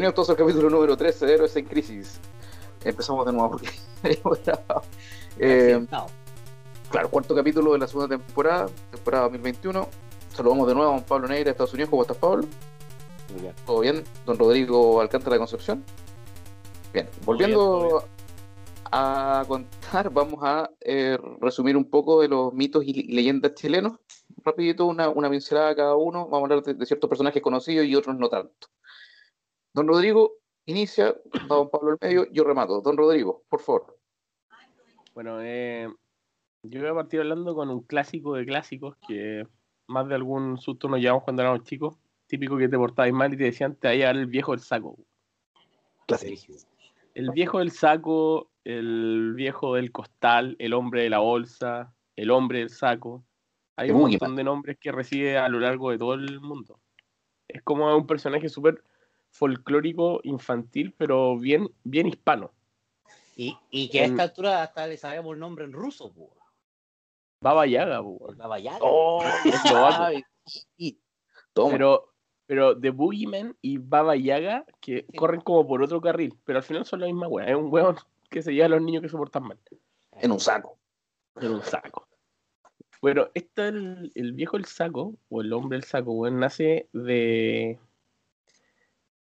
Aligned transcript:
Bienvenidos 0.00 0.14
todos 0.14 0.30
al 0.30 0.36
capítulo 0.36 0.70
número 0.70 0.96
13 0.96 1.26
de 1.26 1.34
Héroes 1.34 1.54
en 1.56 1.66
Crisis. 1.66 2.18
Empezamos 2.82 3.26
de 3.26 3.32
nuevo 3.34 3.50
porque 3.50 3.68
eh, 5.38 5.86
Claro, 6.90 7.10
cuarto 7.10 7.34
capítulo 7.34 7.74
de 7.74 7.80
la 7.80 7.86
segunda 7.86 8.16
temporada, 8.16 8.70
temporada 8.90 9.24
2021. 9.24 9.86
Saludamos 10.32 10.68
de 10.68 10.74
nuevo 10.74 10.94
a 10.94 11.00
Pablo 11.00 11.28
Neira 11.28 11.44
de 11.44 11.50
Estados 11.50 11.74
Unidos. 11.74 11.90
¿Cómo 11.90 12.00
estás, 12.00 12.16
Pablo? 12.16 12.46
Muy 13.30 13.42
bien. 13.42 13.54
¿Todo 13.66 13.80
bien? 13.80 14.02
Don 14.24 14.38
Rodrigo 14.38 15.02
Alcántara 15.02 15.34
de 15.34 15.40
Concepción. 15.40 15.84
Bien, 16.94 17.06
volviendo 17.26 18.02
a 18.90 19.44
contar, 19.46 20.08
vamos 20.08 20.40
a 20.42 20.70
eh, 20.80 21.18
resumir 21.42 21.76
un 21.76 21.84
poco 21.84 22.22
de 22.22 22.28
los 22.28 22.54
mitos 22.54 22.84
y 22.86 23.02
leyendas 23.02 23.52
chilenos. 23.52 23.98
Rapidito, 24.42 24.86
una, 24.86 25.10
una 25.10 25.28
pincelada 25.28 25.76
cada 25.76 25.94
uno. 25.94 26.24
Vamos 26.24 26.40
a 26.40 26.54
hablar 26.54 26.62
de, 26.62 26.72
de 26.72 26.86
ciertos 26.86 27.10
personajes 27.10 27.42
conocidos 27.42 27.84
y 27.84 27.94
otros 27.94 28.16
no 28.16 28.30
tanto. 28.30 28.68
Don 29.72 29.86
Rodrigo 29.86 30.32
inicia, 30.66 31.14
don 31.48 31.70
Pablo 31.70 31.92
al 31.92 31.98
medio, 32.00 32.30
yo 32.32 32.44
remato. 32.44 32.80
Don 32.80 32.96
Rodrigo, 32.96 33.44
por 33.48 33.60
favor. 33.60 33.98
Bueno, 35.14 35.40
eh, 35.42 35.88
yo 36.62 36.80
voy 36.80 36.90
a 36.90 36.94
partir 36.94 37.20
hablando 37.20 37.54
con 37.54 37.70
un 37.70 37.82
clásico 37.82 38.34
de 38.34 38.46
clásicos 38.46 38.96
que 39.06 39.46
más 39.86 40.08
de 40.08 40.14
algún 40.14 40.58
susto 40.58 40.88
nos 40.88 41.00
llevamos 41.00 41.24
cuando 41.24 41.42
éramos 41.42 41.64
chicos. 41.64 41.96
Típico 42.26 42.56
que 42.56 42.68
te 42.68 42.76
portabas 42.76 43.12
mal 43.12 43.32
y 43.34 43.36
te 43.36 43.44
decían 43.44 43.74
te 43.74 43.88
va 43.88 43.92
a 43.92 43.96
llevar 43.96 44.16
el 44.16 44.26
viejo 44.26 44.52
del 44.52 44.60
saco. 44.60 44.96
Clásico. 46.06 46.54
El 47.14 47.30
viejo 47.30 47.58
del 47.58 47.72
saco, 47.72 48.50
el 48.64 49.34
viejo 49.34 49.74
del 49.74 49.90
costal, 49.90 50.56
el 50.58 50.74
hombre 50.74 51.02
de 51.02 51.10
la 51.10 51.18
bolsa, 51.18 51.92
el 52.16 52.30
hombre 52.30 52.60
del 52.60 52.70
saco. 52.70 53.24
Hay 53.76 53.90
un 53.90 54.02
montón 54.02 54.36
de 54.36 54.44
nombres 54.44 54.78
que 54.78 54.92
recibe 54.92 55.38
a 55.38 55.48
lo 55.48 55.58
largo 55.58 55.90
de 55.90 55.98
todo 55.98 56.14
el 56.14 56.40
mundo. 56.40 56.78
Es 57.48 57.62
como 57.62 57.96
un 57.96 58.06
personaje 58.06 58.48
súper 58.48 58.84
folclórico 59.30 60.20
infantil, 60.24 60.94
pero 60.96 61.38
bien, 61.38 61.70
bien 61.84 62.08
hispano. 62.08 62.52
Y, 63.36 63.56
y 63.70 63.88
que 63.88 64.02
a 64.02 64.04
esta 64.04 64.22
altura 64.24 64.62
hasta 64.62 64.86
le 64.86 64.96
sabemos 64.96 65.34
el 65.34 65.40
nombre 65.40 65.64
en 65.64 65.72
ruso. 65.72 66.12
Baba 67.40 67.66
Yaga. 67.66 68.02
Baba 68.36 68.58
Yaga. 68.58 68.78
Oh, 68.82 69.22
pero, 71.70 72.12
pero 72.46 72.78
The 72.78 72.90
Boogeyman 72.90 73.56
y 73.62 73.78
Baba 73.78 74.16
Yaga 74.16 74.66
que 74.80 75.06
Sí. 75.10 75.16
corren 75.16 75.40
como 75.40 75.66
por 75.66 75.82
otro 75.82 76.00
carril, 76.00 76.34
pero 76.44 76.58
al 76.58 76.64
final 76.64 76.84
son 76.84 77.00
la 77.00 77.06
misma 77.06 77.28
wea. 77.28 77.48
Es 77.48 77.56
un 77.56 77.72
weón 77.72 77.96
que 78.28 78.42
se 78.42 78.52
lleva 78.52 78.66
a 78.66 78.70
los 78.70 78.82
niños 78.82 79.02
que 79.02 79.08
se 79.08 79.16
portan 79.16 79.44
mal. 79.44 79.58
En 80.20 80.32
un 80.32 80.40
saco. 80.40 80.76
En 81.40 81.52
un 81.52 81.62
saco. 81.62 82.06
Bueno, 83.00 83.28
esto 83.32 83.64
el, 83.64 84.12
el 84.14 84.32
viejo 84.32 84.58
del 84.58 84.66
saco, 84.66 85.14
o 85.30 85.40
el 85.40 85.52
hombre 85.54 85.78
del 85.78 85.84
saco, 85.84 86.12
weón, 86.12 86.38
nace 86.38 86.88
de. 86.92 87.78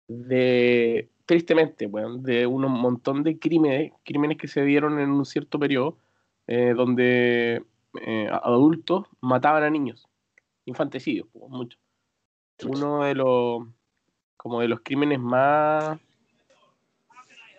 De. 0.07 1.09
tristemente, 1.25 1.85
weón, 1.87 2.23
de 2.23 2.47
un 2.47 2.63
montón 2.63 3.23
de 3.23 3.37
crímenes, 3.37 3.91
crímenes 4.03 4.37
que 4.37 4.47
se 4.47 4.63
dieron 4.63 4.99
en 4.99 5.11
un 5.11 5.25
cierto 5.25 5.59
periodo, 5.59 5.97
eh, 6.47 6.73
donde 6.75 7.63
eh, 8.01 8.29
adultos 8.31 9.05
mataban 9.21 9.63
a 9.63 9.69
niños, 9.69 10.07
infanticidios, 10.65 11.27
pues, 11.31 11.49
mucho. 11.49 11.77
Uno 12.65 13.03
de 13.03 13.15
los. 13.15 13.63
como 14.35 14.61
de 14.61 14.67
los 14.67 14.81
crímenes 14.81 15.19
más. 15.19 15.99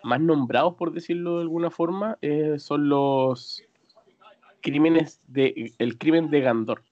más 0.03 0.19
nombrados, 0.19 0.75
por 0.75 0.91
decirlo 0.91 1.37
de 1.37 1.41
alguna 1.43 1.69
forma, 1.69 2.17
eh, 2.21 2.59
son 2.59 2.89
los 2.89 3.63
crímenes 4.61 5.21
de 5.27 5.73
el 5.77 5.97
crimen 5.97 6.29
de 6.29 6.41
Gandor. 6.41 6.83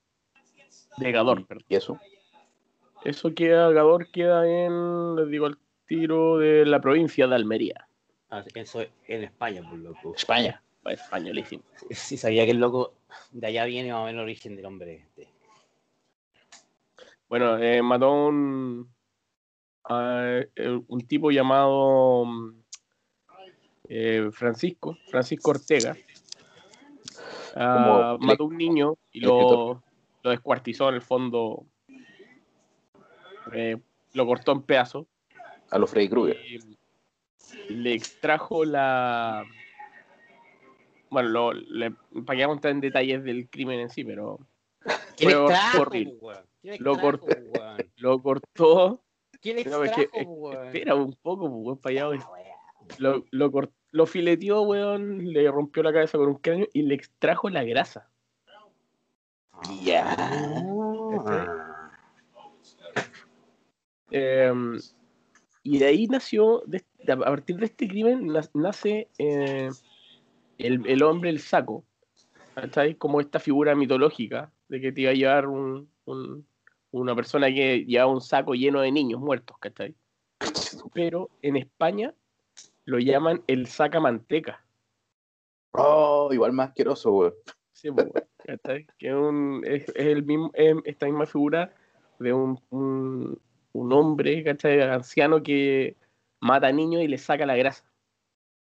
De 0.97 1.11
Gador, 1.11 1.45
perdón. 1.45 1.65
¿Y 1.69 1.75
eso? 1.75 1.99
Eso 3.07 3.33
queda, 3.33 3.71
Gador 3.71 4.11
queda 4.11 4.45
en, 4.45 5.15
les 5.15 5.29
digo 5.29 5.45
al 5.45 5.57
tiro, 5.85 6.39
de 6.39 6.65
la 6.65 6.81
provincia 6.81 7.25
de 7.25 7.35
Almería. 7.35 7.87
Ah, 8.29 8.43
Eso 8.53 8.81
en 9.07 9.23
España, 9.23 9.61
por 9.61 9.79
loco. 9.79 10.13
España. 10.13 10.61
Españolísimo. 10.83 11.63
Sí, 11.89 12.17
sabía 12.17 12.43
que 12.43 12.51
el 12.51 12.57
loco 12.57 12.95
de 13.31 13.47
allá 13.47 13.63
viene 13.63 13.93
más 13.93 14.01
o 14.01 14.05
menos 14.07 14.19
el 14.19 14.23
origen 14.25 14.57
del 14.57 14.65
hombre. 14.65 14.95
este. 14.95 15.29
Bueno, 17.29 17.57
eh, 17.59 17.81
mató 17.81 18.07
a 18.07 18.27
un, 18.27 18.93
a, 19.85 20.41
eh, 20.53 20.81
un 20.85 21.07
tipo 21.07 21.31
llamado 21.31 22.25
mm, 22.25 22.63
eh, 23.87 24.29
Francisco, 24.33 24.97
Francisco 25.09 25.51
Ortega. 25.51 25.95
Ah, 27.55 28.17
mató 28.19 28.43
a 28.43 28.47
un 28.47 28.57
niño 28.57 28.97
y 29.13 29.21
lo, 29.21 29.81
lo 30.23 30.29
descuartizó 30.29 30.89
en 30.89 30.95
el 30.95 31.01
fondo. 31.01 31.65
Eh, 33.53 33.77
lo 34.13 34.25
cortó 34.25 34.51
en 34.53 34.61
pedazos. 34.63 35.05
A 35.69 35.77
los 35.77 35.89
Freddy 35.89 36.09
Krueger. 36.09 36.37
y 37.69 37.73
le 37.73 37.93
extrajo 37.93 38.63
la. 38.65 39.43
Bueno, 41.09 41.29
lo, 41.29 41.53
le, 41.53 41.91
para 42.25 42.37
que 42.37 42.45
vamos 42.45 42.55
a 42.55 42.57
entrar 42.57 42.71
en 42.73 42.81
detalles 42.81 43.23
del 43.23 43.47
crimen 43.49 43.79
en 43.79 43.89
sí, 43.89 44.03
pero 44.03 44.39
¿Quién 45.15 45.31
Fue 45.31 45.41
extrajo, 45.43 45.81
horrible. 45.81 46.17
Lo 46.79 46.93
extrajo, 46.93 47.25
weón? 47.25 47.77
lo 47.97 48.21
cortó. 48.21 49.01
¿Quién 49.41 49.55
No, 49.69 49.83
es 49.83 49.91
extrajo, 49.97 50.49
que- 50.51 50.65
espera 50.67 50.95
un 50.95 51.13
poco, 51.21 51.49
pues, 51.49 51.61
weón, 51.65 51.77
para 51.77 51.91
allá. 51.93 52.03
Ah, 52.25 52.29
weón. 52.31 52.47
Lo, 52.99 53.25
lo, 53.31 53.51
cort- 53.51 53.71
lo 53.91 54.05
fileteó, 54.05 54.61
weón, 54.61 55.31
le 55.33 55.49
rompió 55.51 55.83
la 55.83 55.91
cabeza 55.93 56.17
con 56.17 56.27
un 56.29 56.35
cráneo 56.35 56.67
y 56.73 56.81
le 56.83 56.95
extrajo 56.95 57.49
la 57.49 57.63
grasa. 57.63 58.09
Ya. 59.81 60.15
Ah. 61.25 61.66
Eh, 64.11 64.51
y 65.63 65.79
de 65.79 65.85
ahí 65.85 66.07
nació, 66.07 66.63
de- 66.65 66.85
a 67.09 67.17
partir 67.17 67.57
de 67.57 67.65
este 67.65 67.87
crimen, 67.87 68.31
nace 68.53 69.09
eh, 69.17 69.69
el, 70.57 70.85
el 70.87 71.03
hombre 71.03 71.29
el 71.29 71.39
saco, 71.39 71.83
¿cachai? 72.55 72.95
Como 72.95 73.19
esta 73.19 73.39
figura 73.39 73.75
mitológica 73.75 74.51
de 74.69 74.81
que 74.81 74.91
te 74.91 75.01
iba 75.01 75.11
a 75.11 75.15
llevar 75.15 75.47
un, 75.47 75.89
un- 76.05 76.47
una 76.91 77.15
persona 77.15 77.47
que 77.47 77.85
llevaba 77.85 78.11
un 78.11 78.21
saco 78.21 78.53
lleno 78.53 78.81
de 78.81 78.91
niños 78.91 79.19
muertos, 79.19 79.57
¿cachai? 79.59 79.95
Pero 80.93 81.29
en 81.41 81.57
España 81.57 82.13
lo 82.85 82.99
llaman 82.99 83.43
el 83.47 83.67
saca 83.67 83.99
manteca. 83.99 84.63
Oh, 85.71 86.29
igual 86.31 86.53
más 86.53 86.69
asqueroso, 86.69 87.11
weón. 87.11 87.33
Sí, 87.73 87.91
pues, 87.91 88.07
¿cachai? 88.43 88.87
Que 88.97 89.09
es, 89.09 89.13
un- 89.15 89.61
es- 89.65 89.89
es 89.89 90.05
el 90.07 90.23
mismo, 90.23 90.49
es 90.53 90.75
esta 90.85 91.05
misma 91.05 91.25
figura 91.25 91.73
de 92.19 92.33
un, 92.33 92.59
un, 92.69 93.39
un 93.79 93.93
hombre, 93.93 94.43
¿cachai? 94.43 94.81
Anciano 94.81 95.41
que 95.43 95.95
mata 96.39 96.67
a 96.67 96.71
niños 96.71 97.01
y 97.03 97.07
le 97.07 97.17
saca 97.17 97.45
la 97.45 97.55
grasa. 97.55 97.83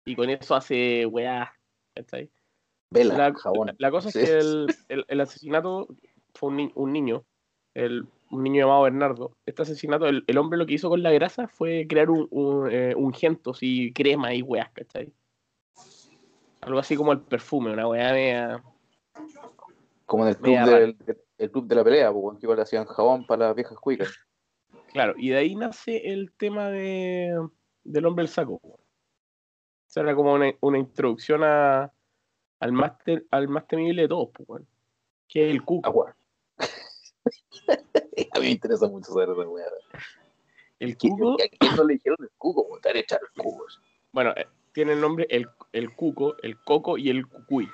Y 0.04 0.14
con 0.16 0.30
eso 0.30 0.54
hace 0.54 1.06
weá, 1.06 1.52
¿cachai? 1.94 2.30
Vela, 2.90 3.16
La, 3.16 3.34
jabón. 3.34 3.74
la- 3.78 3.90
cosa 3.90 4.10
Sí. 4.10 4.18
es 4.20 4.24
que 4.24 4.38
el, 4.38 4.66
el- 4.88 5.04
el 5.08 5.20
asesinato 5.20 5.88
fue 6.34 6.50
un, 6.50 6.56
ni- 6.56 6.72
un 6.74 6.92
niño, 6.92 7.24
el, 7.74 8.06
un 8.30 8.42
niño 8.42 8.62
llamado 8.64 8.82
Bernardo. 8.82 9.32
Este 9.44 9.62
asesinato, 9.62 10.06
el, 10.06 10.24
el 10.26 10.38
hombre 10.38 10.58
lo 10.58 10.66
que 10.66 10.74
hizo 10.74 10.88
con 10.88 11.02
la 11.02 11.10
grasa 11.12 11.48
fue 11.48 11.86
crear 11.88 12.10
un, 12.10 12.26
un, 12.30 12.68
eh, 12.70 12.94
ungentos 12.96 13.58
y 13.60 13.92
crema 13.92 14.32
y 14.34 14.42
weas, 14.42 14.70
¿cachai? 14.72 15.12
Algo 16.62 16.78
así 16.78 16.96
como 16.96 17.12
el 17.12 17.20
perfume, 17.20 17.72
una 17.72 17.86
weá 17.88 18.12
media... 18.12 18.62
Como 20.06 20.22
en 20.24 20.30
el 20.30 20.36
club, 20.38 20.58
del, 20.64 20.96
el 21.36 21.50
club 21.50 21.66
de 21.66 21.74
la 21.74 21.84
pelea, 21.84 22.10
pues, 22.10 22.24
weón, 22.24 22.36
que 22.38 22.46
igual 22.46 22.56
le 22.56 22.62
hacían 22.62 22.86
jabón 22.86 23.26
para 23.26 23.48
las 23.48 23.54
viejas 23.54 23.76
cuicas. 23.78 24.08
Claro, 24.92 25.14
y 25.16 25.30
de 25.30 25.36
ahí 25.36 25.54
nace 25.54 26.12
el 26.12 26.32
tema 26.32 26.68
de, 26.70 27.46
del 27.84 28.06
hombre 28.06 28.24
del 28.24 28.32
saco. 28.32 28.60
O 28.62 28.78
sea, 29.86 30.02
era 30.02 30.14
como 30.14 30.32
una, 30.34 30.52
una 30.60 30.78
introducción 30.78 31.42
a, 31.44 31.92
al, 32.60 32.72
al 33.30 33.48
más 33.48 33.66
temible 33.66 34.02
de 34.02 34.08
todos, 34.08 34.30
weón, 34.46 34.66
que 35.28 35.46
es 35.48 35.50
el 35.54 35.62
cuco. 35.64 35.88
Agua. 35.88 36.16
a 37.68 38.38
mí 38.38 38.40
me 38.40 38.50
interesa 38.50 38.86
mucho 38.88 39.12
saber 39.12 39.30
esa 39.30 39.48
weá. 39.48 39.66
El 40.78 40.96
¿Qué- 40.96 41.08
cuco, 41.08 41.34
¿A 41.34 41.48
quién 41.58 41.76
no 41.76 41.84
le 41.84 41.94
dijeron 41.94 42.18
el 42.20 42.30
cuco? 42.38 42.66
han 42.88 42.96
echado 42.96 43.22
el 43.34 43.42
cuco. 43.42 43.66
bueno, 44.12 44.32
eh, 44.36 44.46
tiene 44.72 44.92
el 44.92 45.00
nombre 45.00 45.26
el, 45.30 45.48
el 45.72 45.94
cuco, 45.94 46.36
el 46.42 46.58
coco 46.62 46.98
y 46.98 47.10
el 47.10 47.26
cucuy. 47.26 47.68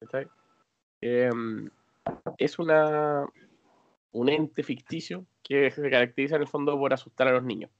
¿cachai? 0.00 0.28
Em, 1.00 1.68
es 2.38 2.58
una 2.58 3.26
un 4.12 4.28
ente 4.28 4.62
ficticio 4.62 5.26
que 5.42 5.70
se 5.70 5.88
caracteriza 5.90 6.36
en 6.36 6.42
el 6.42 6.48
fondo 6.48 6.76
por 6.78 6.92
asustar 6.92 7.28
a 7.28 7.32
los 7.32 7.44
niños. 7.44 7.70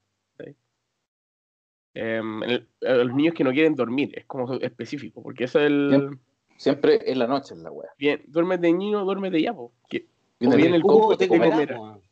Em, 1.93 2.41
el- 2.43 2.69
a 2.87 2.93
los 2.93 3.13
niños 3.13 3.33
que 3.33 3.43
no 3.43 3.51
quieren 3.51 3.75
dormir, 3.75 4.11
es 4.17 4.25
como 4.25 4.53
específico, 4.55 5.21
porque 5.21 5.43
eso 5.43 5.59
es 5.59 5.65
el... 5.67 6.17
Siempre 6.55 7.11
en 7.11 7.19
la 7.19 7.27
noche 7.27 7.53
en 7.53 7.63
la 7.63 7.71
weá. 7.71 7.89
Bien, 7.97 8.23
duérmete 8.27 8.71
niño, 8.71 9.03
duérmete 9.03 9.41
ya, 9.41 9.53
po. 9.53 9.73
Que- 9.89 10.07
Viene 10.39 10.55
O 10.55 10.57
bien 10.57 10.73
el 10.73 10.81
coco 10.83 11.17
te 11.17 11.27
comerá. 11.27 11.57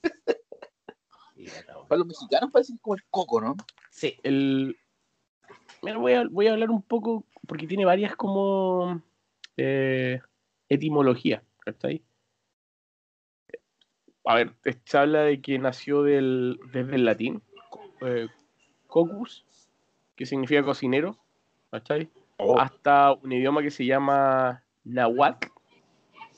Para 1.87 1.99
los 1.99 2.07
mexicanos 2.07 2.51
parece 2.51 2.73
es 2.73 2.81
como 2.81 2.95
el 2.95 3.03
coco, 3.09 3.39
¿no? 3.41 3.55
Sí, 3.89 4.15
el... 4.23 4.75
Mira, 5.81 5.97
voy 5.97 6.13
a, 6.13 6.27
voy 6.29 6.47
a 6.47 6.51
hablar 6.53 6.69
un 6.71 6.81
poco, 6.81 7.25
porque 7.47 7.65
tiene 7.65 7.85
varias 7.85 8.15
como 8.17 9.01
eh, 9.55 10.19
etimologías, 10.67 11.41
¿cachai? 11.59 12.03
A 14.29 14.35
ver, 14.35 14.53
se 14.85 14.95
habla 14.95 15.21
de 15.21 15.41
que 15.41 15.57
nació 15.57 16.03
del, 16.03 16.59
desde 16.71 16.97
el 16.97 17.05
latín, 17.05 17.41
eh, 18.01 18.27
cocus, 18.85 19.43
que 20.15 20.27
significa 20.27 20.61
cocinero, 20.61 21.17
¿cachai? 21.71 22.11
Oh. 22.37 22.59
Hasta 22.59 23.13
un 23.13 23.31
idioma 23.31 23.63
que 23.63 23.71
se 23.71 23.87
llama 23.87 24.61
Nahuatl, 24.83 25.47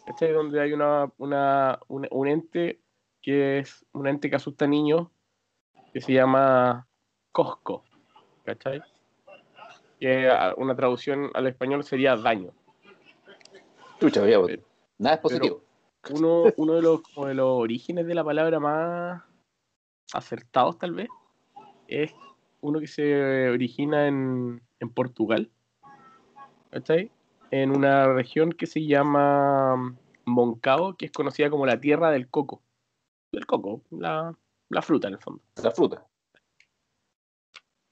¿cachai? 0.05 0.31
Donde 0.31 0.61
hay 0.61 0.71
una, 0.71 1.11
una, 1.17 1.79
un, 1.89 2.07
un 2.11 2.27
ente 2.29 2.79
que 3.21 3.59
es 3.59 3.85
un 3.91 4.07
ente 4.07 4.29
que 4.29 4.37
asusta 4.37 4.63
a 4.63 4.69
niños, 4.69 5.09
que 5.91 5.99
se 5.99 6.13
llama 6.13 6.87
Cosco, 7.33 7.83
¿cachai? 8.45 8.81
Que 9.99 10.31
una 10.55 10.77
traducción 10.77 11.29
al 11.33 11.45
español 11.47 11.83
sería 11.83 12.15
daño. 12.15 12.53
Chucha, 13.99 14.21
Pero- 14.21 14.47
Nada 14.97 15.15
es 15.15 15.21
positivo. 15.21 15.61
Uno, 16.09 16.51
uno 16.57 16.73
de, 16.73 16.81
los, 16.81 17.01
como 17.01 17.27
de 17.27 17.35
los 17.35 17.47
orígenes 17.47 18.07
de 18.07 18.15
la 18.15 18.23
palabra 18.23 18.59
más 18.59 19.23
acertados, 20.13 20.77
tal 20.79 20.93
vez, 20.93 21.09
es 21.87 22.13
uno 22.61 22.79
que 22.79 22.87
se 22.87 23.49
origina 23.49 24.07
en, 24.07 24.61
en 24.79 24.89
Portugal, 24.89 25.49
¿cachai? 26.71 27.11
En 27.51 27.75
una 27.75 28.11
región 28.13 28.51
que 28.51 28.65
se 28.65 28.85
llama 28.85 29.95
Moncao, 30.25 30.95
que 30.95 31.05
es 31.05 31.11
conocida 31.11 31.49
como 31.49 31.65
la 31.65 31.79
tierra 31.79 32.11
del 32.11 32.29
coco. 32.29 32.61
El 33.31 33.45
coco, 33.45 33.81
la, 33.91 34.35
la 34.69 34.81
fruta 34.81 35.07
en 35.07 35.13
el 35.13 35.19
fondo. 35.19 35.41
La 35.63 35.71
fruta. 35.71 36.05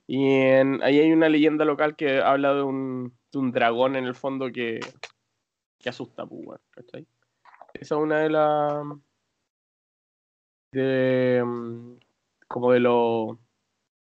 Y 0.07 0.25
en- 0.25 0.81
ahí 0.81 0.99
hay 0.99 1.11
una 1.11 1.29
leyenda 1.29 1.65
local 1.65 1.95
que 1.95 2.19
habla 2.19 2.53
de 2.55 2.63
un, 2.63 3.13
de 3.31 3.39
un 3.39 3.51
dragón 3.51 3.95
en 3.95 4.05
el 4.05 4.15
fondo 4.15 4.51
que, 4.51 4.79
que 5.77 5.89
asusta, 5.89 6.25
pues, 6.25 6.59
¿cachai? 6.71 7.05
Esa 7.73 7.95
es 7.95 8.01
una 8.01 8.19
de 8.19 8.29
las. 8.29 8.83
de. 10.71 11.43
mm, 11.45 11.93
como 12.47 12.71
de 12.71 12.79
los 12.79 13.37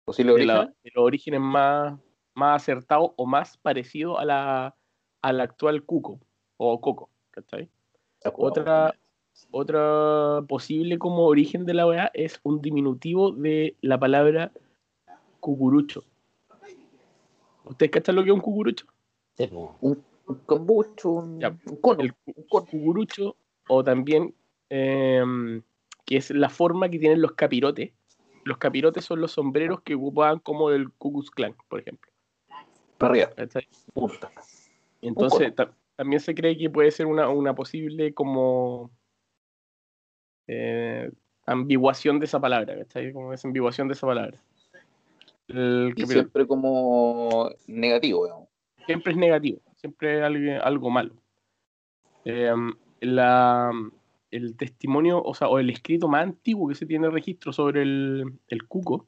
Posible 0.04 0.34
de, 0.34 0.46
la- 0.46 0.58
origen. 0.60 0.76
de 0.84 0.90
los 0.94 1.04
orígenes 1.04 1.40
más, 1.40 1.98
más 2.34 2.62
acertados 2.62 3.10
o 3.16 3.26
más 3.26 3.58
parecidos 3.58 4.18
a 4.18 4.24
la, 4.24 4.74
al 5.22 5.40
actual 5.40 5.82
cuco 5.84 6.18
o 6.56 6.80
coco, 6.80 7.10
¿cachai? 7.30 7.68
Otra, 8.34 8.94
otra 9.50 10.42
posible 10.48 10.98
como 10.98 11.24
origen 11.26 11.66
de 11.66 11.74
la 11.74 11.86
weá 11.86 12.10
es 12.14 12.40
un 12.42 12.60
diminutivo 12.62 13.32
de 13.32 13.76
la 13.82 13.98
palabra 13.98 14.50
cucurucho. 15.40 16.02
¿Ustedes 17.64 17.90
cachan 17.92 18.16
lo 18.16 18.22
que 18.24 18.30
es 18.30 18.34
un 18.34 18.40
cucurucho? 18.40 18.86
Sí. 19.36 19.48
Un, 19.52 20.02
un 20.26 20.40
un, 21.04 21.38
Ya, 21.40 21.54
un 21.66 21.76
cono. 21.76 22.00
el- 22.00 22.14
un 22.34 22.42
cono. 22.48 22.66
Cucurucho 22.66 23.36
o 23.68 23.84
también 23.84 24.34
em, 24.70 25.62
que 26.04 26.16
es 26.16 26.30
la 26.30 26.48
forma 26.48 26.88
que 26.88 26.98
tienen 26.98 27.22
los 27.22 27.32
capirotes. 27.32 27.92
Los 28.44 28.58
capirotes 28.58 29.04
son 29.04 29.20
los 29.20 29.32
sombreros 29.32 29.82
que 29.82 29.94
ocupaban 29.94 30.38
como 30.38 30.70
el 30.70 30.90
Ku 30.92 31.22
Klan, 31.34 31.54
por 31.68 31.80
ejemplo. 31.80 32.10
Para. 32.96 33.30
Entonces, 35.02 35.54
ta- 35.54 35.72
también 35.96 36.20
se 36.20 36.34
cree 36.34 36.56
que 36.56 36.70
puede 36.70 36.90
ser 36.90 37.06
una, 37.06 37.28
una 37.28 37.54
posible 37.54 38.14
como 38.14 38.90
eh, 40.46 41.10
ambiguación 41.46 42.18
de 42.18 42.26
esa 42.26 42.40
palabra, 42.40 42.76
¿cachai? 42.78 43.12
Como 43.12 43.30
desambiguación 43.30 43.88
de 43.88 43.94
esa 43.94 44.06
palabra. 44.06 44.38
El 45.48 45.88
Y 45.96 46.00
capirote 46.00 46.12
siempre 46.12 46.46
como 46.46 47.50
negativo, 47.66 48.24
digamos. 48.24 48.48
siempre 48.86 49.12
es 49.12 49.18
negativo, 49.18 49.60
siempre 49.76 50.18
es 50.18 50.24
algo, 50.24 50.62
algo 50.64 50.90
malo. 50.90 51.14
Eh, 52.24 52.52
la- 53.00 53.72
el 54.30 54.56
testimonio, 54.56 55.22
o 55.22 55.34
sea, 55.34 55.48
o 55.48 55.58
el 55.58 55.70
escrito 55.70 56.06
más 56.08 56.22
antiguo 56.22 56.68
que 56.68 56.74
se 56.74 56.86
tiene 56.86 57.08
registro 57.10 57.52
sobre 57.52 57.82
el, 57.82 58.32
el 58.48 58.66
cuco 58.66 59.06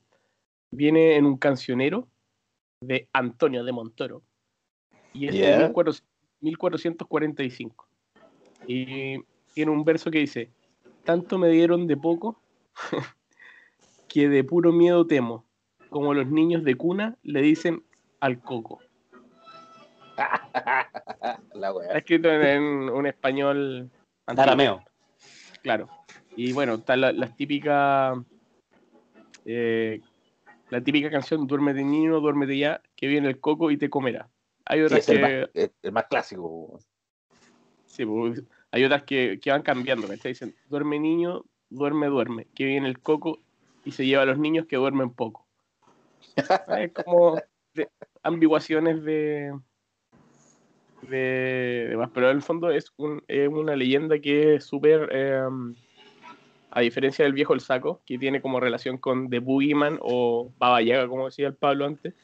viene 0.71 1.17
en 1.17 1.27
un 1.27 1.37
cancionero 1.37 2.09
de 2.81 3.09
Antonio 3.13 3.65
de 3.65 3.73
Montoro. 3.73 4.23
Y 5.13 5.27
es 5.27 5.33
de 5.35 5.41
Yeah. 5.41 5.59
1400 5.69 6.07
1445. 6.43 7.87
Y 8.67 9.19
tiene 9.55 9.71
un 9.71 9.85
verso 9.85 10.11
que 10.11 10.21
dice, 10.21 10.51
tanto 11.05 11.39
me 11.39 11.49
dieron 11.51 11.87
de 11.87 11.97
poco 11.97 12.41
que 14.09 14.29
de 14.29 14.43
puro 14.45 14.73
miedo 14.73 15.07
temo, 15.07 15.45
como 15.91 16.15
los 16.15 16.27
niños 16.29 16.65
de 16.65 16.77
cuna 16.77 17.19
le 17.23 17.43
dicen 17.43 17.83
al 18.21 18.41
coco. 18.41 18.79
La 21.55 21.69
Está 21.69 21.73
weá. 21.73 21.93
escrito 21.99 22.31
en, 22.31 22.43
en 22.43 22.63
un 22.91 23.07
español 23.07 23.91
antiguo, 24.27 24.43
Arameo. 24.43 24.85
Claro. 25.63 25.89
Y 26.37 26.53
bueno, 26.53 26.75
está 26.75 26.97
la, 26.97 27.13
las 27.13 27.37
típicas. 27.37 28.19
eh, 29.45 30.01
la 30.71 30.81
típica 30.81 31.11
canción 31.11 31.47
Duérmete 31.47 31.83
niño, 31.83 32.21
duérmete 32.21 32.57
ya, 32.57 32.81
que 32.97 33.09
viene 33.09 33.29
el 33.29 33.41
coco 33.41 33.71
y 33.71 33.77
te 33.77 33.91
comerá. 33.91 34.29
Hay 34.65 34.79
Sí, 34.81 34.85
otras 34.85 35.01
es 35.01 35.09
el 35.09 35.17
que. 35.17 35.23
más, 35.23 35.51
es 35.55 35.71
el 35.83 35.93
más 35.93 36.05
clásico. 36.07 36.79
sí, 37.87 38.07
pues, 38.07 38.43
hay 38.71 38.85
otras 38.85 39.03
que, 39.03 39.41
que 39.41 39.51
van 39.51 39.63
cambiando, 39.63 40.07
¿cachai? 40.07 40.33
Dicen, 40.33 40.55
duerme 40.69 41.01
niño, 41.01 41.45
duerme, 41.69 42.07
duerme, 42.07 42.47
que 42.55 42.65
viene 42.65 42.89
el 42.89 43.01
coco 43.01 43.41
y 43.85 43.91
se 43.91 44.07
lleva 44.07 44.23
a 44.23 44.27
los 44.27 44.39
niños 44.39 44.67
que 44.67 44.77
duermen 44.77 45.11
poco. 45.11 45.47
Es 46.79 46.93
como 46.93 47.37
de- 47.75 47.91
ambiguaciones 48.23 49.03
de, 49.03 49.59
de, 51.03 51.87
de 51.91 51.97
más, 51.97 52.11
pero 52.13 52.31
en 52.31 52.37
el 52.37 52.43
fondo 52.43 52.71
es, 52.71 52.93
un- 52.97 53.23
una 53.53 53.77
leyenda 53.77 54.19
que 54.19 54.57
es 54.57 54.65
súper, 54.65 55.09
eh, 55.13 55.43
a 56.71 56.81
diferencia 56.81 57.25
del 57.25 57.33
viejo 57.35 57.55
el 57.55 57.61
saco, 57.61 58.03
que 58.07 58.19
tiene 58.19 58.41
como 58.41 58.61
relación 58.61 58.99
con 58.99 59.29
The 59.29 59.41
Boogeyman 59.41 59.99
o 60.03 60.53
Baba 60.59 60.83
Yaga, 60.83 61.09
como 61.09 61.27
decía 61.27 61.49
el 61.49 61.55
Pablo 61.55 61.87
antes. 61.87 62.15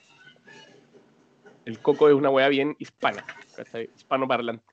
El 1.65 1.81
coco 1.81 2.09
es 2.09 2.15
una 2.15 2.31
weá 2.31 2.49
bien 2.49 2.77
hispana, 2.79 3.25
¿cachai? 3.57 3.91
hispano 3.97 4.29
parlante. 4.29 4.65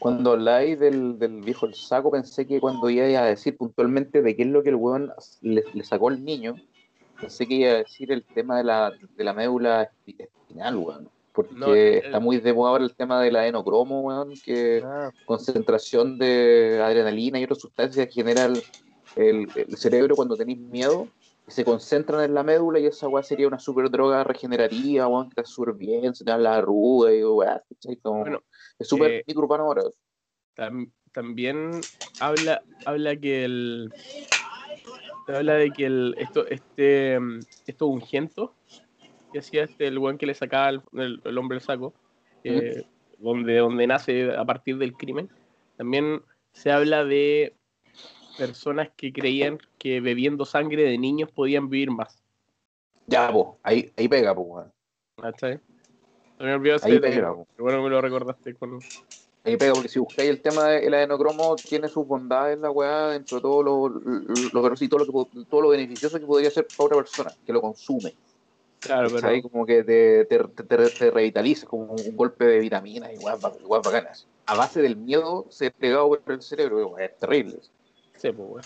Cuando 0.00 0.32
habláis 0.32 0.78
del, 0.78 1.16
viejo 1.44 1.66
el 1.66 1.74
saco, 1.74 2.10
pensé 2.10 2.46
que 2.46 2.60
cuando 2.60 2.88
iba 2.90 3.04
a 3.04 3.24
decir 3.24 3.56
puntualmente 3.56 4.22
de 4.22 4.36
qué 4.36 4.42
es 4.42 4.48
lo 4.48 4.62
que 4.62 4.70
el 4.70 4.76
weón 4.76 5.12
le, 5.42 5.62
le 5.74 5.84
sacó 5.84 6.08
al 6.08 6.24
niño, 6.24 6.56
pensé 7.20 7.46
que 7.46 7.54
iba 7.54 7.70
a 7.70 7.74
decir 7.78 8.10
el 8.12 8.24
tema 8.24 8.58
de 8.58 8.64
la, 8.64 8.92
de 9.16 9.24
la 9.24 9.32
médula 9.32 9.90
espi- 9.90 10.16
espinal, 10.18 10.76
weón. 10.76 11.10
Porque 11.46 11.98
No, 11.98 12.04
está 12.04 12.20
muy 12.20 12.38
de 12.38 12.52
moda 12.52 12.70
ahora 12.72 12.84
el 12.84 12.96
tema 12.96 13.20
del 13.22 13.36
adenocromo, 13.36 14.00
weón, 14.02 14.40
que 14.42 14.82
Ah, 14.84 15.10
concentración 15.24 16.18
de 16.18 16.80
adrenalina 16.82 17.38
y 17.38 17.44
otras 17.44 17.60
sustancias 17.60 18.06
que 18.06 18.12
genera 18.14 18.46
el, 18.46 18.62
el- 19.14 19.52
el 19.54 19.76
cerebro 19.76 20.16
cuando 20.16 20.36
tenéis 20.36 20.58
miedo, 20.58 21.12
y 21.46 21.52
se 21.52 21.64
concentran 21.64 22.24
en 22.24 22.34
la 22.34 22.42
médula 22.42 22.78
y 22.80 22.86
esa 22.86 23.08
weá 23.08 23.22
sería 23.22 23.48
una 23.48 23.58
super 23.58 23.90
droga 23.90 24.24
regenerativa, 24.24 25.06
weón, 25.08 25.28
que 25.30 25.40
está 25.40 25.44
súper 25.44 25.74
bien, 25.74 26.14
se 26.14 26.24
te 26.24 26.30
dan 26.30 26.42
la 26.42 26.56
arruga 26.56 27.12
y 27.14 27.22
weá, 27.24 27.62
Bueno, 28.04 28.42
es 28.78 28.88
súper 28.88 29.10
eh, 29.10 29.24
microurbano 29.26 29.64
ahora. 29.64 29.82
Tam- 30.54 30.92
también 31.12 31.88
habla, 32.18 32.62
habla 32.84 33.16
que 33.16 33.44
el 33.44 33.92
habla 35.26 35.54
de 35.54 35.72
que 35.72 35.86
el, 35.86 36.14
esto, 36.18 36.46
este, 36.48 37.18
mm, 37.20 37.46
esto 37.66 37.86
ungento 37.86 38.57
que 39.32 39.38
hacía 39.40 39.64
este 39.64 39.86
el 39.86 39.98
buen 39.98 40.18
que 40.18 40.26
le 40.26 40.34
sacaba 40.34 40.68
el, 40.70 40.82
el- 40.94 41.20
el 41.24 41.38
hombre 41.38 41.56
el 41.58 41.62
saco, 41.62 41.94
eh, 42.44 42.84
donde, 43.18 43.56
donde 43.56 43.86
nace 43.86 44.34
a 44.36 44.44
partir 44.44 44.78
del 44.78 44.94
crimen, 44.94 45.28
también 45.76 46.22
se 46.52 46.70
habla 46.70 47.04
de 47.04 47.54
personas 48.36 48.90
que 48.96 49.12
creían 49.12 49.58
que 49.78 50.00
bebiendo 50.00 50.44
sangre 50.44 50.84
de 50.84 50.98
niños 50.98 51.30
podían 51.32 51.68
vivir 51.68 51.90
más. 51.90 52.22
Ya, 53.06 53.32
po, 53.32 53.58
ahí, 53.62 53.92
ahí 53.96 54.06
pega, 54.08 54.34
po, 54.34 54.42
weón. 54.42 54.72
me 56.38 56.54
olvidó 56.54 56.76
Ahí 56.82 56.98
pega, 57.00 57.34
po. 57.34 57.46
pero 57.52 57.64
bueno 57.64 57.82
me 57.82 57.90
lo 57.90 58.00
recordaste 58.00 58.54
con... 58.54 58.80
Ahí 59.44 59.56
pega, 59.56 59.72
porque 59.74 59.88
si 59.88 59.98
buscáis 59.98 60.28
el 60.28 60.42
tema 60.42 60.68
del 60.68 60.92
adenocromo, 60.92 61.58
tiene 61.60 61.88
sus 61.88 62.06
bondades 62.06 62.58
la 62.58 62.70
weá 62.70 63.08
dentro 63.08 63.38
de 63.38 63.42
todo 63.42 63.62
lo, 63.62 63.88
lo, 63.88 64.50
lo- 64.50 64.50
todo 64.88 64.98
lo, 64.98 65.06
que, 65.06 65.44
todo 65.48 65.60
lo 65.62 65.68
beneficioso 65.70 66.20
que 66.20 66.26
podría 66.26 66.50
ser 66.50 66.68
para 66.76 66.86
otra 66.86 66.98
persona 66.98 67.34
que 67.46 67.52
lo 67.52 67.60
consume. 67.60 68.14
Claro, 68.80 69.08
pero... 69.08 69.20
¿cachai? 69.20 69.42
Como 69.42 69.66
que 69.66 69.82
te, 69.84 70.24
te, 70.26 70.38
te, 70.38 71.10
revitaliza, 71.10 71.66
como 71.66 71.92
un 71.92 72.16
golpe 72.16 72.44
de 72.44 72.60
vitaminas 72.60 73.10
y 73.12 73.24
ba- 73.24 73.36
weas 73.64 73.82
bacanas. 73.82 74.28
A 74.46 74.54
base 74.54 74.80
del 74.80 74.96
miedo 74.96 75.46
se 75.50 75.70
pegado 75.70 76.08
por 76.08 76.32
el 76.32 76.42
cerebro, 76.42 76.96
es 76.98 77.16
terrible. 77.18 77.58
Sí, 78.16 78.30
pues, 78.30 78.48
weón. 78.48 78.62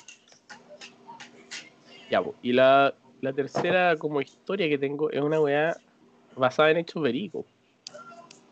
Ya, 2.11 2.23
pues. 2.23 2.37
Y 2.43 2.53
la, 2.53 2.95
la 3.21 3.33
tercera 3.33 3.97
como 3.97 4.21
historia 4.21 4.69
que 4.69 4.79
tengo 4.79 5.11
es 5.11 5.21
una 5.21 5.41
weá 5.41 5.77
basada 6.37 6.71
en 6.71 6.79
hechos 6.79 7.03
verídicos. 7.03 7.47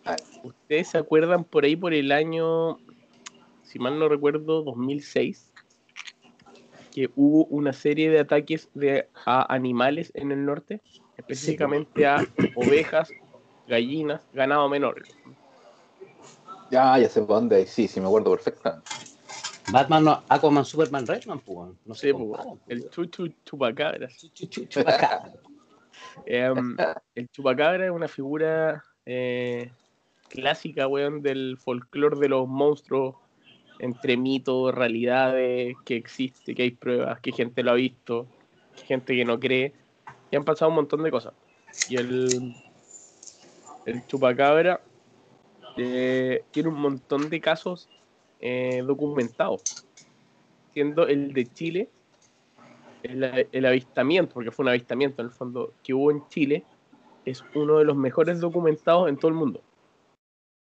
Ah. 0.04 0.16
¿Ustedes 0.42 0.88
se 0.88 0.98
acuerdan 0.98 1.44
por 1.44 1.64
ahí 1.64 1.76
por 1.76 1.92
el 1.92 2.10
año, 2.10 2.78
si 3.62 3.78
mal 3.78 3.98
no 3.98 4.08
recuerdo, 4.08 4.62
2006? 4.62 5.52
Que 6.90 7.10
hubo 7.14 7.44
una 7.44 7.72
serie 7.72 8.10
de 8.10 8.20
ataques 8.20 8.68
de, 8.74 9.08
a 9.26 9.54
animales 9.54 10.10
en 10.14 10.32
el 10.32 10.44
norte, 10.44 10.80
específicamente 11.20 12.06
a 12.06 12.26
ovejas, 12.54 13.12
gallinas, 13.66 14.22
ganado 14.32 14.68
menor. 14.68 15.02
Ya, 16.70 16.98
ya 16.98 17.08
sé 17.08 17.20
por 17.20 17.36
dónde, 17.36 17.66
sí, 17.66 17.88
sí, 17.88 18.00
me 18.00 18.06
acuerdo 18.06 18.30
perfectamente. 18.32 18.88
Batman, 19.72 20.04
no, 20.04 20.22
Aquaman, 20.28 20.64
Superman, 20.64 21.06
Redman, 21.06 21.40
pues. 21.40 21.70
No 21.84 21.94
sé, 21.94 22.12
pues, 22.12 22.24
comparan, 22.24 22.58
pues. 22.58 22.78
el 22.78 22.90
chuchu 22.90 23.28
chupacabras. 23.44 24.16
Chu, 24.16 24.28
chu, 24.28 24.46
chu, 24.46 24.66
chupacabra. 24.66 25.32
Em, 26.26 26.76
el 27.14 27.28
chupacabra 27.28 27.84
es 27.86 27.90
una 27.90 28.08
figura 28.08 28.82
eh, 29.06 29.70
clásica, 30.28 30.86
weón, 30.86 31.22
del 31.22 31.56
folclore 31.58 32.18
de 32.18 32.28
los 32.28 32.48
monstruos 32.48 33.16
entre 33.78 34.16
mitos, 34.16 34.74
realidades, 34.74 35.74
que 35.84 35.96
existe, 35.96 36.54
que 36.54 36.62
hay 36.62 36.70
pruebas, 36.72 37.20
que 37.20 37.32
gente 37.32 37.62
lo 37.62 37.72
ha 37.72 37.74
visto, 37.74 38.26
que 38.76 38.84
gente 38.84 39.16
que 39.16 39.24
no 39.24 39.40
cree, 39.40 39.72
y 40.30 40.37
han 40.37 40.44
pasado 40.44 40.70
un 40.70 40.76
montón 40.76 41.02
de 41.02 41.10
cosas. 41.10 41.34
Y 41.88 41.96
el, 41.96 42.54
el 43.87 44.06
chupacabra 44.06 44.80
eh, 45.76 46.44
tiene 46.50 46.68
un 46.68 46.80
montón 46.80 47.28
de 47.30 47.40
casos 47.40 47.88
eh, 48.40 48.82
documentados, 48.87 49.62
siendo 50.72 51.06
el 51.06 51.32
de 51.32 51.46
Chile 51.46 51.90
el, 53.02 53.49
el 53.50 53.66
avistamiento, 53.66 54.34
porque 54.34 54.50
fue 54.50 54.64
un 54.64 54.70
avistamiento 54.70 55.22
en 55.22 55.28
el 55.28 55.32
fondo 55.32 55.72
que 55.82 55.94
hubo 55.94 56.10
en 56.10 56.26
Chile, 56.28 56.64
es 57.25 57.44
uno 57.54 57.78
de 57.78 57.84
los 57.84 57.96
mejores 57.96 58.40
documentados 58.40 59.08
en 59.08 59.16
todo 59.16 59.28
el 59.28 59.37
mundo. 59.37 59.62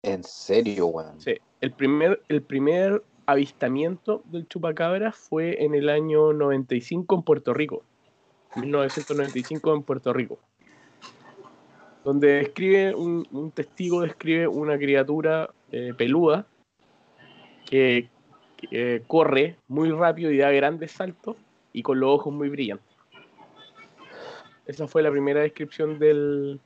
En 0.03 0.23
serio, 0.23 0.87
weón. 0.87 1.21
Sí, 1.21 1.37
el 1.61 1.73
primer, 1.73 2.23
el 2.29 2.43
primer 2.43 3.03
avistamiento 3.27 4.23
del 4.27 4.47
chupacabra 4.47 5.13
fue 5.13 5.63
en 5.65 5.75
el 5.75 5.89
año 5.89 6.33
95 6.33 7.17
en 7.17 7.23
Puerto 7.23 7.55
Rico. 7.55 7.83
1995 8.57 9.75
en 9.75 9.83
Puerto 9.83 10.13
Rico. 10.13 10.39
Donde 12.05 12.35
describe, 12.35 12.95
un, 12.95 13.51
testigo 13.53 14.03
describe 14.03 14.47
una 14.47 14.79
criatura 14.79 15.51
eh, 15.73 15.93
peluda 15.97 16.47
que, 17.67 18.09
que, 18.57 19.03
corre 19.07 19.57
muy 19.67 19.91
rápido 19.91 20.31
y 20.31 20.39
da 20.39 20.51
grandes 20.51 20.93
saltos 20.93 21.37
y 21.73 21.83
con 21.83 21.99
los 21.99 22.11
ojos 22.11 22.33
muy 22.33 22.49
brillantes. 22.49 22.97
Esa 24.67 24.87
fue 24.89 25.03
la 25.03 25.11
primera 25.11 25.41
descripción 25.41 25.99
del, 25.99 26.61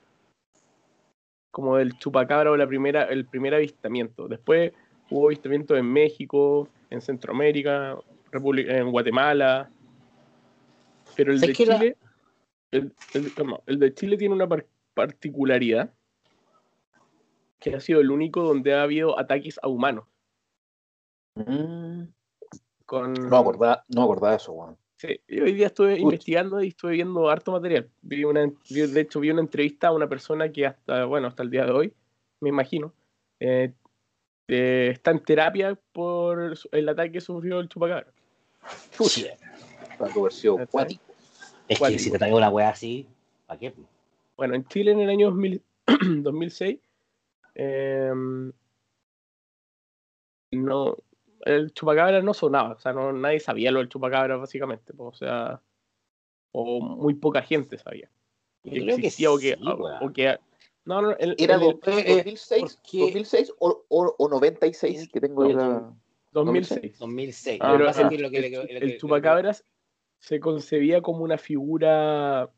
como 1.51 1.77
del 1.77 1.99
chupacabra 1.99 2.51
o 2.51 2.57
la 2.57 2.67
primera, 2.67 3.05
el 3.05 3.27
primer 3.27 3.55
avistamiento. 3.55 4.29
Después 4.29 4.73
hubo 5.11 5.27
avistamientos 5.27 5.79
en 5.79 5.87
México, 5.87 6.69
en 6.89 7.01
Centroamérica, 7.01 7.99
en 8.33 8.91
Guatemala. 8.91 9.71
Pero 11.21 11.35
el 11.35 11.41
de 11.41 11.53
Chile, 11.53 11.97
la... 12.73 12.79
el, 12.79 12.95
el, 13.13 13.47
no, 13.47 13.63
el, 13.67 13.79
de 13.79 13.93
Chile 13.93 14.17
tiene 14.17 14.35
una 14.35 14.49
par 14.49 14.65
particularidad 14.95 15.93
que 17.59 17.75
ha 17.75 17.81
sido 17.81 18.01
el 18.01 18.11
único 18.11 18.43
donde 18.43 18.73
ha 18.73 18.85
habido 18.85 19.19
ataques 19.19 19.61
a 19.63 19.69
humanos. 19.69 20.07
Mm. 21.35 22.05
Con... 22.87 23.13
No 23.13 23.37
acordaba, 23.37 23.85
no 23.89 24.05
acordaba 24.05 24.35
eso, 24.35 24.55
Juan. 24.55 24.79
Sí, 24.97 25.21
yo 25.29 25.45
hoy 25.45 25.53
día 25.53 25.67
estuve 25.67 25.97
Uy. 25.97 26.01
investigando 26.01 26.63
y 26.63 26.69
estuve 26.69 26.93
viendo 26.93 27.29
harto 27.29 27.53
material. 27.53 27.91
Vi 28.01 28.25
una, 28.25 28.51
vi, 28.71 28.81
de 28.81 29.01
hecho, 29.03 29.21
vi 29.21 29.31
una 29.31 29.43
entrevista 29.43 29.89
a 29.89 29.93
una 29.93 30.09
persona 30.09 30.51
que 30.51 30.65
hasta, 30.65 31.05
bueno, 31.05 31.29
hasta 31.29 31.43
el 31.43 31.51
día 31.51 31.67
de 31.67 31.73
hoy, 31.73 31.93
me 32.41 32.49
imagino, 32.49 32.95
eh, 33.41 33.75
eh, 34.49 34.89
está 34.91 35.11
en 35.11 35.23
terapia 35.23 35.79
por 35.93 36.55
el 36.73 36.89
ataque 36.89 37.13
que 37.13 37.21
sufrió 37.21 37.61
el 37.61 37.69
chupacabra. 37.69 38.11
Sí. 38.91 39.27
Es 41.71 41.79
que 41.79 41.99
si 42.01 42.11
te 42.11 42.19
traigo 42.19 42.37
una 42.37 42.51
wea 42.51 42.71
así, 42.71 43.07
¿para 43.47 43.61
qué? 43.61 43.73
Bueno, 44.37 44.57
en 44.57 44.67
Chile 44.67 44.91
en 44.91 45.01
el 45.01 45.09
año 45.09 45.29
2000, 45.29 45.63
2006, 46.23 46.79
eh, 47.55 48.13
no, 50.51 50.97
el 51.43 51.73
chupacabra 51.73 52.23
no 52.23 52.35
sonaba, 52.35 52.73
o 52.73 52.81
sea, 52.81 52.93
no, 52.93 53.13
nadie 53.13 53.39
sabía 53.39 53.71
lo 53.71 53.79
del 53.79 53.89
chupacabra 53.89 54.37
básicamente, 54.37 54.93
o 54.99 55.13
sea, 55.13 55.61
o 56.51 56.81
muy 56.81 57.15
poca 57.15 57.41
gente 57.41 57.79
sabía. 57.79 58.11
Yo 58.65 58.83
creo 58.83 58.97
que 58.97 59.11
sí, 59.11 59.25
o 59.27 59.39
que, 59.39 59.55
sí, 59.55 59.63
o, 59.65 60.05
o 60.07 60.13
que 60.13 60.39
no, 60.85 61.03
no, 61.03 61.17
el, 61.19 61.37
¿Era 61.39 61.55
el, 61.55 61.63
el, 61.63 61.79
2006, 62.25 62.81
2006 62.93 63.53
o, 63.61 63.85
o, 63.89 64.17
o, 64.19 64.29
96 64.29 65.09
que 65.09 65.21
tengo 65.21 65.45
ahí 65.45 65.53
la... 65.53 65.95
2006. 66.33 66.99
2006. 66.99 67.61
Ah, 67.63 67.75
pero 67.77 68.11
el, 68.11 68.23
lo 68.23 68.31
que, 68.31 68.39
el, 68.39 68.55
el, 68.55 68.83
el 68.83 68.99
chupacabras 68.99 69.65
se 70.21 70.39
concebía 70.39 71.03
como 71.03 71.25
una 71.25 71.39
figura 71.39 72.51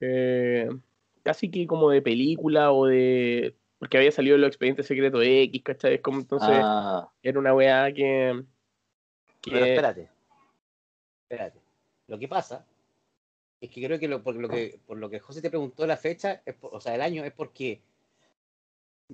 eh, 0.00 0.68
casi 1.22 1.50
que 1.50 1.66
como 1.66 1.90
de 1.90 2.02
película 2.02 2.72
o 2.72 2.86
de 2.86 3.54
porque 3.78 3.98
había 3.98 4.12
salido 4.12 4.38
los 4.38 4.46
expedientes 4.46 4.86
secretos 4.86 5.22
X, 5.24 5.62
¿cachai? 5.64 6.00
Como 6.00 6.20
entonces 6.20 6.56
ah. 6.62 7.10
era 7.20 7.40
una 7.40 7.52
weá 7.52 7.92
que, 7.92 8.44
que... 9.40 9.50
Pero 9.50 9.64
espérate. 9.64 10.08
Espérate. 11.28 11.60
Lo 12.06 12.16
que 12.16 12.28
pasa 12.28 12.64
es 13.60 13.70
que 13.70 13.84
creo 13.84 13.98
que, 13.98 14.06
lo, 14.06 14.22
por, 14.22 14.36
lo 14.36 14.48
que 14.48 14.78
por 14.86 14.98
lo 14.98 15.10
que 15.10 15.18
José 15.18 15.42
te 15.42 15.50
preguntó 15.50 15.84
la 15.84 15.96
fecha, 15.96 16.42
es 16.46 16.54
por, 16.54 16.72
o 16.72 16.80
sea, 16.80 16.94
el 16.94 17.00
año, 17.00 17.24
es 17.24 17.32
porque 17.32 17.82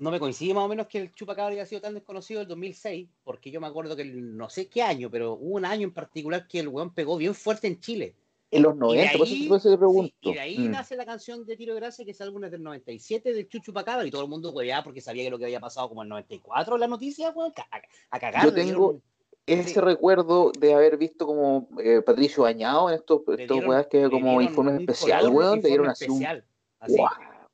no 0.00 0.10
me 0.10 0.20
coincide 0.20 0.54
más 0.54 0.64
o 0.64 0.68
menos 0.68 0.86
que 0.86 0.98
el 0.98 1.14
chupacabra 1.14 1.52
haya 1.52 1.66
sido 1.66 1.80
tan 1.80 1.94
desconocido 1.94 2.40
el 2.40 2.48
2006, 2.48 3.08
porque 3.24 3.50
yo 3.50 3.60
me 3.60 3.66
acuerdo 3.66 3.96
que 3.96 4.02
el, 4.02 4.36
no 4.36 4.48
sé 4.48 4.68
qué 4.68 4.82
año, 4.82 5.10
pero 5.10 5.34
hubo 5.34 5.56
un 5.56 5.64
año 5.64 5.86
en 5.86 5.94
particular 5.94 6.46
que 6.46 6.60
el 6.60 6.68
weón 6.68 6.92
pegó 6.92 7.16
bien 7.16 7.34
fuerte 7.34 7.66
en 7.66 7.80
Chile. 7.80 8.14
En 8.50 8.62
los 8.62 8.76
90, 8.76 9.12
ahí, 9.12 9.46
por 9.46 9.58
eso, 9.58 9.70
te 9.70 9.76
pregunto. 9.76 10.14
Sí, 10.22 10.30
y 10.30 10.32
de 10.32 10.40
ahí 10.40 10.58
mm. 10.58 10.70
nace 10.70 10.96
la 10.96 11.04
canción 11.04 11.44
de 11.44 11.54
Tiro 11.56 11.74
de 11.74 11.80
Gracia, 11.80 12.04
que 12.04 12.12
es 12.12 12.20
álbum 12.22 12.40
del 12.42 12.62
97 12.62 13.34
del 13.34 13.46
Chuchu 13.46 13.74
Pacabra, 13.74 14.06
y 14.06 14.10
todo 14.10 14.22
el 14.22 14.28
mundo 14.28 14.52
hueveaba 14.52 14.82
porque 14.82 15.02
sabía 15.02 15.24
que 15.24 15.30
lo 15.30 15.38
que 15.38 15.44
había 15.44 15.60
pasado 15.60 15.88
como 15.88 16.02
el 16.02 16.08
94 16.08 16.74
en 16.74 16.80
la 16.80 16.86
noticia, 16.86 17.30
weón, 17.30 17.52
a, 17.56 18.16
a, 18.16 18.18
cagar. 18.18 18.44
Yo 18.44 18.54
tengo 18.54 19.02
ese 19.44 19.74
sí. 19.74 19.80
recuerdo 19.80 20.52
de 20.58 20.74
haber 20.74 20.96
visto 20.96 21.26
como 21.26 21.68
eh, 21.82 22.02
Patricio 22.02 22.42
Bañado 22.42 22.88
en 22.88 22.96
estos, 22.96 23.22
estos 23.38 23.64
weas 23.64 23.86
que 23.86 24.08
como 24.10 24.40
informe 24.40 24.76
especial, 24.76 25.28
weón, 25.28 25.60
te 25.60 25.68
dieron 25.68 25.88
así 25.88 26.04
especial, 26.04 26.38
un... 26.38 26.84
Así. 26.86 26.96
Wow. 26.96 27.08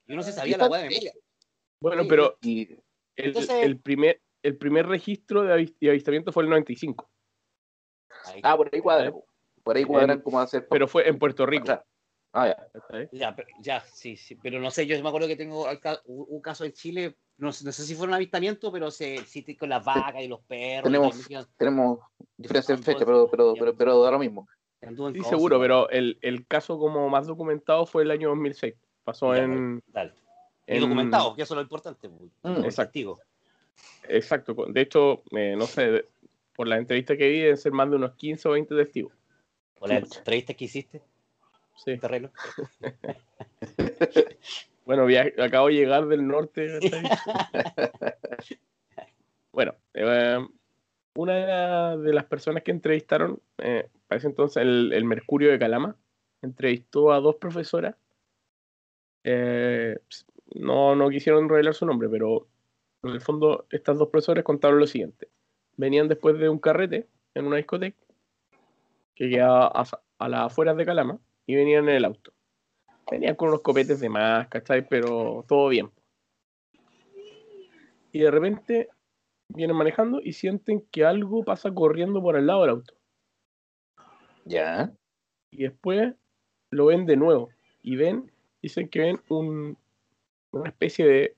Y 0.06 0.12
uno 0.12 0.22
se 0.22 0.32
sabía 0.32 0.58
la 0.58 0.68
wea 0.68 0.82
de 0.82 0.88
memoria. 0.88 1.12
Bueno, 1.84 2.02
sí, 2.04 2.08
pero 2.08 2.38
y... 2.40 2.62
el, 2.72 2.82
Entonces, 3.16 3.62
el, 3.62 3.78
primer, 3.78 4.22
el 4.42 4.56
primer 4.56 4.86
registro 4.86 5.42
de, 5.42 5.52
avist 5.52 5.76
de 5.80 5.90
avistamiento 5.90 6.32
fue 6.32 6.44
el 6.44 6.48
95. 6.48 7.10
Ahí, 8.24 8.40
ah, 8.42 8.56
por 8.56 8.70
ahí 8.72 8.80
cuadra. 8.80 9.12
Por 9.62 9.76
ahí 9.76 9.84
cuadran 9.84 10.22
cómo 10.22 10.40
hacer. 10.40 10.66
Pero 10.68 10.88
fue 10.88 11.06
en 11.06 11.18
Puerto 11.18 11.44
Rico. 11.44 11.78
Ah, 12.32 12.48
ya. 12.48 13.08
Ya, 13.12 13.36
ya, 13.60 13.80
sí, 13.80 14.16
sí. 14.16 14.34
Pero 14.36 14.60
no 14.60 14.70
sé, 14.70 14.86
yo 14.86 15.00
me 15.02 15.08
acuerdo 15.08 15.28
que 15.28 15.36
tengo 15.36 15.66
un 16.06 16.40
caso 16.40 16.64
en 16.64 16.72
Chile, 16.72 17.18
no, 17.36 17.48
no 17.48 17.52
sé 17.52 17.72
si 17.72 17.94
fue 17.94 18.06
un 18.06 18.14
avistamiento, 18.14 18.72
pero 18.72 18.90
se, 18.90 19.18
sí, 19.26 19.44
con 19.54 19.68
las 19.68 19.84
vacas 19.84 20.22
y 20.22 20.28
los 20.28 20.40
perros. 20.40 20.84
Tenemos, 20.84 21.30
y 21.30 21.36
tenemos 21.58 22.00
diferencias 22.38 22.78
en 22.78 22.82
fecha, 22.82 23.04
pero, 23.04 23.28
pero, 23.30 23.54
pero, 23.58 23.76
pero 23.76 24.02
da 24.02 24.10
lo 24.10 24.18
mismo. 24.18 24.48
Sí, 24.80 25.22
seguro, 25.24 25.60
pero 25.60 25.90
el, 25.90 26.18
el 26.22 26.46
caso 26.46 26.78
como 26.78 27.10
más 27.10 27.26
documentado 27.26 27.84
fue 27.84 28.04
el 28.04 28.10
año 28.10 28.30
2006. 28.30 28.74
Pasó 29.04 29.34
ya, 29.34 29.42
en. 29.42 29.82
Dale. 29.86 30.23
Y 30.66 30.74
en, 30.74 30.80
documentado, 30.80 31.34
que 31.34 31.42
eso 31.42 31.54
es 31.54 31.56
lo 31.56 31.62
importante. 31.62 32.08
Mm, 32.08 32.64
exacto. 32.64 33.20
Exacto. 34.08 34.54
De 34.68 34.80
hecho, 34.80 35.22
eh, 35.32 35.54
no 35.56 35.66
sé, 35.66 36.06
por 36.54 36.68
la 36.68 36.78
entrevista 36.78 37.16
que 37.16 37.28
vi, 37.28 37.40
deben 37.40 37.56
ser 37.56 37.72
más 37.72 37.90
de 37.90 37.96
unos 37.96 38.14
15 38.14 38.48
o 38.48 38.52
20 38.52 38.74
testigos. 38.74 39.12
¿O 39.80 39.86
la 39.86 39.98
entrevista 39.98 40.54
que 40.54 40.64
hiciste? 40.64 41.02
Sí. 41.76 41.98
Terreno. 41.98 42.30
bueno, 44.86 45.06
acabo 45.42 45.68
de 45.68 45.74
llegar 45.74 46.06
del 46.06 46.26
norte. 46.26 46.78
bueno, 49.52 49.74
eh, 49.94 50.38
una 51.16 51.96
de 51.96 52.12
las 52.12 52.24
personas 52.24 52.62
que 52.62 52.70
entrevistaron, 52.70 53.40
eh, 53.58 53.88
parece 54.06 54.28
entonces 54.28 54.62
el, 54.62 54.92
el, 54.92 55.04
Mercurio 55.04 55.50
de 55.50 55.58
Calama, 55.58 55.96
entrevistó 56.42 57.12
a 57.12 57.20
dos 57.20 57.36
profesoras. 57.36 57.96
Eh, 59.24 59.98
no, 60.54 60.94
no 60.94 61.10
quisieron 61.10 61.48
revelar 61.48 61.74
su 61.74 61.84
nombre, 61.86 62.08
pero 62.08 62.46
en 63.02 63.10
el 63.10 63.20
fondo 63.20 63.66
estas 63.70 63.98
dos 63.98 64.08
profesoras 64.08 64.44
contaron 64.44 64.78
lo 64.78 64.86
siguiente. 64.86 65.28
Venían 65.76 66.08
después 66.08 66.38
de 66.38 66.48
un 66.48 66.58
carrete 66.58 67.08
en 67.34 67.46
una 67.46 67.56
discoteca 67.56 67.98
que 69.14 69.28
quedaba 69.28 69.66
a, 69.66 69.84
a 70.18 70.28
las 70.28 70.40
afueras 70.40 70.76
de 70.76 70.86
Calama 70.86 71.18
y 71.46 71.54
venían 71.56 71.88
en 71.88 71.96
el 71.96 72.04
auto. 72.04 72.32
Venían 73.10 73.34
con 73.34 73.48
unos 73.48 73.60
copetes 73.60 74.00
de 74.00 74.08
más, 74.08 74.48
¿cachai? 74.48 74.88
Pero 74.88 75.44
todo 75.46 75.68
bien. 75.68 75.90
Y 78.12 78.20
de 78.20 78.30
repente 78.30 78.88
vienen 79.48 79.76
manejando 79.76 80.20
y 80.22 80.32
sienten 80.32 80.86
que 80.90 81.04
algo 81.04 81.44
pasa 81.44 81.72
corriendo 81.72 82.22
por 82.22 82.36
el 82.36 82.46
lado 82.46 82.62
del 82.62 82.70
auto. 82.70 82.94
Ya. 84.44 84.92
Y 85.50 85.64
después 85.64 86.14
lo 86.70 86.86
ven 86.86 87.06
de 87.06 87.16
nuevo. 87.16 87.50
Y 87.82 87.96
ven, 87.96 88.32
dicen 88.62 88.88
que 88.88 89.00
ven 89.00 89.20
un, 89.28 89.76
una 90.60 90.70
especie 90.70 91.06
de, 91.06 91.36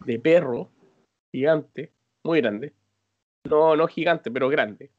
de 0.00 0.18
perro 0.18 0.70
gigante, 1.32 1.92
muy 2.22 2.40
grande. 2.40 2.72
No, 3.44 3.76
no 3.76 3.86
gigante, 3.86 4.30
pero 4.30 4.48
grande. 4.48 4.90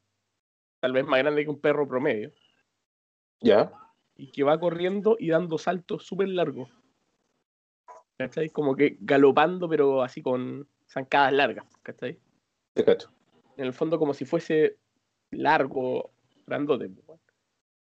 Tal 0.79 0.93
vez 0.93 1.05
más 1.05 1.19
grande 1.19 1.43
que 1.43 1.49
un 1.49 1.59
perro 1.59 1.87
promedio. 1.87 2.31
Ya. 3.41 3.71
Y 4.15 4.31
que 4.31 4.43
va 4.43 4.59
corriendo 4.59 5.17
y 5.19 5.29
dando 5.29 5.57
saltos 5.57 6.05
súper 6.05 6.29
largos. 6.29 6.69
¿Cachai? 8.17 8.49
Como 8.49 8.75
que 8.75 8.97
galopando, 8.99 9.69
pero 9.69 10.01
así 10.01 10.21
con 10.21 10.67
zancadas 10.87 11.33
largas. 11.33 11.65
¿Cachai? 11.83 12.19
Te 12.73 12.83
cacho. 12.83 13.11
En 13.57 13.65
el 13.65 13.73
fondo, 13.73 13.99
como 13.99 14.13
si 14.13 14.25
fuese 14.25 14.77
largo, 15.31 16.11
grandote. 16.45 16.89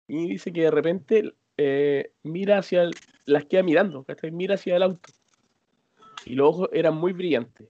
Y 0.07 0.27
dice 0.27 0.51
que 0.51 0.61
de 0.61 0.71
repente 0.71 1.33
eh, 1.57 2.13
mira 2.23 2.59
hacia 2.59 2.83
el, 2.83 2.93
las 3.29 3.45
queda 3.45 3.63
mirando, 3.63 4.03
¿cachai? 4.03 4.31
Mira 4.31 4.55
hacia 4.55 4.75
el 4.75 4.83
auto. 4.83 5.09
Y 6.25 6.35
los 6.35 6.49
ojos 6.49 6.69
eran 6.73 6.95
muy 6.95 7.13
brillantes. 7.13 7.67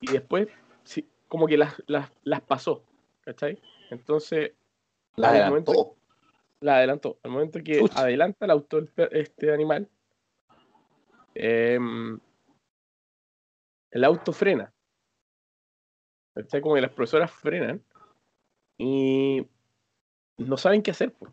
Y 0.00 0.12
después, 0.12 0.48
sí, 0.84 1.08
como 1.28 1.46
que 1.46 1.56
las, 1.56 1.82
las, 1.86 2.10
las 2.22 2.40
pasó, 2.42 2.84
¿cachai? 3.22 3.58
Entonces, 3.90 4.52
La 5.16 5.30
adelantó. 5.30 5.50
momento- 5.72 5.96
la 6.60 6.76
adelantó. 6.76 7.18
Al 7.22 7.30
momento 7.30 7.58
que 7.64 7.84
adelanta 7.94 8.44
el 8.44 8.50
auto 8.52 8.78
el 8.78 8.90
este 9.10 9.52
animal, 9.52 9.88
em, 11.34 12.18
el 13.90 14.04
auto 14.04 14.32
frena. 14.32 14.72
¿Cachai? 16.34 16.60
Como 16.60 16.74
que 16.76 16.80
las 16.80 16.92
profesoras 16.92 17.30
frenan 17.30 17.82
y 18.78 19.46
no 20.38 20.56
saben 20.56 20.82
qué 20.82 20.92
hacer. 20.92 21.12
po. 21.12 21.26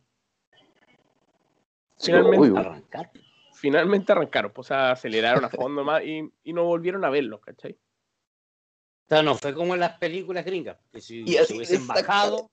Sí, 1.99 2.07
finalmente- 2.07 2.39
uy, 2.39 2.49
uy. 2.51 2.57
Arrancar. 2.59 3.11
Finalmente 3.53 4.11
arrancaron, 4.13 4.51
pues, 4.53 4.67
o 4.67 4.69
sea, 4.69 4.91
aceleraron 4.91 5.43
a 5.43 5.49
fondo 5.49 5.83
más 5.83 6.01
y, 6.03 6.21
y 6.43 6.53
no 6.53 6.63
volvieron 6.63 7.03
a 7.03 7.09
verlos, 7.09 7.41
¿cachai? 7.41 7.73
O 7.73 9.09
sea, 9.09 9.21
no 9.21 9.35
fue 9.35 9.53
como 9.53 9.73
en 9.73 9.81
las 9.81 9.97
películas 9.97 10.45
gringas, 10.45 10.77
que 10.91 11.01
si 11.01 11.21
Y 11.23 11.33
se 11.33 11.55
hubiesen 11.55 11.85
bajado, 11.85 12.49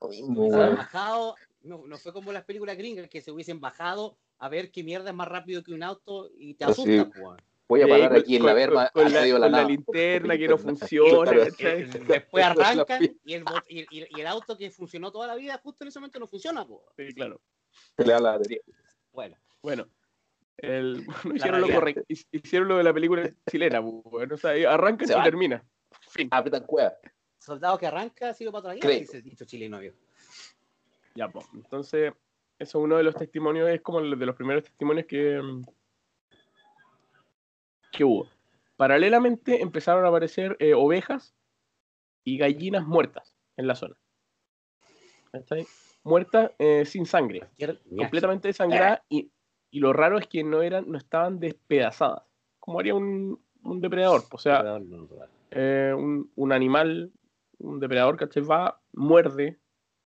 Lo 0.00 0.08
mismo, 0.08 0.34
se 0.34 0.40
hubiesen 0.40 0.58
weón. 0.60 0.76
bajado, 0.76 1.36
no, 1.62 1.86
no 1.86 1.98
fue 1.98 2.12
como 2.12 2.30
en 2.30 2.34
las 2.34 2.44
películas 2.44 2.76
gringas, 2.76 3.08
que 3.08 3.20
se 3.20 3.30
hubiesen 3.30 3.60
bajado 3.60 4.16
a 4.38 4.48
ver 4.48 4.72
qué 4.72 4.82
mierda 4.82 5.10
es 5.10 5.14
más 5.16 5.28
rápido 5.28 5.62
que 5.62 5.72
un 5.72 5.82
auto 5.84 6.30
y 6.36 6.54
te 6.54 6.64
asusta, 6.64 7.08
pues. 7.10 7.40
Voy 7.68 7.82
a 7.82 7.86
parar 7.86 8.08
con- 8.08 8.18
aquí 8.18 8.34
en 8.34 8.40
con- 8.42 8.46
la 8.48 8.54
verma, 8.54 8.88
con, 8.88 9.06
ha 9.06 9.08
la, 9.10 9.30
con 9.38 9.52
la 9.52 9.64
linterna 9.64 10.36
que 10.36 10.48
no 10.48 10.58
funciona. 10.58 11.30
Después 12.08 12.44
arrancan 12.44 13.02
y 13.24 13.34
el, 13.34 13.44
y, 13.68 14.20
el 14.20 14.26
auto 14.26 14.56
que 14.58 14.70
funcionó 14.72 15.12
toda 15.12 15.28
la 15.28 15.36
vida 15.36 15.60
justo 15.62 15.84
en 15.84 15.88
ese 15.88 16.00
momento 16.00 16.18
no 16.18 16.26
funciona, 16.26 16.66
pues. 16.66 16.80
Sí, 16.96 17.14
claro. 17.14 17.40
Se 17.96 18.04
le 18.04 18.12
da 18.12 18.20
la 18.20 18.30
batería. 18.32 18.60
Bueno, 19.12 19.36
Bueno, 19.62 19.86
el, 20.58 21.06
no 21.24 21.34
hicieron, 21.36 21.60
lo 21.60 21.68
correcto, 21.70 22.02
hic- 22.08 22.26
hicieron 22.32 22.68
lo 22.68 22.76
de 22.76 22.84
la 22.84 22.92
película 22.94 23.30
chilena, 23.50 23.80
bueno, 23.80 24.34
o 24.34 24.38
sea, 24.38 24.50
ahí 24.50 24.64
arrancan 24.64 25.06
Se 25.06 25.12
y 25.12 25.16
van. 25.16 25.24
termina. 25.24 25.64
Fin. 26.10 26.28
Apretan 26.30 26.64
cueva. 26.66 26.94
soldado 27.38 27.78
que 27.78 27.86
arranca, 27.86 28.32
sigo 28.34 28.52
para 28.52 28.70
atrás, 28.72 28.78
Creo. 28.80 29.00
dice 29.00 29.16
el 29.18 29.22
dicho 29.22 29.44
chileno, 29.44 29.78
viejo. 29.78 29.96
Ya, 31.14 31.28
pues. 31.28 31.46
Entonces, 31.54 32.12
eso 32.58 32.78
es 32.78 32.84
uno 32.84 32.96
de 32.96 33.02
los 33.02 33.14
testimonios, 33.16 33.68
es 33.70 33.80
como 33.80 33.98
el 34.00 34.18
de 34.18 34.26
los 34.26 34.36
primeros 34.36 34.62
testimonios 34.64 35.06
que, 35.06 35.40
mm, 35.42 35.62
que 37.92 38.04
hubo. 38.04 38.28
Paralelamente 38.76 39.60
empezaron 39.60 40.04
a 40.04 40.08
aparecer 40.08 40.56
eh, 40.60 40.74
ovejas 40.74 41.34
y 42.24 42.38
gallinas 42.38 42.86
muertas 42.86 43.34
en 43.56 43.66
la 43.66 43.74
zona. 43.74 43.96
¿Cachai? 45.32 45.66
Muertas 46.02 46.52
eh, 46.58 46.84
sin 46.86 47.04
sangre, 47.06 47.42
completamente 47.96 48.48
desangradas 48.48 49.02
y, 49.08 49.30
y 49.70 49.80
lo 49.80 49.92
raro 49.92 50.18
es 50.18 50.26
que 50.26 50.42
no 50.42 50.62
eran, 50.62 50.90
no 50.90 50.96
estaban 50.96 51.38
despedazadas, 51.38 52.22
como 52.58 52.80
haría 52.80 52.94
un, 52.94 53.38
un 53.62 53.80
depredador. 53.80 54.22
O 54.32 54.38
sea, 54.38 54.64
eh, 55.50 55.92
un, 55.96 56.30
un 56.36 56.52
animal, 56.52 57.12
un 57.58 57.80
depredador, 57.80 58.16
¿cachai? 58.16 58.42
Va, 58.42 58.80
muerde, 58.92 59.58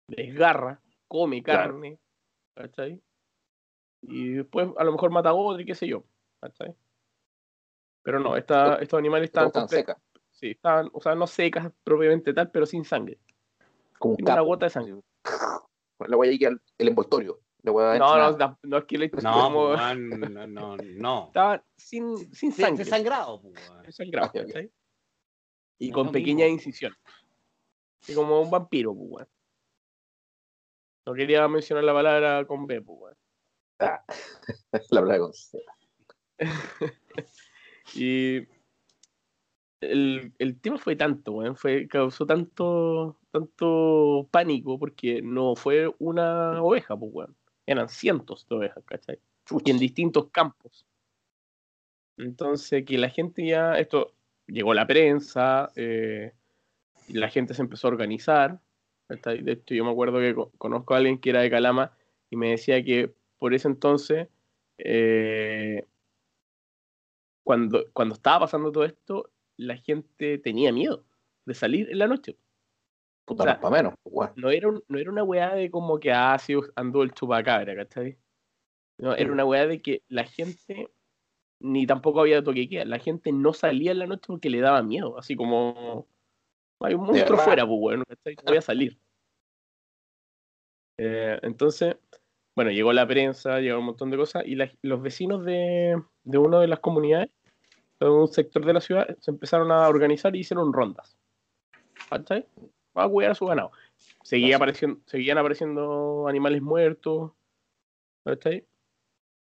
desgarra, 0.07 0.81
come 1.07 1.43
Claro. 1.43 1.73
carne, 1.73 1.99
¿cachai? 2.55 2.99
Y 4.01 4.33
después 4.33 4.69
a 4.77 4.83
lo 4.83 4.91
mejor 4.91 5.11
mata 5.11 5.29
a 5.29 5.33
otro 5.33 5.61
y 5.61 5.65
qué 5.65 5.75
sé 5.75 5.87
yo, 5.87 6.03
¿cachai? 6.41 6.75
Pero 8.01 8.19
no, 8.19 8.35
esta- 8.37 8.75
estos 8.77 8.97
animales 8.97 9.29
estaban, 9.29 9.47
Están 9.47 9.69
secas. 9.69 9.97
sí, 10.31 10.51
estaban, 10.51 10.89
o 10.93 11.01
sea, 11.01 11.13
no 11.15 11.27
secas 11.27 11.71
propiamente 11.83 12.33
tal, 12.33 12.49
pero 12.51 12.65
sin 12.65 12.85
sangre. 12.85 13.19
Como 13.99 14.15
Sin 14.15 14.25
una 14.29 14.41
gota 14.41 14.65
de 14.65 14.69
sangre. 14.71 15.01
La 15.99 16.15
voy 16.15 16.27
a 16.29 16.31
ir 16.31 16.47
al 16.47 16.61
el 16.77 16.87
envoltorio. 16.87 17.41
La 17.63 17.71
voy 17.71 17.83
a 17.83 17.97
No, 17.97 18.17
no, 18.17 18.37
no, 18.37 18.59
no 18.61 18.77
es 18.77 18.85
que 18.85 18.97
le 18.97 19.09
No, 19.23 19.49
no, 19.75 20.47
no, 20.47 20.77
no. 20.77 21.25
estaban 21.27 21.63
sin, 21.77 22.17
sin 22.33 22.51
sangre. 22.51 22.83
Desangrado, 22.83 23.37
weón. 23.37 23.83
desangrado, 23.83 24.31
Ah, 24.35 24.39
ok. 24.39 24.47
¿cachai? 24.47 24.71
Y 25.79 25.91
con 25.91 26.11
pequeña 26.11 26.47
incisión. 26.47 26.93
Y 28.07 28.13
como 28.13 28.39
un 28.41 28.51
vampiro, 28.51 28.93
pues, 28.93 29.09
weón. 29.09 29.27
No 31.07 31.13
quería 31.13 31.47
mencionar 31.47 31.83
la 31.83 31.93
palabra 31.93 32.45
con 32.45 32.67
B, 32.67 32.81
pues, 32.81 32.99
weón. 32.99 33.17
La 34.91 35.01
verdad 35.01 35.19
con 35.19 35.33
C. 35.33 35.63
Y 37.93 38.41
el, 39.81 40.33
el 40.39 40.59
tema 40.59 40.77
fue 40.77 40.95
tanto, 40.95 41.33
weón, 41.33 41.55
fue, 41.55 41.87
causó 41.87 42.25
tanto, 42.25 43.17
tanto 43.31 44.27
pánico 44.31 44.79
porque 44.79 45.21
no 45.21 45.55
fue 45.55 45.93
una 45.99 46.61
oveja, 46.61 46.97
pues, 46.97 47.11
weón. 47.13 47.35
Eran 47.65 47.89
cientos 47.89 48.47
de 48.47 48.55
ovejas, 48.55 48.83
¿cachai? 48.85 49.19
Y 49.65 49.71
en 49.71 49.79
distintos 49.79 50.27
campos. 50.29 50.85
Entonces, 52.17 52.85
que 52.85 52.97
la 52.97 53.09
gente 53.09 53.45
ya, 53.45 53.77
esto 53.77 54.13
llegó 54.47 54.71
a 54.71 54.75
la 54.75 54.87
prensa, 54.87 55.71
eh, 55.75 56.31
y 57.07 57.13
la 57.13 57.29
gente 57.29 57.53
se 57.53 57.61
empezó 57.61 57.87
a 57.87 57.91
organizar. 57.91 58.59
De 59.07 59.51
hecho, 59.51 59.75
yo 59.75 59.83
me 59.85 59.91
acuerdo 59.91 60.19
que 60.19 60.33
co- 60.33 60.51
conozco 60.57 60.93
a 60.93 60.97
alguien 60.97 61.19
que 61.19 61.29
era 61.29 61.41
de 61.41 61.49
Calama 61.49 61.91
y 62.29 62.35
me 62.35 62.51
decía 62.51 62.83
que 62.83 63.13
por 63.37 63.53
ese 63.53 63.67
entonces, 63.67 64.27
eh, 64.77 65.85
cuando, 67.43 67.85
cuando 67.93 68.15
estaba 68.15 68.41
pasando 68.41 68.71
todo 68.71 68.85
esto, 68.85 69.29
la 69.57 69.77
gente 69.77 70.37
tenía 70.39 70.71
miedo 70.71 71.05
de 71.45 71.53
salir 71.53 71.89
en 71.91 71.99
la 71.99 72.07
noche. 72.07 72.37
Puta, 73.25 73.43
o 73.43 73.45
sea, 73.45 73.53
no 73.53 73.57
es 73.59 73.61
pa' 73.63 73.69
menos. 73.71 73.93
pues. 74.03 74.29
No 74.35 74.49
era, 74.49 74.67
un- 74.67 74.83
no 74.87 74.99
era 74.99 75.09
una 75.11 75.23
weá 75.23 75.55
de 75.55 75.69
como 75.71 75.99
que 75.99 76.11
ah, 76.11 76.37
sí, 76.37 76.53
andó 76.75 77.03
el 77.03 77.11
chupacabra, 77.13 77.75
¿cachai? 77.75 78.17
No, 78.97 79.13
era 79.15 79.31
una 79.31 79.45
weá 79.45 79.67
de 79.67 79.81
que 79.81 80.03
la 80.07 80.23
gente, 80.25 80.89
ni 81.59 81.85
tampoco 81.87 82.21
había 82.21 82.43
toque 82.43 82.61
de 82.61 82.69
queda, 82.69 82.85
la 82.85 82.99
gente 82.99 83.31
no 83.31 83.51
salía 83.53 83.91
en 83.91 83.99
la 83.99 84.07
noche 84.07 84.23
porque 84.27 84.49
le 84.49 84.61
daba 84.61 84.81
miedo, 84.83 85.17
así 85.17 85.35
como 85.35 86.07
hay 86.79 86.93
un 86.93 87.01
monstruo 87.07 87.37
fuera, 87.45 87.65
pues 87.65 87.79
bueno, 87.79 88.03
¿cachai? 88.07 88.35
Voy 88.45 88.57
a 88.57 88.61
salir. 88.61 88.99
Eh, 90.97 91.39
entonces, 91.41 91.97
bueno, 92.55 92.71
llegó 92.71 92.93
la 92.93 93.07
prensa, 93.07 93.59
llegó 93.59 93.79
un 93.79 93.85
montón 93.87 94.11
de 94.11 94.17
cosas, 94.17 94.43
y 94.45 94.55
la- 94.55 94.71
los 94.81 95.01
vecinos 95.01 95.43
de, 95.43 96.01
de 96.23 96.37
una 96.37 96.59
de 96.59 96.67
las 96.67 96.79
comunidades, 96.79 97.29
de 98.07 98.13
un 98.13 98.27
sector 98.27 98.65
de 98.65 98.73
la 98.73 98.81
ciudad, 98.81 99.17
se 99.19 99.31
empezaron 99.31 99.71
a 99.71 99.87
organizar 99.87 100.35
y 100.35 100.39
hicieron 100.39 100.73
rondas. 100.73 101.17
¿Cachai? 102.09 102.45
Para 102.93 103.09
cuidar 103.09 103.31
a 103.31 103.35
su 103.35 103.45
ganado. 103.45 103.71
Seguía 104.23 104.57
apareciendo, 104.57 104.99
seguían 105.05 105.37
apareciendo 105.37 106.27
animales 106.27 106.61
muertos. 106.61 107.31
¿Cachai? 108.23 108.65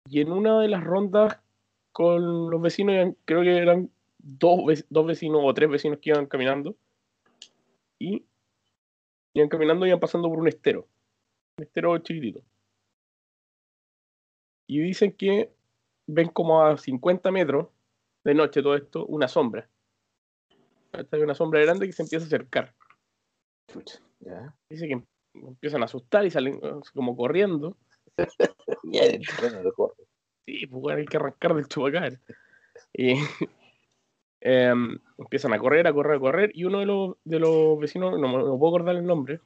Y 0.10 0.22
en 0.22 0.32
una 0.32 0.62
de 0.62 0.68
las 0.68 0.84
rondas 0.84 1.40
con 1.92 2.50
los 2.50 2.62
vecinos, 2.62 3.16
creo 3.26 3.42
que 3.42 3.58
eran 3.58 3.90
dos, 4.18 4.86
dos 4.90 5.06
vecinos 5.06 5.42
o 5.44 5.54
tres 5.54 5.70
vecinos 5.70 6.00
que 6.00 6.12
iban 6.12 6.28
caminando. 6.28 6.76
Y 8.00 8.26
iban 9.34 9.50
caminando 9.50 9.86
y 9.86 9.90
iban 9.90 10.00
pasando 10.00 10.30
por 10.30 10.40
un 10.40 10.48
estero. 10.48 10.88
Un 11.58 11.64
estero 11.64 11.98
chiquitito. 12.00 12.42
Y 14.68 14.80
dicen 14.80 15.14
que 15.14 15.52
ven 16.06 16.30
como 16.30 16.64
a 16.64 16.78
50 16.78 17.32
metros 17.32 17.68
de 18.28 18.34
noche 18.36 18.62
todo 18.62 18.76
esto, 18.76 19.06
una 19.06 19.30
sombra. 19.30 19.70
¿Cachai? 20.92 21.22
Una 21.22 21.34
sombra 21.34 21.62
grande 21.62 21.86
que 21.86 21.94
se 21.94 22.04
empieza 22.04 22.26
a 22.26 22.28
acercar. 22.28 22.76
Ya. 24.20 24.54
Dice 24.70 24.88
que 24.88 25.02
empiezan 25.34 25.82
a 25.82 25.86
asustar 25.86 26.26
y 26.26 26.32
salen 26.32 26.60
eh, 26.62 26.74
como 26.94 27.16
corriendo. 27.16 27.78
Sí, 30.46 30.66
pues 30.68 30.98
hay 30.98 31.06
que 31.06 31.18
arrancar 31.18 31.56
del 31.56 31.68
chupacabra. 31.68 32.20
Y 32.94 33.14
em, 34.42 34.98
empiezan 35.18 35.54
a 35.54 35.60
correr, 35.60 35.88
a 35.88 35.94
correr, 35.94 36.18
a 36.18 36.20
correr. 36.20 36.52
Y 36.54 36.66
uno 36.66 36.80
de 36.80 36.86
los, 36.86 37.16
de 37.24 37.40
los 37.40 37.80
vecinos, 37.80 38.20
no, 38.20 38.28
me- 38.28 38.44
no 38.44 38.58
puedo 38.60 38.76
acordar 38.76 38.96
el 38.96 39.06
nombre, 39.06 39.40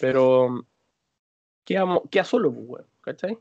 pero 0.00 0.64
queda, 1.64 1.84
queda 2.10 2.24
solo, 2.24 2.52
pues, 2.52 2.84
¿cachai? 3.00 3.38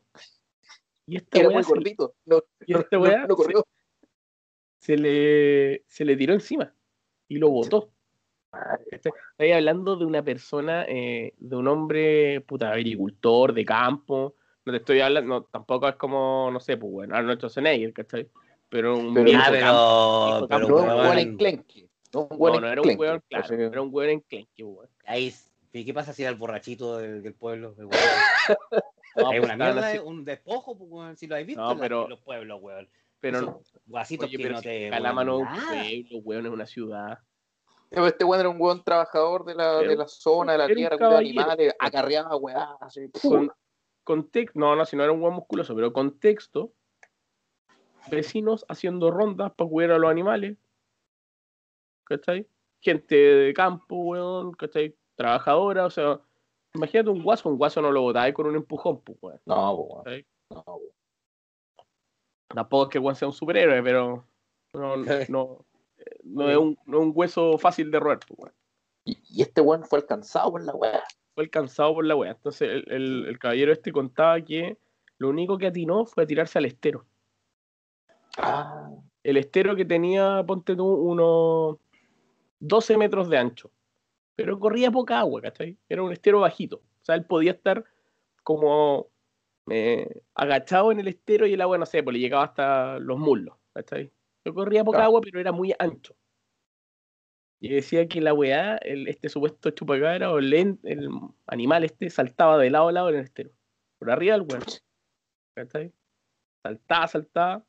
Y 1.08 1.18
esta 1.18 1.40
Era 1.40 1.50
muy 1.50 1.64
gordito. 1.64 2.16
No, 2.26 2.42
y 2.66 2.74
no, 2.74 2.80
esta 2.80 2.98
no- 2.98 3.04
weá 3.04 3.28
no 3.28 3.36
corrió. 3.36 3.66
Se 4.82 4.98
le, 4.98 5.84
se 5.88 6.04
le 6.04 6.16
tiró 6.18 6.34
encima 6.34 6.74
y 7.28 7.38
lo 7.38 7.50
botó. 7.50 7.92
¿cachai? 8.52 9.14
Estoy 9.32 9.52
hablando 9.52 9.96
de 9.96 10.06
una 10.06 10.24
persona, 10.24 10.86
eh, 10.88 11.34
de 11.38 11.56
un 11.56 11.68
hombre, 11.68 12.42
puta, 12.42 12.72
agricultor, 12.72 13.54
de 13.54 13.64
campo. 13.64 14.36
No 14.66 14.74
te 14.74 14.78
estoy 14.80 15.00
hablando, 15.02 15.30
no, 15.36 15.44
tampoco 15.44 15.88
es 15.88 15.96
como, 15.96 16.50
no 16.52 16.60
sé, 16.60 16.78
pues 16.78 16.92
bueno, 16.92 17.16
Arnold 17.16 17.38
Schwarzenegger, 17.40 17.94
¿cachai? 17.94 18.28
Pero 18.70 18.98
un 18.98 19.14
Pero- 19.14 19.26
viejo 19.26 19.42
Ah, 19.44 19.52
campo, 19.52 19.60
pero, 19.62 20.48
campo, 20.48 20.48
pero 20.50 20.68
No 20.68 20.76
un 20.96 21.02
weón, 21.02 21.18
enclenque. 21.20 21.88
No 22.14 22.22
un 22.30 22.38
No, 22.40 22.60
no 22.60 22.68
era 22.68 22.82
un 22.82 22.90
enclenque. 22.90 23.02
weón, 23.02 23.24
claro, 23.30 23.48
que- 23.58 23.64
era 23.66 23.82
un 23.82 23.90
weón 23.94 24.10
enclenque, 24.10 24.64
weón. 24.64 24.90
ahí, 25.06 25.34
¿y 25.74 25.86
¿qué 25.86 25.94
pasa 25.94 26.12
si 26.14 26.24
era 26.24 26.32
el 26.32 26.38
borrachito 26.38 26.98
del, 26.98 27.22
del 27.22 27.34
pueblo? 27.36 27.74
del? 27.76 27.88
No, 29.14 29.34
es 29.34 29.40
pues, 29.42 29.44
una 29.44 29.58
mierda, 29.58 29.90
así- 29.90 30.00
un 30.00 30.24
despojo, 30.26 30.78
pues, 30.78 30.90
weón, 30.90 31.18
si 31.18 31.28
lo 31.28 31.36
habéis 31.36 31.48
visto 31.48 31.62
No, 31.62 31.72
en, 31.74 31.78
la- 31.78 31.82
pero- 31.84 32.04
en 32.06 32.10
los 32.12 32.20
pueblos, 32.22 32.60
weón. 32.62 32.90
Pero. 33.22 33.62
Guasitos 33.86 34.28
Oye, 34.28 34.38
que 34.38 34.44
pero 34.44 34.56
no 34.56 34.62
te. 34.62 34.90
Calama 34.90 35.24
no 35.24 35.40
es 35.40 35.46
weón, 35.46 35.54
un 35.54 36.10
pueblo, 36.10 36.20
weón, 36.26 36.46
es 36.48 36.52
una 36.52 36.66
ciudad. 36.66 37.20
Pero 37.90 38.08
Este 38.08 38.26
weón 38.26 38.40
era 38.40 38.50
un 38.50 38.60
weón 38.60 38.84
trabajador 38.84 39.46
de 39.46 39.56
la, 39.56 39.80
de 39.80 39.96
la 39.96 40.08
zona, 40.08 40.54
de 40.54 40.58
la 40.58 40.68
tierra, 40.68 40.98
cuidaba 40.98 41.20
animales, 41.20 41.76
acarreaba 41.80 42.36
weá, 42.36 42.76
así. 42.82 43.10
Con, 43.22 43.52
contexto, 44.04 44.60
no, 44.60 44.76
no, 44.76 44.86
si 44.86 44.96
no 44.96 45.04
era 45.04 45.12
un 45.12 45.22
weón 45.22 45.36
musculoso, 45.36 45.76
pero 45.76 45.94
contexto, 45.94 46.74
vecinos 48.10 48.66
haciendo 48.68 49.12
rondas 49.12 49.52
para 49.56 49.70
cuidar 49.70 49.92
a 49.92 49.98
los 50.00 50.10
animales, 50.10 50.58
¿cachai? 52.06 52.48
Gente 52.80 53.16
de 53.16 53.54
campo, 53.54 53.98
weón, 53.98 54.54
¿cachai? 54.54 54.96
Trabajadora, 55.16 55.86
o 55.86 55.90
sea, 55.90 56.20
imagínate 56.74 57.10
un 57.10 57.22
guaso, 57.22 57.50
un 57.50 57.58
guaso 57.58 57.82
no 57.82 57.92
lo 57.92 58.02
botáis 58.02 58.34
con 58.34 58.48
un 58.48 58.56
empujón, 58.56 59.02
pues, 59.02 59.18
weón. 59.22 59.42
No, 59.46 59.56
po, 59.76 60.02
weón. 60.06 60.26
No, 60.50 60.64
po. 60.64 60.82
Tampoco 62.54 62.84
es 62.84 62.90
que 62.90 62.98
el 62.98 63.04
weón 63.04 63.16
sea 63.16 63.28
un 63.28 63.34
superhéroe, 63.34 63.82
pero 63.84 64.26
no, 64.74 64.96
no, 65.30 65.66
no 66.24 66.50
es, 66.50 66.58
un, 66.58 66.78
no 66.86 66.98
es 67.00 67.04
un 67.04 67.12
hueso 67.16 67.58
fácil 67.58 67.92
de 67.92 68.00
roer, 68.00 68.20
pues. 68.28 68.54
Y, 69.06 69.18
y 69.30 69.42
este 69.42 69.62
weón 69.62 69.84
fue 69.86 70.00
alcanzado 70.00 70.52
por 70.52 70.64
la 70.64 70.74
weá. 70.76 71.04
Fue 71.34 71.44
alcanzado 71.46 71.94
por 71.94 72.06
la 72.06 72.16
wea. 72.16 72.32
Entonces 72.32 72.70
el, 72.70 72.92
el- 72.92 73.26
el 73.28 73.40
caballero 73.40 73.72
este 73.72 73.92
contaba 73.92 74.42
que 74.42 74.78
lo 75.18 75.30
único 75.30 75.58
que 75.58 75.68
atinó 75.68 76.06
fue 76.06 76.24
a 76.24 76.28
tirarse 76.28 76.58
al 76.60 76.66
estero. 76.66 77.06
Ah, 78.38 78.90
El 79.24 79.38
estero 79.38 79.76
que 79.76 79.86
tenía, 79.86 80.44
ponte 80.46 80.76
tú, 80.76 80.86
unos 80.88 81.78
12 82.60 82.98
metros 82.98 83.30
de 83.30 83.38
ancho. 83.38 83.72
Pero 84.36 84.60
corría 84.60 84.90
poca 84.92 85.20
agua, 85.20 85.42
¿cachai? 85.42 85.78
Era 85.90 86.02
un 86.04 86.12
estero 86.12 86.40
bajito. 86.40 86.78
O 86.78 87.04
sea, 87.06 87.16
él 87.16 87.26
podía 87.26 87.52
estar 87.52 87.84
como 88.44 89.08
eh, 89.72 90.22
agachado 90.36 90.92
en 90.92 91.00
el 91.00 91.08
estero 91.08 91.46
y 91.48 91.54
el 91.54 91.62
agua, 91.62 91.78
no 91.78 91.86
sé, 91.86 92.04
pues 92.04 92.14
le 92.14 92.20
llegaba 92.20 92.44
hasta 92.46 93.00
los 93.00 93.18
muslos, 93.18 93.58
¿cachai? 93.74 94.12
No 94.46 94.54
corría 94.54 94.84
poca 94.84 94.98
Claro. 94.98 95.08
agua, 95.10 95.22
pero 95.22 95.40
era 95.40 95.52
muy 95.52 95.74
ancho. 95.80 96.16
Y 97.64 97.70
decía 97.70 98.08
que 98.08 98.22
la 98.22 98.34
weá, 98.34 98.78
el, 98.78 99.08
este 99.08 99.30
supuesto 99.30 99.70
chupacabra 99.70 100.32
o 100.32 100.40
el, 100.40 100.52
el 100.54 101.10
animal 101.46 101.84
este, 101.84 102.10
saltaba 102.10 102.58
de 102.58 102.72
lado 102.72 102.88
a 102.88 102.92
lado 102.92 103.10
en 103.10 103.16
el 103.16 103.22
estero. 103.24 103.52
Por 104.00 104.10
arriba 104.10 104.34
del 104.34 104.48
weón. 104.50 104.64
¿Cachai? 105.56 105.94
Saltaba, 106.64 107.08
saltaba. 107.08 107.66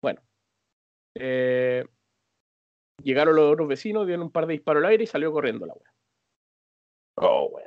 Bueno. 0.00 0.22
Eh, 1.16 1.84
llegaron 3.02 3.34
los 3.34 3.52
otros 3.52 3.66
vecinos, 3.66 4.06
dieron 4.06 4.26
un 4.26 4.30
par 4.30 4.46
de 4.46 4.52
disparos 4.52 4.84
al 4.84 4.90
aire 4.90 5.02
y 5.02 5.06
salió 5.08 5.32
corriendo 5.32 5.66
la 5.66 5.74
weá. 5.74 5.92
oh. 7.16 7.58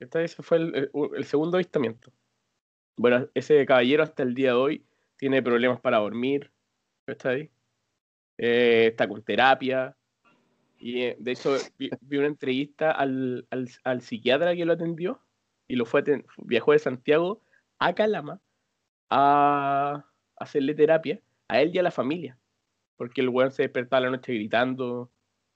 Este, 0.00 0.22
ese 0.24 0.42
fue 0.42 0.58
el, 0.58 0.74
el- 0.76 0.90
el 1.16 1.24
segundo 1.24 1.56
avistamiento. 1.56 2.12
Bueno, 2.98 3.28
ese 3.32 3.64
caballero 3.64 4.02
hasta 4.02 4.24
el 4.24 4.34
día 4.34 4.48
de 4.48 4.56
hoy 4.58 4.84
tiene 5.16 5.40
problemas 5.40 5.80
para 5.80 5.98
dormir. 5.98 6.50
¿Está 7.06 7.30
ahí? 7.30 7.48
Eh, 8.36 8.88
está 8.88 9.06
con 9.08 9.22
terapia. 9.22 9.96
Y 10.80 11.02
eh, 11.02 11.16
de 11.20 11.30
hecho 11.30 11.56
vi, 11.78 11.90
vi 12.00 12.16
una 12.16 12.26
entrevista 12.26 12.90
al, 12.90 13.46
al, 13.50 13.68
al 13.84 14.02
psiquiatra 14.02 14.54
que 14.56 14.64
lo 14.64 14.72
atendió 14.72 15.20
y 15.68 15.76
lo 15.76 15.86
fue 15.86 16.02
viajó 16.38 16.72
de 16.72 16.80
Santiago 16.80 17.40
a 17.78 17.94
Calama 17.94 18.40
a 19.10 20.04
hacerle 20.36 20.74
terapia 20.74 21.20
a 21.46 21.60
él 21.60 21.70
y 21.72 21.78
a 21.78 21.84
la 21.84 21.92
familia. 21.92 22.36
Porque 22.96 23.20
el 23.20 23.28
weón 23.28 23.52
se 23.52 23.62
despertaba 23.62 24.00
la 24.00 24.10
noche 24.10 24.34
gritando. 24.34 25.08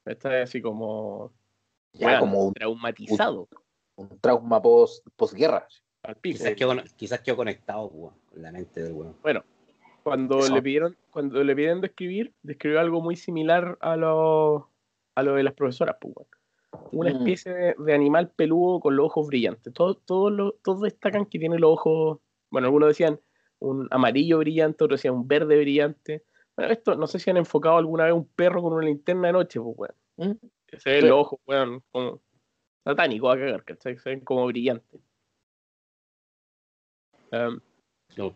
Está 0.04 0.42
así 0.42 0.62
como, 0.62 1.32
Ya 1.92 2.20
como 2.20 2.46
un, 2.46 2.54
traumatizado. 2.54 3.48
un 3.96 4.16
trauma 4.20 4.62
post, 4.62 5.04
posguerra. 5.16 5.66
Al 6.02 6.16
pico. 6.16 6.38
Quizás 6.38 6.54
quedó, 6.54 6.74
quizás 6.96 7.20
quedó 7.20 7.36
conectado 7.36 7.86
weón, 7.86 8.14
con 8.30 8.42
la 8.42 8.52
mente 8.52 8.82
del 8.82 8.92
weón. 8.92 9.16
Bueno, 9.22 9.44
cuando 10.02 10.38
Eso. 10.40 10.54
le 10.54 10.62
pidieron, 10.62 10.96
cuando 11.10 11.42
le 11.44 11.54
pidieron 11.54 11.80
describir, 11.80 12.32
describió 12.42 12.80
algo 12.80 13.00
muy 13.00 13.16
similar 13.16 13.78
a 13.80 13.96
lo, 13.96 14.68
a 15.14 15.22
lo 15.22 15.34
de 15.34 15.42
las 15.44 15.54
profesoras, 15.54 15.96
pues, 16.00 16.14
weón. 16.16 16.28
Una 16.92 17.10
Mm. 17.12 17.16
especie 17.18 17.52
de, 17.52 17.74
de 17.78 17.94
animal 17.94 18.30
peludo 18.34 18.80
con 18.80 18.96
los 18.96 19.06
ojos 19.06 19.26
brillantes. 19.26 19.72
Todos 19.74 19.98
todo 20.06 20.30
lo- 20.30 20.52
todos 20.64 20.80
destacan 20.80 21.26
que 21.26 21.38
tiene 21.38 21.58
los 21.58 21.70
ojos, 21.72 22.18
bueno, 22.50 22.66
algunos 22.66 22.88
decían 22.88 23.20
un 23.58 23.86
amarillo 23.90 24.38
brillante, 24.38 24.82
otros 24.82 24.98
decían 24.98 25.14
un 25.14 25.28
verde 25.28 25.56
brillante. 25.60 26.24
Bueno, 26.56 26.72
esto, 26.72 26.96
no 26.96 27.06
sé 27.06 27.18
si 27.18 27.30
han 27.30 27.36
enfocado 27.36 27.76
alguna 27.76 28.04
vez 28.04 28.14
un 28.14 28.26
perro 28.26 28.62
con 28.62 28.72
una 28.72 28.84
linterna 28.86 29.28
de 29.28 29.32
noche, 29.34 29.60
pues, 29.60 29.76
weón. 29.78 29.94
¿Mm? 30.32 30.46
Se 30.78 30.90
ven 30.90 31.00
Sí. 31.02 31.06
los 31.08 31.18
ojos, 31.18 31.40
weón, 31.46 31.82
como 31.92 32.20
satánicos 32.84 33.34
a 33.34 33.38
cagar, 33.38 33.64
¿cachai? 33.64 33.98
Se 33.98 34.08
ven 34.10 34.20
como 34.20 34.46
brillantes. 34.46 35.00
Um, 37.32 37.60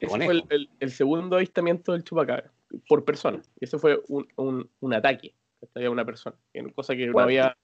ese 0.01 0.07
conejos. 0.07 0.25
fue 0.25 0.35
el, 0.35 0.45
el- 0.51 0.71
el 0.81 0.91
segundo 0.91 1.37
avistamiento 1.37 1.93
del 1.93 2.03
chupacabra 2.03 2.51
por 2.89 3.05
persona. 3.05 3.43
Y 3.61 3.65
ese 3.67 3.79
fue 3.79 4.01
un, 4.09 4.27
un, 4.37 4.71
un 4.81 4.95
ataque 4.95 5.35
a 5.75 5.91
una 5.91 6.05
persona. 6.05 6.37
Cosa 6.75 6.97
que 6.97 7.07
no 7.09 7.19
había. 7.21 7.57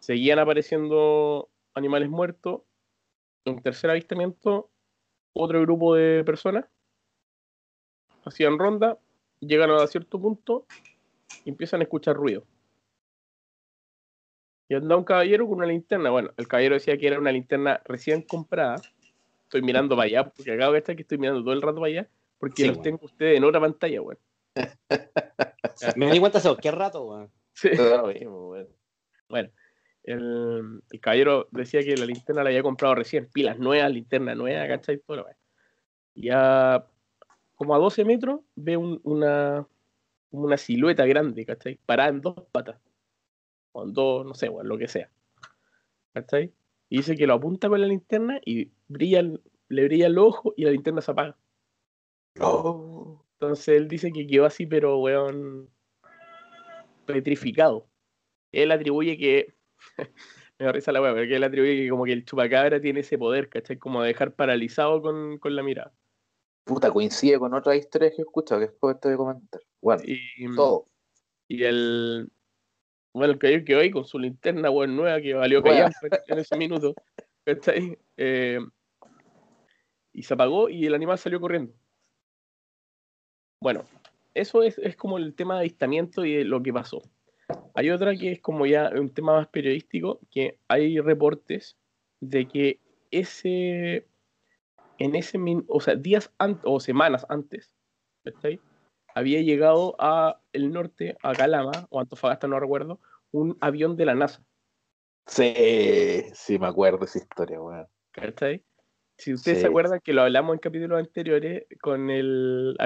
Seguían 0.00 0.38
apareciendo 0.38 1.48
animales 1.74 2.08
muertos. 2.10 2.62
Un 3.46 3.62
tercer 3.62 3.90
avistamiento, 3.90 4.70
otro 5.32 5.60
grupo 5.62 5.94
de 5.94 6.22
personas 6.24 6.66
hacían 8.24 8.58
ronda, 8.58 8.98
llegan 9.38 9.70
a 9.70 9.86
cierto 9.86 10.20
punto 10.20 10.66
y 11.44 11.50
empiezan 11.50 11.80
a 11.80 11.84
escuchar 11.84 12.16
ruido. 12.16 12.44
Y 14.68 14.74
anda 14.74 14.96
un 14.96 15.04
caballero 15.04 15.46
con 15.46 15.58
una 15.58 15.66
linterna. 15.66 16.10
Bueno, 16.10 16.30
el 16.36 16.48
caballero 16.48 16.74
decía 16.74 16.98
que 16.98 17.06
era 17.06 17.20
una 17.20 17.30
linterna 17.30 17.80
recién 17.84 18.22
comprada. 18.22 18.82
Estoy 19.46 19.62
mirando 19.62 19.96
para 19.96 20.06
allá, 20.06 20.24
porque 20.28 20.52
acabo 20.52 20.72
de 20.72 20.78
estar 20.78 20.94
que 20.96 21.02
estoy 21.02 21.18
mirando 21.18 21.42
todo 21.42 21.52
el 21.54 21.62
rato 21.62 21.76
para 21.76 21.86
allá, 21.86 22.08
porque 22.38 22.62
Sí, 22.62 22.68
los 22.68 22.82
tengo 22.82 22.98
a 23.02 23.06
ustedes 23.06 23.36
en 23.38 23.44
otra 23.44 23.60
pantalla, 23.60 24.02
weón. 24.02 24.18
Me 25.96 26.10
di 26.10 26.18
cuenta 26.20 26.38
hace 26.38 26.48
qué 26.60 26.70
rato, 26.70 27.04
weón. 27.04 27.30
Sí. 27.52 27.70
Da 27.70 27.98
lo 28.02 28.08
mismo, 28.08 28.50
weón. 28.50 28.68
Bueno, 29.28 29.50
el, 30.02 30.80
el 30.90 31.00
caballero 31.00 31.48
decía 31.50 31.82
que 31.82 31.96
la 31.96 32.06
linterna 32.06 32.42
la 32.42 32.50
había 32.50 32.62
comprado 32.62 32.94
recién, 32.94 33.28
pilas 33.32 33.58
nuevas, 33.58 33.90
linterna 33.90 34.34
nueva, 34.34 34.66
¿cachai? 34.68 34.98
Todo 34.98 35.18
lo 35.18 35.24
weón. 35.24 35.36
Y 36.14 36.28
a 36.32 36.84
como 37.54 37.74
a 37.74 37.78
12 37.78 38.04
metros 38.04 38.40
ve 38.54 38.76
un- 38.76 39.00
una, 39.04 39.66
una 40.30 40.56
silueta 40.58 41.06
grande, 41.06 41.46
¿cachai? 41.46 41.78
Parada 41.86 42.10
en 42.10 42.20
dos 42.20 42.34
patas. 42.52 42.78
O 43.72 43.84
en 43.84 43.92
dos, 43.92 44.26
no 44.26 44.34
sé, 44.34 44.48
weón, 44.48 44.68
lo 44.68 44.76
que 44.76 44.88
sea. 44.88 45.08
¿Cachai? 46.12 46.52
Y 46.88 46.98
dice 46.98 47.16
que 47.16 47.26
lo 47.26 47.34
apunta 47.34 47.68
con 47.68 47.80
la 47.80 47.86
linterna 47.86 48.40
y 48.44 48.70
brilla, 48.88 49.22
le 49.68 49.84
brilla 49.84 50.06
el 50.06 50.18
ojo 50.18 50.54
y 50.56 50.64
la 50.64 50.70
linterna 50.70 51.00
se 51.00 51.10
apaga. 51.10 51.36
Oh. 52.40 53.24
Entonces 53.32 53.68
él 53.68 53.88
dice 53.88 54.12
que 54.12 54.26
quedó 54.26 54.44
así, 54.44 54.66
pero 54.66 54.98
weón, 54.98 55.68
petrificado. 57.06 57.86
Él 58.52 58.70
atribuye 58.70 59.18
que. 59.18 59.54
me 60.58 60.66
da 60.66 60.72
risa 60.72 60.92
la 60.92 61.02
weá, 61.02 61.12
pero 61.12 61.28
que 61.28 61.36
él 61.36 61.44
atribuye 61.44 61.76
que 61.76 61.90
como 61.90 62.04
que 62.04 62.12
el 62.12 62.24
chupacabra 62.24 62.80
tiene 62.80 63.00
ese 63.00 63.18
poder, 63.18 63.48
¿cachai? 63.48 63.78
Como 63.78 64.02
de 64.02 64.08
dejar 64.08 64.34
paralizado 64.34 65.02
con, 65.02 65.38
con 65.38 65.54
la 65.54 65.62
mirada. 65.62 65.92
Puta, 66.64 66.90
coincide 66.90 67.38
con 67.38 67.54
otras 67.54 67.76
historias 67.76 68.12
que 68.12 68.22
he 68.22 68.24
escuchado 68.24 68.60
que 68.60 68.66
después 68.68 68.98
te 69.00 69.08
voy 69.08 69.14
a 69.14 69.18
comentar. 69.18 69.60
Bueno, 69.80 70.02
Y, 70.04 70.54
todo. 70.54 70.88
y 71.48 71.62
el. 71.62 72.30
Bueno, 73.16 73.38
el 73.40 73.64
quedó 73.64 73.80
ahí 73.80 73.90
con 73.90 74.04
su 74.04 74.18
linterna 74.18 74.68
weón 74.68 74.94
nueva 74.94 75.22
que 75.22 75.32
valió 75.32 75.62
callampa 75.62 75.98
en 76.26 76.38
ese 76.38 76.54
minuto. 76.54 76.94
¿Cachai? 77.46 77.98
Eh, 78.18 78.60
y 80.12 80.22
se 80.22 80.34
apagó 80.34 80.68
y 80.68 80.84
el 80.84 80.94
animal 80.94 81.16
salió 81.16 81.40
corriendo. 81.40 81.72
Bueno, 83.62 83.86
eso 84.34 84.62
es, 84.62 84.76
es 84.76 84.96
como 84.96 85.16
el 85.16 85.34
tema 85.34 85.54
de 85.54 85.60
avistamiento 85.60 86.26
y 86.26 86.34
de 86.34 86.44
lo 86.44 86.62
que 86.62 86.74
pasó. 86.74 87.00
Hay 87.74 87.88
otra 87.88 88.14
que 88.14 88.32
es 88.32 88.40
como 88.42 88.66
ya 88.66 88.90
un 88.94 89.08
tema 89.08 89.32
más 89.32 89.48
periodístico, 89.48 90.20
que 90.30 90.58
hay 90.68 91.00
reportes 91.00 91.78
de 92.20 92.46
que 92.46 92.80
ese, 93.10 94.06
en 94.98 95.14
ese, 95.14 95.38
min- 95.38 95.64
o 95.68 95.80
sea, 95.80 95.94
días 95.94 96.34
antes 96.36 96.64
o 96.66 96.80
semanas 96.80 97.24
antes, 97.30 97.74
¿cachai? 98.24 98.60
había 99.16 99.40
llegado 99.40 99.96
a 99.98 100.42
el 100.52 100.70
norte, 100.70 101.16
a 101.22 101.32
Calama, 101.32 101.86
o 101.88 102.00
Antofagasta, 102.00 102.46
no 102.48 102.60
recuerdo, 102.60 103.00
un 103.32 103.56
avión 103.60 103.96
de 103.96 104.06
la 104.06 104.14
NASA, 104.14 104.42
Sí, 105.28 105.52
sí, 106.34 106.56
me 106.58 106.68
acuerdo 106.68 106.98
de 106.98 107.06
esa 107.06 107.18
historia, 107.18 107.60
weón. 107.60 107.86
¿cachai? 108.12 108.62
Si 109.18 109.32
ustedes 109.34 109.58
Sí. 109.58 109.62
se 109.62 109.66
acuerdan 109.68 109.98
que 110.00 110.12
lo 110.12 110.22
hablamos 110.22 110.54
en 110.54 110.60
capítulos 110.60 110.98
anteriores 111.00 111.64
con 111.80 112.10
el, 112.10 112.76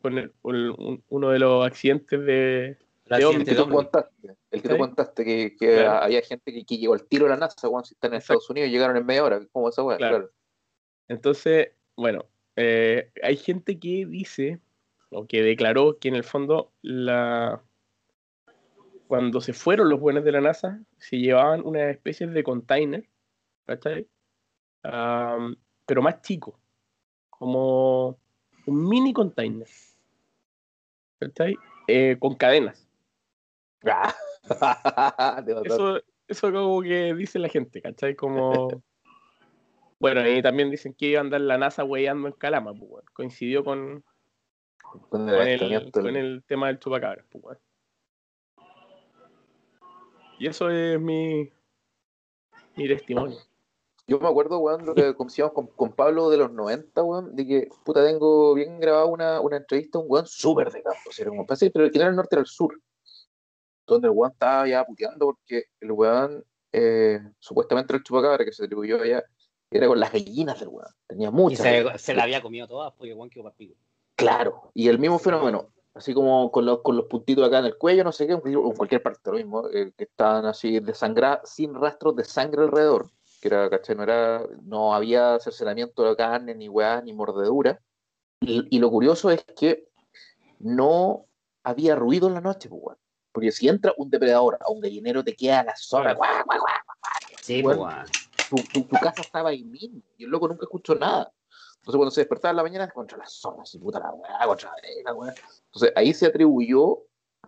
con 0.00 0.16
el- 0.18 0.32
un- 0.42 0.70
un- 0.78 1.04
uno 1.08 1.30
de 1.30 1.38
los 1.38 1.66
accidentes 1.66 2.18
de... 2.24 2.78
El 3.06 3.18
De 3.18 3.36
El 3.36 3.44
que 3.44 3.54
tú 3.54 3.68
contaste, 3.68 4.36
el 4.52 4.62
que 4.62 4.68
tú 4.70 4.78
contaste, 4.78 5.24
que, 5.24 5.56
que 5.58 5.74
Claro. 5.74 6.04
había 6.04 6.22
gente 6.22 6.50
que, 6.52 6.64
que 6.64 6.78
llegó 6.78 6.94
al 6.94 7.04
tiro 7.06 7.26
a 7.26 7.30
la 7.30 7.36
NASA, 7.36 7.68
weón, 7.68 7.84
si 7.84 7.92
están 7.94 8.12
en 8.12 8.16
Exacto. 8.20 8.38
Estados 8.40 8.50
Unidos 8.50 8.68
y 8.70 8.72
llegaron 8.72 8.96
en 8.96 9.04
media 9.04 9.24
hora, 9.24 9.40
como 9.52 9.68
esa 9.68 9.82
weón, 9.82 9.98
Claro. 9.98 10.16
claro. 10.18 10.32
Entonces, 11.08 11.72
bueno, 11.96 12.24
eh, 12.56 13.10
hay 13.22 13.36
gente 13.36 13.78
que 13.78 14.06
dice, 14.06 14.60
o 15.10 15.26
que 15.26 15.42
declaró 15.42 15.98
que 15.98 16.08
en 16.08 16.14
el 16.14 16.24
fondo 16.24 16.72
la... 16.80 17.62
Cuando 19.12 19.42
se 19.42 19.52
fueron 19.52 19.90
los 19.90 20.00
buenos 20.00 20.24
de 20.24 20.32
la 20.32 20.40
NASA, 20.40 20.80
se 20.96 21.18
llevaban 21.18 21.60
unas 21.66 21.90
especies 21.90 22.32
de 22.32 22.42
container, 22.42 23.06
¿cachai? 23.66 24.08
Pero 24.82 26.00
más 26.00 26.22
chico, 26.22 26.58
como 27.28 28.18
un 28.64 28.88
mini 28.88 29.12
container, 29.12 29.68
¿cachai? 31.20 31.58
Eh, 31.88 32.16
con 32.18 32.36
cadenas. 32.36 32.88
Eso, 35.66 36.00
eso 36.26 36.50
como 36.50 36.80
que 36.80 37.12
dice 37.12 37.38
la 37.38 37.50
gente, 37.50 37.82
¿cachai? 37.82 38.16
Como... 38.16 38.68
Bueno, 40.00 40.26
y 40.26 40.40
también 40.40 40.70
dicen 40.70 40.94
que 40.94 41.08
iba 41.08 41.20
a 41.20 41.24
andar 41.24 41.42
la 41.42 41.58
NASA 41.58 41.84
weyando 41.84 42.28
en 42.28 42.32
Calama, 42.32 42.72
pues. 42.72 43.04
Coincidió 43.12 43.62
con, 43.62 44.02
Con 44.80 45.10
con 45.10 45.28
el, 45.28 45.92
con 45.92 46.42
tema 46.46 46.68
del 46.68 46.78
chupacabras, 46.78 47.26
pues. 47.30 47.58
Y 50.42 50.48
eso 50.48 50.68
es 50.70 51.00
mi, 51.00 51.48
mi 52.74 52.88
testimonio. 52.88 53.38
Yo 54.08 54.18
me 54.18 54.26
acuerdo, 54.26 54.58
weón, 54.58 54.84
lo 54.84 54.92
que 54.92 55.14
conversamos 55.14 55.52
con, 55.52 55.68
con 55.68 55.92
Pablo 55.92 56.30
de 56.30 56.36
los 56.36 56.50
90, 56.50 57.00
weón, 57.00 57.36
de 57.36 57.46
que, 57.46 57.68
puta, 57.84 58.04
tengo 58.04 58.52
bien 58.52 58.80
grabada 58.80 59.04
una, 59.04 59.40
una 59.40 59.58
entrevista 59.58 59.98
a 59.98 60.00
un 60.00 60.08
weón 60.08 60.26
súper 60.26 60.72
de 60.72 60.82
campo, 60.82 60.98
o 61.08 61.12
sea, 61.12 61.26
como 61.26 61.46
parece, 61.46 61.70
pero 61.70 61.88
que 61.88 61.96
no 61.96 62.02
era 62.02 62.10
el 62.10 62.16
norte, 62.16 62.34
era 62.34 62.40
el 62.40 62.48
sur. 62.48 62.76
Donde 63.86 64.08
el 64.08 64.14
weón 64.16 64.32
estaba 64.32 64.66
ya 64.66 64.84
puteando 64.84 65.26
porque 65.26 65.66
el 65.78 65.92
weón, 65.92 66.44
eh, 66.72 67.20
supuestamente 67.38 67.94
el 67.94 68.02
chupacabra 68.02 68.44
que 68.44 68.52
se 68.52 68.64
atribuyó 68.64 69.00
allá, 69.00 69.22
era 69.70 69.86
con 69.86 70.00
las 70.00 70.12
gallinas 70.12 70.58
del 70.58 70.70
weón. 70.70 70.90
Tenía 71.06 71.28
Y 71.28 71.30
muchas. 71.30 71.60
se, 71.60 71.98
se 71.98 72.14
la 72.14 72.24
había 72.24 72.42
comido 72.42 72.66
todas 72.66 72.92
porque 72.94 73.14
Juan 73.14 73.30
quedó 73.30 73.44
para 73.44 73.54
pico. 73.54 73.76
Claro, 74.16 74.72
y 74.74 74.88
el 74.88 74.98
mismo 74.98 75.20
fenómeno, 75.20 75.68
así 75.94 76.14
como 76.14 76.50
con 76.50 76.64
los, 76.64 76.80
con 76.82 76.96
los 76.96 77.06
puntitos 77.06 77.46
acá 77.46 77.58
en 77.58 77.66
el 77.66 77.76
cuello, 77.78 78.04
no 78.04 78.12
sé 78.12 78.26
qué, 78.26 78.34
o 78.34 78.40
en 78.46 78.74
cualquier 78.74 79.02
parte, 79.02 79.30
lo 79.30 79.36
mismo, 79.36 79.68
eh, 79.68 79.92
que 79.96 80.04
estaban 80.04 80.46
así 80.46 80.80
desangradas, 80.80 81.50
sin 81.50 81.74
rastros 81.74 82.16
de 82.16 82.24
sangre 82.24 82.62
alrededor, 82.62 83.10
que 83.40 83.48
era, 83.48 83.68
¿cachai? 83.68 83.96
No, 83.96 84.02
era, 84.02 84.46
no 84.62 84.94
había 84.94 85.38
cercenamiento 85.40 86.02
de 86.04 86.16
carne, 86.16 86.54
ni 86.54 86.68
weá, 86.68 87.00
ni 87.02 87.12
mordedura. 87.12 87.80
Y, 88.40 88.66
y 88.74 88.78
lo 88.78 88.90
curioso 88.90 89.30
es 89.30 89.44
que 89.56 89.88
no 90.58 91.26
había 91.62 91.94
ruido 91.94 92.28
en 92.28 92.34
la 92.34 92.40
noche, 92.40 92.68
pues. 92.68 92.96
Porque 93.32 93.50
si 93.52 93.68
entra 93.68 93.94
un 93.96 94.10
depredador 94.10 94.58
a 94.60 94.70
un 94.70 94.80
gallinero, 94.80 95.24
te 95.24 95.34
queda 95.34 95.62
la 95.64 95.74
zona, 95.76 96.14
guau, 96.14 96.44
guau, 96.44 96.58
guau, 96.58 96.74
Sí, 97.40 97.62
Bueno. 97.62 97.82
pues, 97.84 98.12
tu, 98.48 98.62
tu- 98.72 98.86
tu 98.86 98.96
casa 98.96 99.22
estaba 99.22 99.50
ahí 99.50 99.64
mismo, 99.64 100.00
y 100.18 100.24
el 100.24 100.30
loco 100.30 100.48
nunca 100.48 100.64
escuchó 100.64 100.94
nada. 100.94 101.32
Entonces 101.82 101.96
cuando 101.96 102.10
se 102.12 102.20
despertaba 102.20 102.50
en 102.50 102.56
la 102.58 102.62
mañana, 102.62 102.88
contra 102.90 103.18
las 103.18 103.32
zonas, 103.32 103.74
y 103.74 103.78
puta 103.78 103.98
la 103.98 104.12
weá, 104.12 104.46
contra 104.46 104.72
la 105.04 105.14
weá. 105.14 105.34
Entonces 105.66 105.92
ahí 105.96 106.14
se 106.14 106.26
atribuyó 106.26 107.00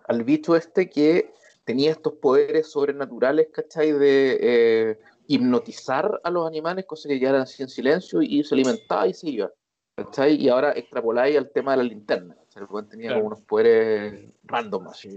al 0.09 0.25
bicho 0.25 0.57
este 0.57 0.91
que 0.91 1.33
tenía 1.63 1.93
estos 1.93 2.15
poderes 2.15 2.69
sobrenaturales, 2.71 3.47
¿cachai? 3.53 3.93
De 3.93 4.39
eh, 4.41 4.99
hipnotizar 5.29 6.21
a 6.25 6.31
los 6.31 6.47
animales, 6.49 6.85
cosa 6.85 7.09
que 7.09 7.21
quedaran 7.21 7.43
así 7.43 7.63
en 7.63 7.69
silencio, 7.69 8.23
y 8.23 8.43
se 8.43 8.55
alimentaba 8.57 9.07
y 9.07 9.15
se 9.15 9.31
iba. 9.31 9.53
¿Cachai? 9.97 10.35
Y 10.35 10.49
ahora 10.49 10.73
extrapoláis 10.73 11.37
al 11.39 11.51
tema 11.53 11.71
de 11.71 11.77
la 11.79 11.83
linterna. 11.85 12.37
El 12.57 12.65
weón 12.65 12.89
tenía 12.89 13.11
Claro. 13.11 13.21
como 13.23 13.35
unos 13.35 13.41
poderes 13.43 14.33
random, 14.43 14.89
así. 14.89 15.09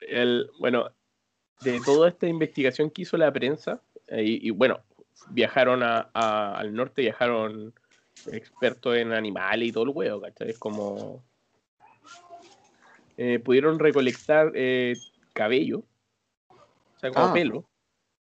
El, 0.00 0.50
bueno, 0.60 0.90
de 1.62 1.80
toda 1.82 2.10
esta 2.10 2.26
investigación 2.26 2.90
que 2.90 3.02
hizo 3.02 3.16
la 3.16 3.32
prensa, 3.32 3.80
eh, 4.06 4.22
y, 4.22 4.48
y, 4.48 4.50
bueno, 4.50 4.80
viajaron 5.30 5.82
a- 5.82 6.10
a- 6.12 6.58
al 6.58 6.74
norte, 6.74 7.00
viajaron 7.02 7.74
expertos 8.28 8.96
en 8.96 9.12
animales 9.12 9.68
y 9.68 9.72
todo 9.72 9.84
el 9.84 9.90
huevo, 9.90 10.20
¿cachai? 10.20 10.50
Es 10.50 10.58
como... 10.58 11.24
eh, 13.16 13.38
pudieron 13.38 13.78
recolectar 13.78 14.52
eh, 14.54 14.96
cabello, 15.34 15.84
o 16.48 16.98
sea, 16.98 17.10
como 17.10 17.26
Ah. 17.26 17.32
pelo, 17.32 17.64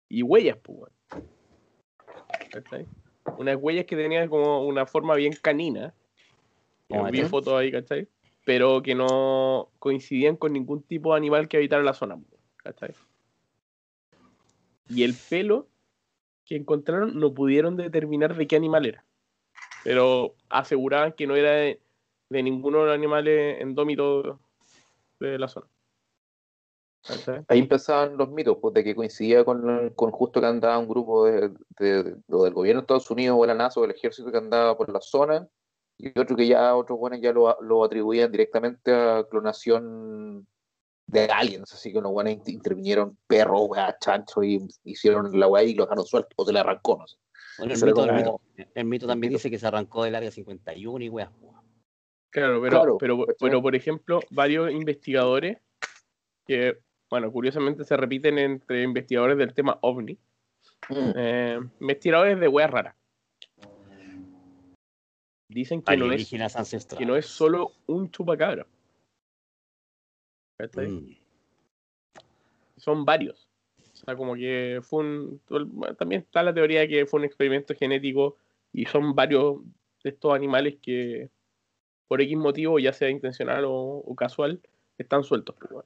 y 0.08 0.22
huellas, 0.22 0.56
pues. 0.58 0.92
¿cachai? 2.50 2.86
Unas 3.38 3.56
huellas 3.56 3.84
que 3.84 3.96
tenían 3.96 4.28
como 4.28 4.66
una 4.66 4.86
forma 4.86 5.14
bien 5.14 5.34
canina, 5.40 5.94
Como 6.88 7.10
vi 7.10 7.22
fotos 7.22 7.54
ahí, 7.54 7.70
¿cachai? 7.70 8.08
Pero 8.44 8.82
que 8.82 8.94
no 8.94 9.70
coincidían 9.78 10.36
con 10.36 10.52
ningún 10.52 10.82
tipo 10.82 11.12
de 11.12 11.18
animal 11.18 11.46
que 11.46 11.58
habitara 11.58 11.82
la 11.82 11.94
zona, 11.94 12.18
¿cachai? 12.56 12.94
Y 14.88 15.04
el 15.04 15.14
pelo 15.14 15.68
que 16.44 16.56
encontraron 16.56 17.20
no 17.20 17.32
pudieron 17.32 17.76
determinar 17.76 18.34
de 18.34 18.48
qué 18.48 18.56
animal 18.56 18.86
era. 18.86 19.04
Pero 19.84 20.34
aseguraban 20.48 21.12
que 21.12 21.26
no 21.26 21.36
era 21.36 21.52
de, 21.52 21.80
ninguno 22.28 22.80
de 22.80 22.86
los 22.86 22.94
animales 22.94 23.60
endómitos 23.60 24.38
de 25.18 25.38
la 25.38 25.48
zona. 25.48 25.66
Ahí 27.48 27.60
empezaban 27.60 28.16
los 28.16 28.28
mitos, 28.30 28.58
pues, 28.60 28.74
de 28.74 28.84
que 28.84 28.94
coincidía 28.94 29.44
con, 29.44 29.92
justo 29.94 30.40
que 30.40 30.46
andaba 30.46 30.78
un 30.78 30.88
grupo 30.88 31.24
de, 31.24 31.50
del 31.78 32.22
gobierno 32.28 32.80
de 32.80 32.84
Estados 32.84 33.10
Unidos 33.10 33.36
o 33.38 33.42
de 33.42 33.48
la 33.48 33.54
NASA 33.54 33.80
o 33.80 33.82
del 33.82 33.92
ejército 33.92 34.30
que 34.30 34.38
andaba 34.38 34.76
por 34.76 34.92
la 34.92 35.00
zona, 35.00 35.48
y 35.96 36.18
otro 36.18 36.36
que 36.36 36.46
ya 36.46 36.74
otros 36.76 36.98
buenos 36.98 37.20
ya 37.20 37.32
lo, 37.32 37.56
lo 37.62 37.84
atribuían 37.84 38.30
directamente 38.30 38.94
a 38.94 39.24
clonación 39.28 40.46
de 41.06 41.24
aliens, 41.24 41.72
así 41.72 41.92
que 41.92 42.00
los 42.00 42.12
buenos 42.12 42.34
inter- 42.34 42.54
intervinieron 42.54 43.18
perros, 43.26 43.62
weá, 43.68 43.96
chancho, 43.98 44.42
y 44.42 44.66
hicieron 44.84 45.38
la 45.38 45.48
weá 45.48 45.64
y 45.64 45.74
lo 45.74 45.84
dejaron 45.84 46.04
suelto, 46.04 46.30
o 46.36 46.44
se 46.44 46.52
le 46.52 46.60
arrancó, 46.60 46.98
no 46.98 47.06
sé. 47.06 47.16
Bueno, 47.58 47.74
el, 47.74 47.80
mito, 47.84 47.86
el 47.88 47.94
como- 48.24 48.40
mito- 48.56 48.68
el 48.74 48.84
mito 48.84 49.06
también 49.06 49.30
mito. 49.32 49.38
dice 49.38 49.50
que 49.50 49.58
se 49.58 49.66
arrancó 49.66 50.04
del 50.04 50.14
área 50.14 50.30
51 50.30 51.04
y 51.04 51.08
weas. 51.08 51.30
Claro, 52.30 52.60
pero, 52.62 52.70
Claro, 52.70 52.98
pero, 52.98 53.26
pero 53.40 53.60
por 53.62 53.74
ejemplo, 53.74 54.20
varios 54.30 54.70
investigadores 54.70 55.58
que, 56.46 56.78
bueno, 57.10 57.30
curiosamente 57.32 57.84
se 57.84 57.96
repiten 57.96 58.38
entre 58.38 58.82
investigadores 58.82 59.36
del 59.36 59.52
tema 59.52 59.78
OVNI, 59.82 60.16
Mm. 60.88 61.12
eh, 61.16 61.60
investigadores 61.80 62.38
de 62.40 62.48
weas 62.48 62.70
raras. 62.70 62.94
Dicen 65.48 65.82
que 65.82 65.96
no, 65.96 66.12
es, 66.12 66.30
que 66.96 67.04
no 67.06 67.16
es 67.16 67.26
solo 67.26 67.72
un 67.86 68.08
chupacabra. 68.12 68.64
Mm. 70.76 71.16
Son 72.76 73.04
varios. 73.04 73.49
O 74.00 74.04
sea, 74.04 74.16
como 74.16 74.34
que 74.34 74.80
fue 74.82 75.00
un. 75.00 75.40
También 75.98 76.22
está 76.22 76.42
la 76.42 76.54
teoría 76.54 76.80
de 76.80 76.88
que 76.88 77.06
fue 77.06 77.20
un 77.20 77.26
experimento 77.26 77.74
genético 77.74 78.36
y 78.72 78.86
son 78.86 79.14
varios 79.14 79.58
de 80.02 80.10
estos 80.10 80.32
animales 80.32 80.76
que, 80.80 81.28
por 82.08 82.20
X 82.22 82.36
motivo, 82.36 82.78
ya 82.78 82.92
sea 82.92 83.10
intencional 83.10 83.64
o, 83.66 83.72
o 83.74 84.16
casual, 84.16 84.60
están 84.96 85.22
sueltos. 85.22 85.54
pues. 85.58 85.84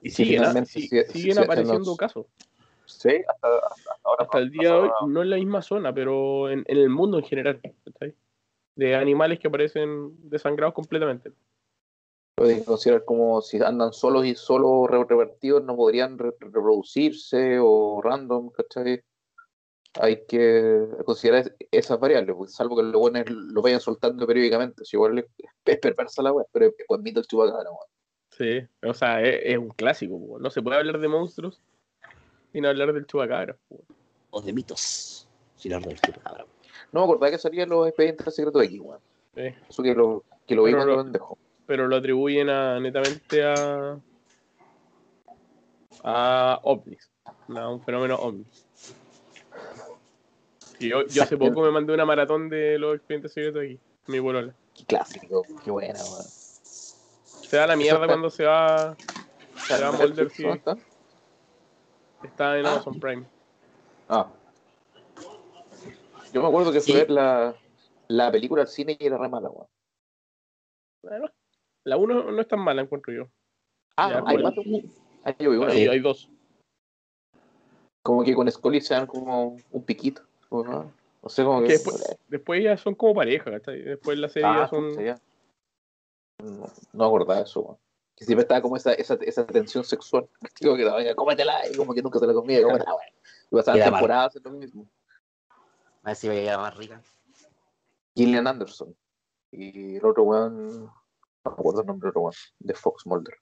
Y 0.00 0.10
Sí, 0.10 0.24
siguen, 0.24 0.66
siguen 0.66 1.06
sí, 1.06 1.38
apareciendo 1.38 1.96
casos. 1.96 2.26
Sí, 2.84 3.22
hasta, 3.28 3.58
hasta 3.58 3.90
ahora. 4.02 4.24
Hasta 4.24 4.38
el 4.38 4.50
día 4.50 4.70
de 4.70 4.74
hoy, 4.74 4.90
no 5.06 5.22
en 5.22 5.30
la 5.30 5.36
misma 5.36 5.62
zona, 5.62 5.94
pero 5.94 6.50
en, 6.50 6.64
en 6.66 6.78
el 6.78 6.88
mundo 6.88 7.18
en 7.18 7.24
general. 7.24 7.60
De 8.74 8.96
animales 8.96 9.38
que 9.38 9.48
aparecen 9.48 10.28
desangrados 10.28 10.74
completamente. 10.74 11.30
Pueden 12.34 12.64
considerar 12.64 13.04
como 13.04 13.42
si 13.42 13.60
andan 13.62 13.92
solos 13.92 14.24
y 14.24 14.34
solo 14.34 14.86
re- 14.86 15.04
revertidos 15.04 15.62
no 15.64 15.76
podrían 15.76 16.18
re- 16.18 16.34
reproducirse 16.40 17.58
o 17.60 18.00
random, 18.02 18.50
¿cachai? 18.50 19.02
Hay 20.00 20.24
que 20.26 20.86
considerar 21.04 21.40
es- 21.42 21.52
esas 21.70 22.00
variables, 22.00 22.34
pues, 22.34 22.54
salvo 22.54 22.76
que 22.76 22.82
los 22.84 22.98
buenos 23.00 23.24
lo 23.28 23.60
vayan 23.60 23.80
soltando 23.80 24.26
periódicamente. 24.26 24.84
Si 24.86 24.96
igual 24.96 25.18
es, 25.18 25.78
perversa 25.78 26.22
la 26.22 26.32
web, 26.32 26.46
pero 26.50 26.66
es 26.66 26.74
buen 26.88 27.02
mito 27.02 27.20
el 27.20 27.26
chupacabra, 27.26 27.70
weón. 27.70 27.86
Sí, 28.30 28.66
o 28.88 28.94
sea, 28.94 29.20
es, 29.22 29.40
es 29.44 29.58
un 29.58 29.68
clásico. 29.68 30.38
No 30.40 30.48
se 30.48 30.62
puede 30.62 30.78
hablar 30.78 30.98
de 30.98 31.08
monstruos 31.08 31.60
sin 32.50 32.64
hablar 32.64 32.94
del 32.94 33.06
chupacabra. 33.06 33.58
O 34.30 34.40
de 34.40 34.54
mitos. 34.54 35.28
Si 35.56 35.68
no, 35.68 35.78
del 35.80 36.00
chupacabra. 36.00 36.46
No 36.92 37.00
me 37.00 37.04
acordaba 37.04 37.30
que 37.30 37.36
salían 37.38 37.68
los 37.68 37.86
expedientes 37.88 38.34
secretos 38.34 38.60
de 38.62 38.66
aquí, 38.68 38.78
weón. 38.80 39.00
Sí. 39.34 39.42
Eso 39.68 39.82
que 39.82 39.94
lo, 39.94 40.24
que 40.46 40.54
lo 40.54 40.62
vi 40.64 40.72
Pero 40.72 40.78
cuando 40.84 40.96
lo- 40.96 41.02
pendejo. 41.04 41.38
Pero 41.72 41.88
lo 41.88 41.96
atribuyen 41.96 42.50
a, 42.50 42.78
netamente 42.78 43.42
a, 43.42 43.98
a 46.04 46.60
ovnis, 46.64 47.10
a 47.48 47.68
un 47.70 47.80
fenómeno 47.80 48.16
ovni. 48.16 48.44
Y 50.78 50.90
yo, 50.90 51.06
yo 51.06 51.22
hace 51.22 51.38
poco 51.38 51.62
me 51.62 51.70
mandé 51.70 51.94
una 51.94 52.04
maratón 52.04 52.50
de 52.50 52.78
los 52.78 52.96
expedientes 52.96 53.32
secretos 53.32 53.62
aquí, 53.62 53.80
mi 54.06 54.20
polola. 54.20 54.54
Qué 54.74 54.84
clásico, 54.84 55.46
qué 55.64 55.70
buena, 55.70 55.98
weón. 55.98 56.24
Se 56.24 57.56
da 57.56 57.66
la 57.66 57.76
mierda 57.76 58.06
cuando 58.06 58.28
se 58.28 58.44
va, 58.44 58.94
se 59.66 59.80
va 59.82 59.88
a 59.88 59.92
Mulder, 59.92 60.28
sí. 60.28 60.42
¿Dónde 60.42 60.58
está? 60.58 60.76
Está 62.22 62.58
en 62.58 62.66
Amazon 62.66 63.00
Prime. 63.00 63.24
Ah. 64.10 64.28
Yo 66.34 66.42
me 66.42 66.48
acuerdo 66.48 66.70
que 66.70 66.82
Sí. 66.82 66.92
a 66.92 66.96
ver 66.96 67.10
la, 67.10 67.54
la 68.08 68.30
película 68.30 68.60
al 68.60 68.68
cine 68.68 68.94
y 69.00 69.06
era 69.06 69.16
re 69.16 69.30
mala, 69.30 69.48
weón. 69.48 69.68
Bueno, 71.04 71.28
la 71.84 71.96
1 71.96 72.30
no 72.32 72.40
es 72.40 72.48
tan 72.48 72.60
mala, 72.60 72.82
encuentro 72.82 73.12
yo. 73.12 73.28
Ah, 73.96 74.10
Ya, 74.10 74.16
hay 74.18 74.22
bueno. 74.36 74.42
más 74.50 74.58
un- 74.58 74.92
Ah, 75.24 75.34
yo 75.38 75.50
vi 75.50 75.56
una. 75.56 75.72
Hay, 75.72 75.86
hay 75.86 76.00
dos. 76.00 76.28
Como 78.02 78.24
que 78.24 78.34
con 78.34 78.50
Scully 78.50 78.80
se 78.80 78.94
dan 78.94 79.06
como 79.06 79.56
un 79.70 79.84
piquito. 79.84 80.22
o 80.48 80.64
No, 80.64 80.92
sé 81.28 81.44
cómo 81.44 81.60
Que 81.60 81.66
que. 81.68 81.72
después, 81.74 82.16
después 82.28 82.64
ya 82.64 82.76
son 82.76 82.94
como 82.96 83.14
pareja, 83.14 83.50
¿cachai? 83.50 83.80
Después 83.82 84.18
la 84.18 84.28
serie 84.28 84.48
Ah, 84.48 84.56
ya 84.62 84.68
son. 84.68 84.92
No, 86.42 86.66
no 86.92 87.04
acordaba 87.04 87.40
eso, 87.40 87.60
weón. 87.60 87.78
Que 88.16 88.24
siempre 88.24 88.42
estaba 88.42 88.60
como 88.60 88.76
esa, 88.76 88.92
esa, 88.94 89.14
esa 89.20 89.46
tensión 89.46 89.84
sexual. 89.84 90.28
Digo 90.60 90.76
que 90.76 90.84
la 90.84 91.14
cómetela 91.14 91.60
y 91.72 91.76
como 91.76 91.94
que 91.94 92.02
nunca 92.02 92.18
se 92.18 92.26
la 92.26 92.34
comía, 92.34 92.60
cómetela, 92.62 92.94
weón. 92.94 93.06
Y 93.50 93.54
pasaban 93.56 93.80
temporadas 93.80 94.36
en 94.36 94.42
lo 94.42 94.50
mismo. 94.50 94.86
A 96.02 96.08
ver 96.08 96.16
si 96.16 96.28
veía 96.28 96.52
la 96.52 96.58
más 96.58 96.76
rica. 96.76 97.00
Gillian 98.16 98.46
Anderson. 98.48 98.94
Y 99.52 99.96
el 99.96 100.04
otro 100.04 100.24
weón. 100.24 100.90
No 101.44 101.50
me 101.50 101.54
acuerdo 101.58 101.80
el 101.80 101.86
nombre 101.86 102.08
otro 102.08 102.22
weón. 102.22 102.34
De 102.58 102.74
Fox 102.74 103.06
Mulder. 103.06 103.34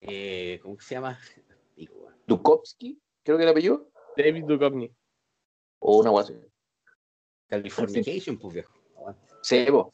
Eh, 0.00 0.58
¿Cómo 0.62 0.76
que 0.76 0.84
se 0.84 0.94
llama? 0.96 1.18
Dukovsky, 2.26 3.00
creo 3.22 3.36
que 3.36 3.42
era 3.42 3.52
apellido. 3.52 3.88
David 4.16 4.44
Duchovny. 4.44 4.94
O 5.78 5.98
una 5.98 6.10
guasa. 6.10 6.32
Californication, 7.48 8.38
pues 8.38 8.54
viejo. 8.54 8.72
Sí, 9.42 9.66
po. 9.68 9.92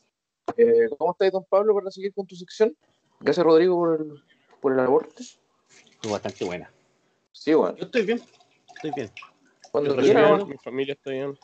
Eh, 0.57 0.89
¿Cómo 0.97 1.13
estás, 1.13 1.33
don 1.33 1.45
Pablo, 1.45 1.75
para 1.75 1.91
seguir 1.91 2.15
con 2.15 2.27
tu 2.27 2.37
sección? 2.37 2.77
Gracias, 3.21 3.45
Rodrigo, 3.45 3.77
por 3.77 4.01
el, 4.01 4.23
por 4.61 4.73
el 4.73 6.11
bastante 6.11 6.45
buena. 6.45 6.73
Sí, 7.33 7.55
bueno. 7.55 7.77
Yo 7.77 7.85
estoy 7.85 8.03
bien. 8.07 8.23
Estoy 8.75 8.93
bien. 8.93 9.11
Cuando 9.71 9.97
quiera, 9.97 10.21
bien, 10.21 10.31
bueno. 10.31 10.47
mi 10.47 10.59
familia 10.59 10.95
está 10.95 11.11
bien. 11.11 11.39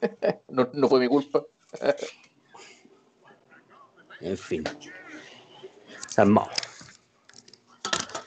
no, 0.48 0.68
no 0.72 0.88
fue 0.88 1.00
mi 1.00 1.08
culpa. 1.08 1.44
En 4.20 4.36
fin. 4.36 4.64
Salmado. 6.08 6.50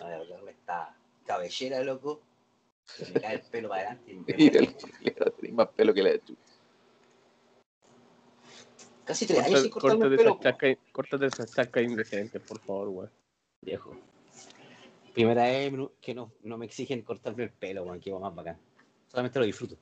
A 0.01 0.07
ver, 0.07 0.27
darle 0.27 0.51
esta 0.51 0.95
cabellera, 1.25 1.83
loco. 1.83 2.21
Se 2.85 3.11
me 3.11 3.21
cae 3.21 3.35
el 3.35 3.41
pelo 3.43 3.69
para 3.69 3.91
adelante. 3.91 4.33
tenía 4.33 5.53
más 5.53 5.67
pelo 5.69 5.93
que 5.93 6.03
la 6.03 6.09
de 6.11 6.19
chu. 6.23 6.35
Casi 9.05 9.25
tres 9.27 9.39
años 9.45 9.61
sin 9.61 9.69
Corta- 9.71 9.89
cortarme 9.89 10.15
el 10.15 10.17
pelo. 10.17 10.39
córtate 10.91 11.25
esa 11.27 11.45
chasca 11.45 11.81
indecente, 11.81 12.39
por 12.39 12.59
favor, 12.59 12.89
weón. 12.89 13.11
Viejo. 13.61 13.95
Primera 15.13 15.43
vez 15.43 15.71
que 16.01 16.13
no, 16.15 16.31
no 16.43 16.57
me 16.57 16.65
exigen 16.65 17.01
cortarme 17.03 17.43
el 17.43 17.51
pelo, 17.51 17.83
weón, 17.83 17.99
que 17.99 18.11
va 18.11 18.19
más 18.19 18.33
bacán. 18.33 18.57
Solamente 19.07 19.39
lo 19.39 19.45
disfruto. 19.45 19.77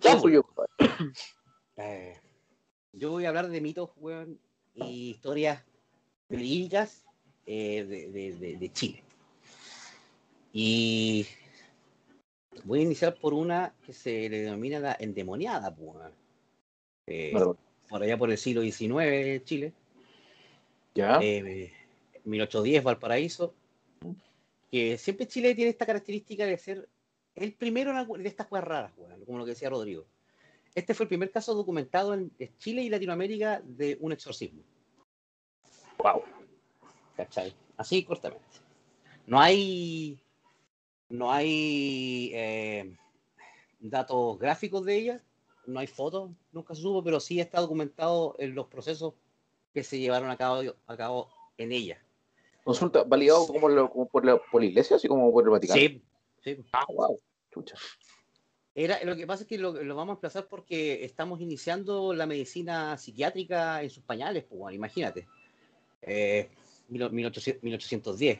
Ya, 0.00 0.18
suyo, 0.18 0.42
compadre. 0.42 0.70
Eh, 1.76 2.20
yo 2.96 3.10
voy 3.10 3.24
a 3.24 3.28
hablar 3.28 3.48
de 3.48 3.60
mitos, 3.60 3.90
weón, 3.96 4.38
y 4.74 5.10
historias 5.10 5.62
verídicas 6.28 7.04
eh, 7.46 7.84
de, 7.84 8.10
de- 8.10 8.32
de- 8.36 8.56
de 8.56 8.72
Chile. 8.72 9.02
Y 10.52 11.26
voy 12.64 12.80
a 12.80 12.82
iniciar 12.82 13.14
por 13.14 13.34
una 13.34 13.74
que 13.84 13.92
se 13.92 14.28
le 14.28 14.40
denomina 14.42 14.78
la 14.80 14.96
endemoniada, 14.98 15.74
pues, 15.74 15.94
weón. 15.94 16.12
Eh, 17.06 17.32
por 17.88 18.02
allá 18.02 18.18
por 18.18 18.30
el 18.30 18.38
siglo 18.38 18.62
XIX, 18.62 19.44
Chile. 19.44 19.72
Ya. 20.94 21.18
eh, 21.22 21.72
1810 22.24 22.82
Valparaíso, 22.82 23.54
que 24.70 24.98
siempre 24.98 25.28
Chile 25.28 25.54
tiene 25.54 25.70
esta 25.70 25.86
característica 25.86 26.44
de 26.44 26.58
ser 26.58 26.88
el 27.36 27.52
primero 27.52 27.92
de 28.16 28.28
estas 28.28 28.46
cosas 28.48 28.64
raras, 28.64 28.92
weón, 28.96 29.24
como 29.24 29.38
lo 29.38 29.44
que 29.44 29.50
decía 29.50 29.70
Rodrigo. 29.70 30.06
Este 30.76 30.92
fue 30.94 31.04
el 31.04 31.08
primer 31.08 31.30
caso 31.32 31.54
documentado 31.54 32.12
en 32.12 32.30
Chile 32.58 32.82
y 32.82 32.90
Latinoamérica 32.90 33.62
de 33.64 33.96
un 33.98 34.12
exorcismo. 34.12 34.62
Wow. 35.98 36.22
¿Cachai? 37.16 37.54
Así 37.78 38.04
cortamente. 38.04 38.44
No 39.26 39.40
hay. 39.40 40.20
No 41.08 41.32
hay 41.32 42.30
eh, 42.34 42.96
datos 43.78 44.38
gráficos 44.38 44.84
de 44.84 44.96
ella, 44.96 45.22
no 45.64 45.78
hay 45.80 45.86
fotos, 45.86 46.32
nunca 46.52 46.74
se 46.74 46.82
supo, 46.82 47.02
pero 47.02 47.20
sí 47.20 47.38
está 47.40 47.60
documentado 47.60 48.34
en 48.38 48.54
los 48.56 48.66
procesos 48.66 49.14
que 49.72 49.84
se 49.84 49.98
llevaron 50.00 50.28
a 50.30 50.36
cabo, 50.36 50.62
a 50.86 50.96
cabo 50.96 51.28
en 51.56 51.70
ella. 51.72 52.02
Consulta, 52.64 53.04
validado 53.04 53.46
como, 53.46 53.68
lo- 53.68 53.88
como 53.90 54.08
por, 54.08 54.24
la, 54.26 54.36
por 54.36 54.60
la 54.60 54.66
iglesia, 54.66 54.96
así 54.96 55.06
como 55.06 55.32
por 55.32 55.44
el 55.44 55.50
Vaticano. 55.50 55.78
Sí, 55.80 56.02
sí. 56.42 56.58
Ah, 56.72 56.84
wow. 56.92 57.20
Chucha. 57.52 57.76
Era, 58.78 59.02
lo 59.04 59.16
que 59.16 59.26
pasa 59.26 59.44
es 59.44 59.48
que 59.48 59.56
lo, 59.56 59.72
lo 59.82 59.96
vamos 59.96 60.12
a 60.12 60.16
emplazar 60.16 60.48
porque 60.48 61.02
estamos 61.02 61.40
iniciando 61.40 62.12
la 62.12 62.26
medicina 62.26 62.98
psiquiátrica 62.98 63.82
en 63.82 63.88
sus 63.88 64.02
pañales, 64.02 64.44
pues, 64.44 64.58
bueno, 64.58 64.74
imagínate. 64.76 65.26
Eh, 66.02 66.50
1800 66.90 67.62
1810. 67.62 68.38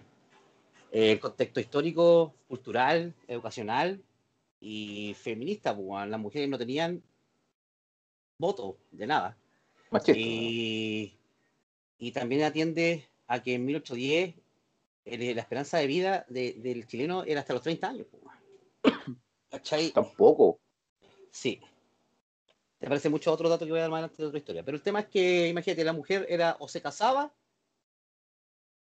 Eh, 0.92 1.12
el 1.12 1.18
contexto 1.20 1.58
histórico, 1.58 2.34
cultural, 2.48 3.14
educacional 3.26 4.02
y 4.60 5.14
feminista, 5.18 5.74
pues, 5.74 5.86
bueno, 5.86 6.04
las 6.06 6.20
mujeres 6.20 6.50
no 6.50 6.58
tenían 6.58 7.02
voto 8.38 8.76
de 8.90 9.06
nada. 9.06 9.38
Machista. 9.90 10.20
Y, 10.20 11.16
y 11.98 12.12
también 12.12 12.42
atiende 12.42 13.08
a 13.26 13.42
que 13.42 13.54
en 13.54 13.64
1810 13.64 14.34
el- 15.06 15.34
la 15.34 15.40
esperanza 15.40 15.78
de 15.78 15.86
vida 15.86 16.26
de- 16.28 16.52
del 16.58 16.86
chileno 16.86 17.24
era 17.24 17.40
hasta 17.40 17.54
los 17.54 17.62
30 17.62 17.88
años. 17.88 18.06
pues, 18.10 18.22
bueno. 18.22 18.40
¿Cachai? 19.50 19.90
Tampoco. 19.90 20.58
Sí. 21.30 21.60
Te 22.78 22.86
parece 22.88 23.08
mucho 23.08 23.32
otro 23.32 23.48
dato 23.48 23.64
que 23.64 23.70
voy 23.70 23.78
a 23.78 23.82
dar 23.82 23.90
más 23.90 23.98
adelante 23.98 24.22
de 24.22 24.28
otra 24.28 24.38
historia. 24.38 24.62
Pero 24.64 24.76
el 24.76 24.82
tema 24.82 25.00
es 25.00 25.06
que, 25.06 25.48
imagínate, 25.48 25.84
la 25.84 25.92
mujer 25.92 26.26
era 26.28 26.56
o 26.60 26.68
se 26.68 26.82
casaba 26.82 27.32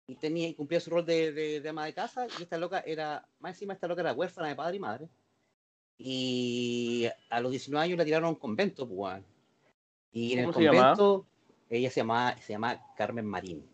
y 0.07 0.15
tenía 0.15 0.47
y 0.47 0.53
cumplía 0.55 0.79
su 0.79 0.89
rol 0.89 1.05
de, 1.05 1.31
de- 1.31 1.61
de 1.61 1.69
ama 1.69 1.85
de 1.85 1.93
casa, 1.93 2.27
y 2.39 2.43
esta 2.43 2.57
loca 2.57 2.79
era, 2.85 3.25
más 3.39 3.53
encima 3.53 3.73
esta 3.73 3.87
loca 3.87 4.01
era 4.01 4.13
huérfana 4.13 4.49
de 4.49 4.55
padre 4.55 4.75
y 4.75 4.79
madre. 4.79 5.09
Y 5.97 7.07
a 7.29 7.39
los 7.39 7.51
19 7.51 7.85
años 7.85 7.97
la 7.97 8.03
tiraron 8.05 8.25
a 8.27 8.29
un 8.29 8.35
convento, 8.35 8.87
pues. 8.87 9.23
Y 10.11 10.33
en 10.33 10.39
el 10.39 10.45
¿Cómo 10.45 10.57
se 10.57 10.63
llamaba? 10.63 10.95
convento, 10.95 11.27
ella 11.69 11.89
se 11.89 11.99
llamaba, 12.01 12.37
se 12.41 12.53
llama 12.53 12.93
Carmen 12.97 13.25
Marín. 13.25 13.69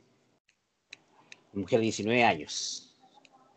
Mujer 1.53 1.79
de 1.79 1.83
19 1.83 2.23
años. 2.23 2.88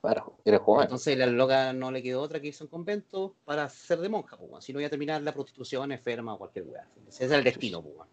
Claro, 0.03 0.37
era 0.45 0.59
joven. 0.59 0.83
Entonces 0.83 1.17
la 1.17 1.27
loca 1.27 1.73
no 1.73 1.93
le 1.93 2.03
quedó 2.03 2.23
otra 2.23 2.41
que 2.41 2.49
irse 2.49 2.65
a 2.65 2.67
un 2.67 2.71
convento 2.71 3.37
para 3.45 3.69
ser 3.69 4.01
de 4.01 4.09
monja, 4.09 4.37
pues, 4.37 4.51
weón. 4.51 4.61
si 4.61 4.73
no 4.73 4.81
iba 4.81 4.88
a 4.88 4.91
terminar 4.91 5.23
la 5.23 5.33
prostitución, 5.33 5.93
enferma 5.93 6.35
o 6.35 6.38
cualquier 6.38 6.65
weá. 6.65 6.88
Ese 7.09 7.27
es 7.27 7.31
el 7.31 7.45
destino, 7.45 7.81
pues, 7.81 7.95
weón. 7.95 8.09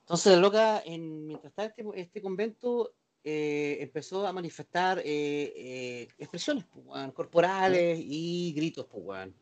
Entonces 0.00 0.32
la 0.32 0.40
loca, 0.40 0.82
en, 0.84 1.28
mientras 1.28 1.52
estaba 1.52 1.68
este, 1.68 1.84
este 1.94 2.20
convento, 2.20 2.94
eh, 3.22 3.78
empezó 3.80 4.26
a 4.26 4.32
manifestar 4.32 4.98
eh, 4.98 5.04
eh, 5.04 6.08
expresiones 6.18 6.64
pues, 6.64 6.84
weón, 6.84 7.12
corporales 7.12 8.00
y 8.02 8.52
gritos, 8.52 8.86
pues, 8.90 9.04
weón. 9.04 9.34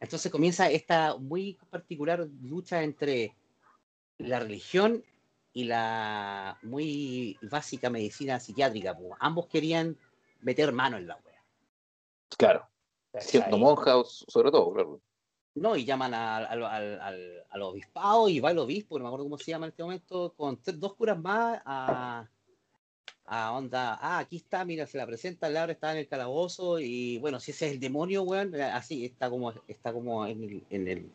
Entonces 0.00 0.30
comienza 0.30 0.70
esta 0.70 1.16
muy 1.16 1.58
particular 1.70 2.28
lucha 2.42 2.82
entre 2.82 3.34
la 4.18 4.38
religión 4.38 5.02
y 5.54 5.64
la 5.64 6.58
muy 6.60 7.38
básica 7.40 7.88
medicina 7.88 8.38
psiquiátrica. 8.38 8.94
pues. 8.94 9.12
Ambos 9.18 9.46
querían 9.46 9.96
meter 10.42 10.72
mano 10.72 10.96
en 10.98 11.06
la 11.06 11.16
wea. 11.16 11.42
Claro. 12.36 12.68
Siendo 13.18 13.46
¿cachai? 13.46 13.60
monja, 13.60 13.96
o- 13.98 14.04
sobre 14.04 14.50
todo, 14.50 14.72
claro. 14.72 15.00
No, 15.54 15.76
y 15.76 15.84
llaman 15.84 16.14
al, 16.14 16.46
al, 16.46 16.64
al, 16.64 17.44
al- 17.50 17.62
obispado 17.62 18.28
y 18.28 18.40
va 18.40 18.52
el 18.52 18.58
obispo, 18.58 18.98
no 18.98 19.04
me 19.04 19.08
acuerdo 19.08 19.24
cómo 19.26 19.36
se 19.38 19.50
llama 19.50 19.66
en 19.66 19.70
este 19.70 19.82
momento, 19.82 20.32
con 20.34 20.56
tres- 20.62 20.80
dos 20.80 20.94
curas 20.94 21.18
más 21.18 21.60
a, 21.66 22.26
a 23.26 23.52
onda, 23.52 23.98
ah, 24.00 24.18
aquí 24.20 24.36
está, 24.36 24.64
mira, 24.64 24.86
se 24.86 24.96
la 24.96 25.06
presenta, 25.06 25.48
el 25.48 25.56
abre, 25.58 25.74
está 25.74 25.92
en 25.92 25.98
el 25.98 26.08
calabozo 26.08 26.80
y 26.80 27.18
bueno, 27.18 27.38
si 27.38 27.50
ese 27.50 27.66
es 27.66 27.72
el 27.72 27.80
demonio, 27.80 28.22
weón, 28.22 28.54
eh, 28.54 28.62
así 28.62 29.04
está 29.04 29.28
como, 29.28 29.52
está 29.68 29.92
como 29.92 30.26
en 30.26 30.42
el, 30.42 30.64
en 30.70 30.88
el, 30.88 31.10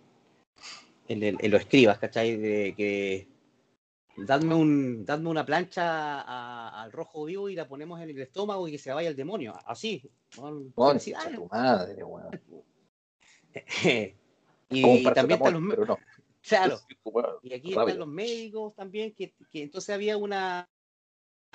en 1.07 1.23
el, 1.23 1.37
en 1.39 1.51
los 1.51 1.61
escribas, 1.61 1.97
¿cachai? 1.97 2.37
De 2.37 2.75
que 2.77 3.27
dadme 4.17 4.55
un, 4.55 5.05
dadme 5.05 5.29
una 5.29 5.45
plancha 5.45 6.21
a- 6.21 6.81
al 6.83 6.91
rojo 6.91 7.25
vivo 7.25 7.49
y 7.49 7.55
la 7.55 7.67
ponemos 7.67 8.01
en 8.01 8.09
el 8.09 8.19
estómago 8.19 8.67
y 8.67 8.71
que 8.71 8.77
se 8.79 8.91
vaya 8.91 9.09
el 9.09 9.15
demonio, 9.15 9.53
así. 9.65 10.09
weón, 10.37 10.71
Concha 10.71 10.99
felicidades. 10.99 11.35
tu 11.35 11.47
madre, 11.47 12.03
weón. 12.03 12.41
y, 14.69 15.03
también 15.13 15.37
están 15.39 15.53
los, 15.53 15.63
pero 15.69 15.85
no. 15.85 15.97
claro, 16.41 16.79
Weón, 17.03 17.37
y 17.41 17.53
aquí 17.53 17.69
rápido. 17.69 17.87
están 17.87 17.99
los 17.99 18.07
médicos 18.07 18.75
también, 18.75 19.13
que, 19.13 19.33
que 19.51 19.63
entonces 19.63 19.93
había 19.93 20.17
una, 20.17 20.67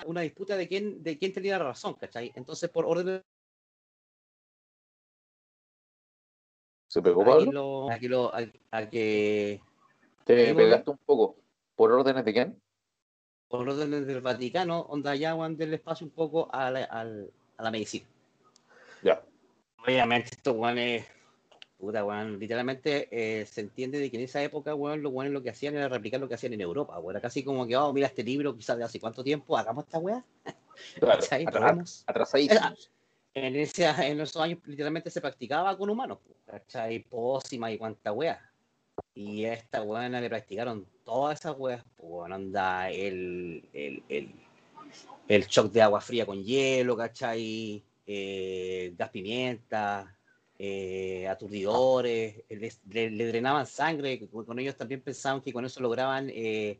una 0.05 0.21
disputa 0.21 0.55
de 0.57 0.67
quién, 0.67 1.03
de 1.03 1.17
quién 1.17 1.31
tenía 1.33 1.57
la 1.57 1.65
razón, 1.65 1.93
¿cachai? 1.95 2.31
Entonces, 2.35 2.69
por 2.69 2.85
orden 2.85 3.21
¿Se 6.87 7.01
pegó, 7.01 7.21
aquí 7.23 7.31
Pablo? 7.31 7.51
lo, 7.51 7.91
aquí 7.91 8.07
lo, 8.07 8.33
a, 8.35 8.39
a 8.71 8.89
que 8.89 9.59
Te 10.25 10.47
¿Ahí 10.47 10.53
pegaste 10.53 10.91
un 10.91 10.97
poco. 10.99 11.37
¿Por 11.75 11.91
órdenes 11.91 12.23
de 12.23 12.33
quién? 12.33 12.61
Por 13.53 13.69
órdenes 13.69 14.07
del 14.07 14.19
Vaticano, 14.19 14.79
onda 14.89 15.13
ya 15.13 15.35
van 15.35 15.55
del 15.55 15.75
espacio 15.75 16.07
un 16.07 16.11
poco 16.11 16.49
a 16.51 16.71
la, 16.71 16.85
al- 16.85 17.29
a 17.57 17.61
la 17.61 17.69
medicina. 17.69 18.03
Ya. 19.03 19.21
Obviamente, 19.77 20.31
estos 20.31 20.55
guanes, 20.55 21.05
puta, 21.77 22.03
weón, 22.03 22.39
literalmente 22.39 23.07
eh, 23.11 23.45
se 23.45 23.61
entiende 23.61 23.99
de 23.99 24.09
que 24.09 24.17
en 24.17 24.23
esa 24.23 24.41
época, 24.41 24.73
weón, 24.73 25.03
los 25.03 25.11
guanes 25.11 25.33
lo 25.33 25.43
que 25.43 25.51
hacían 25.51 25.75
era 25.75 25.87
replicar 25.87 26.19
lo 26.19 26.27
que 26.27 26.33
hacían 26.33 26.53
en 26.53 26.61
Europa. 26.61 26.99
Era 27.07 27.21
casi 27.21 27.43
como 27.43 27.67
que, 27.67 27.77
oh, 27.77 27.93
mira 27.93 28.07
este 28.07 28.23
libro, 28.23 28.55
quizás 28.55 28.75
de 28.75 28.85
hace 28.85 28.99
cuánto 28.99 29.23
tiempo, 29.23 29.55
hagamos 29.55 29.85
esta 29.85 29.99
weá. 29.99 30.25
Claro. 30.99 31.21
en, 33.35 33.55
ese, 33.55 33.85
en 33.85 34.19
esos 34.19 34.41
años 34.41 34.57
literalmente 34.65 35.11
se 35.11 35.21
practicaba 35.21 35.77
con 35.77 35.91
humanos, 35.91 36.17
¿cachai? 36.47 37.03
Pócima 37.03 37.71
y 37.71 37.77
cuanta 37.77 38.11
wea. 38.13 38.41
Y 39.15 39.45
a 39.45 39.53
esta 39.53 39.83
weona 39.83 40.19
le 40.19 40.29
practicaron 40.29 40.87
todas 41.03 41.39
esas 41.39 41.55
weas, 41.57 41.83
pues 41.95 42.31
anda 42.31 42.89
el, 42.89 43.67
el, 43.73 44.03
el, 44.09 44.31
el 45.27 45.45
shock 45.47 45.71
de 45.71 45.81
agua 45.81 46.01
fría 46.01 46.25
con 46.25 46.43
hielo, 46.43 46.97
¿cachai? 46.97 47.83
Eh, 48.05 48.93
gas 48.97 49.09
pimienta, 49.09 50.17
eh, 50.57 51.27
aturdidores, 51.27 52.43
eh, 52.49 52.71
le, 52.89 53.27
drenaban 53.27 53.65
sangre, 53.65 54.27
con 54.29 54.59
ellos 54.59 54.75
también 54.75 55.01
pensaban 55.01 55.41
que 55.41 55.53
con 55.53 55.65
eso 55.65 55.79
lograban 55.81 56.29
eh, 56.29 56.79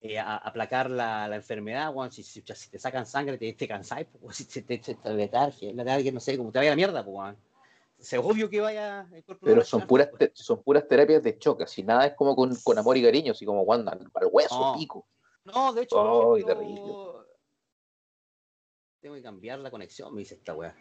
eh, 0.00 0.18
aplacar 0.18 0.90
la, 0.90 1.26
la 1.28 1.36
enfermedad, 1.36 1.92
weón. 1.94 2.12
Si, 2.12 2.22
si, 2.22 2.42
te 2.42 2.78
sacan 2.78 3.06
sangre, 3.06 3.38
te, 3.38 3.52
te 3.52 3.68
cansáis, 3.68 4.06
pues, 4.20 4.36
si 4.36 4.44
te, 4.44 4.78
te, 4.78 4.78
te, 4.78 5.28
te 5.28 6.12
no 6.12 6.20
sé, 6.20 6.36
como 6.36 6.52
te 6.52 6.58
vaya 6.58 6.70
la 6.70 6.76
mierda, 6.76 7.04
pues. 7.04 7.34
Es 7.98 8.12
obvio 8.14 8.48
que 8.50 8.60
vaya 8.60 9.08
el 9.12 9.24
cuerpo 9.24 9.46
no 9.46 9.52
Pero 9.52 9.64
son 9.64 9.86
puras, 9.86 10.08
pues. 10.08 10.32
te- 10.32 10.42
son 10.42 10.62
puras 10.62 10.86
terapias 10.86 11.22
de 11.22 11.38
choque, 11.38 11.64
así 11.64 11.82
nada 11.82 12.06
es 12.06 12.14
como 12.14 12.36
con, 12.36 12.54
con 12.56 12.78
amor 12.78 12.96
y 12.96 13.02
cariño, 13.02 13.32
así 13.32 13.44
como 13.46 13.64
cuando 13.64 13.90
al, 13.90 14.10
hueso, 14.30 14.58
No. 14.60 14.74
pico. 14.78 15.08
No, 15.44 15.72
de 15.72 15.82
hecho, 15.82 16.36
ejemplo, 16.36 16.54
terrible. 16.54 16.82
tengo 19.00 19.14
que 19.14 19.22
cambiar 19.22 19.58
la 19.60 19.70
conexión, 19.70 20.12
me 20.12 20.20
dice 20.20 20.34
esta 20.34 20.54
weá. 20.54 20.74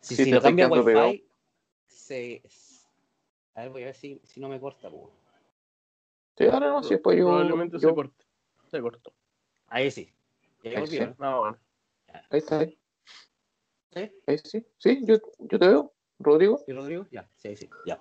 Si, 0.00 0.14
Sí, 0.14 0.24
si 0.24 0.30
te 0.30 0.36
lo 0.36 0.42
cambia 0.42 0.68
pegado. 0.70 1.08
Wi-Fi, 1.08 1.28
se... 1.86 2.42
A 3.54 3.62
ver, 3.62 3.70
voy 3.70 3.82
a 3.82 3.86
ver 3.86 3.94
si, 3.96 4.20
si 4.24 4.38
no 4.40 4.48
me 4.48 4.60
corta, 4.60 4.88
pues. 4.88 5.12
Sí, 6.36 6.44
ahora 6.46 6.68
no, 6.68 6.82
si 6.84 6.90
después 6.90 7.18
yo. 7.18 7.26
Probablemente 7.26 7.78
yo- 7.80 7.88
se 7.88 7.94
corte. 7.94 8.24
Se 8.70 8.80
cortó. 8.80 9.12
Ahí 9.66 9.90
sí. 9.90 10.14
Ya 10.62 10.70
Ahí 10.70 10.80
volvió, 10.80 11.02
sí. 11.02 11.14
¿no? 11.18 11.30
No, 11.30 11.40
bueno. 11.40 11.58
Ahí 12.30 12.38
está, 12.38 12.58
ahí, 12.60 12.78
¿Sí? 13.92 14.12
ahí 14.26 14.38
sí. 14.38 14.66
Sí, 14.78 15.00
yo, 15.04 15.16
yo 15.40 15.58
te 15.58 15.66
veo, 15.66 15.92
Rodrigo. 16.18 16.64
¿Y 16.66 16.72
Rodrigo? 16.72 17.06
Ya, 17.10 17.28
sí, 17.36 17.56
sí, 17.56 17.68
ya. 17.86 18.00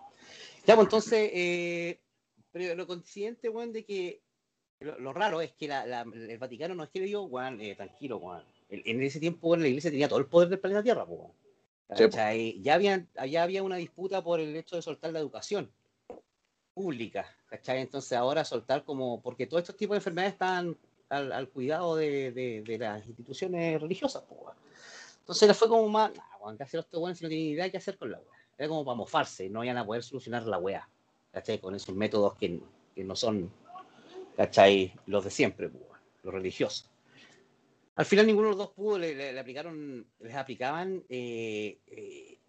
Ya, 0.66 0.76
pues 0.76 0.86
entonces, 0.86 1.30
eh, 1.34 2.00
pero 2.52 2.76
lo 2.76 2.88
coincidente, 2.88 3.50
weón, 3.50 3.72
de 3.74 3.86
que 3.86 4.22
lo, 4.80 5.00
lo 5.00 5.14
raro 5.14 5.42
es 5.42 5.52
que 5.54 5.68
la, 5.68 5.86
la- 5.86 6.02
el 6.02 6.38
Vaticano 6.38 6.76
no 6.76 6.84
es 6.84 6.90
que 6.90 7.00
le 7.00 7.06
digo, 7.06 7.24
weón, 7.24 7.62
eh, 7.62 7.76
tranquilo, 7.76 8.18
weón. 8.18 8.44
En, 8.70 9.02
ese 9.02 9.20
tiempo, 9.20 9.48
weón, 9.50 9.62
la 9.62 9.68
iglesia 9.70 9.92
tenía 9.92 10.10
todo 10.10 10.20
el 10.20 10.26
poder 10.26 10.50
del 10.50 10.60
planeta 10.60 10.84
Tierra, 10.84 11.06
pues, 11.06 11.20
weón. 11.20 11.32
Sí, 11.96 12.04
po. 12.06 12.10
¿Cachai? 12.12 12.62
Ya, 12.62 12.74
habían, 12.74 13.08
ya 13.30 13.44
había 13.44 13.64
una 13.64 13.78
disputa 13.78 14.22
por 14.24 14.40
el 14.42 14.56
hecho 14.56 14.76
de 14.76 14.82
soltar 14.82 15.14
la 15.14 15.20
educación 15.20 15.72
pública, 16.74 17.26
¿cachai? 17.48 17.82
Entonces 17.82 18.12
ahora 18.18 18.44
soltar 18.46 18.84
como, 18.84 19.22
porque 19.22 19.48
todos 19.48 19.62
estos 19.64 19.78
tipos 19.78 19.94
de 19.96 20.00
enfermedades 20.00 20.34
están 20.34 20.78
al, 21.10 21.32
al 21.32 21.50
cuidado 21.50 21.96
de, 21.96 22.32
de- 22.32 22.62
de 22.62 22.78
las 22.78 23.06
instituciones 23.08 23.82
religiosas, 23.82 24.24
pues. 24.28 24.56
Entonces 25.20 25.58
fue 25.58 25.68
como 25.70 25.88
más, 25.90 26.12
nah, 26.48 26.54
weón, 26.54 26.58
¿qué 26.58 26.64
hacer 26.64 26.80
estos 26.80 27.00
weones 27.00 27.18
si 27.18 27.24
no 27.24 27.30
tienen 27.30 27.48
idea 27.48 27.70
qué 27.70 27.78
hacer 27.78 27.98
con 27.98 28.12
la 28.12 28.20
weá? 28.20 28.40
Era 28.58 28.68
como 28.68 28.86
para 28.86 28.96
mofarse, 28.96 29.50
no 29.50 29.64
iban 29.64 29.78
a 29.78 29.86
poder 29.86 30.04
solucionar 30.04 30.44
la 30.44 30.58
weá, 30.58 30.90
¿cachai? 31.32 31.60
Con 31.60 31.76
esos 31.76 31.96
métodos 31.96 32.36
que, 32.36 32.60
que 32.96 33.04
no 33.04 33.16
son, 33.16 33.52
¿cachai? 34.36 34.94
Los 35.06 35.24
de 35.24 35.30
siempre, 35.30 35.70
pues, 35.70 35.84
los 36.24 36.34
religiosos. 36.34 36.90
Al 37.96 38.06
final 38.06 38.28
ninguno 38.28 38.50
de 38.50 38.52
los 38.52 38.58
dos 38.60 38.72
pudo, 38.74 39.00
le, 39.00 39.40
aplicaron, 39.40 40.06
les 40.20 40.36
aplicaban, 40.36 41.04
eh, 41.10 41.80
eh, 41.88 42.40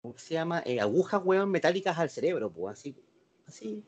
¿cómo 0.00 0.16
se 0.16 0.34
llama? 0.34 0.62
Eh, 0.64 0.80
agujas, 0.80 1.20
weón, 1.24 1.50
metálicas 1.50 1.98
al 1.98 2.10
cerebro, 2.10 2.50
pues, 2.50 2.78
así, 2.78 2.96
así. 3.46 3.84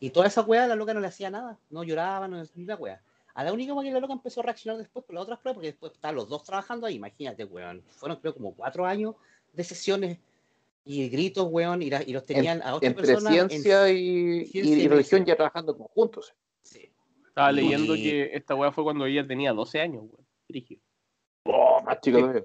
Y 0.00 0.10
toda 0.10 0.26
esa 0.26 0.42
weá, 0.42 0.66
la 0.66 0.76
loca 0.76 0.94
no 0.94 1.00
le 1.00 1.08
hacía 1.08 1.30
nada, 1.30 1.58
no 1.68 1.84
lloraba, 1.84 2.26
no 2.26 2.42
ni 2.54 2.64
la 2.64 2.76
weá. 2.76 3.02
A 3.34 3.44
la 3.44 3.52
única 3.52 3.74
que 3.82 3.90
la 3.92 4.00
loca 4.00 4.12
empezó 4.12 4.40
a 4.40 4.44
reaccionar 4.44 4.78
después 4.78 5.04
por 5.04 5.14
las 5.14 5.22
otras 5.24 5.38
pruebas, 5.38 5.54
porque 5.56 5.68
después 5.68 5.92
estaban 5.92 6.16
los 6.16 6.28
dos 6.28 6.42
trabajando 6.42 6.86
ahí, 6.86 6.96
imagínate, 6.96 7.44
weón. 7.44 7.82
Fueron 7.88 8.18
creo 8.20 8.34
como 8.34 8.54
cuatro 8.54 8.84
años 8.86 9.14
de 9.52 9.64
sesiones 9.64 10.18
y 10.84 11.08
gritos, 11.08 11.46
weón, 11.50 11.82
y, 11.82 11.90
la- 11.90 12.02
y 12.02 12.12
los 12.12 12.24
tenían 12.24 12.60
a 12.62 12.74
Entre 12.74 12.92
personas. 12.94 13.34
en- 13.34 13.48
ciencia 13.50 13.88
y, 13.90 14.46
ciencia 14.46 14.76
y 14.76 14.80
y 14.82 14.88
religión 14.88 15.24
ya 15.24 15.36
trabajando 15.36 15.76
conjuntos. 15.76 16.34
Sí. 16.62 16.90
Estaba 17.28 17.52
Y- 17.52 17.56
leyendo 17.56 17.94
que 17.94 18.30
esta 18.34 18.54
weá 18.54 18.72
fue 18.72 18.84
cuando 18.84 19.06
ella 19.06 19.26
tenía 19.26 19.52
12 19.52 19.80
años, 19.80 20.02
weón. 20.02 20.26
Brígido. 20.48 20.80
Oh, 21.44 21.80
más 21.84 22.00
chico 22.00 22.18
todavía. 22.18 22.42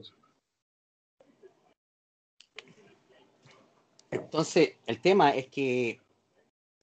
Entonces, 4.11 4.77
el 4.86 5.01
tema 5.01 5.31
es 5.31 5.47
que 5.47 5.99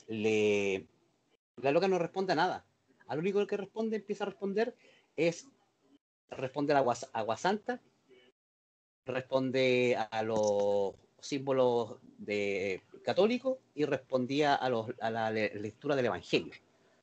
le... 0.08 0.86
la 1.56 1.70
loca 1.70 1.88
no 1.88 1.98
responde 1.98 2.32
a 2.32 2.36
nada. 2.36 2.64
Al 3.12 3.18
único 3.18 3.46
que 3.46 3.58
responde, 3.58 3.96
empieza 3.96 4.24
a 4.24 4.28
responder, 4.28 4.74
es 5.14 5.46
responde 6.30 6.72
a 6.72 6.76
la 6.76 6.80
agua, 6.80 6.96
agua 7.12 7.36
santa, 7.36 7.78
responde 9.04 9.94
a 9.98 10.22
los 10.22 10.94
símbolos 11.20 11.98
de 12.16 12.80
católicos 13.04 13.58
y 13.74 13.84
respondía 13.84 14.54
a, 14.54 14.66
a 15.00 15.10
la 15.10 15.30
le- 15.30 15.54
lectura 15.60 15.94
del 15.94 16.06
evangelio. 16.06 16.54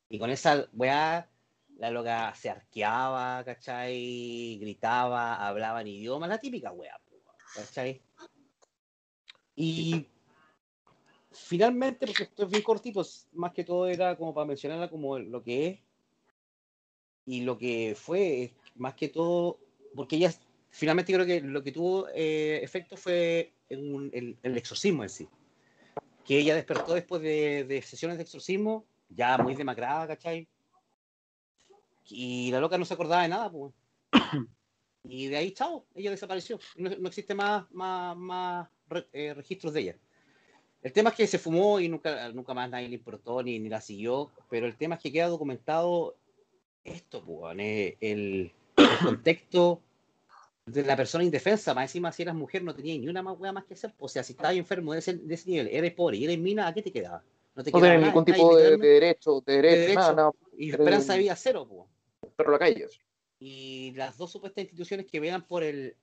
Y 0.09 0.17
con 0.17 0.31
esa 0.31 0.67
weá, 0.73 1.29
la 1.77 1.91
loca 1.91 2.33
se 2.33 2.49
arqueaba, 2.49 3.43
¿cachai? 3.45 4.57
Gritaba, 4.59 5.47
hablaba 5.47 5.81
en 5.81 5.89
idioma, 5.89 6.25
la 6.25 6.39
típica 6.39 6.71
weá, 6.71 6.99
¿cachai? 7.53 8.01
Y 9.55 10.07
finalmente, 11.31 12.07
porque 12.07 12.23
esto 12.23 12.45
es 12.45 12.49
bien 12.49 12.63
cortito, 12.63 13.03
más 13.33 13.53
que 13.53 13.63
todo 13.63 13.85
era 13.85 14.17
como 14.17 14.33
para 14.33 14.47
mencionarla 14.47 14.89
como 14.89 15.19
lo 15.19 15.43
que 15.43 15.67
es 15.67 15.88
y 17.29 17.41
lo 17.41 17.59
que 17.59 17.95
fue, 17.95 18.53
más 18.75 18.95
que 18.95 19.07
todo, 19.07 19.59
porque 19.95 20.15
ella 20.15 20.33
finalmente 20.71 21.13
creo 21.13 21.27
que 21.27 21.41
lo 21.41 21.61
que 21.63 21.71
tuvo 21.71 22.07
eh, 22.15 22.59
efecto 22.63 22.97
fue 22.97 23.53
un- 23.69 24.09
el, 24.11 24.35
el 24.41 24.57
exorcismo 24.57 25.03
en 25.03 25.09
sí. 25.09 25.27
Que 26.25 26.39
ella 26.39 26.55
despertó 26.55 26.95
después 26.95 27.21
de, 27.21 27.65
de 27.65 27.83
sesiones 27.83 28.17
de 28.17 28.23
exorcismo, 28.23 28.83
ya 29.09 29.37
muy 29.37 29.53
demacrada, 29.53 30.07
¿cachai? 30.07 30.47
Y 32.09 32.49
la 32.51 32.59
loca 32.59 32.79
no 32.79 32.85
se 32.85 32.95
acordaba 32.95 33.21
de 33.21 33.29
nada, 33.29 33.51
pues. 33.51 33.73
Y 35.03 35.27
de 35.27 35.37
ahí, 35.37 35.51
chao, 35.51 35.85
ella 35.95 36.11
desapareció. 36.11 36.59
No, 36.75 36.89
no 36.89 37.07
existe 37.07 37.33
más, 37.33 37.69
más, 37.71 38.17
más 38.17 38.69
re- 38.87 39.07
eh, 39.13 39.33
registros 39.33 39.73
de 39.73 39.81
ella. 39.81 39.95
El 40.81 40.91
tema 40.91 41.09
es 41.11 41.15
que 41.15 41.25
se 41.27 41.39
fumó 41.39 41.79
y 41.79 41.87
nunca, 41.87 42.29
nunca 42.29 42.53
más 42.53 42.69
nadie 42.69 42.89
le 42.89 42.95
importó 42.95 43.41
ni, 43.41 43.59
ni 43.59 43.69
la 43.69 43.81
siguió, 43.81 44.29
pero 44.49 44.65
el 44.67 44.75
tema 44.77 44.95
es 44.95 45.01
que 45.01 45.11
queda 45.11 45.27
documentado 45.27 46.17
esto, 46.91 47.23
pues, 47.23 47.57
el, 47.57 47.97
el 48.01 48.51
contexto 49.03 49.81
de 50.65 50.83
la 50.83 50.95
persona 50.95 51.23
indefensa, 51.23 51.73
más 51.73 51.83
encima 51.85 52.11
si 52.11 52.21
eras 52.21 52.35
mujer 52.35 52.63
no 52.63 52.75
tenías 52.75 52.99
ni 52.99 53.07
una 53.07 53.23
más 53.23 53.39
wea 53.39 53.51
más 53.51 53.65
que 53.65 53.73
hacer, 53.73 53.93
pues, 53.97 54.11
o 54.11 54.13
sea, 54.13 54.23
si 54.23 54.33
estabas 54.33 54.55
enfermo 54.55 54.93
de 54.93 54.99
ese, 54.99 55.15
de 55.15 55.33
ese 55.33 55.49
nivel, 55.49 55.67
eres 55.71 55.93
pobre 55.93 56.17
y 56.17 56.25
eres 56.25 56.39
mina, 56.39 56.67
¿a 56.67 56.73
qué 56.73 56.81
te 56.81 56.91
quedaba? 56.91 57.23
No 57.55 57.63
te 57.63 57.71
No 57.71 57.79
nada, 57.79 57.97
ningún 57.97 58.25
tipo 58.25 58.55
de, 58.55 58.77
de 58.77 58.87
derecho, 58.87 59.41
de 59.45 59.53
derecho, 59.53 59.79
derecho. 59.81 59.99
nada, 59.99 60.13
nada, 60.13 60.31
y 60.57 60.69
esperanza 60.69 61.13
de 61.13 61.19
vida 61.19 61.35
cero, 61.35 61.67
pues. 61.67 62.33
perro 62.35 62.51
a 62.51 62.53
la 62.53 62.59
calle. 62.59 62.87
y 63.39 63.91
las 63.95 64.17
dos 64.17 64.31
supuestas 64.31 64.63
instituciones 64.63 65.07
que 65.07 65.19
vean 65.19 65.45
por 65.47 65.63
el, 65.63 65.95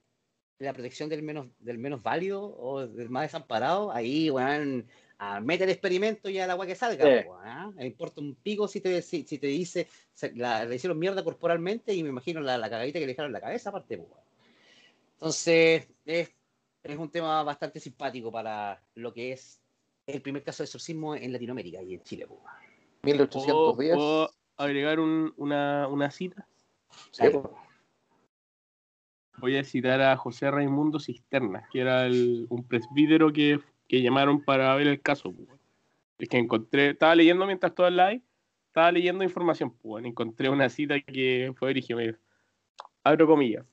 la 0.59 0.73
protección 0.73 1.09
del 1.09 1.23
menos, 1.23 1.47
del 1.61 1.79
menos 1.79 2.03
válido 2.03 2.43
o 2.59 2.87
del 2.87 3.11
más 3.11 3.23
desamparado, 3.23 3.93
ahí, 3.93 4.31
weón, 4.31 4.87
a 5.19 5.41
mete 5.41 5.65
el 5.65 5.71
experimento 5.71 6.29
y 6.29 6.39
a 6.39 6.47
la 6.47 6.53
agua 6.53 6.67
que 6.67 6.75
salga, 6.75 7.05
Sí. 7.05 7.27
weón, 7.29 7.47
¿ah? 7.47 7.71
Me 7.75 7.87
importa 7.87 8.21
un 8.21 8.35
pico 8.35 8.69
si 8.69 8.81
te, 8.81 9.01
si, 9.03 9.25
si 9.25 9.39
te 9.39 9.47
dice, 9.47 9.89
se- 10.13 10.35
la, 10.35 10.65
le 10.65 10.75
hicieron 10.77 10.99
mierda 10.99 11.25
corporalmente 11.25 11.95
y 11.95 12.03
me 12.03 12.11
imagino 12.11 12.41
la, 12.41 12.59
la 12.59 12.69
cagadita 12.69 12.99
que 12.99 13.07
le 13.07 13.13
dejaron 13.13 13.31
en 13.31 13.35
la 13.35 13.41
cabeza, 13.41 13.71
aparte. 13.71 14.05
Entonces, 15.15 15.89
es, 16.05 16.31
es 16.83 16.99
un 16.99 17.11
tema 17.11 17.43
bastante 17.43 17.81
simpático 17.81 18.31
para 18.31 18.83
lo 18.95 19.13
que 19.13 19.33
es 19.33 19.61
el 20.07 20.21
primer 20.21 20.43
caso 20.43 20.63
de 20.63 20.67
exorcismo 20.67 21.15
en 21.17 21.33
Latinoamérica 21.33 21.83
y 21.83 21.95
en 21.95 22.03
Chile, 22.03 22.27
weón. 22.27 22.43
1800 23.03 23.75
¿Puedo, 23.77 24.31
agregar 24.57 25.01
un- 25.01 25.33
una, 25.37 25.87
una 25.89 26.11
cita? 26.11 26.47
Sí. 27.11 27.25
Voy 29.39 29.57
a 29.57 29.65
citar 29.65 30.01
a 30.01 30.17
José 30.17 30.51
Raimundo 30.51 30.99
Cisterna, 30.99 31.69
que 31.71 31.81
era 31.81 32.07
el- 32.07 32.47
un 32.49 32.65
presbítero 32.65 33.33
que, 33.33 33.61
que 33.89 34.03
llamaron 34.03 34.43
para 34.43 34.75
ver 34.77 34.87
el 34.87 35.01
caso. 35.01 35.33
pues. 35.33 35.49
Es 36.19 36.29
que 36.29 36.39
encontré, 36.39 36.91
estaba 36.91 37.15
leyendo 37.15 37.47
mientras 37.47 37.75
todo 37.75 37.89
el 37.89 37.97
live, 37.97 38.23
estaba 38.69 38.93
leyendo 38.93 39.25
información. 39.25 39.71
Pues, 39.83 40.05
encontré 40.05 40.49
una 40.49 40.69
cita 40.69 41.01
que 41.01 41.53
fue 41.57 41.69
dirigida. 41.69 42.19
Abro 43.05 43.27
comillas. 43.27 43.67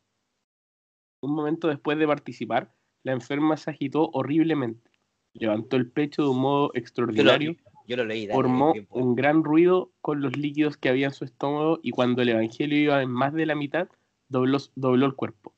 Un 1.21 1.35
momento 1.35 1.67
después 1.67 1.97
de 1.97 2.05
participar, 2.05 2.73
la 3.03 3.13
enferma 3.13 3.57
se 3.57 3.71
agitó 3.71 4.09
horriblemente. 4.13 4.91
Levantó 5.33 5.77
el 5.77 5.89
pecho 5.89 6.23
de 6.23 6.29
un 6.29 6.39
modo 6.39 6.71
extraordinario 6.73 7.55
yo 7.87 7.97
lo 7.97 8.05
leí, 8.05 8.27
dale, 8.27 8.35
formó 8.35 8.73
un 8.89 9.15
gran 9.15 9.43
ruido 9.43 9.91
con 10.01 10.21
los 10.21 10.37
líquidos 10.37 10.77
que 10.77 10.89
había 10.89 11.07
en 11.07 11.13
su 11.13 11.25
estómago 11.25 11.79
y 11.83 11.91
cuando 11.91 12.21
el 12.21 12.29
evangelio 12.29 12.77
iba 12.77 13.01
en 13.01 13.11
más 13.11 13.33
de 13.33 13.45
la 13.45 13.55
mitad, 13.55 13.89
dobló, 14.29 14.57
dobló 14.75 15.05
el 15.05 15.15
cuerpo. 15.15 15.52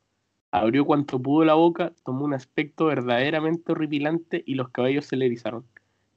Abrió 0.59 0.85
cuanto 0.85 1.21
pudo 1.21 1.43
la 1.43 1.55
boca, 1.55 1.91
tomó 2.03 2.23
un 2.23 2.33
aspecto 2.33 2.85
verdaderamente 2.85 3.73
horripilante 3.73 4.41
y 4.45 4.55
los 4.55 4.69
cabellos 4.69 5.05
se 5.05 5.17
le 5.17 5.25
erizaron. 5.25 5.65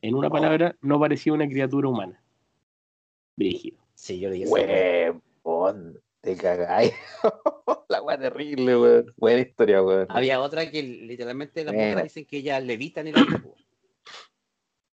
En 0.01 0.15
una 0.15 0.31
palabra, 0.31 0.77
no 0.81 1.01
parecía 1.01 1.33
una 1.33 1.49
criatura 1.49 1.89
humana. 1.89 2.23
Brígido. 3.37 3.79
Sí, 3.95 4.21
yo 4.21 4.31
eso. 4.31 4.53
weón. 4.53 5.23
Huevón, 5.43 6.01
te 6.21 6.37
cagáis. 6.37 6.93
la 7.89 8.01
weá 8.03 8.17
terrible, 8.17 8.77
weón. 8.77 9.15
Buena 9.17 9.41
historia, 9.41 9.83
weón. 9.83 10.07
Había 10.09 10.41
otra 10.41 10.71
que 10.71 10.85
literalmente 10.85 11.65
las 11.65 11.75
mujeres 11.75 12.05
dicen 12.05 12.25
que 12.25 12.37
ellas 12.37 12.63
levitan 12.63 13.09
en 13.09 13.19
el 13.19 13.27
cuerpo. 13.27 13.57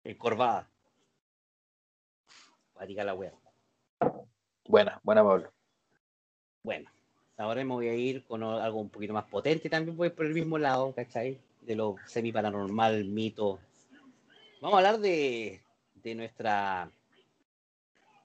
Encorvada. 0.04 0.70
Patica 2.74 3.06
la 3.06 3.14
wea. 3.14 3.34
Buena, 4.68 5.00
buena, 5.04 5.24
Pablo. 5.24 5.54
Bueno, 6.62 6.90
ahora 7.40 7.64
me 7.64 7.74
voy 7.74 7.88
a 7.88 7.96
ir 7.96 8.24
con 8.26 8.44
algo 8.44 8.80
un 8.80 8.90
poquito 8.90 9.14
más 9.14 9.26
potente 9.26 9.70
también, 9.70 9.96
voy 9.98 10.10
por 10.10 10.26
el 10.26 10.34
mismo 10.34 10.58
lado, 10.58 10.94
¿cachai? 10.94 11.40
De 11.62 11.76
lo 11.76 11.96
semi-paranormal, 12.06 13.06
mito. 13.06 13.60
Vamos 14.62 14.76
a 14.76 14.78
hablar 14.78 15.00
de, 15.00 15.62
de 15.96 16.16
nuestra 16.16 16.92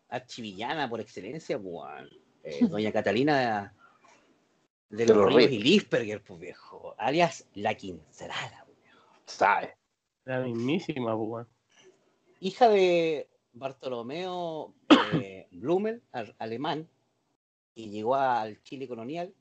archivillana 0.08 0.88
por 0.88 1.00
excelencia, 1.00 1.58
pues, 1.58 2.10
eh, 2.42 2.66
doña 2.70 2.92
Catalina 2.92 3.72
de, 4.90 4.96
De 4.98 5.06
los 5.06 5.16
los 5.16 5.26
Ríos 5.26 5.50
Ríos. 5.50 5.52
y 5.52 5.58
Lisperger, 5.62 6.22
pues 6.22 6.40
viejo, 6.40 6.94
alias 6.98 7.46
la 7.54 7.74
Quincelada, 7.74 8.64
pues, 8.66 8.78
viejo. 8.82 9.06
¿Sabe? 9.26 9.76
La 10.24 10.40
mismísima, 10.40 11.16
pues, 11.16 11.28
weón. 11.28 11.48
hija 12.40 12.68
de 12.68 13.28
Bartolomeo 13.52 14.74
eh, 14.88 15.46
Blumel, 15.52 16.02
al- 16.12 16.34
alemán, 16.38 16.88
y 17.74 17.90
llegó 17.90 18.14
al 18.14 18.62
Chile 18.62 18.88
colonial 18.88 19.32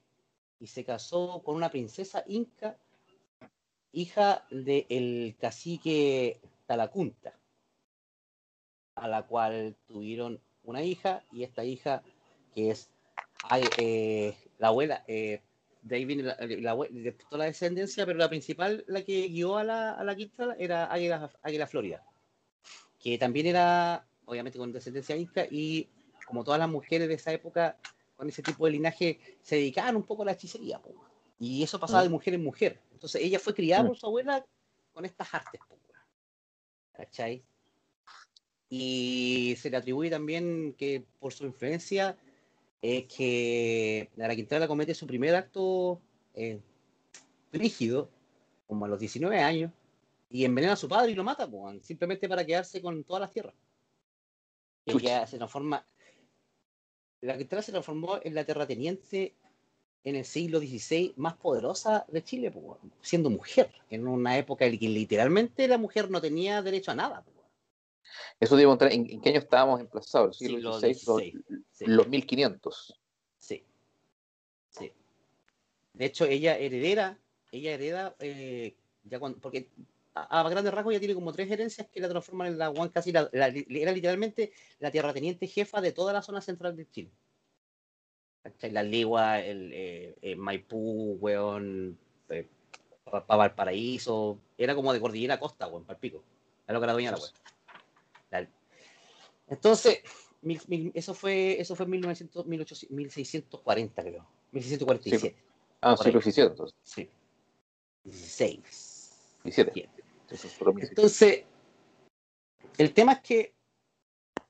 y 0.59 0.67
se 0.67 0.84
casó 0.84 1.41
con 1.43 1.55
una 1.55 1.69
princesa 1.69 2.23
inca, 2.27 2.77
hija 3.91 4.45
del 4.49 5.36
cacique 5.39 6.39
Talacunta, 6.65 7.38
a 8.95 9.07
la 9.07 9.23
cual 9.23 9.75
tuvieron 9.88 10.39
una 10.63 10.81
hija 10.84 11.23
y 11.31 11.43
esta 11.43 11.63
hija 11.63 12.03
que 12.53 12.71
es 12.71 12.89
eh, 13.77 14.36
la 14.57 14.67
abuela, 14.67 15.03
eh, 15.07 15.41
de 15.81 15.95
ahí 15.95 16.05
viene 16.05 16.23
la, 16.23 16.38
la 16.39 16.73
abue- 16.75 16.89
de 16.89 17.11
toda 17.11 17.39
la 17.39 17.45
descendencia, 17.45 18.05
pero 18.05 18.17
la 18.17 18.29
principal, 18.29 18.86
la 18.88 19.03
que 19.03 19.27
guió 19.27 19.57
a 19.57 19.63
la, 19.63 19.91
a 19.91 20.03
la 20.03 20.15
quinta, 20.15 20.55
era 20.57 20.91
Águila, 20.91 21.29
Águila 21.41 21.67
Florida 21.67 22.05
que 23.03 23.17
también 23.17 23.47
era, 23.47 24.07
obviamente, 24.23 24.57
con 24.57 24.71
descendencia 24.71 25.17
inca, 25.17 25.45
y 25.51 25.89
como 26.25 26.45
todas 26.45 26.57
las 26.57 26.69
mujeres 26.69 27.09
de 27.09 27.15
esa 27.15 27.34
época, 27.34 27.77
con 28.24 28.30
ese 28.30 28.41
tipo 28.41 28.65
de 28.65 28.71
linaje, 28.71 29.19
se 29.41 29.57
dedicaban 29.57 29.97
un 29.97 30.03
poco 30.03 30.21
a 30.24 30.28
la 30.28 30.32
hechicería, 30.32 30.80
po. 30.82 30.95
y 31.39 31.61
eso 31.61 31.78
pasaba 31.78 32.03
de 32.03 32.07
mujer 32.09 32.34
en 32.36 32.41
mujer. 32.43 32.80
Entonces 32.93 33.21
ella 33.21 33.38
fue 33.38 33.53
criada 33.53 33.84
Mm. 33.84 33.88
por 33.88 33.97
su 33.97 34.05
abuela 34.05 34.45
con 34.93 35.03
estas 35.03 35.34
artes, 35.34 35.59
po, 35.67 35.78
¿cachai? 36.93 37.43
Y 38.69 39.55
se 39.59 39.69
le 39.69 39.76
atribuye 39.76 40.09
también 40.09 40.74
que 40.78 41.03
por 41.19 41.34
su 41.34 41.45
influencia 41.45 42.17
es 42.82 43.03
que 43.13 44.09
la 44.15 44.34
Quintana 44.34 44.69
comete 44.69 44.95
su 44.95 45.05
primer 45.05 45.36
acto 45.36 45.99
eh, 46.34 46.61
rígido, 47.51 48.09
como 48.65 48.86
a 48.86 48.88
los 48.88 48.99
19 48.99 49.38
años, 49.39 49.69
y 50.30 50.45
envenena 50.45 50.74
a 50.74 50.78
su 50.78 50.88
padre 50.88 51.11
y 51.11 51.15
lo 51.15 51.26
mata, 51.26 51.45
po, 51.45 51.74
simplemente 51.82 52.30
para 52.30 52.45
quedarse 52.45 52.82
con 52.82 53.03
todas 53.03 53.19
las 53.19 53.32
tierras. 53.32 53.53
Ya 54.86 55.28
se 55.28 55.36
transforma. 55.38 55.86
La 57.24 57.38
Quintana 57.38 57.61
se 57.61 57.71
transformó 57.71 58.19
en 58.21 58.36
la 58.36 58.43
terrateniente 58.43 59.34
en 60.03 60.17
el 60.17 60.26
siglo 60.26 60.59
XVI 60.59 61.13
más 61.15 61.36
poderosa 61.38 62.05
de 62.09 62.21
Chile, 62.21 62.51
siendo 63.01 63.30
mujer, 63.30 63.71
en 63.89 64.05
una 64.07 64.38
época 64.38 64.65
en 64.65 64.78
que 64.78 64.89
literalmente 64.89 65.67
la 65.69 65.78
mujer 65.78 66.11
no 66.11 66.19
tenía 66.19 66.61
derecho 66.61 66.91
a 66.91 66.95
nada. 66.95 67.24
weón. 67.26 67.47
Eso 68.41 68.57
entrar. 68.74 68.91
¿En, 68.91 69.09
en 69.09 69.21
qué 69.21 69.30
año 69.30 69.39
estábamos 69.39 69.80
emplazados? 69.80 70.41
¿El 70.41 70.49
siglo 70.49 70.74
Siglo 70.80 70.93
XVI? 70.93 70.93
XVI, 70.93 71.32
Los, 71.47 71.61
sí. 71.71 71.86
los 71.86 72.07
1500. 72.09 72.99
Sí. 73.38 73.63
Sí. 74.69 74.91
De 75.93 76.05
hecho, 76.05 76.26
ella 76.26 76.57
heredera, 76.57 77.17
ella 77.53 77.71
hereda, 77.71 78.15
eh, 78.19 78.76
ya 79.05 79.19
cuando, 79.19 79.39
porque 79.39 79.69
a, 80.16 80.39
a, 80.39 80.49
grandes 80.49 80.74
rasgos 80.74 80.93
ya 80.93 80.99
tiene 80.99 81.16
como 81.16 81.34
tres 81.34 81.49
herencias 81.49 81.88
que 81.88 81.99
la 81.99 82.09
transforman 82.09 82.47
en 82.47 82.57
la 82.57 82.70
One 82.70 82.91
casi 82.91 83.11
la, 83.11 83.30
era 83.32 83.91
literalmente 83.91 84.51
la 84.80 84.91
tierrateniente 84.91 85.47
jefa 85.47 85.82
de 85.82 85.91
toda 85.91 86.14
la 86.14 86.22
zona 86.22 86.41
central 86.41 86.76
de 86.76 86.89
Chile. 86.89 87.11
La 88.61 88.84
Ligua, 88.84 89.39
el, 89.39 89.72
eh, 89.74 90.16
eh, 90.22 90.36
Maipú, 90.36 91.18
weón, 91.20 91.97
eh, 92.30 92.47
para 93.05 93.24
Valparaíso, 93.38 94.38
era 94.57 94.76
como 94.76 94.91
de 94.91 94.99
cordillera 94.99 95.39
costa, 95.39 95.68
weón, 95.68 95.86
para 95.86 95.95
el 95.95 96.01
pico. 96.01 96.24
Era 96.68 96.74
lo 96.74 96.80
que 96.80 96.84
era 96.84 96.93
dueña 96.93 97.11
la 97.11 97.18
weón. 97.18 98.49
Entonces, 99.47 100.01
mil, 100.41 100.59
mil, 100.68 100.91
eso 100.93 101.14
fue 101.14 101.59
eso 101.59 101.76
fue 101.76 101.86
1900, 101.86 102.45
1800, 102.45 102.95
1640, 102.95 104.01
creo. 104.01 104.28
1647. 104.51 105.36
Sí. 105.36 105.43
Ah, 105.82 105.97
siglo 105.97 106.22
Sí. 106.84 107.09
16. 108.03 109.39
17. 109.43 109.89
Entonces, 110.30 111.43
el 112.78 112.93
tema 112.93 113.13
es 113.13 113.19
que, 113.21 113.53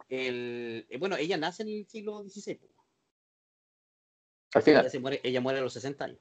el, 0.10 0.86
eh, 0.90 0.98
bueno, 0.98 1.16
ella 1.18 1.38
nace 1.38 1.64
en 1.64 1.70
el 1.70 1.88
siglo 1.88 2.24
XVI. 2.24 2.60
Al 4.54 4.62
final. 4.62 4.82
Ella, 4.82 4.90
se 4.90 5.00
muere, 5.00 5.20
ella 5.24 5.42
muere 5.42 5.60
a 5.60 5.62
los 5.64 5.74
60 5.74 6.06
años. 6.06 6.20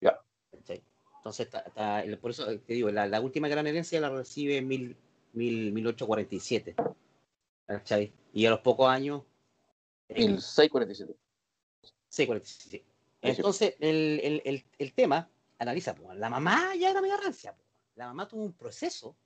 Ya. 0.00 0.20
Entonces, 0.52 1.48
ta, 1.48 2.04
por 2.20 2.32
eso 2.32 2.44
te 2.60 2.74
digo, 2.74 2.90
la, 2.90 3.20
última 3.20 3.48
gran 3.48 3.66
herencia 3.66 4.00
la 4.00 4.10
recibe 4.10 4.58
en 4.58 4.68
mil, 4.68 4.96
mil, 5.32 5.72
1847. 5.72 6.74
¿Cachai? 7.66 8.12
Y 8.32 8.44
a 8.46 8.50
los 8.50 8.60
pocos 8.60 8.88
años. 8.88 9.22
1647. 10.08 11.14
647. 12.08 12.84
Entonces, 13.22 13.74
el, 13.80 14.42
el, 14.44 14.64
el, 14.78 14.92
tema, 14.92 15.30
analiza, 15.58 15.96
la 16.14 16.28
mamá 16.28 16.74
ya 16.74 16.90
era 16.90 17.00
media 17.00 17.16
rancia. 17.16 17.54
Pues. 17.54 17.63
La 17.96 18.06
mamá 18.08 18.26
tuvo 18.28 18.42
un 18.42 18.52
proceso, 18.52 19.16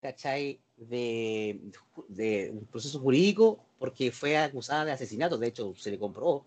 ¿cachai? 0.00 0.60
De, 0.76 1.60
de 2.08 2.50
un 2.52 2.66
proceso 2.66 2.98
jurídico 3.00 3.64
porque 3.78 4.12
fue 4.12 4.36
acusada 4.36 4.84
de 4.84 4.92
asesinato. 4.92 5.38
De 5.38 5.48
hecho, 5.48 5.74
se 5.76 5.90
le 5.90 5.98
comprobó 5.98 6.46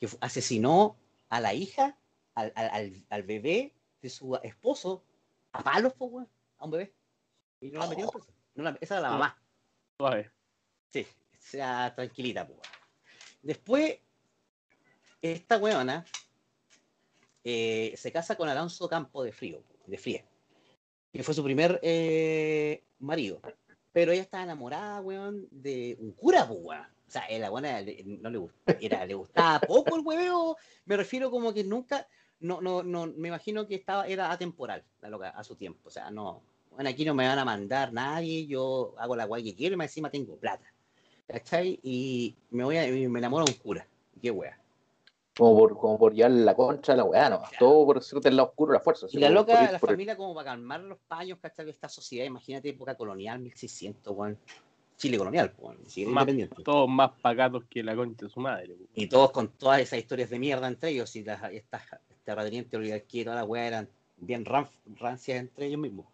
que 0.00 0.08
asesinó 0.20 0.96
a 1.28 1.40
la 1.40 1.54
hija, 1.54 1.98
al, 2.34 2.52
al, 2.56 2.70
al, 2.70 3.06
al 3.10 3.22
bebé 3.22 3.74
de 4.00 4.08
su 4.10 4.34
esposo, 4.42 5.04
a 5.52 5.62
palos, 5.62 5.92
pues, 5.98 6.26
a 6.58 6.64
un 6.64 6.70
bebé. 6.70 6.94
Y 7.60 7.70
no 7.70 7.80
la 7.80 7.86
metieron 7.88 8.12
presa. 8.12 8.32
No 8.54 8.64
la- 8.64 8.78
esa 8.80 8.94
era 8.94 9.00
la 9.02 9.10
mamá. 9.10 9.42
Suave. 9.98 10.30
Sí, 10.90 11.06
sea 11.38 11.94
tranquilita, 11.94 12.46
pues. 12.46 12.58
Después, 13.42 13.98
esta 15.20 15.58
weona 15.58 16.04
eh, 17.44 17.94
se 17.96 18.12
casa 18.12 18.36
con 18.36 18.48
Alonso 18.48 18.88
Campo 18.88 19.22
de 19.22 19.32
Frío, 19.32 19.62
de 19.86 19.98
Fría, 19.98 20.24
que 21.14 21.22
fue 21.22 21.34
su 21.34 21.44
primer 21.44 21.78
eh, 21.82 22.82
marido. 22.98 23.40
Pero 23.92 24.10
ella 24.10 24.22
estaba 24.22 24.42
enamorada, 24.42 25.00
weón, 25.00 25.46
de 25.50 25.96
un 26.00 26.12
cura, 26.12 26.46
pues, 26.46 26.58
weón. 26.60 26.82
O 27.06 27.10
sea, 27.10 27.24
la 27.38 27.50
buena 27.50 27.80
no 27.80 28.30
le 28.30 28.38
gustaba, 28.38 28.78
era, 28.80 29.06
le 29.06 29.14
gustaba 29.14 29.60
poco 29.60 29.94
el 29.94 30.02
hueveo. 30.04 30.56
Me 30.86 30.96
refiero 30.96 31.30
como 31.30 31.54
que 31.54 31.62
nunca, 31.62 32.08
no, 32.40 32.60
no, 32.60 32.82
no, 32.82 33.06
me 33.06 33.28
imagino 33.28 33.68
que 33.68 33.76
estaba, 33.76 34.08
era 34.08 34.32
atemporal, 34.32 34.82
la 35.00 35.08
loca, 35.08 35.28
a 35.30 35.44
su 35.44 35.54
tiempo. 35.54 35.88
O 35.88 35.90
sea, 35.90 36.10
no, 36.10 36.42
bueno, 36.72 36.90
aquí 36.90 37.04
no 37.04 37.14
me 37.14 37.28
van 37.28 37.38
a 37.38 37.44
mandar 37.44 37.92
nadie, 37.92 38.46
yo 38.46 38.94
hago 38.98 39.14
la 39.14 39.26
guay 39.26 39.44
que 39.44 39.54
quiero 39.54 39.76
y 39.76 39.80
encima 39.80 40.10
tengo 40.10 40.36
plata. 40.36 40.66
¿Cachai? 41.28 41.78
Y 41.84 42.34
me 42.50 42.64
voy 42.64 42.76
a, 42.76 42.86
me 42.88 43.18
enamoro 43.20 43.44
de 43.44 43.52
un 43.52 43.58
cura. 43.58 43.86
Qué 44.20 44.32
wea. 44.32 44.58
Como 45.36 45.58
por, 45.58 45.76
como 45.78 45.98
por 45.98 46.14
llevar 46.14 46.30
la 46.30 46.54
contra 46.54 46.94
de 46.94 46.98
la 46.98 47.04
weá, 47.04 47.28
no. 47.28 47.38
Claro. 47.40 47.56
Todo 47.58 47.86
por 47.86 48.02
ser 48.04 48.20
del 48.20 48.36
lado 48.36 48.50
oscuro 48.50 48.72
de 48.72 48.78
la 48.78 48.84
fuerza. 48.84 49.06
Y 49.10 49.18
la 49.18 49.30
loca, 49.30 49.52
por 49.52 49.72
la 49.72 49.78
por 49.80 49.90
el- 49.90 49.94
familia, 49.96 50.16
como 50.16 50.34
para 50.34 50.50
calmar 50.50 50.80
los 50.80 50.98
paños, 51.08 51.38
¿cachai? 51.42 51.64
De 51.64 51.72
esta 51.72 51.88
sociedad, 51.88 52.24
imagínate, 52.24 52.68
época 52.68 52.94
colonial, 52.94 53.40
1600, 53.40 54.16
weón. 54.16 54.38
Chile 54.96 55.18
colonial, 55.18 55.52
weón. 55.58 55.78
Más- 55.82 55.96
independiente. 55.96 56.62
Todos 56.62 56.88
más 56.88 57.10
pagados 57.20 57.64
que 57.68 57.82
la 57.82 57.96
concha 57.96 58.26
de 58.26 58.30
su 58.32 58.38
madre. 58.38 58.74
po. 58.74 58.84
Y 58.94 59.08
todos 59.08 59.32
con 59.32 59.48
todas 59.48 59.80
esas 59.80 59.98
historias 59.98 60.30
de 60.30 60.38
mierda 60.38 60.68
entre 60.68 60.90
ellos. 60.90 61.14
Y 61.16 61.24
las, 61.24 61.42
estas 61.52 61.82
terratenientes, 62.22 62.72
oligarquía 62.78 63.22
y 63.22 63.24
toda 63.24 63.36
la 63.36 63.44
weá 63.44 63.66
eran 63.66 63.88
bien 64.18 64.44
ran- 64.44 64.68
rancias 65.00 65.40
entre 65.40 65.66
ellos 65.66 65.80
mismos. 65.80 66.06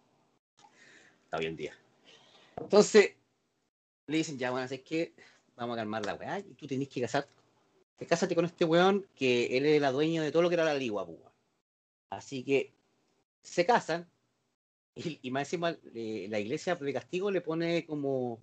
Está 1.25 1.37
hoy 1.37 1.45
en 1.45 1.55
día. 1.55 1.73
Entonces, 2.59 3.11
le 4.07 4.17
dicen, 4.17 4.37
ya, 4.39 4.49
bueno, 4.49 4.65
es 4.69 4.81
que 4.81 5.13
vamos 5.55 5.75
a 5.75 5.81
calmar 5.81 6.03
la 6.07 6.15
weá. 6.15 6.39
Y 6.39 6.53
tú 6.55 6.65
tenés 6.65 6.89
que 6.89 7.01
casarte. 7.01 7.29
Te 8.01 8.07
cásate 8.07 8.33
con 8.33 8.45
este 8.45 8.65
weón 8.65 9.05
que 9.13 9.55
él 9.55 9.63
es 9.63 9.79
la 9.79 9.91
dueña 9.91 10.23
de 10.23 10.31
todo 10.31 10.41
lo 10.41 10.49
que 10.49 10.55
era 10.55 10.65
la 10.65 10.73
ligua, 10.73 11.05
pues, 11.05 11.19
weón. 11.19 11.31
Así 12.09 12.43
que 12.43 12.73
se 13.43 13.63
casan. 13.63 14.09
Y, 14.95 15.19
y 15.21 15.29
más 15.29 15.43
encima, 15.43 15.77
eh, 15.93 16.25
la 16.27 16.39
iglesia 16.39 16.73
de 16.73 16.93
castigo 16.93 17.29
le 17.29 17.41
pone 17.41 17.85
como, 17.85 18.39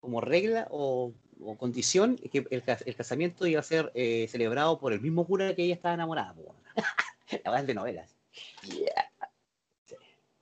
como 0.00 0.20
regla 0.20 0.68
o, 0.70 1.14
o 1.40 1.56
condición 1.56 2.16
que 2.16 2.46
el, 2.50 2.62
el 2.84 2.94
casamiento 2.94 3.46
iba 3.46 3.58
a 3.58 3.62
ser 3.62 3.90
eh, 3.94 4.28
celebrado 4.28 4.78
por 4.78 4.92
el 4.92 5.00
mismo 5.00 5.26
cura 5.26 5.54
que 5.54 5.64
ella 5.64 5.76
estaba 5.76 5.94
enamorada. 5.94 6.34
po, 6.34 6.42
weón. 6.42 6.56
la 7.42 7.50
verdad 7.52 7.60
es 7.60 7.66
de 7.66 7.74
novelas. 7.74 8.16
Yeah. 8.68 9.10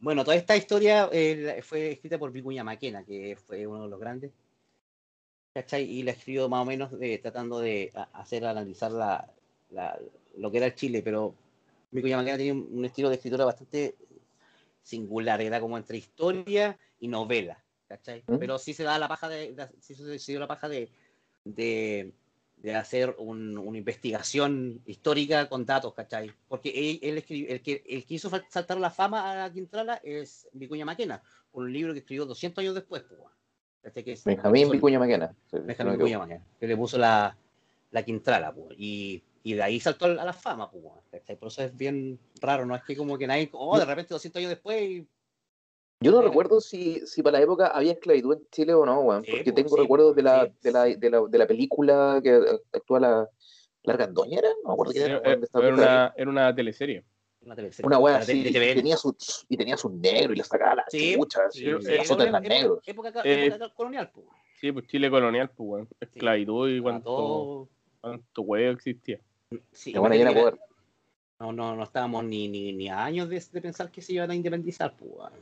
Bueno, 0.01 0.25
toda 0.25 0.35
esta 0.35 0.57
historia 0.57 1.09
eh, 1.13 1.63
fue 1.63 1.93
escrita 1.93 2.19
por 2.19 2.33
Vicuña 2.33 2.65
Maquena, 2.65 3.05
que 3.05 3.37
fue 3.47 3.69
uno 3.69 3.85
de 3.85 3.89
los 3.89 4.01
grandes. 4.01 4.33
¿Cachai? 5.55 5.85
Y 5.85 6.03
la 6.03 6.13
escribió 6.13 6.49
más 6.49 6.63
o 6.63 6.65
menos 6.65 6.99
de, 6.99 7.19
tratando 7.19 7.61
de 7.61 7.93
hacer 8.13 8.45
analizar 8.47 8.91
la, 8.91 9.31
la- 9.71 9.99
lo 10.37 10.51
que 10.51 10.57
era 10.57 10.67
el 10.67 10.75
Chile, 10.75 11.03
pero 11.03 11.35
Vicuña 11.91 12.17
Maquena 12.17 12.39
tenía 12.39 12.55
un, 12.55 12.69
un 12.73 12.85
estilo 12.87 13.11
de 13.11 13.17
escritura 13.17 13.45
bastante 13.45 13.97
singular, 14.83 15.41
era 15.43 15.61
como 15.61 15.77
entre 15.77 15.99
historia 15.99 16.79
y 16.99 17.09
novela, 17.09 17.63
¿cachai? 17.87 18.23
¿Mm? 18.27 18.39
Pero 18.39 18.59
sí 18.59 18.73
se 18.73 18.83
da 18.85 18.99
la 18.99 19.09
paja 19.09 19.29
de, 19.29 19.53
de- 19.53 19.69
sí 19.81 19.95
se 19.95 20.33
dio 20.33 20.41
la 20.41 20.49
paja 20.49 20.69
de, 20.71 20.89
de, 21.45 22.13
de 22.57 22.75
hacer 22.75 23.15
un- 23.19 23.59
una 23.59 23.77
investigación 23.77 24.81
histórica 24.87 25.51
con 25.51 25.67
datos, 25.67 25.93
¿cachai? 25.93 26.33
Porque 26.49 26.71
él, 26.71 26.99
él 27.03 27.19
escribió- 27.19 27.51
el, 27.51 27.61
que, 27.63 27.85
el 27.87 28.07
que 28.07 28.15
hizo 28.15 28.31
saltar 28.49 28.79
la 28.79 28.91
fama 28.91 29.45
a 29.45 29.53
Quintrala 29.53 30.01
es 30.03 30.49
Vicuña 30.53 30.87
Maquena, 30.87 31.23
con 31.51 31.65
un 31.65 31.73
libro 31.75 31.93
que 31.93 31.99
escribió 31.99 32.25
200 32.25 32.63
años 32.63 32.75
después, 32.75 33.03
pues. 33.03 33.21
Que 33.95 34.13
es- 34.13 34.25
Benjamín 34.25 34.71
Vicuña 34.71 34.99
Maquena. 34.99 35.35
Benjamín 35.51 35.95
Vicuña. 35.95 36.19
Maquena, 36.19 36.45
que 36.61 36.67
le 36.67 36.77
puso 36.77 36.99
la, 36.99 37.37
la 37.91 38.03
Quintrala, 38.05 38.53
pues, 38.55 38.75
y, 38.79 39.23
y 39.43 39.55
de 39.55 39.63
ahí 39.63 39.81
saltó 39.81 40.05
a 40.07 40.09
la 40.25 40.33
fama, 40.33 40.71
pues. 40.71 40.85
Por 41.39 41.49
eso 41.49 41.63
es 41.63 41.77
bien 41.77 42.19
raro, 42.41 42.65
no 42.65 42.77
es 42.77 42.83
que 42.85 42.97
como 42.97 43.19
que 43.19 43.27
nadie, 43.27 43.49
oh, 43.53 43.79
de 43.79 43.85
repente 43.85 44.15
200 44.15 44.39
años 44.41 44.51
después, 44.51 44.81
y- 44.83 45.07
Yo 46.01 46.11
no 46.11 46.19
Era- 46.19 46.29
recuerdo 46.29 46.61
si, 46.61 47.01
si 47.07 47.23
para 47.23 47.39
la 47.39 47.45
época 47.45 47.67
había 47.69 47.93
esclavitud 47.93 48.35
en 48.37 48.47
Chile 48.51 48.75
o 48.75 48.85
no, 48.85 49.01
weón. 49.03 49.25
Sí, 49.25 49.31
Porque 49.31 49.51
po, 49.53 49.55
tengo 49.57 49.69
sí, 49.77 49.83
recuerdos 49.83 50.17
de 50.17 50.23
la, 50.23 50.47
sí. 50.47 50.53
de, 50.63 50.73
la, 50.73 50.85
de, 50.85 51.11
la, 51.11 51.21
de 51.29 51.39
la 51.39 51.47
película 51.47 52.21
que 52.23 52.41
actúa 52.73 52.99
la, 53.01 53.29
la 53.85 53.93
Argandoña, 53.93 54.39
¿era? 54.39 54.49
No 54.65 54.69
me 54.71 54.73
acuerdo 54.75 54.93
quién 54.93 55.05
Era, 55.05 55.19
era. 55.19 55.41
era 55.55 55.75
una, 55.75 56.15
era 56.17 56.31
una 56.31 56.55
teleserie. 56.55 57.05
Una 57.45 57.57
teleserie. 57.57 57.87
Una 57.87 57.99
wea 57.99 58.15
Era 58.17 58.23
así, 58.25 58.41
y 58.49 58.53
tenía, 58.53 58.97
su, 58.97 59.17
y 59.49 59.57
tenía 59.57 59.77
su 59.77 59.91
negro 59.91 60.33
y 60.33 60.37
le 60.37 60.45
sacaba 60.45 60.77
la 60.77 60.85
Sí, 60.89 60.99
Sí, 60.99 61.17
sí, 61.51 61.65
eh, 61.65 61.79
era 61.87 61.97
las 61.97 62.11
época- 62.11 62.41
negros. 62.41 62.79
Época, 62.87 63.13
Eh, 63.25 63.47
época 63.47 63.69
colonial, 63.75 64.11
pues. 64.15 64.27
Sí, 64.61 64.71
pues 64.73 64.87
Chile 64.87 65.11
colonial, 65.11 65.51
pues, 65.51 65.69
weón. 65.69 65.89
Esclavitud 66.01 66.71
y 66.71 66.81
cuánto, 66.81 67.05
Todo- 67.05 67.69
cuánto 68.01 68.43
huevo 68.43 68.73
existía. 68.73 69.19
sí, 69.73 69.91
imagínate 69.91 70.35
que 70.35 70.41
poder. 70.41 70.59
No, 71.41 71.53
no, 71.53 71.75
no 71.75 71.83
estábamos 71.83 72.25
ni, 72.25 72.47
ni, 72.49 72.73
ni 72.73 72.89
a 72.89 73.03
años 73.05 73.29
de, 73.29 73.43
de 73.53 73.61
pensar 73.61 73.91
que 73.91 74.01
se 74.01 74.13
iban 74.13 74.31
a 74.31 74.35
independizar, 74.35 74.95
pues. 74.97 75.11
weón. 75.13 75.33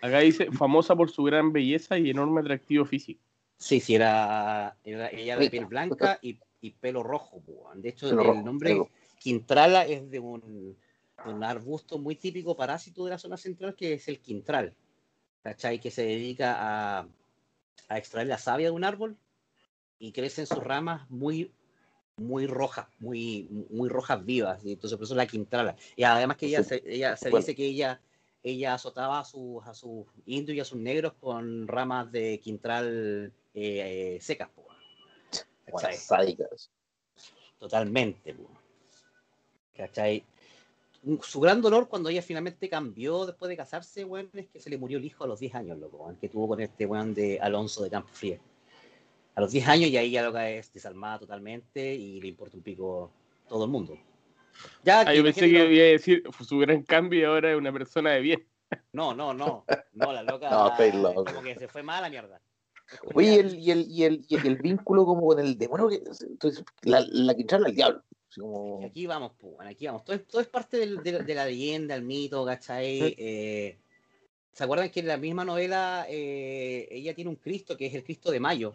Acá 0.00 0.18
dice, 0.20 0.50
famosa 0.52 0.94
por 0.96 1.10
su 1.10 1.22
gran 1.24 1.52
belleza 1.52 1.98
y 1.98 2.10
enorme 2.10 2.40
atractivo 2.40 2.84
físico. 2.84 3.20
Sí, 3.58 3.80
sí, 3.80 3.94
era, 3.94 4.76
era 4.84 5.08
ella 5.10 5.36
de 5.38 5.48
piel 5.48 5.66
blanca 5.66 6.18
y, 6.20 6.38
y 6.60 6.70
pelo 6.72 7.02
rojo. 7.02 7.40
pues. 7.44 7.82
De 7.82 7.90
hecho, 7.90 8.08
Pelo 8.08 8.20
el 8.22 8.26
rojo, 8.28 8.42
nombre 8.42 8.70
pelo. 8.70 8.88
Quintrala 9.18 9.86
es 9.86 10.10
de 10.10 10.18
un, 10.20 10.76
un 11.26 11.42
arbusto 11.44 11.98
muy 11.98 12.16
típico 12.16 12.56
parásito 12.56 13.04
de 13.04 13.10
la 13.10 13.18
zona 13.18 13.36
central 13.36 13.74
que 13.74 13.94
es 13.94 14.08
el 14.08 14.20
quintral. 14.20 14.74
¿Cachai? 15.42 15.78
Que 15.78 15.90
se 15.90 16.02
dedica 16.02 16.56
a, 16.58 17.08
a 17.88 17.98
extraer 17.98 18.26
la 18.28 18.38
savia 18.38 18.68
de 18.68 18.70
un 18.70 18.84
árbol 18.84 19.16
y 19.98 20.12
crecen 20.12 20.46
sus 20.46 20.62
ramas 20.62 21.08
muy 21.10 21.52
muy 22.16 22.46
rojas, 22.46 22.86
muy, 23.00 23.48
muy 23.70 23.88
rojas 23.88 24.24
vivas, 24.24 24.64
y 24.64 24.72
entonces 24.72 24.96
por 24.96 25.04
eso 25.04 25.14
la 25.14 25.26
quintrala. 25.26 25.76
Y 25.96 26.04
además 26.04 26.36
que 26.36 26.46
ella 26.46 26.62
se, 26.62 26.82
ella 26.86 27.16
se 27.16 27.30
Bueno. 27.30 27.42
dice 27.44 27.54
que 27.56 27.66
ella, 27.66 28.00
ella 28.42 28.74
azotaba 28.74 29.20
a 29.20 29.24
sus, 29.24 29.66
a 29.66 29.74
sus 29.74 30.06
indios 30.26 30.56
y 30.56 30.60
a 30.60 30.64
sus 30.64 30.78
negros 30.78 31.14
con 31.14 31.66
ramas 31.66 32.10
de 32.12 32.38
quintral 32.40 33.32
eh, 33.54 34.16
eh, 34.16 34.18
secas, 34.20 34.48
sádicas. 35.96 36.70
Totalmente, 37.58 38.34
po. 38.34 38.50
¿cachai? 39.76 40.24
Su 41.22 41.40
gran 41.40 41.60
dolor 41.60 41.88
cuando 41.88 42.08
ella 42.08 42.22
finalmente 42.22 42.68
cambió 42.68 43.26
después 43.26 43.48
de 43.48 43.56
casarse, 43.56 44.04
weón, 44.04 44.30
es 44.32 44.48
que 44.48 44.58
se 44.60 44.70
le 44.70 44.78
murió 44.78 44.98
el 44.98 45.04
hijo 45.04 45.24
a 45.24 45.26
los 45.26 45.38
10 45.40 45.54
años, 45.54 45.78
loco, 45.78 45.98
weón, 45.98 46.16
que 46.16 46.28
tuvo 46.28 46.48
con 46.48 46.60
este 46.60 46.86
weón 46.86 47.12
de 47.14 47.38
Alonso 47.40 47.82
de 47.82 47.90
Campo 47.90 48.08
Frío. 48.12 48.38
A 49.34 49.40
los 49.40 49.50
10 49.50 49.66
años 49.68 49.90
y 49.90 49.96
ahí 49.96 50.12
ya 50.12 50.22
loca 50.22 50.48
es 50.48 50.72
desarmada 50.72 51.18
totalmente 51.18 51.94
y 51.94 52.20
le 52.20 52.28
importa 52.28 52.56
un 52.56 52.62
pico 52.62 53.10
todo 53.48 53.64
el 53.64 53.70
mundo. 53.70 53.98
Ya, 54.84 55.00
Ah, 55.00 55.12
yo 55.12 55.22
pensé 55.24 55.40
que 55.50 55.58
lo- 55.58 55.70
iba 55.70 55.82
a 55.84 55.88
decir 55.88 56.22
su 56.46 56.58
gran 56.58 56.82
cambio 56.84 57.20
y 57.20 57.24
ahora 57.24 57.50
es 57.52 57.58
una 57.58 57.72
persona 57.72 58.10
de 58.12 58.20
bien. 58.20 58.46
No, 58.92 59.12
no, 59.14 59.34
no. 59.34 59.64
No, 59.92 60.12
la 60.12 60.22
loca. 60.22 60.48
No, 60.50 60.68
locos. 61.02 61.24
Como 61.24 61.42
que 61.42 61.56
se 61.56 61.68
fue 61.68 61.82
mala 61.82 62.08
mierda. 62.08 62.40
Es 62.90 62.98
como 63.00 63.18
Oye, 63.18 63.34
y 63.34 63.38
el, 63.38 63.54
y, 63.58 63.70
el, 63.72 63.86
y, 63.90 64.04
el, 64.04 64.24
y 64.28 64.46
el 64.46 64.56
vínculo 64.56 65.04
como 65.04 65.26
con 65.26 65.38
el 65.40 65.58
demonio, 65.58 65.88
que, 65.88 66.02
entonces, 66.28 66.64
la, 66.82 67.04
la 67.08 67.34
quintrala 67.34 67.66
al 67.66 67.74
diablo. 67.74 68.02
Así 68.34 68.40
como... 68.40 68.84
Aquí 68.84 69.06
vamos, 69.06 69.32
pues, 69.40 69.54
aquí 69.60 69.86
vamos. 69.86 70.04
Todo, 70.04 70.16
es- 70.16 70.26
todo 70.26 70.40
es 70.42 70.48
parte 70.48 70.76
del- 70.78 71.02
de, 71.04 71.22
de 71.22 71.34
la 71.34 71.46
leyenda, 71.46 71.94
el 71.94 72.02
mito, 72.02 72.44
¿cachai? 72.44 73.14
Eh, 73.16 73.76
¿Se 74.52 74.64
acuerdan 74.64 74.90
que 74.90 75.00
en 75.00 75.06
la 75.08 75.16
misma 75.16 75.44
novela 75.44 76.06
eh, 76.08 76.86
ella 76.90 77.14
tiene 77.14 77.30
un 77.30 77.36
Cristo 77.36 77.76
que 77.76 77.86
es 77.86 77.94
el 77.94 78.02
Cristo 78.04 78.30
de 78.32 78.40
Mayo? 78.40 78.74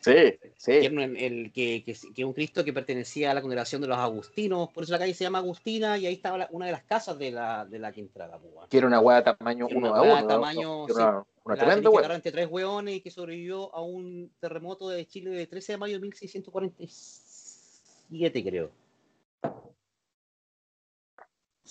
Sí, 0.00 0.10
Que, 0.12 0.52
sí. 0.56 0.70
era 0.72 0.92
un- 0.94 1.16
el, 1.16 1.52
que, 1.52 1.82
que, 1.84 1.96
que 2.14 2.24
un 2.24 2.32
Cristo 2.32 2.64
que 2.64 2.72
pertenecía 2.72 3.30
a 3.30 3.34
la 3.34 3.40
congregación 3.40 3.80
de 3.82 3.86
los 3.88 3.98
agustinos, 3.98 4.68
por 4.70 4.82
eso 4.84 4.92
la 4.92 4.98
calle 4.98 5.14
se 5.14 5.22
llama 5.24 5.38
Agustina 5.38 5.96
y 5.98 6.06
ahí 6.06 6.14
estaba 6.14 6.38
la- 6.38 6.48
una 6.52 6.66
de 6.66 6.72
las 6.72 6.82
casas 6.84 7.16
de 7.18 7.30
la, 7.32 7.64
de 7.66 7.78
la 7.80 7.92
Quintrala. 7.92 8.36
Pues, 8.38 8.52
bueno. 8.52 8.68
Que 8.68 8.78
era 8.78 8.86
una 8.88 8.98
weá 9.00 9.22
tamaño 9.22 9.66
Que 9.68 9.74
era 9.74 9.78
uno 9.80 9.90
una 9.92 10.00
a 10.00 10.02
uno. 10.02 10.20
¿no? 10.22 10.26
tamaño, 10.28 10.86
Que 10.86 10.92
sí. 10.94 10.98
una, 11.00 11.24
una 11.44 11.56
tremenda 11.56 11.88
que 11.90 11.96
agarrar 11.98 12.16
entre 12.16 12.32
tres 12.32 12.48
hueones 12.50 12.96
y 12.96 13.00
que 13.00 13.10
sobrevivió 13.12 13.72
a 13.74 13.80
un 13.82 14.30
terremoto 14.40 14.88
de 14.88 15.06
Chile 15.06 15.30
de 15.30 15.46
13 15.46 15.72
de 15.74 15.78
mayo 15.78 15.94
de 15.94 16.00
1647, 16.00 18.42
creo. 18.44 18.70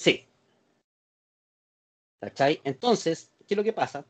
Sí. 0.01 0.25
¿Cachai? 2.19 2.59
Entonces, 2.63 3.31
¿qué 3.47 3.53
es 3.53 3.57
lo 3.57 3.63
que 3.63 3.73
pasa? 3.73 4.03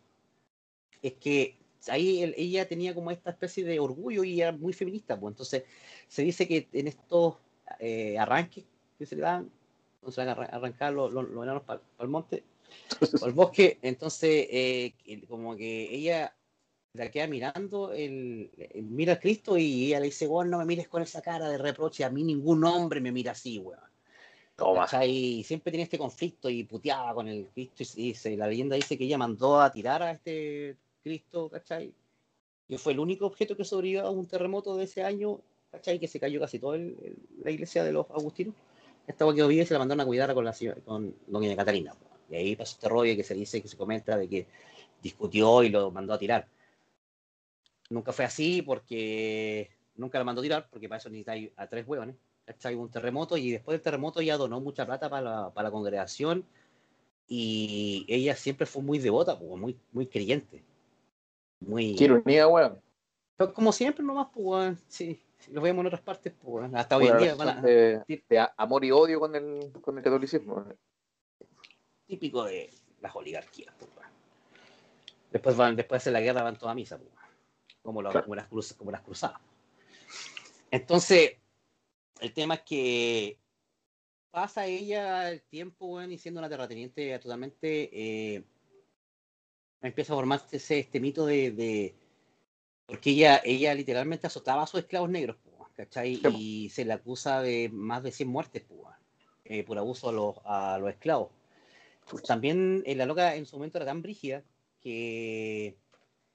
Es 1.02 1.14
que 1.14 1.58
ahí 1.90 2.22
el- 2.22 2.34
ella 2.38 2.66
tenía 2.68 2.94
como 2.96 3.12
esta 3.12 3.32
especie 3.32 3.66
de 3.66 3.78
orgullo 3.80 4.24
y 4.24 4.40
era 4.42 4.54
muy 4.54 4.72
feminista. 4.72 5.20
Pues. 5.20 5.34
Entonces, 5.34 5.64
se 6.08 6.22
dice 6.24 6.48
que 6.48 6.70
en 6.72 6.88
estos 6.88 7.36
eh, 7.80 8.18
arranques 8.18 8.64
que 8.98 9.06
se 9.06 9.16
le 9.18 9.22
dan, 9.24 9.52
cuando 10.00 10.12
se 10.14 10.22
van 10.22 10.30
a 10.30 10.34
arran- 10.36 10.50
arrancar 10.54 10.94
los, 10.94 11.12
los, 11.14 11.30
los 11.30 11.44
enanos 11.44 11.64
para 11.64 11.82
el 12.00 12.08
monte, 12.08 12.44
o 13.22 13.26
el 13.26 13.34
bosque, 13.34 13.78
entonces 13.82 14.48
eh, 14.50 14.94
como 15.28 15.58
que 15.58 15.94
ella 15.94 16.34
la 16.94 17.12
queda 17.12 17.28
mirando, 17.28 17.92
el, 17.94 18.52
el- 18.58 18.84
mira 18.84 19.14
a 19.14 19.20
Cristo 19.20 19.58
y 19.58 19.88
ella 19.88 20.00
le 20.00 20.06
dice, 20.08 20.28
weón, 20.28 20.50
no 20.50 20.58
me 20.60 20.66
mires 20.66 20.88
con 20.88 21.02
esa 21.02 21.22
cara 21.22 21.50
de 21.50 21.58
reproche, 21.58 22.06
a 22.06 22.10
mí 22.10 22.24
ningún 22.24 22.64
hombre 22.66 23.02
me 23.02 23.12
mira 23.12 23.34
así, 23.34 23.60
weón. 23.60 23.91
Y 25.06 25.44
siempre 25.44 25.72
tenía 25.72 25.86
este 25.86 25.98
conflicto 25.98 26.50
y 26.50 26.64
puteaba 26.64 27.14
con 27.14 27.28
el 27.28 27.48
Cristo 27.48 27.84
y 27.96 28.10
dice, 28.10 28.38
la 28.38 28.48
leyenda 28.48 28.76
dice 28.76 28.98
que 28.98 29.06
ella 29.06 29.18
mandó 29.18 29.60
a 29.60 29.72
tirar 29.72 30.04
a 30.04 30.12
este 30.12 30.76
Cristo, 31.04 31.50
¿cachai? 31.50 31.94
Y 32.68 32.78
fue 32.78 32.94
el 32.94 33.00
único 33.00 33.26
objeto 33.26 33.58
que 33.58 33.66
sobrevivió 33.66 34.06
a 34.06 34.12
un 34.12 34.28
terremoto 34.28 34.76
de 34.76 34.86
ese 34.86 35.04
año, 35.04 35.40
¿cachai? 35.72 36.00
Que 36.00 36.08
se 36.08 36.20
cayó 36.20 36.40
casi 36.40 36.60
toda 36.60 36.78
la 36.78 37.52
iglesia 37.52 37.84
de 37.84 37.92
los 37.92 38.10
agustinos. 38.12 38.54
Esta 39.08 39.24
agua 39.24 39.36
quedó 39.36 39.48
viva 39.48 39.64
y 39.64 39.66
se 39.66 39.74
la 39.74 39.80
mandaron 39.80 40.02
a 40.02 40.06
cuidar 40.06 40.34
con, 40.34 40.46
la, 40.46 40.56
con 40.86 41.16
doña 41.28 41.56
Catalina. 41.56 41.94
Y 42.30 42.36
ahí 42.36 42.56
pasó 42.56 42.76
este 42.76 42.88
rollo 42.88 43.16
que 43.16 43.24
se 43.24 43.34
dice, 43.34 43.62
que 43.62 43.68
se 43.68 43.76
comenta 43.76 44.18
de 44.18 44.30
que 44.30 44.48
discutió 45.02 45.64
y 45.64 45.70
lo 45.70 45.92
mandó 45.92 46.14
a 46.14 46.20
tirar. 46.20 46.48
Nunca 47.90 48.14
fue 48.14 48.26
así 48.26 48.62
porque 48.62 49.70
nunca 49.96 50.18
la 50.18 50.24
mandó 50.24 50.42
a 50.42 50.44
tirar, 50.44 50.68
porque 50.70 50.88
para 50.88 51.00
eso 51.00 51.10
necesitáis 51.10 51.50
a 51.58 51.68
tres 51.68 51.86
hueones. 51.88 52.16
¿Cachai? 52.46 52.76
Un 52.76 52.90
terremoto 52.90 53.38
y 53.38 53.52
después 53.52 53.76
del 53.76 53.82
terremoto 53.82 54.20
ella 54.20 54.38
donó 54.38 54.60
mucha 54.60 54.86
plata 54.86 55.10
para 55.10 55.22
la, 55.22 55.50
para 55.54 55.70
la 55.70 55.72
congregación 55.72 56.46
y 57.28 58.06
ella 58.10 58.36
siempre 58.36 58.66
fue 58.66 58.82
muy 58.82 59.00
devota, 59.00 59.38
pues, 59.40 59.60
muy, 59.60 59.78
muy 59.92 60.08
creyente. 60.08 60.64
Muy... 61.62 61.96
Qué 61.96 62.06
ironía, 62.06 62.48
weón. 62.48 62.82
Pero 63.38 63.54
como 63.54 63.72
siempre 63.72 64.04
nomás, 64.04 64.28
pues, 64.34 64.46
weón, 64.46 64.80
sí, 64.88 65.22
si 65.40 65.52
lo 65.52 65.62
vemos 65.62 65.82
en 65.82 65.88
otras 65.88 66.02
partes, 66.02 66.34
pues, 66.42 66.54
weón, 66.54 66.76
hasta 66.76 66.98
hoy 66.98 67.08
en 67.08 67.18
día, 67.18 67.36
a- 67.40 67.62
de, 67.62 68.02
de 68.08 68.48
amor 68.58 68.84
y 68.84 68.92
odio 68.92 69.20
con 69.20 69.36
el, 69.36 69.72
con 69.82 69.98
el 69.98 70.04
catolicismo. 70.04 70.66
típico 72.06 72.44
de 72.44 72.70
las 73.00 73.16
oligarquías, 73.16 73.74
pues, 73.80 73.90
weón. 73.96 74.10
Después 75.32 75.56
van, 75.56 75.76
después 75.78 76.04
de 76.04 76.12
la 76.12 76.20
guerra 76.20 76.44
van 76.44 76.58
toda 76.58 76.74
misa, 76.76 76.98
pues, 76.98 77.10
como, 77.82 78.02
los- 78.02 78.12
Claro. 78.12 78.26
como 78.26 78.36
las 78.36 78.50
cruz- 78.50 78.74
como 78.74 78.92
las 78.92 79.02
cruzadas. 79.02 79.40
Entonces, 80.70 81.38
el 82.22 82.34
tema 82.34 82.56
es 82.56 82.62
que 82.62 83.38
pasa 84.32 84.66
ella 84.66 85.30
el 85.30 85.42
tiempo, 85.42 85.88
weón, 85.88 86.12
y 86.12 86.18
siendo 86.18 86.40
una 86.40 86.50
terrateniente 86.50 87.18
totalmente 87.20 87.90
eh, 88.38 88.44
empieza 89.82 90.14
a 90.14 90.16
formarse 90.16 90.58
ese- 90.58 90.80
este 90.80 91.00
mito 91.00 91.26
de, 91.26 91.52
de- 91.52 91.96
porque 92.86 93.12
ella, 93.12 93.42
ella 93.44 93.74
literalmente 93.74 94.28
azotaba 94.28 94.64
a 94.64 94.68
sus 94.68 94.82
esclavos 94.82 95.10
negros, 95.10 95.38
weón, 95.46 95.70
¿cachai? 95.76 96.16
Sí. 96.18 96.22
Y 96.38 96.70
se 96.70 96.86
le 96.86 96.94
acusa 96.94 97.42
de 97.42 97.70
más 97.74 98.04
de 98.04 98.12
100 98.12 98.30
muertes, 98.30 98.64
weón, 98.70 98.94
eh, 99.46 99.64
por 99.64 99.78
abuso 99.78 100.10
a 100.10 100.12
los, 100.14 100.36
a 100.46 100.78
los 100.80 100.90
esclavos. 100.90 101.30
También 102.28 102.84
eh, 102.86 102.96
la 102.96 103.06
loca 103.06 103.36
en 103.36 103.46
su 103.46 103.56
momento 103.58 103.78
era 103.78 103.86
tan 103.86 104.02
brígida 104.02 104.44
que, 104.82 105.76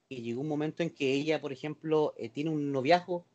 que 0.09 0.15
llegó 0.21 0.41
un 0.41 0.47
momento 0.47 0.81
en 0.83 0.89
que 0.89 1.13
ella, 1.13 1.39
por 1.39 1.51
ejemplo, 1.53 2.13
eh, 2.17 2.29
tiene 2.29 2.49
un 2.49 2.71
noviazgo 2.71 3.25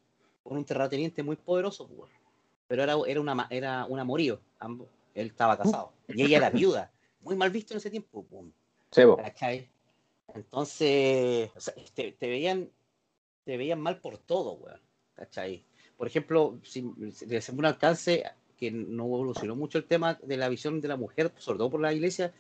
con 0.42 0.57
un 0.57 0.64
terrateniente 0.64 1.22
muy 1.22 1.36
poderoso, 1.36 1.86
pues, 1.88 2.11
pero 2.72 2.84
era, 2.84 2.96
era, 3.06 3.20
una, 3.20 3.46
era 3.50 3.84
un 3.86 3.98
amorío, 4.00 4.40
ambos. 4.58 4.88
Él 5.14 5.26
estaba 5.26 5.58
casado 5.58 5.92
y 6.08 6.22
ella 6.22 6.38
era 6.38 6.48
viuda, 6.48 6.90
muy 7.20 7.36
mal 7.36 7.50
visto 7.50 7.74
en 7.74 7.78
ese 7.78 7.90
tiempo. 7.90 8.24
¿cachai? 9.16 9.68
Entonces, 10.34 11.50
o 11.54 11.60
sea, 11.60 11.74
te, 11.94 12.12
te 12.12 12.28
veían 12.28 12.70
te 13.44 13.58
veían 13.58 13.78
mal 13.78 13.98
por 14.00 14.16
todo, 14.16 14.54
weón. 14.54 14.80
¿Cachai? 15.14 15.62
Por 15.98 16.06
ejemplo, 16.06 16.58
si, 16.62 16.90
hacemos 17.36 17.58
un 17.58 17.66
alcance 17.66 18.24
que 18.56 18.70
no 18.70 19.04
evolucionó 19.04 19.54
mucho 19.54 19.76
el 19.76 19.84
tema 19.84 20.18
de 20.22 20.38
la 20.38 20.48
visión 20.48 20.80
de 20.80 20.88
la 20.88 20.96
mujer, 20.96 21.30
sobre 21.36 21.58
todo 21.58 21.68
por 21.72 21.80
la 21.82 21.92
iglesia, 21.92 22.32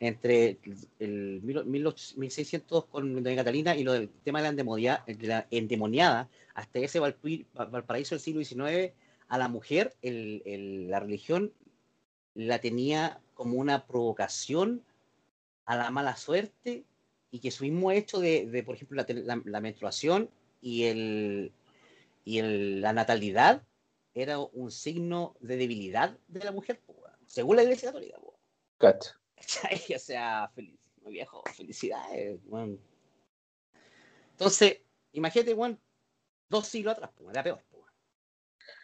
entre 0.00 0.58
el 0.98 1.40
mil- 1.42 1.64
mil 1.64 1.86
och- 1.86 2.14
1600 2.18 2.84
con 2.84 3.22
Doña 3.22 3.36
Catalina 3.36 3.74
y 3.74 3.84
lo 3.84 3.94
del 3.94 4.10
tema 4.22 4.40
de 4.40 4.42
la, 4.42 4.50
endemonia- 4.50 5.02
de 5.06 5.26
la 5.26 5.46
endemoniada, 5.50 6.28
hasta 6.52 6.78
ese 6.78 7.00
Valparaíso 7.00 8.16
del 8.16 8.20
siglo 8.20 8.44
XIX, 8.44 8.92
a 9.28 9.38
la 9.38 9.48
mujer 9.48 9.94
el- 10.02 10.42
el- 10.46 10.88
la 10.90 11.00
religión 11.00 11.52
la 12.34 12.60
tenía 12.60 13.20
como 13.34 13.58
una 13.58 13.86
provocación 13.86 14.82
a 15.64 15.76
la 15.76 15.90
mala 15.90 16.16
suerte 16.16 16.84
y 17.30 17.40
que 17.40 17.50
su 17.50 17.64
mismo 17.64 17.90
hecho 17.90 18.20
de, 18.20 18.46
de, 18.46 18.62
por 18.62 18.74
ejemplo, 18.76 18.96
la, 18.96 19.04
tele- 19.06 19.24
la- 19.24 19.42
la 19.44 19.60
menstruación 19.60 20.30
y, 20.62 20.84
el, 20.84 21.52
y 22.24 22.38
el- 22.38 22.80
la 22.80 22.92
natalidad 22.92 23.62
era 24.14 24.38
un 24.38 24.70
signo 24.70 25.36
de 25.40 25.56
debilidad 25.56 26.16
de 26.28 26.44
la 26.44 26.52
mujer, 26.52 26.80
según 27.26 27.56
la 27.56 27.62
Iglesia 27.62 27.88
Católica. 27.90 28.18
¿Cachai? 29.36 29.78
O 29.96 29.98
sea, 29.98 30.48
feliz, 30.54 30.78
viejo, 31.06 31.42
felicidades, 31.54 32.40
weón. 32.46 32.80
Entonces, 34.32 34.80
imagínate, 35.12 35.54
weón, 35.54 35.78
dos 36.48 36.66
siglos 36.66 36.94
atrás, 36.94 37.10
era 37.30 37.42
peor. 37.42 37.62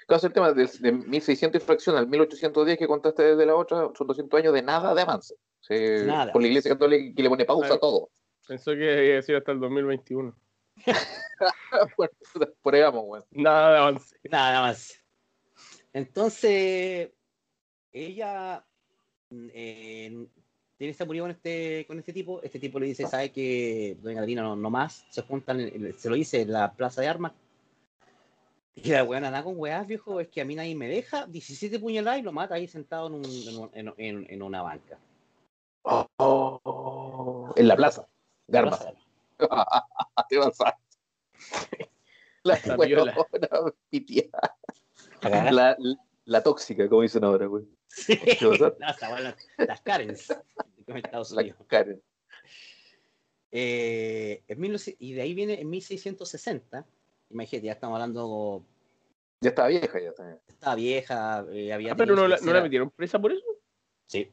Caso 0.07 0.27
el 0.27 0.33
tema 0.33 0.53
de, 0.53 0.67
de 0.67 0.93
1600 0.93 1.63
y 1.63 1.65
fracción 1.65 1.97
al 1.97 2.07
1810 2.07 2.79
que 2.79 2.87
contaste 2.87 3.23
desde 3.23 3.47
la 3.47 3.57
otra, 3.57 3.91
son 3.97 4.07
200 4.07 4.41
años 4.41 4.55
de 4.55 4.63
nada 4.63 4.95
de 4.95 5.03
avance. 5.03 5.35
Sí, 5.61 5.75
Nada. 6.05 6.33
Por 6.33 6.43
la 6.43 6.49
iglesia 6.49 6.73
católica 6.73 7.15
que 7.17 7.23
le 7.23 7.29
pone 7.29 7.45
pausa 7.45 7.71
Ay. 7.71 7.77
a 7.77 7.81
todo. 7.81 8.11
Pensó 8.47 8.73
que 8.73 8.85
iba 8.85 8.93
a 8.93 9.17
decir 9.17 9.37
hasta 9.37 9.53
el 9.53 9.61
2021. 9.61 10.35
Bueno, 11.97 12.13
puta, 12.33 12.49
por 12.63 12.75
ahí 12.75 12.83
vamos, 12.83 13.05
weón. 13.07 13.25
Nada 13.31 13.73
de 13.73 13.79
avance. 13.79 14.17
Nada 14.31 14.61
más. 14.61 14.95
Entonces, 15.93 17.11
ella 17.93 18.65
eh, 19.31 20.27
tiene 20.77 20.91
esta 20.91 21.05
murió 21.05 21.25
con 21.25 21.31
este, 21.31 21.85
con 21.87 21.99
este 21.99 22.13
tipo. 22.13 22.43
Este 22.43 22.59
tipo 22.59 22.79
le 22.79 22.87
dice, 22.87 23.07
sabe 23.07 23.31
que 23.33 23.97
Doña 24.01 24.17
Catalina 24.17 24.43
no, 24.43 24.57
no 24.57 24.71
más. 24.71 25.07
Se 25.11 25.23
juntan, 25.23 25.59
se 25.97 26.09
lo 26.09 26.17
dice 26.17 26.43
en 26.43 26.53
la 26.53 26.75
plaza 26.75 27.01
de 27.01 27.09
armas. 27.09 27.33
Y 28.77 28.91
la 28.91 29.05
weona 29.05 29.29
anda 29.29 29.45
con 29.45 29.55
weás, 29.57 29.87
viejo, 29.87 30.21
es 30.21 30.29
que 30.29 30.41
a 30.41 30.45
mí 30.45 30.55
nadie 30.57 30.75
me 30.75 30.89
deja. 30.89 31.27
17 31.27 31.79
puñaladas 31.79 32.19
y 32.21 32.23
lo 32.23 32.33
mata 32.33 32.57
ahí 32.57 32.67
sentado 32.67 33.07
en, 33.07 33.15
un- 33.15 33.25
en 33.25 33.59
un- 33.59 33.71
en- 33.75 33.95
en- 33.99 34.27
en 34.31 34.43
una 34.43 34.63
banca. 34.63 34.99
Oh, 35.83 36.07
oh, 36.17 36.61
oh. 36.65 37.53
En 37.57 37.69
la 37.69 37.77
plaza 37.77 38.09
Armas. 38.53 38.87
Te 40.29 40.39
vas 40.39 40.61
a- 40.61 40.79
La 42.43 42.59
weona 42.77 43.15
pitiada. 43.91 44.57
La, 45.23 45.77
la 46.25 46.43
tóxica, 46.43 46.89
como 46.89 47.03
dicen 47.03 47.25
ahora, 47.25 47.47
güey. 47.47 47.65
Sí. 47.89 48.19
No, 48.43 48.51
las 49.67 49.81
Karens 49.83 50.29
de 50.87 50.99
Estados 50.99 51.31
La 51.31 51.43
Unidos. 51.43 51.59
Karen. 51.69 52.03
Eh, 53.53 54.43
en 54.49 54.61
1900 54.61 54.97
y 55.01 55.13
de 55.13 55.23
ahí 55.23 55.33
viene 55.35 55.61
en 55.61 55.71
1660. 55.71 56.85
Imagínate, 57.31 57.67
ya 57.67 57.73
estamos 57.73 57.95
hablando, 57.97 58.65
Ya 59.41 59.51
estaba 59.51 59.69
vieja 59.69 60.01
ya 60.01 60.13
también. 60.15 60.41
estaba 60.47 60.75
vieja, 60.77 61.47
eh, 61.51 61.73
había. 61.73 61.93
Ah, 61.93 61.97
pero 61.97 62.15
no 62.15 62.29
la, 62.29 62.39
no 62.41 62.53
la 62.53 62.63
metieron 62.63 62.91
presa 62.91 63.19
por 63.21 63.33
eso. 63.33 63.45
Sí. 64.07 64.31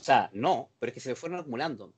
O 0.00 0.02
sea, 0.04 0.30
no, 0.32 0.70
pero 0.78 0.90
es 0.90 0.94
que 0.94 1.00
se 1.00 1.10
le 1.10 1.14
fueron 1.14 1.38
acumulando. 1.38 1.92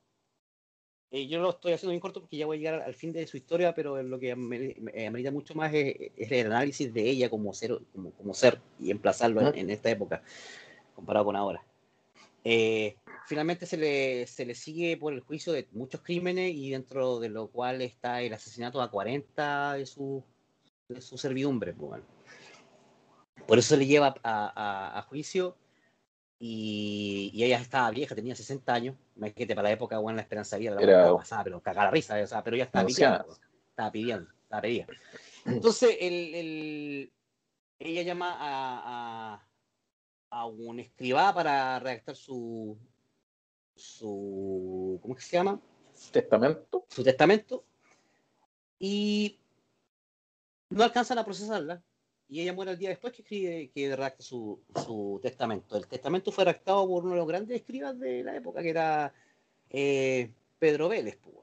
Eh, 1.10 1.28
yo 1.28 1.40
lo 1.40 1.50
estoy 1.50 1.72
haciendo 1.72 1.90
bien 1.92 2.00
corto 2.00 2.20
porque 2.20 2.36
ya 2.36 2.44
voy 2.46 2.56
a 2.56 2.58
llegar 2.58 2.82
al 2.82 2.94
fin 2.94 3.12
de 3.12 3.26
su 3.26 3.36
historia, 3.36 3.72
pero 3.74 4.02
lo 4.02 4.18
que 4.18 4.34
me, 4.34 4.74
me- 4.80 5.06
amerita 5.06 5.30
mucho 5.30 5.54
más 5.54 5.72
es, 5.72 5.94
es 6.16 6.32
el 6.32 6.46
análisis 6.46 6.92
de 6.92 7.08
ella 7.08 7.30
como 7.30 7.54
ser, 7.54 7.78
como, 7.92 8.10
como 8.12 8.34
ser 8.34 8.60
y 8.80 8.90
emplazarlo 8.90 9.54
en 9.54 9.70
esta 9.70 9.90
época, 9.90 10.22
comparado 10.96 11.26
con 11.26 11.36
ahora. 11.36 11.64
Eh, 12.44 12.96
finalmente 13.26 13.64
se 13.64 13.76
le, 13.78 14.26
se 14.26 14.44
le 14.44 14.54
sigue 14.54 14.96
por 14.98 15.12
el 15.14 15.20
juicio 15.20 15.52
de 15.54 15.66
muchos 15.72 16.02
crímenes 16.02 16.52
y 16.54 16.70
dentro 16.70 17.18
de 17.18 17.30
lo 17.30 17.48
cual 17.48 17.80
está 17.82 18.20
el 18.20 18.34
asesinato 18.34 18.82
a 18.82 18.90
40 18.90 19.72
de 19.74 19.86
su, 19.86 20.22
de 20.88 21.00
su 21.00 21.16
servidumbre. 21.16 21.72
pues, 21.72 21.88
bueno. 21.88 22.04
Por 23.46 23.58
eso 23.58 23.70
se 23.70 23.76
le 23.78 23.86
lleva 23.86 24.14
a, 24.22 24.52
a- 24.54 24.98
a 24.98 25.02
juicio 25.02 25.56
y, 26.38 27.30
y 27.32 27.44
ella 27.44 27.58
estaba 27.58 27.90
vieja, 27.90 28.14
tenía 28.14 28.34
60 28.34 28.74
años. 28.74 28.96
Imagínate, 29.16 29.54
para 29.54 29.68
la 29.68 29.72
época, 29.72 29.98
bueno, 29.98 30.16
la 30.16 30.22
esperanza 30.22 30.56
de 30.56 30.60
vida 30.60 30.74
la 30.74 30.82
Era- 30.82 31.14
pasada, 31.16 31.44
pero 31.44 31.62
cagada 31.62 31.86
la 31.86 31.90
risa, 31.92 32.22
o 32.22 32.26
sea, 32.26 32.42
pero 32.44 32.56
ella 32.56 32.64
estaba 32.64 32.86
pidiendo, 32.86 33.38
estaba 33.70 33.92
pidiendo, 33.92 34.30
estaba 34.42 34.62
pedida. 34.62 34.86
Entonces, 35.46 35.96
el, 36.00 36.34
el- 36.34 37.12
ella 37.78 38.02
llama 38.02 38.32
a, 38.38 39.34
a, 39.34 39.48
a 40.34 40.46
un 40.46 40.80
escribá 40.80 41.32
para 41.32 41.78
redactar 41.78 42.16
su, 42.16 42.76
su, 43.76 44.98
¿cómo 45.00 45.14
es 45.14 45.20
que 45.20 45.30
se 45.30 45.36
llama? 45.36 45.60
Testamento. 46.10 46.84
su 46.88 47.04
testamento 47.04 47.64
y 48.80 49.38
no 50.70 50.82
alcanzan 50.82 51.18
a 51.18 51.24
procesarla 51.24 51.80
y 52.28 52.40
ella 52.40 52.52
muere 52.52 52.72
el 52.72 52.78
día 52.78 52.88
después 52.88 53.12
que 53.12 53.22
escribe 53.22 53.70
que 53.72 53.94
redacta 53.94 54.24
su, 54.24 54.60
su 54.84 55.20
testamento. 55.22 55.76
El 55.76 55.86
testamento 55.86 56.32
fue 56.32 56.44
redactado 56.44 56.88
por 56.88 57.04
uno 57.04 57.12
de 57.12 57.18
los 57.18 57.28
grandes 57.28 57.56
escribas 57.56 57.96
de 58.00 58.24
la 58.24 58.34
época 58.34 58.60
que 58.60 58.70
era 58.70 59.14
eh, 59.70 60.32
Pedro 60.58 60.88
Vélez. 60.88 61.16
pues. 61.22 61.36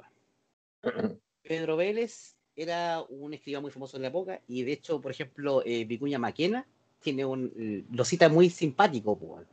Pedro 1.44 1.78
Vélez 1.78 2.36
era 2.58 3.02
un 3.08 3.34
escriba 3.34 3.62
muy 3.62 3.72
famoso 3.72 3.96
en 3.96 4.02
la 4.02 4.10
época 4.10 4.42
y 4.50 4.64
de 4.64 4.74
hecho, 4.74 5.00
por 5.00 5.12
ejemplo, 5.12 5.64
eh, 5.66 5.86
Vicuña 5.86 6.20
Maquena 6.20 6.68
tiene 7.02 7.26
un, 7.26 7.86
lo 7.92 8.06
cita 8.06 8.30
muy 8.30 8.50
simpático, 8.50 9.18
pues, 9.18 9.48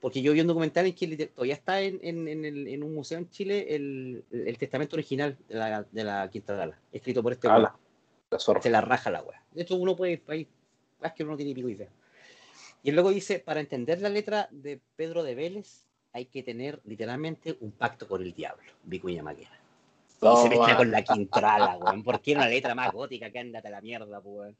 porque 0.00 0.22
yo 0.22 0.32
vi 0.32 0.40
un 0.40 0.46
documental 0.46 0.86
en 0.86 0.94
que 0.94 1.26
todavía 1.28 1.54
está 1.54 1.80
en, 1.80 1.98
en- 2.02 2.28
en 2.28 2.44
el- 2.44 2.68
en 2.68 2.82
un 2.82 2.94
museo 2.94 3.18
en 3.18 3.28
Chile 3.30 3.74
el, 3.74 4.24
el 4.30 4.58
testamento 4.58 4.94
original 4.96 5.36
de 5.48 5.54
la, 5.54 5.82
de 5.90 6.04
la 6.04 6.30
Quinta 6.30 6.54
Gala, 6.54 6.78
escrito 6.92 7.22
por 7.22 7.32
este. 7.32 7.48
Ala, 7.48 7.74
la 8.30 8.38
zorra. 8.38 8.60
Se 8.62 8.70
la 8.70 8.80
raja 8.82 9.10
la 9.10 9.22
wea. 9.22 9.42
De 9.52 9.62
hecho, 9.62 9.76
uno 9.76 9.96
puede. 9.96 10.22
Hay 10.28 10.46
es 11.02 11.12
que 11.12 11.22
uno 11.22 11.32
no 11.32 11.36
tiene 11.36 11.54
pico 11.54 11.68
idea. 11.68 11.88
Y 12.82 12.90
luego 12.92 13.10
dice: 13.10 13.38
para 13.40 13.60
entender 13.60 14.00
la 14.00 14.08
letra 14.08 14.48
de 14.50 14.80
Pedro 14.96 15.22
de 15.22 15.34
Vélez, 15.34 15.84
hay 16.12 16.26
que 16.26 16.42
tener 16.42 16.80
literalmente 16.84 17.56
un 17.60 17.72
pacto 17.72 18.06
con 18.06 18.22
el 18.22 18.32
diablo, 18.32 18.70
Vicuña 18.84 19.22
Maquena. 19.22 19.58
Y 20.22 20.36
se 20.42 20.48
mezcla 20.48 20.76
con 20.76 20.90
la 20.90 21.02
quintrala, 21.02 21.76
weón. 21.78 22.02
Porque 22.02 22.30
era 22.32 22.40
una 22.40 22.48
letra 22.48 22.74
más 22.74 22.92
gótica 22.92 23.30
que 23.30 23.38
ándate 23.38 23.68
a 23.68 23.70
la 23.70 23.80
mierda, 23.80 24.18
weón. 24.20 24.56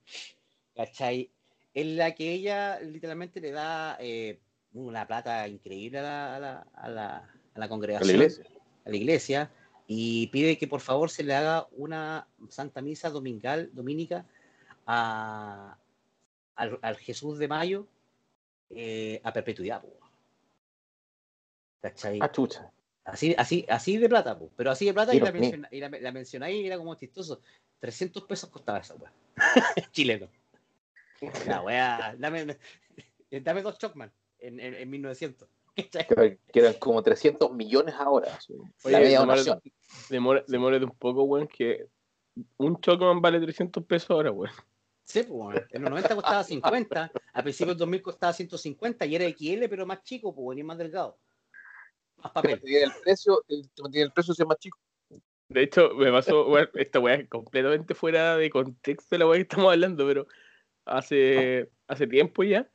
¿Cachai? 0.75 1.31
En 1.77 1.99
la 1.99 2.15
que 2.15 2.33
ella 2.33 2.81
literalmente 2.81 3.39
le 3.39 3.51
da 3.51 3.99
eh, 4.01 4.41
una 4.73 5.07
plata 5.07 5.47
increíble 5.47 5.99
a 5.99 6.03
la, 6.03 6.35
a 6.35 6.39
la, 6.41 6.67
a 6.73 6.89
la, 6.89 7.31
a 7.55 7.59
la 7.59 7.69
congregación 7.69 8.09
la 8.09 8.15
iglesia. 8.15 8.45
a 8.87 8.89
la 8.89 8.97
iglesia 8.97 9.51
y 9.87 10.29
pide 10.29 10.57
que 10.57 10.67
por 10.67 10.81
favor 10.81 11.11
se 11.11 11.23
le 11.23 11.35
haga 11.35 11.67
una 11.73 12.27
santa 12.49 12.81
misa 12.81 13.11
domingal, 13.11 13.69
dominica, 13.75 14.25
a, 14.87 15.77
al, 16.55 16.79
al 16.81 16.97
Jesús 16.97 17.39
de 17.39 17.47
Mayo 17.47 17.87
eh, 18.71 19.21
a 19.23 19.35
perpetuidad. 19.35 19.83
po. 19.83 19.99
¿Cachai? 21.83 22.19
Ah, 22.23 22.33
chucha. 22.33 22.73
Así, 23.05 23.35
así, 23.37 23.67
así 23.69 23.99
de 23.99 24.09
plata, 24.09 24.39
po. 24.39 24.51
pero 24.57 24.71
así 24.71 24.87
de 24.87 24.95
plata 24.95 25.15
y 25.15 25.21
la, 25.21 25.31
menciona, 25.31 25.69
y 25.71 25.79
la, 25.79 25.91
la 25.91 26.11
mencionáis 26.11 26.57
y 26.57 26.67
era 26.67 26.79
como 26.79 26.95
chistoso. 26.95 27.43
300 27.81 28.25
pesos 28.25 28.49
costaba 28.49 28.79
esa. 28.79 28.95
Chileno. 29.93 30.29
La 31.47 31.63
weá, 31.63 32.15
dame, 32.19 32.59
dame 33.31 33.63
dos 33.63 33.79
Chocman 33.79 34.13
en, 34.39 34.61
en, 34.61 34.75
en 34.75 34.91
1900. 34.91 35.49
¿Cachai? 35.77 36.39
Que 36.53 36.61
eran 36.61 36.75
como 36.75 37.03
300 37.03 37.53
millones 37.53 37.95
ahora. 37.99 38.29
La 38.29 38.57
Oye, 38.85 38.97
media 38.99 39.21
demora- 39.21 39.43
donación. 39.43 39.61
Demora, 40.09 40.45
demórate 40.49 40.85
un 40.85 40.97
poco, 40.97 41.25
weón, 41.25 41.47
que 41.49 41.87
un 42.57 42.81
Chocman 42.81 43.21
vale 43.21 43.41
300 43.41 43.85
pesos 43.85 44.11
ahora, 44.11 44.31
weón. 44.31 44.53
Sí, 45.05 45.23
pues, 45.23 45.31
weón. 45.31 45.67
en 45.71 45.83
los 45.83 45.91
90 45.91 46.15
costaba 46.15 46.43
50, 46.45 47.13
a 47.35 47.43
principios 47.43 47.69
del 47.77 47.79
2000 47.79 48.03
costaba 48.03 48.33
150 48.33 49.07
y 49.07 49.15
era 49.17 49.25
XL, 49.29 49.69
pero 49.69 49.87
más 49.87 50.03
chico, 50.03 50.35
pues, 50.35 50.45
weón, 50.47 50.59
y 50.59 50.63
más 50.63 50.79
delgado. 50.79 51.19
Más 52.17 52.33
papel. 52.33 52.61
el 52.65 52.93
precio, 53.05 53.43
el- 53.49 53.69
el 53.95 54.13
precio 54.13 54.35
si 54.35 54.43
es 54.43 54.49
más 54.49 54.59
chico. 54.59 54.79
De 55.49 55.63
hecho, 55.63 55.91
me 55.95 56.11
pasó, 56.11 56.47
weón, 56.49 56.71
esta 56.75 56.99
weá 57.01 57.15
es 57.17 57.29
completamente 57.29 57.95
fuera 57.95 58.37
de 58.37 58.49
contexto 58.51 59.15
de 59.15 59.19
la 59.19 59.27
weá 59.29 59.37
que 59.37 59.43
estamos 59.43 59.71
hablando, 59.71 60.07
pero 60.07 60.27
hace, 60.87 61.71
hace 61.87 62.07
tiempo 62.07 62.43
ya 62.43 62.71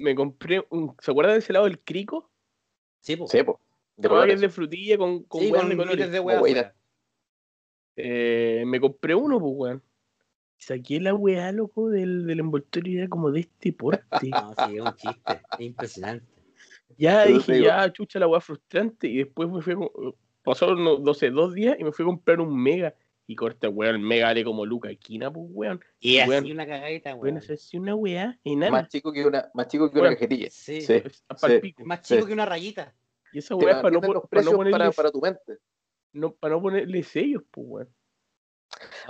me 0.00 0.14
compré 0.14 0.66
un. 0.70 0.96
¿Se 1.00 1.10
acuerdan 1.10 1.34
de 1.34 1.38
ese 1.40 1.52
lado 1.52 1.66
del 1.66 1.78
crico? 1.78 2.30
Sí, 3.00 3.16
pues. 3.16 3.30
Sí, 3.30 3.42
pues. 3.42 3.58
De 3.96 4.48
frutilla 4.48 4.96
con, 4.96 5.24
con 5.24 5.42
Sí, 5.42 5.50
con 5.50 5.68
de 5.68 5.76
colores. 5.76 6.16
afuera. 6.16 6.74
Eh, 7.96 8.64
me 8.66 8.80
compré 8.80 9.14
uno, 9.14 9.38
pues, 9.38 9.52
weón. 9.54 9.82
Saqué 10.56 11.00
la 11.00 11.14
weá, 11.14 11.52
loco, 11.52 11.88
del, 11.90 12.26
del 12.26 12.40
envoltorio 12.40 12.92
y 12.94 12.98
era 12.98 13.08
como 13.08 13.30
de 13.30 13.40
este 13.40 13.72
porte. 13.72 14.04
No, 14.30 14.54
sí, 14.66 14.76
es 14.76 14.80
un 14.80 14.96
chiste. 14.96 15.40
Es 15.58 15.60
impresionante. 15.60 16.26
Ya 16.96 17.22
Pero 17.24 17.38
dije, 17.38 17.62
ya, 17.62 17.92
chucha, 17.92 18.18
la 18.18 18.26
weá 18.26 18.40
frustrante. 18.40 19.06
Y 19.08 19.18
después 19.18 19.48
me 19.50 19.60
fui, 19.62 19.74
pasaron, 20.42 20.82
no, 20.82 20.98
no 20.98 21.14
sé, 21.14 21.30
dos 21.30 21.54
días 21.54 21.76
y 21.78 21.84
me 21.84 21.92
fui 21.92 22.04
a 22.04 22.06
comprar 22.06 22.40
un 22.40 22.62
mega. 22.62 22.94
Y 23.30 23.36
corta, 23.36 23.68
weón, 23.68 23.94
el 23.94 24.00
mega 24.00 24.26
vale 24.26 24.42
como 24.42 24.66
Luca 24.66 24.90
Esquina, 24.90 25.32
pues, 25.32 25.46
weón. 25.50 25.80
Y 26.00 26.18
así 26.18 26.30
Weón. 26.30 26.50
una 26.50 26.66
cagadita, 26.66 27.10
Weón, 27.14 27.22
weón. 27.22 27.36
es 27.36 27.48
así 27.50 27.78
una 27.78 27.94
weá 27.94 28.36
enana. 28.42 28.72
Más 28.72 28.88
chico 28.88 29.12
que 29.12 29.24
una, 29.24 29.48
más 29.54 29.68
chico 29.68 29.88
que 29.88 29.98
una 30.00 30.08
Bueno. 30.08 30.16
cajetilla. 30.16 30.48
Sí. 30.50 30.78
Es. 30.78 30.90
Es 30.90 31.24
más 31.84 32.00
Sí. 32.02 32.14
chico 32.16 32.26
que 32.26 32.32
una 32.32 32.44
rayita. 32.44 32.92
Y 33.32 33.38
esa 33.38 33.54
weá 33.54 33.76
es 33.76 33.82
para 33.82 33.90
no, 33.90 34.00
los 34.00 34.00
para 34.00 34.14
no 34.14 34.22
precios 34.28 34.54
ponerle, 34.54 34.78
para, 34.78 34.90
para 34.90 35.10
tu 35.12 35.20
mente. 35.20 35.58
no, 36.12 36.32
para 36.34 36.54
no 36.56 36.60
ponerle 36.62 37.02
sellos, 37.04 37.44
pues, 37.52 37.66
weón. 37.68 37.88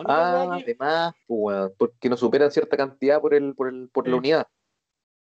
Ah, 0.05 0.49
además, 0.53 1.14
pues, 1.27 1.39
weón, 1.41 1.75
porque 1.79 2.11
no 2.11 2.16
superan 2.18 2.51
cierta 2.51 2.77
cantidad 2.77 3.23
por 3.23 3.33
el, 3.33 3.55
por 3.55 3.68
el, 3.68 3.89
por 3.89 4.05
Sí. 4.05 4.11
la 4.11 4.16
unidad. 4.18 4.47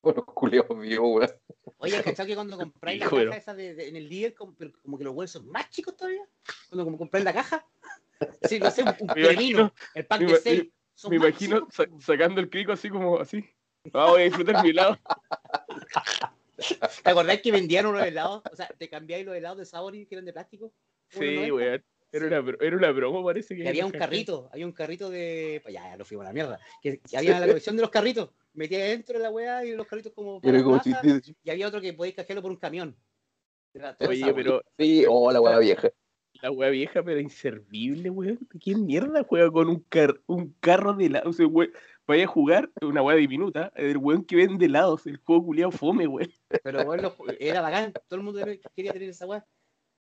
Bueno, 0.01 0.25
culiados 0.25 0.79
vivos, 0.79 1.07
weón. 1.17 1.31
Oye, 1.79 2.01
¿cachado 2.01 2.27
que 2.27 2.35
cuando 2.35 2.55
compráis 2.71 2.99
la 2.99 3.09
caja 3.09 3.35
esa 3.37 3.53
de, 3.53 3.73
de- 3.75 3.89
en 3.89 3.95
el 3.95 4.07
líder, 4.09 4.33
como, 4.33 4.55
pero 4.55 4.71
como 4.81 4.97
que 4.97 5.03
los 5.03 5.13
huevos 5.13 5.31
son 5.31 5.47
más 5.49 5.69
chicos 5.69 5.95
todavía? 5.97 6.21
Cuando 6.69 6.85
como 6.85 6.97
compráis 6.97 7.25
la 7.25 7.33
caja. 7.33 7.63
Sí, 8.43 8.59
no 8.59 8.71
sé, 8.71 8.83
un, 8.83 8.89
un 8.89 8.95
Me 9.07 9.13
pepino, 9.13 9.31
imagino- 9.31 9.73
el 9.95 10.05
pack 10.05 10.19
de 10.19 10.25
ima- 10.27 10.39
6. 10.41 10.63
Son 10.95 11.11
Me 11.11 11.17
imagino 11.17 11.67
sacando 11.99 12.41
el 12.41 12.49
crico 12.49 12.71
así 12.71 12.89
como 12.89 13.19
así. 13.19 13.45
Ah, 13.93 14.07
voy 14.09 14.21
a 14.21 14.25
disfrutar 14.25 14.63
mi 14.63 14.71
helado. 14.71 14.97
¿Te 17.03 17.09
acordás 17.09 17.39
que 17.41 17.51
vendían 17.51 17.85
unos 17.85 18.03
helados? 18.03 18.41
O 18.51 18.55
sea, 18.55 18.67
te 18.77 18.89
cambiáis 18.89 19.25
los 19.25 19.35
helados 19.35 19.59
de 19.59 19.65
sabor 19.65 19.95
y 19.95 20.05
que 20.07 20.15
eran 20.15 20.25
de 20.25 20.33
plástico. 20.33 20.73
Sí, 21.09 21.19
1.90. 21.19 21.53
weón. 21.55 21.83
Era 22.09 22.39
una, 22.39 22.55
era 22.61 22.77
una 22.77 22.91
broma, 22.91 23.23
parece 23.23 23.55
que. 23.55 23.63
Que 23.63 23.69
había 23.69 23.85
un 23.85 23.91
carrito, 23.91 24.49
había 24.51 24.65
un 24.65 24.71
carrito 24.71 25.09
de. 25.09 25.59
Pues 25.61 25.73
ya, 25.73 25.89
ya 25.89 25.97
lo 25.97 26.05
fuimos 26.05 26.25
a 26.25 26.29
la 26.29 26.33
mierda. 26.33 26.59
Que, 26.81 26.99
que 26.99 27.17
había 27.17 27.39
la 27.39 27.47
colección 27.47 27.75
de 27.75 27.81
los 27.81 27.91
carritos. 27.91 28.29
Metía 28.53 28.79
adentro 28.79 29.17
de 29.17 29.23
la 29.23 29.29
weá 29.29 29.65
y 29.65 29.73
los 29.75 29.85
carritos 29.85 30.13
como. 30.13 30.39
para 30.41 30.63
como 30.63 30.81
Y 31.43 31.49
había 31.49 31.67
otro 31.67 31.81
que 31.81 31.93
podéis 31.93 32.15
canjearlo 32.15 32.41
por 32.41 32.51
un 32.51 32.57
camión. 32.57 32.97
Oye, 34.07 34.33
pero 34.33 34.63
Sí, 34.79 35.05
oh, 35.07 35.31
la 35.31 35.41
weá 35.41 35.59
vieja. 35.59 35.89
La 36.41 36.51
wea 36.51 36.69
vieja, 36.69 37.03
pero 37.03 37.19
inservible, 37.19 38.09
weón. 38.09 38.39
¿Quién 38.61 38.85
mierda 38.85 39.23
juega 39.23 39.51
con 39.51 39.69
un, 39.69 39.79
car 39.89 40.19
un 40.27 40.55
carro 40.59 40.93
de 40.93 41.05
helado? 41.07 41.29
O 41.29 41.33
sea, 41.33 41.47
weón, 41.47 41.71
vaya 42.05 42.25
a 42.25 42.27
jugar 42.27 42.69
una 42.81 43.01
wea 43.01 43.15
diminuta, 43.15 43.71
el 43.75 43.97
weón 43.97 44.23
que 44.23 44.35
vende 44.35 44.65
helados, 44.65 45.05
el 45.07 45.17
juego 45.17 45.45
culiado 45.45 45.71
fome, 45.71 46.07
weón. 46.07 46.29
Pero 46.63 46.85
bueno, 46.85 47.13
era 47.39 47.61
bacán. 47.61 47.93
Todo 48.07 48.17
el 48.19 48.23
mundo 48.23 48.41
quería 48.75 48.93
tener 48.93 49.09
esa 49.09 49.25
weá. 49.25 49.45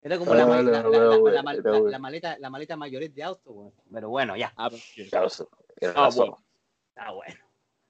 Era 0.01 0.17
como 0.19 0.35
la, 0.35 0.47
weón, 0.47 0.67
weón. 0.69 2.01
maleta, 2.01 2.39
la 2.39 2.51
maleta 2.51 2.77
mayoret 2.77 3.13
de 3.13 3.23
auto, 3.23 3.51
weón. 3.51 3.73
Pero 3.93 4.09
bueno, 4.11 4.37
ya. 4.37 4.53
Ah, 4.57 4.71
era 5.81 5.93
Ah, 5.95 6.09
bueno. 6.15 6.39
Ah, 6.97 7.13
bueno. 7.13 7.35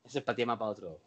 Eso 0.05 0.19
es 0.19 0.25
para 0.25 0.37
tema 0.37 0.59
para 0.59 0.71
otro. 0.71 1.01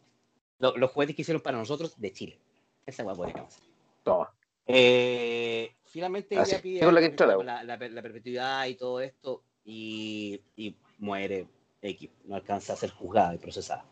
Lo- 0.58 0.76
los 0.76 0.90
juguetes 0.92 1.16
que 1.16 1.22
hicieron 1.22 1.42
para 1.42 1.58
nosotros 1.58 2.00
de 2.00 2.12
Chile. 2.12 2.38
Esa 2.86 3.04
weá 3.04 3.14
podríamos 3.14 3.54
hacer. 3.56 3.68
Toma. 4.04 4.32
Eh, 4.66 5.74
finalmente 5.92 6.36
Así, 6.36 6.52
ella 6.52 6.62
pide 6.62 6.90
la 6.92 7.00
que 7.00 7.06
entra 7.06 7.26
la- 7.26 7.42
la, 7.44 7.62
la- 7.64 7.88
la 7.88 8.02
perpetuidad 8.02 8.66
y 8.66 8.74
todo 8.74 9.00
esto 9.00 9.44
y, 9.64 10.40
y 10.56 10.74
muere 10.98 11.46
X. 11.82 12.10
No 12.24 12.34
alcanza 12.36 12.72
a 12.72 12.76
ser 12.76 12.90
juzgada 12.90 13.34
y 13.34 13.38
procesada. 13.38 13.84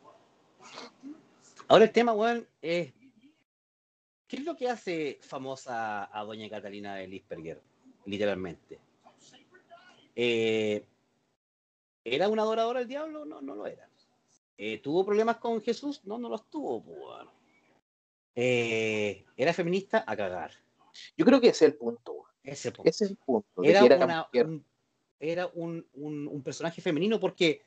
Ahora 1.69 1.85
el 1.85 1.93
tema, 1.93 2.13
weón, 2.13 2.47
es 2.63 2.93
¿qué 4.27 4.37
es 4.37 4.45
lo 4.45 4.57
que 4.57 4.69
hace 4.69 5.19
famosa 5.23 6.09
a 6.17 6.25
doña 6.25 6.49
Catalina 6.49 6.95
de 6.97 7.07
Lisperger? 7.07 7.61
Literalmente. 8.07 8.79
Eh, 10.17 10.85
¿Era 12.05 12.29
una 12.29 12.43
adoradora 12.43 12.81
del 12.81 12.89
diablo? 12.89 13.25
No, 13.25 13.41
no 13.41 13.55
lo 13.55 13.67
era. 13.67 13.89
Eh, 14.57 14.79
¿Tuvo 14.79 15.05
problemas 15.05 15.37
con 15.37 15.61
Jesús? 15.63 16.01
No, 16.05 16.19
no 16.19 16.29
los 16.29 16.49
tuvo, 16.51 16.83
pues, 16.83 16.99
weón. 16.99 17.29
Eh, 18.35 19.25
¿Era 19.37 19.53
feminista? 19.53 20.05
A 20.07 20.17
cagar. 20.17 20.53
Yo 21.17 21.25
creo 21.25 21.41
que 21.41 21.49
ese 21.49 21.67
es 21.67 21.73
el 21.73 21.79
punto. 21.79 22.25
Ese 22.43 22.73
punto. 22.73 22.89
Ese 22.91 23.05
es 23.05 23.11
el 23.11 23.17
punto. 23.17 23.63
Era, 23.63 23.85
una- 23.85 24.29
un, 24.33 24.65
era 25.19 25.47
un, 25.55 25.87
un- 25.95 26.29
un 26.29 26.43
personaje 26.43 26.81
femenino 26.81 27.21
porque, 27.21 27.65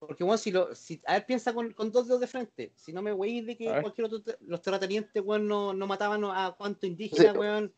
porque 0.00 0.24
bueno, 0.24 0.38
si 0.38 0.50
lo, 0.50 0.74
si, 0.74 1.00
a 1.06 1.14
ver, 1.14 1.26
piensa 1.26 1.52
con, 1.52 1.72
con 1.72 1.90
dos 1.92 2.06
dedos 2.06 2.20
de 2.20 2.26
frente. 2.26 2.72
Si 2.76 2.92
no 2.92 3.02
me 3.02 3.12
weís 3.12 3.46
de 3.46 3.56
que 3.56 3.66
cualquier 3.80 4.06
otro, 4.06 4.34
los 4.40 4.62
terratenientes, 4.62 5.22
weón, 5.24 5.46
no, 5.46 5.72
no 5.74 5.86
mataban 5.86 6.24
a 6.24 6.54
cuánto 6.56 6.86
indígena, 6.86 7.32
Sí. 7.32 7.38
weón. 7.38 7.74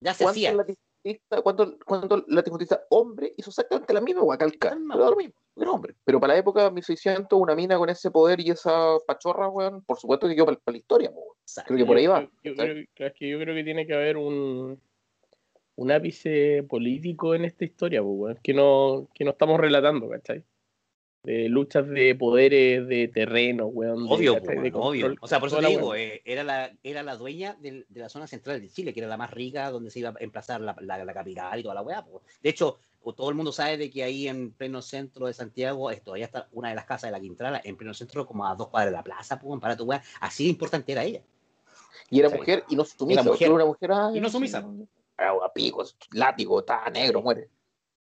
Ya 0.00 0.14
se 0.14 0.24
¿Cuánto 0.24 0.64
latifundista, 1.06 1.42
cuánto, 1.42 1.78
cuánto 1.84 2.24
latifundista 2.28 2.84
hombre 2.90 3.32
hizo 3.36 3.50
exactamente 3.50 3.94
la 3.94 4.00
misma 4.00 4.22
weá, 4.22 4.38
calca? 4.38 4.70
La 4.70 4.76
misma, 4.76 4.94
Pero 4.94 5.04
da 5.04 5.10
lo 5.10 5.16
mismo, 5.16 5.34
era 5.56 5.70
hombre. 5.70 5.94
Pero 6.04 6.20
para 6.20 6.34
la 6.34 6.40
época 6.40 6.70
1600, 6.70 7.38
una 7.38 7.54
mina 7.54 7.78
con 7.78 7.88
ese 7.88 8.10
poder 8.10 8.40
y 8.40 8.50
esa 8.50 8.96
pachorra, 9.06 9.48
weón, 9.48 9.82
por 9.82 9.98
supuesto 9.98 10.28
que 10.28 10.34
quedó 10.34 10.46
para, 10.46 10.60
la 10.66 10.76
historia, 10.76 11.10
weón. 11.10 11.36
Creo 11.66 11.78
que 11.78 11.86
por 11.86 11.96
ahí 11.96 12.06
va. 12.06 12.22
Yo, 12.42 12.52
yo 12.52 12.54
creo, 12.56 12.84
es 12.96 13.12
que 13.14 13.28
yo 13.28 13.38
creo 13.38 13.54
que 13.54 13.64
tiene 13.64 13.86
que 13.86 13.94
haber 13.94 14.16
un, 14.16 14.80
un 15.76 15.90
ápice 15.92 16.64
político 16.68 17.34
en 17.34 17.44
esta 17.44 17.64
historia, 17.64 18.02
weón, 18.02 18.38
que 18.42 18.52
no, 18.52 19.08
que 19.14 19.24
no 19.24 19.30
estamos 19.30 19.60
relatando, 19.60 20.08
¿cachai? 20.08 20.42
De 21.26 21.48
luchas 21.48 21.88
de 21.88 22.14
poderes, 22.14 22.86
de 22.86 23.08
terreno, 23.08 23.66
weón. 23.66 24.06
de- 24.06 24.14
Obvio, 24.14 24.34
¿cachai? 24.34 24.56
po, 24.56 24.62
de 24.62 24.70
obvio. 24.74 25.14
O 25.20 25.26
sea, 25.26 25.40
por 25.40 25.48
eso 25.48 25.58
te 25.58 25.66
digo, 25.66 25.94
eh, 25.96 26.22
era, 26.24 26.44
la, 26.44 26.72
era 26.84 27.02
la 27.02 27.16
dueña 27.16 27.56
del- 27.60 27.84
de 27.88 28.00
la 28.00 28.08
zona 28.08 28.28
central 28.28 28.60
de 28.60 28.68
Chile, 28.68 28.94
que 28.94 29.00
era 29.00 29.08
la 29.08 29.16
más 29.16 29.32
rica, 29.32 29.68
donde 29.70 29.90
se 29.90 29.98
iba 29.98 30.10
a 30.10 30.14
emplazar 30.20 30.60
la, 30.60 30.76
la- 30.80 31.04
la 31.04 31.12
capital 31.12 31.58
y 31.58 31.62
toda 31.64 31.74
la 31.74 31.82
weá. 31.82 32.04
po. 32.04 32.22
De 32.40 32.50
hecho, 32.50 32.78
o- 33.02 33.12
todo 33.12 33.28
el 33.28 33.34
mundo 33.34 33.50
sabe 33.50 33.76
de 33.76 33.90
que 33.90 34.04
ahí 34.04 34.28
en 34.28 34.52
pleno 34.52 34.80
centro 34.82 35.26
de 35.26 35.32
Santiago, 35.32 35.90
esto, 35.90 36.04
todavía 36.06 36.26
está 36.26 36.46
una 36.52 36.68
de 36.68 36.76
las 36.76 36.84
casas 36.84 37.08
de 37.08 37.12
la 37.12 37.20
Quintrala, 37.20 37.60
en 37.64 37.76
pleno 37.76 37.92
centro, 37.92 38.24
como 38.24 38.46
a 38.46 38.54
dos 38.54 38.68
cuadras 38.68 38.92
de 38.92 38.96
la 38.96 39.02
plaza, 39.02 39.40
pues, 39.40 39.60
para 39.60 39.76
tu 39.76 39.82
weá. 39.84 40.00
Así 40.20 40.44
de 40.44 40.50
importante 40.50 40.92
era 40.92 41.02
ella. 41.02 41.22
Y 42.08 42.20
era 42.20 42.30
Sí. 42.30 42.36
mujer 42.36 42.62
y 42.68 42.76
no 42.76 42.84
sumisa. 42.84 43.20
Era 43.22 43.30
mujer. 43.30 43.46
Era 43.46 43.54
una 43.56 43.64
mujer, 43.66 43.90
ay, 43.92 44.18
Y 44.18 44.20
no 44.20 44.28
sumisa. 44.30 44.64
Ah, 45.18 45.32
a 45.44 45.52
picos, 45.52 45.96
látigo, 46.12 46.60
está 46.60 46.88
negro, 46.90 47.20
muere. 47.20 47.48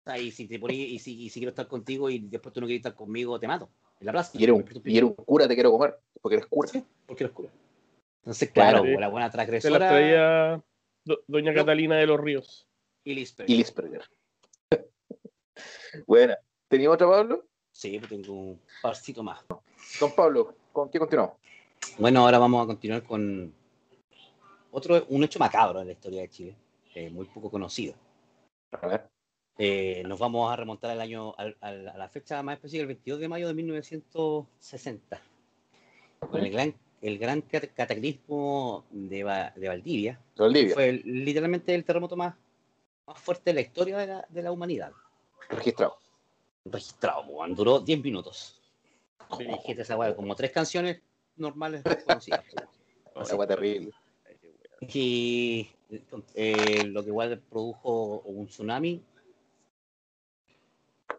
O 0.04 0.10
sea, 0.10 0.18
y 0.18 0.32
si 0.32 0.48
te 0.48 0.58
poní, 0.58 0.74
y 0.82 0.98
si, 0.98 1.22
y 1.22 1.30
si 1.30 1.38
quiero 1.38 1.50
estar 1.50 1.68
contigo 1.68 2.10
y 2.10 2.18
después 2.18 2.52
tú 2.52 2.60
no 2.60 2.66
quieres 2.66 2.80
estar 2.80 2.94
conmigo, 2.94 3.38
te 3.38 3.46
mato. 3.46 3.68
En 4.00 4.06
la 4.06 4.12
plaza. 4.12 4.36
Y 4.36 4.42
era 4.42 4.52
un, 4.52 4.64
y 4.84 4.96
era 4.98 5.06
un 5.06 5.14
cura, 5.14 5.46
te 5.46 5.54
quiero 5.54 5.70
comer, 5.70 5.96
porque 6.20 6.36
eres 6.36 6.46
cura. 6.46 6.68
Sí, 6.68 6.84
porque 7.06 7.22
eres 7.24 7.34
cura. 7.34 7.50
Entonces, 8.22 8.50
claro, 8.50 8.80
Claro. 8.82 8.94
po, 8.94 9.00
la 9.00 9.08
buena 9.08 9.26
Se 9.30 9.36
las 9.36 9.46
transgresora 9.46 9.88
traía 9.88 10.64
do- 11.04 11.22
Doña 11.28 11.54
Catalina 11.54 11.96
de 11.96 12.06
los 12.06 12.20
Ríos. 12.20 12.66
y 13.04 13.14
Lisbeth. 13.14 13.48
Y 13.48 13.56
Lisperger. 13.56 14.02
Buena. 16.06 16.36
¿Tenía 16.68 16.90
otra, 16.90 17.06
Pablo? 17.08 17.44
Sí, 17.70 17.98
pues 17.98 18.08
tengo 18.10 18.32
un 18.32 18.60
parcito 18.82 19.22
más. 19.22 19.40
Don 20.00 20.12
Pablo, 20.14 20.56
¿con 20.72 20.88
qué 20.90 20.98
continuamos? 20.98 21.36
Bueno, 21.98 22.20
ahora 22.20 22.38
vamos 22.38 22.62
a 22.64 22.66
continuar 22.66 23.02
con 23.04 23.52
otro, 24.72 25.04
un 25.10 25.22
hecho 25.24 25.38
macabro 25.38 25.80
en 25.80 25.86
la 25.86 25.92
historia 25.92 26.22
de 26.22 26.28
Chile, 26.28 26.56
eh, 26.94 27.10
muy 27.10 27.26
poco 27.26 27.50
conocido. 27.50 27.94
A 28.72 28.86
ver. 28.86 29.08
Eh, 29.58 30.02
nos 30.06 30.18
vamos 30.18 30.50
a 30.50 30.56
remontar 30.56 30.90
al 30.90 31.00
año, 31.00 31.34
al- 31.36 31.56
al- 31.60 31.88
a 31.88 31.96
la 31.98 32.08
fecha 32.08 32.42
más 32.42 32.54
específica, 32.54 32.82
el 32.82 32.86
22 32.88 33.20
de 33.20 33.28
mayo 33.28 33.46
de 33.48 33.54
1960, 33.54 35.20
con 36.20 36.40
el 36.44 36.50
gran, 36.50 36.74
el 37.02 37.18
gran 37.18 37.42
cat- 37.42 37.70
cataclismo 37.74 38.84
de, 38.90 39.22
Va- 39.24 39.50
de 39.54 39.68
Valdivia. 39.68 40.18
Valdivia, 40.36 40.74
Fue 40.74 40.88
el- 40.88 41.02
literalmente 41.04 41.74
el 41.74 41.84
terremoto 41.84 42.16
más, 42.16 42.34
más 43.06 43.18
fuerte 43.18 43.50
de 43.50 43.54
la 43.54 43.60
historia 43.60 43.98
de 43.98 44.06
la, 44.06 44.26
de 44.28 44.42
la 44.42 44.52
humanidad. 44.52 44.92
registrado. 45.50 45.98
Registrado, 46.64 47.22
weón, 47.26 47.54
duró 47.54 47.80
10 47.80 48.02
minutos. 48.02 48.58
Sí. 49.36 49.44
Dijiste 49.44 49.82
esa 49.82 49.96
como 50.14 50.34
tres 50.34 50.50
canciones 50.50 51.00
normales 51.36 51.82
conocidas. 52.06 52.44
weón. 52.54 52.68
Esa 53.22 53.32
agua 53.34 53.46
terrible. 53.46 53.92
Y 54.80 55.68
eh, 56.34 56.84
lo 56.86 57.02
que 57.02 57.08
igual 57.10 57.38
produjo 57.50 58.20
un 58.24 58.46
tsunami 58.46 59.02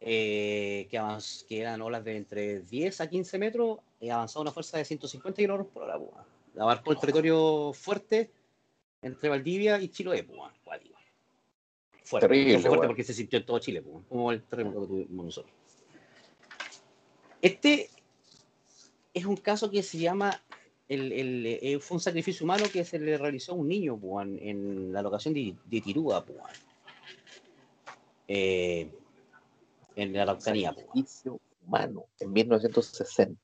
eh, 0.06 0.88
que, 0.92 1.00
avanz- 1.00 1.46
que 1.48 1.62
eran 1.62 1.82
olas 1.82 2.04
de 2.04 2.18
entre 2.18 2.60
10 2.60 3.00
a 3.00 3.10
15 3.10 3.38
metros 3.40 3.80
y 4.02 4.10
avanzó 4.10 4.40
a 4.40 4.42
una 4.42 4.52
fuerza 4.52 4.78
de 4.78 4.84
150 4.86 5.38
kilómetros 5.42 5.72
por 5.74 5.84
hora. 5.84 5.98
pues, 5.98 6.12
weón. 6.12 6.26
Abarcó 6.60 6.92
el 6.92 7.00
territorio 7.00 7.72
fuerte 7.74 8.30
entre 9.02 9.30
Valdivia 9.30 9.80
y 9.80 9.88
Chiloé. 9.88 10.24
pues, 10.24 10.38
weón, 10.38 10.52
cuático. 10.64 10.96
Fuerte, 12.04 12.28
Terrible, 12.28 12.60
fuerte 12.60 12.88
porque 12.88 13.04
se 13.06 13.14
sintió 13.14 13.40
en 13.40 13.46
todo 13.46 13.60
Chile, 13.60 13.82
pues, 13.82 13.94
weón, 13.94 14.04
como 14.10 14.32
el 14.34 14.44
terremoto 14.44 14.82
que 14.82 14.88
tuvimos 14.88 15.26
nosotros. 15.26 15.54
Este 17.42 17.90
es 19.14 19.26
un 19.26 19.38
caso 19.38 19.70
que 19.72 19.84
se 19.84 19.98
llama 20.00 20.42
el, 20.90 21.12
el, 21.14 21.46
eh, 21.62 21.80
fue 21.80 21.96
un 21.96 22.02
sacrificio 22.02 22.44
humano 22.44 22.66
que 22.72 22.84
se 22.84 23.00
le 23.00 23.18
realizó 23.18 23.54
a 23.54 23.56
un 23.56 23.68
niño 23.70 23.98
pues, 23.98 24.28
en- 24.28 24.40
en 24.48 24.92
la 24.94 25.02
locación 25.02 25.34
de, 25.34 25.56
de 25.66 25.82
Tirúa, 25.82 26.26
pues, 26.26 26.40
eh, 28.28 28.90
en 29.96 30.14
la 30.14 30.24
Araucanía. 30.24 30.74
pues, 30.74 30.86
Sacrificio 30.86 31.40
humano 31.66 32.06
en 32.20 32.34
1960. 32.34 33.40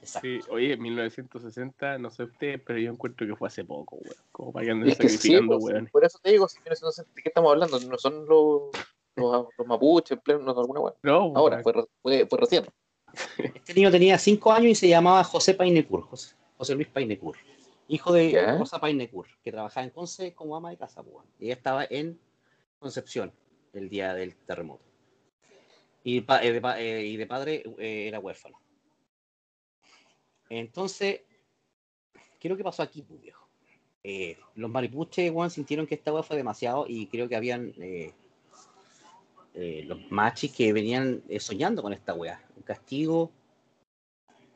exacto. 0.00 0.28
Sí, 0.28 0.40
oye, 0.50 0.76
1960, 0.76 1.98
no 1.98 2.10
sé 2.10 2.24
ustedes, 2.24 2.60
pero 2.64 2.78
yo 2.78 2.90
encuentro 2.92 3.26
que 3.26 3.36
fue 3.36 3.48
hace 3.48 3.64
poco, 3.64 3.96
weón. 3.96 4.16
Como 4.32 4.52
para 4.52 4.64
que 4.66 4.70
anden 4.72 4.88
sí, 4.90 4.94
sacrificando, 4.96 5.58
pues, 5.58 5.74
weón. 5.74 5.88
por 5.92 6.04
eso 6.04 6.18
te 6.22 6.30
digo, 6.30 6.48
si 6.48 6.58
1960, 6.58 7.12
¿de 7.14 7.22
qué 7.22 7.28
estamos 7.28 7.52
hablando? 7.52 7.78
No 7.80 7.98
son 7.98 8.26
los, 8.26 8.70
los, 9.16 9.46
los 9.58 9.66
mapuches, 9.66 10.12
en 10.12 10.20
pleno, 10.20 10.40
no, 10.40 10.50
alguna 10.58 10.80
weá. 10.80 10.94
No, 11.02 11.32
Ahora, 11.36 11.56
weón. 11.56 11.62
fue, 11.62 11.84
fue, 12.02 12.26
fue 12.26 12.38
recién. 12.38 12.64
Este 13.54 13.74
niño 13.74 13.90
tenía 13.90 14.16
5 14.18 14.52
años 14.52 14.70
y 14.70 14.74
se 14.74 14.88
llamaba 14.88 15.22
José 15.24 15.54
Painecur, 15.54 16.02
José, 16.08 16.34
José 16.56 16.74
Luis 16.74 16.88
Painecur, 16.88 17.36
hijo 17.88 18.12
de 18.12 18.30
Ya. 18.32 18.56
Rosa 18.56 18.80
Painecur, 18.80 19.26
que 19.44 19.52
trabajaba 19.52 19.84
en 19.84 19.90
Conce 19.90 20.34
como 20.34 20.56
ama 20.56 20.70
de 20.70 20.78
casa. 20.78 21.02
y 21.38 21.44
ella 21.46 21.54
estaba 21.54 21.84
en 21.90 22.18
Concepción 22.78 23.32
el 23.74 23.88
día 23.90 24.14
del 24.14 24.34
terremoto. 24.34 24.82
Y, 26.04 26.18
eh, 26.18 26.52
de, 26.52 26.62
eh, 26.78 27.06
y 27.06 27.16
de 27.16 27.26
padre 27.26 27.62
eh, 27.78 28.08
era 28.08 28.18
huérfano. 28.18 28.58
Entonces, 30.48 31.22
¿qué 32.38 32.48
es 32.48 32.50
lo 32.50 32.56
que 32.56 32.64
pasó 32.64 32.82
aquí, 32.82 33.02
pues, 33.02 33.20
viejo? 33.20 33.48
Eh, 34.04 34.36
los 34.56 34.68
maripuches, 34.68 35.30
weón, 35.30 35.50
sintieron 35.50 35.86
que 35.86 35.94
esta 35.94 36.12
weá 36.12 36.22
fue 36.24 36.36
demasiado 36.36 36.86
y 36.88 37.06
creo 37.06 37.28
que 37.28 37.36
habían 37.36 37.72
eh, 37.78 38.12
eh, 39.54 39.84
los 39.86 40.10
machis 40.10 40.52
que 40.52 40.72
venían 40.72 41.22
soñando 41.38 41.82
con 41.82 41.92
esta 41.92 42.12
weá. 42.12 42.44
Un 42.56 42.62
castigo, 42.64 43.30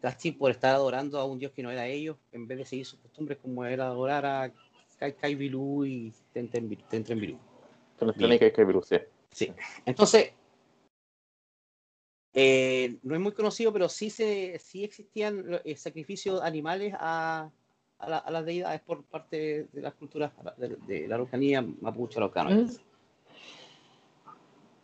¿cachai? 0.02 0.32
Por 0.32 0.50
estar 0.50 0.74
adorando 0.74 1.20
a 1.20 1.24
un 1.24 1.38
dios 1.38 1.52
que 1.52 1.62
no 1.62 1.70
era 1.70 1.86
ellos, 1.86 2.16
en 2.32 2.48
vez 2.48 2.58
de 2.58 2.64
seguir 2.64 2.86
sus 2.86 2.98
costumbres 2.98 3.38
como 3.38 3.64
era 3.64 3.86
adorar 3.86 4.26
a 4.26 4.52
Kai 4.98 5.14
Kai 5.14 5.34
Bilú 5.36 5.84
y 5.84 6.12
Tenten 6.32 6.68
Bilú. 6.68 6.82
Tenten 6.90 7.20
Bilú. 7.20 7.38
Sí. 8.82 8.96
Sí. 9.30 9.52
Entonces, 9.84 10.32
eh, 12.38 12.98
no 13.02 13.14
es 13.14 13.20
muy 13.20 13.32
conocido, 13.32 13.72
pero 13.72 13.88
sí, 13.88 14.10
se, 14.10 14.58
sí 14.58 14.84
existían 14.84 15.60
eh, 15.64 15.74
sacrificios 15.74 16.42
animales 16.42 16.92
a, 16.98 17.50
a, 17.98 18.08
la- 18.10 18.18
a 18.18 18.30
las 18.30 18.44
deidades 18.44 18.82
por 18.82 19.02
parte 19.04 19.66
de 19.72 19.80
las 19.80 19.94
culturas 19.94 20.32
de, 20.58 20.76
de 20.86 21.08
la 21.08 21.14
Araucanía 21.14 21.62
mapuche 21.80 22.18
araucana. 22.18 22.50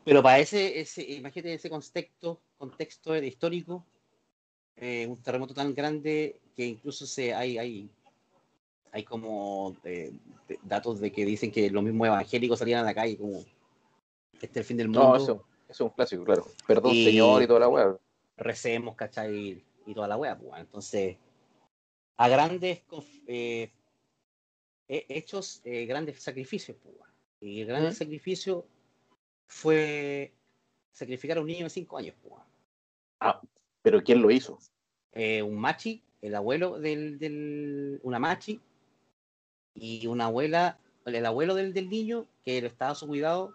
Pero 0.04 0.22
para 0.22 0.38
ese, 0.40 0.80
ese 0.80 1.02
imagínate 1.02 1.54
ese 1.54 1.68
contexto, 1.70 2.40
contexto 2.56 3.14
histórico, 3.16 3.84
eh, 4.76 5.06
un 5.06 5.22
terremoto 5.22 5.52
tan 5.54 5.74
grande 5.74 6.40
que 6.56 6.64
incluso 6.66 7.06
se 7.06 7.34
hay, 7.34 7.58
hay, 7.58 7.90
hay 8.92 9.04
como 9.04 9.76
eh, 9.84 10.10
datos 10.62 11.00
de 11.00 11.12
que 11.12 11.24
dicen 11.26 11.52
que 11.52 11.70
los 11.70 11.82
mismos 11.84 12.06
evangélicos 12.08 12.58
salían 12.58 12.80
a 12.80 12.84
la 12.84 12.94
calle 12.94 13.16
como 13.18 13.44
este 14.40 14.46
es 14.46 14.56
el 14.56 14.64
fin 14.64 14.76
del 14.78 14.88
mundo, 14.88 15.02
No, 15.08 15.16
eso, 15.16 15.32
eso 15.34 15.46
es 15.72 15.80
un 15.80 15.90
clásico, 15.90 16.24
claro. 16.24 16.46
Perdón, 16.66 16.92
Y- 16.94 17.04
señor, 17.04 17.42
y 17.42 17.46
toda 17.46 17.60
la 17.60 17.68
weá. 17.68 17.96
recemos, 18.36 18.96
¿cachai? 18.96 19.62
Y 19.86 19.94
toda 19.94 20.08
la 20.08 20.16
wea, 20.16 20.38
pues. 20.38 20.60
Entonces, 20.60 21.16
a 22.16 22.28
grandes 22.28 22.82
eh, 23.26 23.70
he- 24.88 25.06
hechos, 25.08 25.60
eh, 25.64 25.86
grandes 25.86 26.22
sacrificios, 26.22 26.76
pues. 26.82 26.96
Y 27.40 27.60
el 27.62 27.66
gran 27.66 27.88
¿Mm? 27.88 27.92
sacrificio 27.92 28.64
fue 29.48 30.32
sacrificar 30.92 31.38
a 31.38 31.40
un 31.40 31.46
niño 31.48 31.64
de 31.64 31.70
5 31.70 31.98
años, 31.98 32.14
pues. 32.22 32.34
bueno. 32.34 33.40
Pero 33.82 34.02
¿quién 34.02 34.22
lo 34.22 34.30
hizo? 34.30 34.58
Eh, 35.12 35.42
un 35.42 35.56
machi, 35.58 36.02
el 36.20 36.34
abuelo 36.34 36.78
del, 36.78 37.18
del. 37.18 38.00
Una 38.04 38.18
machi 38.18 38.60
y 39.74 40.06
una 40.06 40.26
abuela, 40.26 40.78
el 41.04 41.26
abuelo 41.26 41.54
del, 41.54 41.72
del 41.74 41.88
niño, 41.88 42.26
que 42.44 42.58
estaba 42.58 42.92
a 42.92 42.94
su 42.94 43.06
cuidado. 43.08 43.54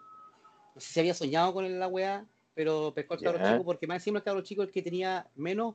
No 0.78 0.80
sé 0.82 0.92
si 0.92 1.00
había 1.00 1.14
soñado 1.14 1.52
con 1.52 1.76
la 1.80 1.88
weá, 1.88 2.24
pero 2.54 2.92
pescó 2.94 3.14
al 3.14 3.20
cabro 3.20 3.44
chico, 3.50 3.64
porque 3.64 3.88
más 3.88 3.96
encima 3.96 4.18
el 4.18 4.24
cabro 4.24 4.42
chico 4.42 4.62
el 4.62 4.70
que 4.70 4.80
tenía 4.80 5.26
menos. 5.34 5.74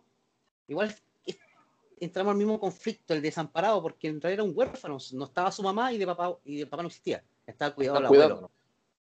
Igual 0.70 0.96
entramos 2.00 2.32
al 2.32 2.38
mismo 2.38 2.58
conflicto, 2.58 3.14
el 3.14 3.22
desamparado, 3.22 3.82
porque 3.82 4.08
en 4.08 4.22
realidad 4.22 4.44
era 4.46 4.50
un 4.50 4.58
huérfano, 4.58 4.98
no 5.12 5.26
estaba 5.26 5.52
su 5.52 5.62
mamá 5.62 5.92
y 5.92 5.98
de 5.98 6.06
papá, 6.06 6.38
y 6.46 6.56
de 6.60 6.68
papá 6.68 6.84
no 6.84 6.88
existía. 6.88 7.22
Estaba 7.46 7.76
cuidado 7.76 7.98
del 7.98 8.06
abuelo. 8.06 8.52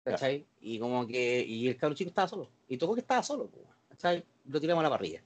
¿cachai? 0.04 0.46
Y 0.60 0.78
como 0.78 1.04
que, 1.04 1.44
y 1.44 1.66
el 1.66 1.76
cabro 1.76 1.96
chico 1.96 2.10
estaba 2.10 2.28
solo. 2.28 2.48
Y 2.68 2.76
tocó 2.76 2.94
que 2.94 3.00
estaba 3.00 3.24
solo, 3.24 3.50
¿cachai? 3.88 4.24
Lo 4.46 4.60
tiramos 4.60 4.82
a 4.82 4.84
la 4.84 4.90
parrilla. 4.90 5.20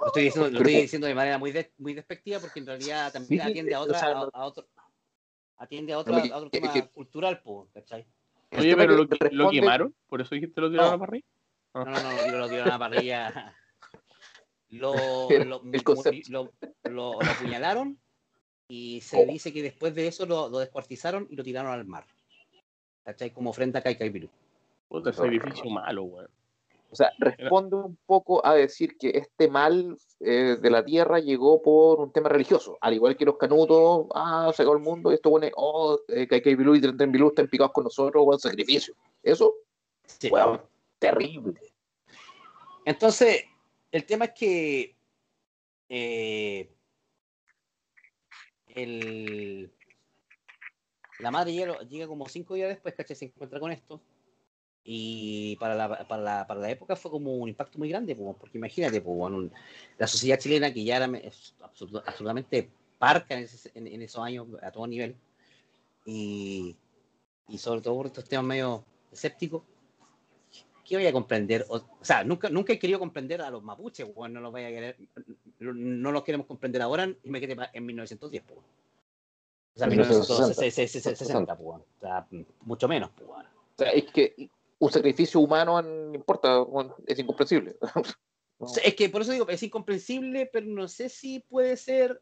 Lo 0.00 0.06
estoy 0.06 0.22
diciendo, 0.24 0.48
lo 0.48 0.58
estoy 0.58 0.72
Pero- 0.72 0.82
diciendo 0.82 1.06
de 1.08 1.14
manera 1.16 1.38
muy, 1.38 1.50
de- 1.50 1.72
muy 1.78 1.92
despectiva 1.94 2.38
porque 2.38 2.60
en 2.60 2.66
realidad 2.66 3.12
también 3.12 3.42
Sí, 3.42 3.50
atiende 3.50 3.74
a 3.74 3.80
o 3.80 3.82
otra, 3.82 3.98
sea, 3.98 4.08
a, 4.10 4.28
a 4.32 4.44
otro, 4.46 4.66
atiende 5.56 5.92
a, 5.92 5.96
No, 5.96 6.00
otra, 6.02 6.22
a 6.22 6.36
otro 6.36 6.50
tema 6.50 6.72
cultural, 6.94 7.42
¿cachai? 7.74 8.06
El 8.50 8.60
Oye, 8.60 8.70
tema 8.70 8.82
pero 8.82 8.96
lo, 8.96 9.08
que- 9.08 9.16
lo 9.30 9.44
responde- 9.44 9.50
quemaron, 9.60 9.94
por 10.08 10.20
eso 10.20 10.34
dijiste 10.34 10.60
lo 10.60 10.70
tiraron 10.70 10.88
No. 10.90 10.94
a 10.94 10.96
la 10.96 11.06
parrilla. 11.06 11.26
No, 11.74 11.84
no, 11.84 12.32
no, 12.32 12.38
lo 12.38 12.48
tiro 12.48 12.62
a 12.64 12.66
la 12.66 12.78
parrilla. 12.78 13.54
Lo, 14.72 14.94
lo, 14.94 15.62
lo, 16.90 17.18
apuñalaron 17.20 17.98
y 18.68 19.00
se 19.00 19.20
Oh. 19.20 19.26
dice 19.26 19.52
que 19.52 19.64
después 19.64 19.94
de 19.96 20.06
eso 20.06 20.26
lo, 20.26 20.48
descuartizaron 20.60 21.26
y 21.28 21.34
lo 21.34 21.42
tiraron 21.42 21.72
al 21.72 21.84
mar. 21.86 22.06
¿Cachai? 23.04 23.30
Como 23.32 23.52
frente 23.52 23.78
a 23.78 23.82
Kai 23.82 23.98
Kai 23.98 24.10
Virú. 24.10 24.30
Puta, 24.88 25.12
sacrificio 25.12 25.68
malo, 25.70 26.04
weón. 26.04 26.30
O 26.92 26.96
sea, 26.96 27.12
responde 27.18 27.76
un 27.76 27.96
poco 28.04 28.44
a 28.44 28.54
decir 28.54 28.98
que 28.98 29.10
este 29.10 29.48
mal 29.48 29.96
eh, 30.18 30.56
de 30.60 30.70
la 30.70 30.84
tierra 30.84 31.20
llegó 31.20 31.62
por 31.62 32.00
un 32.00 32.12
tema 32.12 32.28
religioso. 32.28 32.78
Al 32.80 32.94
igual 32.94 33.16
que 33.16 33.24
los 33.24 33.36
canutos, 33.36 34.06
ah, 34.14 34.50
se 34.54 34.62
acabó 34.62 34.76
el 34.76 34.82
mundo, 34.82 35.10
y 35.10 35.14
esto 35.14 35.30
pone, 35.30 35.52
oh, 35.54 36.00
eh, 36.08 36.26
Kaikai 36.26 36.56
Bilú 36.56 36.74
y 36.74 36.80
Trenten 36.80 37.12
Bilú 37.12 37.28
están 37.28 37.46
picados 37.48 37.72
con 37.72 37.84
nosotros, 37.84 38.24
buen 38.24 38.40
sacrificio. 38.40 38.94
Eso, 39.22 39.54
Sí. 40.18 40.30
terrible. 40.98 41.60
Entonces, 42.84 43.44
el 43.92 44.04
tema 44.04 44.24
es 44.26 44.32
que 44.32 44.96
eh, 45.88 46.70
el, 48.66 49.72
la 51.20 51.30
madre 51.30 51.52
llega, 51.52 51.78
llega 51.82 52.08
como 52.08 52.28
cinco 52.28 52.54
días 52.54 52.68
después, 52.68 52.94
¿cachai? 52.94 53.16
Se 53.16 53.26
encuentra 53.26 53.60
con 53.60 53.70
esto. 53.70 54.00
Y 54.82 55.56
para 55.56 55.74
la, 55.74 56.08
para 56.08 56.22
la, 56.22 56.46
para 56.46 56.60
la 56.60 56.70
época 56.70 56.96
fue 56.96 57.10
como 57.10 57.34
un 57.34 57.48
impacto 57.48 57.78
muy 57.78 57.88
grande, 57.90 58.16
porque 58.16 58.56
imagínate, 58.58 59.00
pues, 59.00 59.16
bueno, 59.16 59.50
la 59.98 60.06
sociedad 60.06 60.38
chilena 60.38 60.72
que 60.72 60.82
ya 60.84 60.96
era 60.96 61.06
absolut- 61.06 62.02
absolutamente 62.06 62.70
parca 62.98 63.34
en, 63.36 63.44
ese- 63.44 63.70
en- 63.74 63.86
en 63.86 64.02
esos 64.02 64.24
años 64.24 64.46
a 64.62 64.70
todo 64.70 64.86
nivel, 64.86 65.14
y, 66.06 66.76
y 67.48 67.58
sobre 67.58 67.82
todo 67.82 67.94
por 67.96 68.06
estos 68.06 68.24
temas 68.24 68.46
medio 68.46 68.84
escépticos, 69.12 69.62
¿qué 70.84 70.96
voy 70.96 71.06
a 71.06 71.12
comprender? 71.12 71.66
O, 71.68 71.76
o 71.76 71.84
sea, 72.00 72.24
nunca, 72.24 72.48
nunca 72.48 72.72
he 72.72 72.78
querido 72.78 72.98
comprender 72.98 73.42
a 73.42 73.50
los 73.50 73.62
mapuches, 73.62 74.08
weón, 74.14 74.32
no 74.32 74.40
los 74.40 74.50
voy 74.50 74.64
a 74.64 74.68
querer, 74.70 74.96
no 75.58 76.10
los 76.10 76.24
queremos 76.24 76.46
comprender 76.46 76.80
ahora 76.80 77.12
y 77.22 77.28
me 77.30 77.38
quedé 77.40 77.54
en 77.74 77.84
1910, 77.86 78.42
pues. 78.46 78.58
O 79.74 79.78
sea, 79.78 79.86
1960. 79.88 80.62
1960, 80.62 81.56
pues, 81.56 81.80
o 81.80 82.00
sea, 82.00 82.26
mucho 82.62 82.88
menos, 82.88 83.10
pues. 83.14 83.28
O 83.28 83.44
sea, 83.78 83.90
es 83.90 84.04
que 84.10 84.48
un 84.80 84.90
sacrificio 84.90 85.40
humano 85.40 85.80
no 85.82 86.14
importa, 86.14 86.64
es 87.06 87.18
incomprensible. 87.18 87.76
Es 88.84 88.94
que 88.94 89.08
por 89.08 89.22
eso 89.22 89.32
digo, 89.32 89.48
es 89.48 89.62
incomprensible, 89.62 90.44
pero 90.52 90.66
no 90.66 90.86
sé 90.86 91.08
si 91.08 91.40
puede 91.40 91.78
ser. 91.78 92.20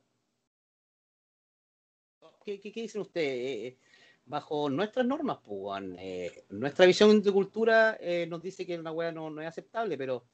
¿Qué, 2.44 2.60
qué, 2.60 2.70
qué 2.70 2.82
dicen 2.82 3.00
ustedes? 3.00 3.34
Eh, 3.34 3.66
eh, 3.66 3.78
bajo 4.24 4.70
nuestras 4.70 5.04
normas, 5.04 5.38
pues, 5.44 5.82
eh, 5.98 6.44
nuestra 6.50 6.86
visión 6.86 7.20
de 7.20 7.32
cultura 7.32 7.98
eh, 8.00 8.24
nos 8.28 8.40
dice 8.40 8.64
que 8.64 8.78
una 8.78 8.92
wea 8.92 9.10
no, 9.10 9.30
no 9.30 9.42
es 9.42 9.48
aceptable, 9.48 9.98
pero 9.98 10.26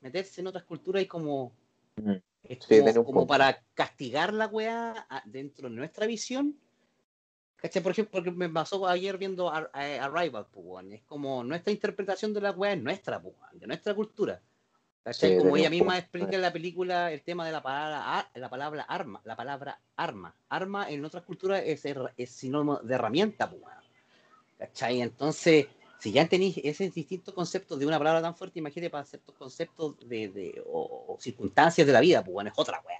meterse 0.00 0.42
en 0.42 0.46
otras 0.46 0.62
culturas 0.62 1.02
es 1.02 1.08
como. 1.08 1.52
Mm. 1.96 2.12
Es 2.44 2.94
como, 2.94 3.04
como 3.04 3.26
para 3.26 3.64
castigar 3.74 4.32
la 4.32 4.46
wea 4.46 5.06
a- 5.10 5.22
dentro 5.26 5.68
de 5.68 5.74
nuestra 5.74 6.06
visión. 6.06 6.56
¿Cachai? 7.60 7.82
Por 7.82 7.92
ejemplo, 7.92 8.12
porque 8.12 8.30
me 8.30 8.48
pasó 8.48 8.86
ayer 8.86 9.18
viendo 9.18 9.50
Ar- 9.52 9.70
eh, 9.74 9.98
Arrival, 9.98 10.46
pues. 10.52 10.86
Es 10.92 11.02
como 11.02 11.42
nuestra 11.42 11.72
interpretación 11.72 12.32
de 12.32 12.40
la 12.40 12.52
wea 12.52 12.72
es 12.72 12.82
nuestra, 12.82 13.20
pues, 13.20 13.34
de 13.52 13.66
nuestra 13.66 13.94
cultura. 13.94 14.40
¿Cachai? 15.02 15.30
Sí, 15.30 15.36
como 15.36 15.56
ella 15.56 15.70
misma 15.70 15.98
explica 15.98 16.34
en 16.36 16.42
la 16.42 16.52
película 16.52 17.10
el 17.12 17.22
tema 17.22 17.44
de 17.46 17.52
la 17.52 17.62
palabra, 17.62 18.30
la 18.34 18.48
palabra 18.50 18.82
arma, 18.82 19.20
la 19.24 19.34
palabra 19.36 19.80
arma. 19.96 20.34
Arma 20.48 20.88
en 20.90 21.04
otras 21.04 21.24
culturas 21.24 21.62
es, 21.64 21.82
es 22.16 22.30
sinónimo 22.30 22.76
de 22.78 22.94
herramienta, 22.94 23.50
pues. 23.50 23.62
¿Cachai? 24.58 25.00
Entonces, 25.00 25.66
si 25.98 26.12
ya 26.12 26.28
tenéis 26.28 26.58
ese 26.62 26.90
distinto 26.90 27.34
concepto 27.34 27.76
de 27.76 27.86
una 27.86 27.98
palabra 27.98 28.22
tan 28.22 28.36
fuerte, 28.36 28.58
imagínate 28.60 28.90
para 28.90 29.04
ciertos 29.04 29.34
conceptos 29.34 29.96
de, 30.08 30.28
de- 30.28 30.62
o, 30.66 31.14
o 31.14 31.20
circunstancias 31.20 31.86
de 31.86 31.92
la 31.92 32.00
vida, 32.00 32.22
pues, 32.22 32.46
es 32.46 32.52
otra 32.56 32.80
wea. 32.86 32.98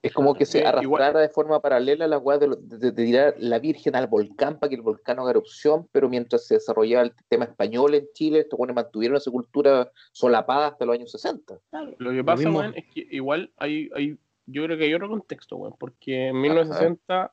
Es 0.00 0.12
como 0.12 0.32
que 0.34 0.46
se 0.46 0.58
Eh, 0.60 0.62
igual- 0.82 1.02
arrastrara 1.02 1.20
de 1.20 1.28
forma 1.28 1.60
paralela 1.60 2.06
la 2.06 2.18
weá 2.18 2.38
de, 2.38 2.46
lo- 2.48 2.56
de- 2.56 2.78
de 2.78 2.92
tirar 2.92 3.34
la 3.38 3.58
Virgen 3.58 3.96
al 3.96 4.06
volcán 4.06 4.58
para 4.58 4.68
que 4.70 4.76
el 4.76 4.82
volcán 4.82 5.18
haga 5.18 5.30
erupción, 5.30 5.88
pero 5.90 6.08
mientras 6.08 6.46
se 6.46 6.54
desarrollaba 6.54 7.02
el 7.04 7.12
tema 7.28 7.46
español 7.46 7.94
en 7.94 8.06
Chile, 8.14 8.38
estos 8.40 8.56
buenos 8.56 8.76
mantuvieron 8.76 9.16
esa 9.16 9.30
cultura 9.32 9.90
solapada 10.12 10.68
hasta 10.68 10.84
los 10.84 10.94
años 10.94 11.10
60. 11.10 11.58
Lo 11.98 12.10
que 12.12 12.22
pasa, 12.22 12.48
weón, 12.50 12.74
es 12.76 12.84
que 12.94 13.06
igual 13.10 13.50
hay, 13.56 13.90
hay, 13.94 14.16
yo 14.46 14.64
creo 14.64 14.78
que 14.78 14.84
hay 14.84 14.94
otro 14.94 15.08
contexto, 15.08 15.56
weón, 15.56 15.74
porque 15.78 16.28
en 16.28 16.40
1960 16.42 17.32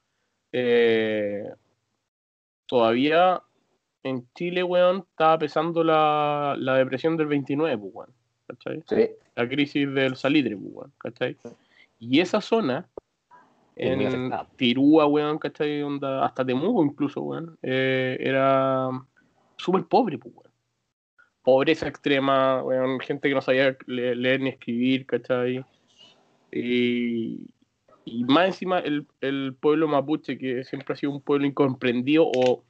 eh, 0.51 1.51
todavía 2.65 3.41
en 4.03 4.27
Chile, 4.35 4.63
weón, 4.63 5.05
estaba 5.09 5.37
pesando 5.39 5.83
la, 5.83 6.55
la 6.57 6.75
depresión 6.77 7.17
del 7.17 7.27
29, 7.27 7.77
pues, 7.77 7.91
weón, 7.93 8.09
¿cachai? 8.47 8.83
Sí, 8.87 9.09
La 9.35 9.47
crisis 9.47 9.91
del 9.93 10.15
salitre, 10.15 10.55
pues, 10.57 10.69
weón, 10.73 10.93
¿cachai? 10.97 11.37
Y 11.99 12.19
esa 12.19 12.41
zona, 12.41 12.89
en. 13.75 14.31
Tirúa, 14.55 15.05
weón, 15.05 15.37
¿cachai? 15.37 15.81
Onda, 15.83 16.25
hasta 16.25 16.45
Temuco 16.45 16.83
incluso, 16.83 17.21
weón, 17.21 17.57
eh, 17.61 18.17
era 18.19 18.89
súper 19.57 19.85
pobre, 19.85 20.17
pues, 20.17 20.33
weón. 20.35 20.51
Pobreza 21.43 21.87
extrema, 21.87 22.63
weón, 22.63 22.99
gente 22.99 23.29
que 23.29 23.35
no 23.35 23.41
sabía 23.41 23.77
le- 23.85 24.15
leer 24.15 24.41
ni 24.41 24.49
escribir, 24.49 25.05
¿cachai? 25.05 25.63
Y, 26.51 27.47
y 28.05 28.23
más 28.23 28.47
encima 28.47 28.79
el, 28.79 29.05
el 29.21 29.55
pueblo 29.59 29.87
mapuche, 29.87 30.37
que 30.37 30.63
siempre 30.63 30.93
ha 30.93 30.97
sido 30.97 31.11
un 31.11 31.21
pueblo 31.21 31.45
incomprendido, 31.45 32.25
o 32.25 32.63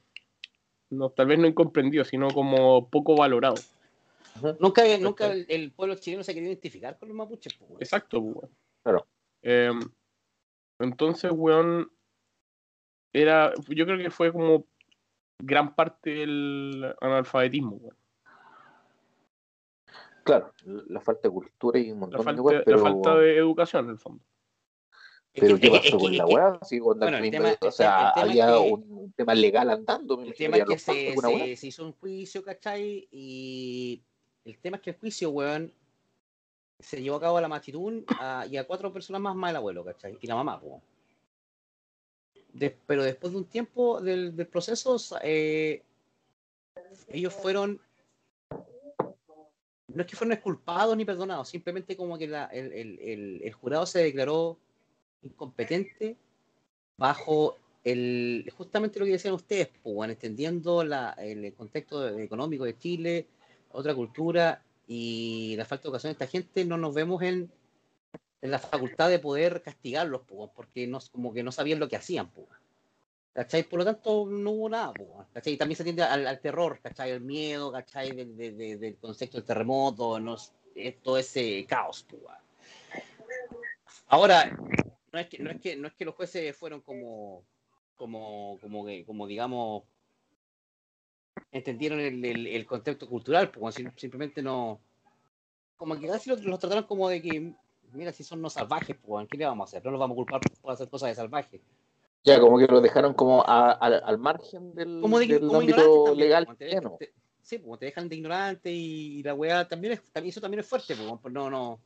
no, 0.90 1.10
tal 1.10 1.26
vez 1.26 1.38
no 1.38 1.46
incomprendido, 1.46 2.04
sino 2.04 2.28
como 2.28 2.88
poco 2.90 3.16
valorado. 3.16 3.56
Nunca, 4.60 4.82
nunca 4.98 5.32
el, 5.32 5.46
el 5.48 5.72
pueblo 5.72 5.94
chileno 5.94 6.22
se 6.22 6.32
ha 6.32 6.34
querido 6.34 6.52
identificar 6.52 6.98
con 6.98 7.08
los 7.08 7.16
mapuches, 7.16 7.54
pues, 7.54 7.70
weón. 7.70 7.82
Exacto, 7.82 8.22
pues. 8.22 8.50
Eh, 9.48 9.70
entonces, 10.80 11.30
weón, 11.32 11.88
era, 13.12 13.54
yo 13.68 13.86
creo 13.86 13.96
que 13.96 14.10
fue 14.10 14.32
como 14.32 14.66
gran 15.38 15.72
parte 15.76 16.10
del 16.10 16.92
analfabetismo, 17.00 17.76
weón. 17.76 17.96
claro, 20.24 20.52
la 20.88 21.00
falta 21.00 21.28
de 21.28 21.32
cultura 21.34 21.78
y 21.78 21.92
un 21.92 22.00
La 22.00 22.00
montón 22.00 22.18
de 22.18 22.24
falta, 22.24 22.42
cosas, 22.42 22.62
pero, 22.64 22.76
la 22.78 22.82
falta 22.82 23.16
de 23.18 23.36
educación, 23.36 23.84
en 23.84 23.90
el 23.92 23.98
fondo. 23.98 24.24
Pero 25.32 25.58
¿qué 25.60 25.70
pasó 25.70 25.98
con 25.98 26.16
la 26.16 26.26
weá? 26.26 26.58
Sí, 26.62 26.80
con 26.80 26.98
bueno, 26.98 27.18
el 27.18 27.24
el 27.26 27.30
mismo- 27.30 27.46
tema- 27.46 27.58
o 27.60 27.70
sea, 27.70 28.08
había 28.10 28.46
que- 28.48 28.72
un 28.72 29.12
tema 29.12 29.34
legal 29.34 29.70
andando, 29.70 30.20
El 30.22 30.34
tema 30.34 30.56
es 30.56 30.64
que 30.64 30.78
se 31.56 31.66
hizo 31.68 31.84
un 31.86 31.92
juicio, 31.92 32.42
¿cachai? 32.42 33.06
Y 33.12 34.02
el 34.44 34.58
tema 34.58 34.78
es 34.78 34.82
que 34.82 34.90
el 34.90 34.96
juicio, 34.96 35.30
weón, 35.30 35.72
se 36.78 37.02
llevó 37.02 37.16
a 37.16 37.20
cabo 37.20 37.40
la 37.40 37.48
Machitún 37.48 38.04
a- 38.20 38.46
y 38.46 38.56
a 38.56 38.66
cuatro 38.66 38.92
personas 38.92 39.20
más 39.20 39.34
más 39.34 39.50
el 39.50 39.56
abuelo, 39.56 39.84
¿cachai? 39.84 40.18
Y 40.20 40.26
la 40.26 40.34
mamá. 40.34 40.60
De- 42.52 42.76
pero 42.86 43.02
después 43.02 43.32
de 43.32 43.38
un 43.38 43.44
tiempo 43.44 44.00
del, 44.00 44.34
proceso, 44.46 44.96
eh, 45.22 45.82
ellos 47.08 47.34
fueron. 47.34 47.80
No 49.88 50.02
es 50.02 50.06
que 50.06 50.16
fueron 50.16 50.32
exculpados 50.32 50.96
ni 50.96 51.04
perdonados, 51.04 51.48
simplemente 51.48 51.96
como 51.96 52.18
que 52.18 52.26
la- 52.26 52.46
el, 52.46 52.72
el- 52.72 52.98
el- 52.98 53.40
el 53.42 53.52
jurado 53.52 53.86
se 53.86 54.00
declaró 54.02 54.58
incompetente 55.22 56.16
bajo 56.98 57.56
el 57.84 58.50
justamente 58.56 58.98
lo 58.98 59.06
que 59.06 59.12
decían 59.12 59.34
ustedes, 59.34 59.70
pues, 59.82 60.10
entendiendo 60.10 60.82
la, 60.82 61.10
el 61.18 61.54
contexto 61.54 62.08
económico 62.18 62.64
de 62.64 62.76
Chile, 62.76 63.26
otra 63.70 63.94
cultura 63.94 64.60
y 64.86 65.54
la 65.56 65.64
falta 65.64 65.82
de 65.82 65.88
educación 65.88 66.10
de 66.10 66.12
esta 66.12 66.26
gente, 66.26 66.64
no 66.64 66.76
nos 66.76 66.94
vemos 66.94 67.22
en, 67.22 67.50
en 68.42 68.50
la 68.50 68.58
facultad 68.58 69.08
de 69.10 69.18
poder 69.18 69.62
castigarlos, 69.62 70.22
bueno, 70.28 70.52
porque 70.54 70.86
no, 70.86 70.98
como 71.12 71.32
que 71.32 71.42
no 71.42 71.50
sabían 71.52 71.80
lo 71.80 71.88
que 71.88 71.96
hacían. 71.96 72.28
Pues. 72.30 72.46
¿Cachai? 73.32 73.64
Por 73.64 73.80
lo 73.80 73.84
tanto, 73.84 74.26
no 74.26 74.50
hubo 74.52 74.68
nada. 74.68 74.92
bueno, 74.96 75.26
¿cachai? 75.34 75.54
Y 75.54 75.56
también 75.56 75.76
se 75.76 75.82
atiende 75.82 76.02
al, 76.02 76.26
al 76.26 76.40
terror, 76.40 76.78
¿cachai? 76.80 77.10
El 77.10 77.20
miedo, 77.20 77.70
¿cachai? 77.72 78.12
Del, 78.12 78.36
de- 78.36 78.52
de- 78.52 78.76
del 78.76 78.96
concepto 78.96 79.36
del 79.36 79.44
terremoto, 79.46 80.18
no, 80.20 80.36
es 80.74 81.02
todo 81.02 81.18
ese 81.18 81.66
caos. 81.68 82.06
Ahora, 84.08 84.56
no 85.12 85.18
es 85.18 85.26
que, 85.28 85.38
no 85.38 85.50
es 85.50 85.60
que, 85.60 85.76
no 85.76 85.88
es 85.88 85.94
que 85.94 86.04
los 86.04 86.14
jueces 86.14 86.56
fueron 86.56 86.80
como, 86.80 87.42
como, 87.96 88.58
como, 88.60 88.86
como 89.04 89.26
digamos, 89.26 89.82
entendieron 91.52 92.00
el, 92.00 92.24
el, 92.24 92.46
el 92.46 92.66
concepto 92.66 93.08
cultural, 93.08 93.50
pues, 93.50 93.74
sim- 93.74 93.92
simplemente 93.96 94.42
no, 94.42 94.80
como 95.76 95.98
que 95.98 96.06
casi 96.08 96.30
los, 96.30 96.42
los 96.44 96.58
trataron 96.58 96.84
como 96.84 97.08
de 97.08 97.20
que, 97.22 97.52
mira, 97.92 98.12
si 98.12 98.24
son 98.24 98.40
no 98.42 98.50
salvajes, 98.50 98.96
pues, 99.02 99.26
¿qué 99.28 99.36
le 99.36 99.46
vamos 99.46 99.66
a 99.66 99.68
hacer? 99.70 99.84
No 99.84 99.90
los 99.90 100.00
vamos 100.00 100.14
a 100.14 100.16
culpar 100.16 100.40
por 100.60 100.72
hacer 100.72 100.88
cosas 100.88 101.10
de 101.10 101.14
salvajes. 101.14 101.60
Ya, 102.24 102.40
como 102.40 102.58
que 102.58 102.66
lo 102.66 102.80
dejaron 102.80 103.14
como 103.14 103.42
a- 103.46 103.72
al- 103.72 104.02
al 104.04 104.18
margen 104.18 104.74
del, 104.74 105.00
Como, 105.00 105.18
de, 105.20 105.26
del 105.26 105.46
como 105.46 105.60
ámbito 105.60 106.02
también, 106.04 106.18
legal 106.18 106.46
pues, 106.46 106.58
te- 106.58 106.80
te- 106.98 107.12
sí, 107.42 107.58
pues, 107.58 107.78
te 107.78 107.86
dejan 107.86 108.08
de 108.08 108.16
ignorante 108.16 108.72
y, 108.72 109.22
la 109.22 109.34
weá 109.34 109.68
también 109.68 109.92
es, 109.94 110.02
también, 110.12 110.30
eso 110.30 110.40
también 110.40 110.60
es 110.60 110.66
fuerte, 110.66 110.96
pues, 110.96 111.12
pues, 111.22 111.32
no, 111.32 111.48
no. 111.50 111.80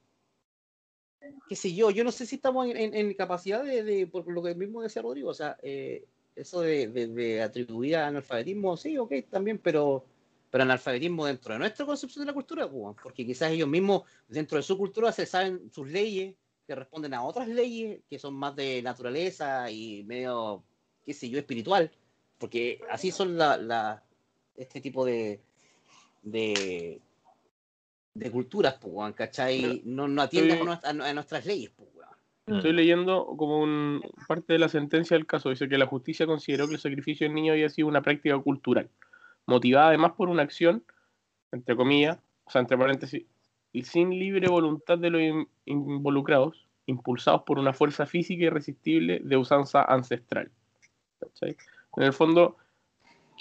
Qué 1.49 1.55
sé 1.57 1.75
yo, 1.75 1.91
yo 1.91 2.03
no 2.03 2.13
sé 2.13 2.25
si 2.25 2.37
estamos 2.37 2.67
en, 2.69 2.77
en- 2.79 2.95
en 2.95 3.15
capacidad 3.15 3.63
de, 3.63 3.83
de- 3.83 4.07
por 4.07 4.27
lo 4.33 4.43
que 4.43 4.55
mismo 4.55 4.81
decía 4.81 5.03
Rodrigo, 5.03 5.29
o 5.31 5.35
sea, 5.35 5.59
eh, 5.63 6.07
eso 6.35 6.61
de, 6.63 6.89
de, 6.89 7.07
de 7.09 7.43
atribuir 7.43 7.97
a 7.97 8.07
analfabetismo, 8.09 8.77
sí, 8.77 8.97
ok, 8.99 9.13
también, 9.31 9.59
pero, 9.59 10.05
pero 10.51 10.65
analfabetismo 10.65 11.27
dentro 11.27 11.53
de 11.55 11.59
nuestra 11.61 11.87
concepción 11.87 12.23
de 12.25 12.27
la 12.31 12.35
cultura, 12.35 12.69
pues, 12.71 12.97
porque 13.03 13.27
quizás 13.27 13.51
ellos 13.53 13.69
mismos, 13.69 14.03
dentro 14.29 14.57
de 14.57 14.63
su 14.63 14.77
cultura, 14.79 15.13
se 15.13 15.27
saben 15.27 15.71
sus 15.73 15.89
leyes 15.89 16.37
que 16.67 16.75
responden 16.75 17.15
a 17.15 17.25
otras 17.25 17.49
leyes 17.49 18.01
que 18.09 18.19
son 18.19 18.35
más 18.35 18.55
de 18.57 18.81
naturaleza 18.83 19.71
y 19.71 20.05
medio, 20.05 20.63
qué 21.05 21.13
sé 21.15 21.29
yo, 21.29 21.39
espiritual, 21.39 21.91
porque 22.39 22.81
así 22.91 23.11
son 23.11 23.37
la, 23.37 23.57
la- 23.57 24.05
este 24.57 24.81
tipo 24.81 25.05
de, 25.05 25.41
de, 26.23 27.01
de 28.15 28.31
culturas, 28.31 28.75
pues, 28.81 29.15
¿cachai? 29.15 29.83
No, 29.85 30.09
no 30.09 30.23
atienden 30.23 30.61
a, 30.63 30.65
nuestra- 30.65 30.91
a 30.91 31.15
nuestras 31.15 31.47
leyes, 31.47 31.71
pues, 31.77 31.89
weón. 31.89 31.90
Estoy 32.57 32.73
leyendo 32.73 33.27
como 33.37 33.61
un, 33.61 34.03
parte 34.27 34.53
de 34.53 34.59
la 34.59 34.69
sentencia 34.69 35.17
del 35.17 35.27
caso. 35.27 35.51
Dice 35.51 35.69
que 35.69 35.79
la 35.79 35.87
justicia 35.87 36.27
consideró 36.27 36.67
que 36.67 36.75
el 36.75 36.81
sacrificio 36.81 37.27
del 37.27 37.35
niño 37.35 37.53
había 37.53 37.69
sido 37.69 37.89
una 37.89 38.03
práctica 38.03 38.39
cultural, 38.39 38.89
motivada 39.47 39.89
además 39.89 40.13
por 40.13 40.29
una 40.29 40.43
acción, 40.43 40.85
entre 41.53 41.77
comillas, 41.77 42.19
o 42.45 42.51
sea, 42.51 42.61
entre 42.61 42.77
paréntesis, 42.77 43.25
y 43.73 43.83
sin 43.83 44.11
libre 44.11 44.49
voluntad 44.49 44.99
de 44.99 45.11
los 45.11 45.21
in- 45.21 45.49
involucrados, 45.65 46.67
impulsados 46.87 47.43
por 47.43 47.59
una 47.59 47.73
fuerza 47.73 48.07
física 48.07 48.45
irresistible 48.45 49.21
de 49.23 49.37
usanza 49.37 49.83
ancestral. 49.83 50.51
¿Cachai? 51.21 51.57
En 51.97 52.03
el 52.03 52.13
fondo, 52.13 52.57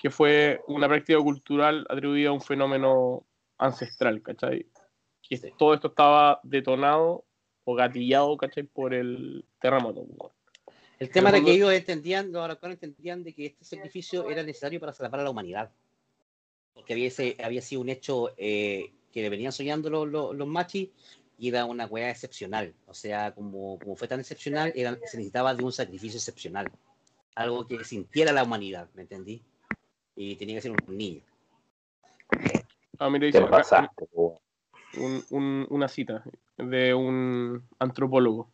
que 0.02 0.10
fue 0.10 0.62
una 0.68 0.88
práctica 0.88 1.20
cultural 1.20 1.86
atribuida 1.90 2.30
a 2.30 2.34
un 2.34 2.42
fenómeno 2.42 3.24
ancestral, 3.58 4.22
¿cachai? 4.22 4.68
Que 5.28 5.38
todo 5.58 5.74
esto 5.74 5.90
estaba 5.90 6.40
detonado 6.44 7.26
o 7.70 7.76
gatillado, 7.76 8.36
¿cachai? 8.36 8.64
Por 8.64 8.94
el 8.96 9.46
terremoto. 9.60 10.06
El 10.98 11.10
tema 11.12 11.30
era 11.30 11.44
que 11.44 11.52
ellos 11.54 11.72
entendían, 11.72 12.32
los 12.32 12.44
araucanos 12.44 12.74
entendían 12.82 13.24
de 13.24 13.34
que 13.34 13.46
este 13.46 13.64
sacrificio 13.64 14.28
era 14.30 14.42
necesario 14.44 14.80
para 14.80 14.92
salvar 14.92 15.20
a 15.20 15.24
la 15.24 15.30
humanidad. 15.30 15.72
Porque 16.74 16.94
había, 16.94 17.08
ese- 17.08 17.38
había 17.44 17.62
sido 17.62 17.82
un 17.82 17.90
hecho 17.90 18.34
eh, 18.38 18.92
que 19.14 19.22
le 19.22 19.30
venían 19.30 19.52
soñando 19.52 19.90
los, 19.90 20.08
los, 20.08 20.36
los 20.36 20.48
machis 20.48 20.90
y 21.38 21.50
era 21.50 21.66
una 21.66 21.86
weá 21.86 22.10
excepcional. 22.10 22.74
O 22.88 22.94
sea, 22.94 23.34
como, 23.36 23.78
como 23.80 23.96
fue 23.96 24.08
tan 24.08 24.20
excepcional, 24.20 24.74
era, 24.76 24.96
se 25.06 25.18
necesitaba 25.18 25.54
de 25.54 25.64
un 25.64 25.72
sacrificio 25.72 26.18
excepcional. 26.18 26.72
Algo 27.36 27.68
que 27.68 27.84
sintiera 27.84 28.34
la 28.34 28.44
humanidad, 28.44 28.90
¿me 28.96 29.04
entendí? 29.04 29.42
Y 30.16 30.36
tenía 30.38 30.56
que 30.56 30.62
ser 30.62 30.72
un 30.72 30.98
niño. 30.98 31.22
Ah, 32.98 33.10
mira, 33.10 33.28
dice 33.28 33.42
pasaste. 33.42 34.06
Un- 34.94 35.24
un- 35.30 35.68
una 35.70 35.88
cita 35.88 36.24
de 36.58 36.94
un 36.94 37.64
antropólogo. 37.80 38.50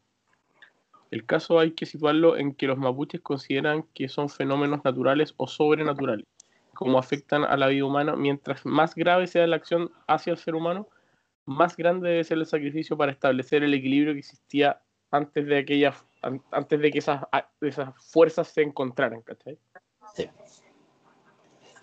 El 1.12 1.26
caso 1.26 1.60
hay 1.60 1.72
que 1.72 1.86
situarlo 1.86 2.36
en 2.38 2.54
que 2.54 2.68
los 2.68 2.78
mapuches 2.78 3.22
consideran 3.22 3.84
que 3.94 4.10
son 4.10 4.28
fenómenos 4.30 4.84
naturales 4.84 5.34
o 5.38 5.48
sobrenaturales, 5.48 6.26
como 6.74 6.98
afectan 6.98 7.44
a 7.46 7.56
la 7.56 7.68
vida 7.68 7.86
humana. 7.86 8.16
Mientras 8.16 8.66
más 8.66 8.96
grave 8.96 9.28
sea 9.28 9.48
la 9.48 9.56
acción 9.56 9.92
hacia 10.08 10.32
el 10.32 10.38
ser 10.38 10.56
humano, 10.56 10.88
más 11.46 11.78
grande 11.78 12.10
debe 12.10 12.24
ser 12.24 12.40
el 12.40 12.46
sacrificio 12.46 12.98
para 12.98 13.12
establecer 13.12 13.64
el 13.64 13.74
equilibrio 13.74 14.14
que 14.14 14.20
existía 14.20 14.82
antes 15.12 15.46
de 15.46 15.58
aquellas, 15.60 16.04
an- 16.22 16.42
antes 16.52 16.80
de 16.82 16.92
que 16.92 16.98
esas, 17.00 17.22
esas 17.62 17.94
fuerzas 18.12 18.48
se 18.50 18.64
encontraran, 18.64 19.22
¿cachai? 19.22 19.58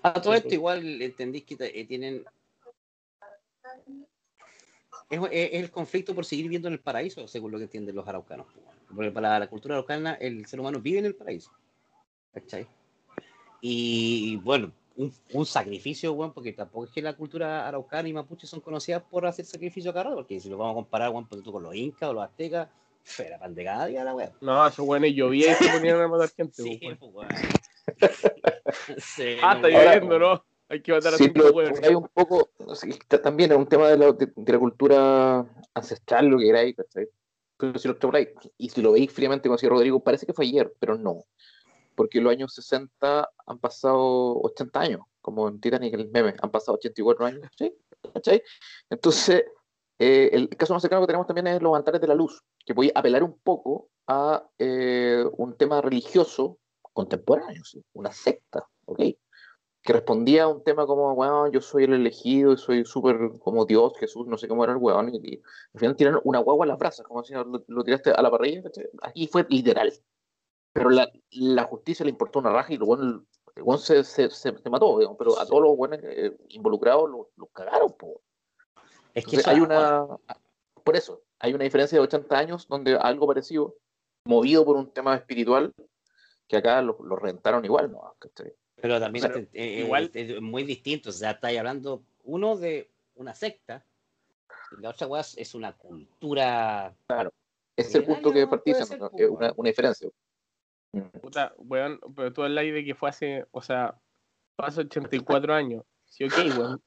A 0.02 0.12
todo 0.20 0.32
Sí, 0.32 0.38
esto 0.38 0.48
sí. 0.50 0.54
igual 0.56 1.00
entendís 1.00 1.44
que 1.44 1.56
eh, 1.60 1.86
tienen... 1.86 2.24
Es, 5.12 5.20
el 5.52 5.70
conflicto 5.70 6.14
por 6.14 6.24
seguir 6.24 6.44
viviendo 6.44 6.68
en 6.68 6.74
el 6.74 6.80
paraíso, 6.80 7.28
según 7.28 7.52
lo 7.52 7.58
que 7.58 7.64
entienden 7.64 7.94
los 7.94 8.08
araucanos. 8.08 8.46
Porque 8.94 9.10
para 9.10 9.38
la 9.38 9.46
cultura 9.46 9.74
araucana 9.74 10.14
el 10.14 10.46
ser 10.46 10.60
humano 10.60 10.80
vive 10.80 10.98
en 10.98 11.06
el 11.06 11.14
paraíso. 11.14 11.50
¿Cachai? 12.32 12.66
Y 13.60 14.36
bueno, 14.36 14.72
un, 14.96 15.12
un 15.32 15.46
sacrificio, 15.46 16.14
bueno, 16.14 16.32
porque 16.32 16.52
tampoco 16.52 16.86
es 16.86 16.90
que 16.90 17.02
la 17.02 17.14
cultura 17.14 17.68
araucana 17.68 18.08
y 18.08 18.12
mapuche 18.12 18.46
son 18.46 18.60
conocidas 18.60 19.02
por 19.02 19.26
hacer 19.26 19.44
sacrificio 19.44 19.90
a 19.90 19.94
cada 19.94 20.04
rato, 20.04 20.16
porque 20.16 20.40
si 20.40 20.48
lo 20.48 20.56
vamos 20.56 20.72
a 20.72 20.76
comparar, 20.76 21.10
bueno, 21.10 21.28
ponte 21.28 21.44
tú 21.44 21.52
con 21.52 21.62
los 21.62 21.74
incas 21.74 22.08
o 22.08 22.14
los 22.14 22.24
aztecas, 22.24 22.68
era 23.18 23.38
pan 23.38 23.54
de 23.54 23.64
cada 23.64 23.86
día 23.86 24.04
la 24.04 24.14
wea. 24.14 24.32
No, 24.40 24.66
esos 24.66 24.86
buenos 24.86 25.10
llovía 25.10 25.52
y 25.52 25.54
se 25.54 25.72
ponían 25.72 26.00
a 26.00 26.08
matar 26.08 26.30
gente. 26.30 26.62
Sí, 26.62 26.80
pues, 26.98 27.12
weón. 27.12 27.28
Sí, 28.96 29.36
Ah, 29.42 29.56
no, 29.56 29.68
lloviendo, 29.68 30.18
¿no? 30.18 30.44
Hay 30.72 30.80
que 30.80 30.90
matar 30.90 31.12
a 31.12 31.16
Sí, 31.18 31.30
hueones. 31.36 31.82
hay 31.82 31.94
un 31.94 32.08
poco, 32.14 32.48
también 33.22 33.52
es 33.52 33.58
un 33.58 33.66
tema 33.66 33.90
de 33.90 33.98
la, 33.98 34.12
de, 34.12 34.32
de 34.34 34.52
la 34.54 34.58
cultura 34.58 35.46
ancestral, 35.74 36.28
lo 36.28 36.38
que 36.38 36.46
queráis, 36.46 36.74
¿cachai? 36.74 37.08
Pero 37.58 37.78
si 37.78 37.88
lo 37.88 37.96
y 38.56 38.68
si 38.70 38.80
lo 38.80 38.92
veis 38.92 39.12
fríamente, 39.12 39.50
como 39.50 39.56
decía 39.56 39.68
Rodrigo, 39.68 40.02
parece 40.02 40.24
que 40.24 40.32
fue 40.32 40.46
ayer, 40.46 40.74
pero 40.78 40.96
no. 40.96 41.26
Porque 41.94 42.22
los 42.22 42.32
años 42.32 42.54
60 42.54 43.28
han 43.46 43.58
pasado 43.58 44.40
80 44.40 44.80
años, 44.80 45.00
como 45.20 45.46
en 45.46 45.60
Titanic, 45.60 45.92
el 45.92 46.10
meme, 46.10 46.34
han 46.40 46.50
pasado 46.50 46.78
84 46.78 47.26
años, 47.26 47.50
¿sí? 47.58 47.76
¿Cachai? 48.14 48.42
Entonces, 48.88 49.44
eh, 49.98 50.30
el 50.32 50.48
caso 50.56 50.72
más 50.72 50.80
cercano 50.80 51.02
que 51.02 51.08
tenemos 51.08 51.26
también 51.26 51.48
es 51.48 51.60
los 51.60 51.76
altares 51.76 52.00
de 52.00 52.06
la 52.06 52.14
luz, 52.14 52.42
que 52.64 52.72
voy 52.72 52.90
a 52.94 53.00
apelar 53.00 53.22
un 53.22 53.38
poco 53.40 53.90
a 54.06 54.48
eh, 54.58 55.22
un 55.36 55.54
tema 55.58 55.82
religioso 55.82 56.56
contemporáneo, 56.94 57.62
¿sí? 57.62 57.84
una 57.92 58.10
secta, 58.10 58.66
¿ok? 58.86 59.00
Que 59.82 59.92
respondía 59.92 60.44
a 60.44 60.48
un 60.48 60.62
tema 60.62 60.86
como, 60.86 61.14
bueno, 61.14 61.48
yo 61.48 61.60
soy 61.60 61.84
el 61.84 61.94
elegido 61.94 62.52
y 62.52 62.56
soy 62.56 62.84
súper 62.84 63.16
como 63.40 63.64
Dios, 63.64 63.92
Jesús, 63.98 64.26
no 64.28 64.38
sé 64.38 64.46
cómo 64.46 64.62
era 64.62 64.72
el 64.72 64.78
weón, 64.78 65.12
y, 65.12 65.18
y 65.18 65.42
al 65.74 65.80
final 65.80 65.96
tiraron 65.96 66.20
una 66.24 66.38
guagua 66.38 66.64
a 66.64 66.68
las 66.68 66.78
brasas, 66.78 67.04
como 67.06 67.24
si 67.24 67.34
lo, 67.34 67.64
lo 67.66 67.84
tiraste 67.84 68.12
a 68.12 68.22
la 68.22 68.30
parrilla, 68.30 68.62
aquí 69.02 69.26
fue 69.26 69.44
literal. 69.48 69.92
Pero 70.72 70.88
la, 70.90 71.10
la 71.32 71.64
justicia 71.64 72.04
le 72.04 72.10
importó 72.10 72.38
una 72.38 72.52
raja 72.52 72.72
y 72.72 72.76
el 72.76 72.82
weón, 72.84 73.26
el 73.56 73.62
weón 73.62 73.80
se, 73.80 74.04
se, 74.04 74.30
se, 74.30 74.56
se 74.56 74.70
mató, 74.70 74.98
digamos, 74.98 75.18
pero 75.18 75.38
a 75.38 75.46
todos 75.46 75.62
los 75.62 75.76
buenos 75.76 75.98
involucrados 76.48 77.10
los 77.10 77.26
los 77.36 77.50
cagaron, 77.50 77.92
po. 77.92 78.22
Es 79.14 79.26
que 79.26 79.36
Entonces, 79.36 79.48
hay 79.48 79.60
una, 79.60 80.06
por 80.84 80.96
eso, 80.96 81.22
hay 81.40 81.52
una 81.54 81.64
diferencia 81.64 81.98
de 81.98 82.04
80 82.04 82.38
años 82.38 82.68
donde 82.68 82.96
algo 82.96 83.26
parecido, 83.26 83.74
movido 84.24 84.64
por 84.64 84.76
un 84.76 84.92
tema 84.92 85.16
espiritual, 85.16 85.74
que 86.46 86.56
acá 86.56 86.80
lo, 86.80 86.96
lo 87.02 87.16
rentaron 87.16 87.64
igual, 87.64 87.90
¿no? 87.90 88.14
¿Cachai? 88.18 88.54
Pero 88.82 89.00
también 89.00 89.24
O 89.24 89.28
sea, 89.28 89.38
es- 89.40 89.48
eh, 89.52 89.82
igual- 89.84 90.10
es, 90.12 90.30
es 90.30 90.40
muy 90.42 90.64
distinto. 90.64 91.10
O 91.10 91.12
sea, 91.12 91.30
estáis 91.30 91.58
hablando, 91.58 92.02
uno, 92.24 92.56
de 92.56 92.90
una 93.14 93.34
secta, 93.34 93.84
La 94.78 94.90
otra 94.90 95.06
weá 95.06 95.20
es 95.20 95.54
una 95.54 95.72
cultura. 95.72 96.94
Ese 97.76 97.88
es 97.88 97.94
el 97.94 98.04
punto 98.04 98.32
que 98.32 98.46
partí 98.46 98.70
Puede 98.72 98.82
diciendo, 98.82 99.10
ser, 99.10 99.20
¿no? 99.20 99.24
Es 99.24 99.28
pues, 99.28 99.40
una, 99.40 99.52
una 99.56 99.68
diferencia. 99.68 100.08
Mm. 100.92 101.00
Puta, 101.20 101.54
weón, 101.58 102.00
pero 102.16 102.32
tú 102.32 102.42
hablas 102.42 102.64
de 102.64 102.84
que 102.84 102.94
fue 102.94 103.08
hace, 103.10 103.46
o 103.50 103.62
sea, 103.62 103.94
hace 104.56 104.80
84 104.80 105.54
años. 105.54 105.84
Sí, 106.06 106.24
ok, 106.24 106.32
weón. 106.58 106.82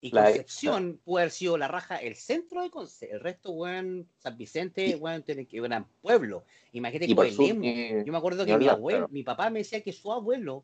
Y 0.00 0.12
La- 0.12 0.24
Concepción 0.26 1.00
puede 1.04 1.24
haber 1.24 1.32
sido 1.32 1.58
la 1.58 1.66
raja, 1.66 1.96
el 1.96 2.14
centro 2.14 2.62
de 2.62 2.70
Conce. 2.70 3.10
El 3.10 3.18
resto, 3.20 3.50
weón, 3.50 4.08
San 4.18 4.38
Vicente, 4.38 4.94
weón, 4.94 5.22
tiene 5.24 5.46
que 5.46 5.58
eran 5.58 5.86
pueblo. 6.00 6.44
Imagínate 6.72 7.14
Coelemu. 7.16 7.60
ni- 7.60 8.04
Yo 8.04 8.12
me 8.12 8.18
acuerdo 8.18 8.44
que 8.44 8.50
mi 8.50 8.52
hablar, 8.54 8.74
abuelo, 8.76 8.98
claro. 9.00 9.12
mi 9.12 9.22
papá 9.24 9.50
me 9.50 9.58
decía 9.60 9.82
que 9.82 9.92
su 9.92 10.12
abuelo, 10.12 10.62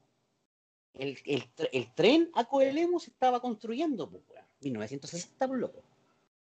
el, 0.93 1.19
el, 1.25 1.43
el 1.73 1.95
tren 1.95 2.31
a 2.35 2.45
Coelemu 2.45 3.01
se 3.01 3.11
estaba 3.11 3.41
construyendo, 3.41 4.09
pues, 4.09 4.23
weón. 4.31 4.45
1960, 4.61 5.49
por 5.49 5.59
loco. 5.59 5.83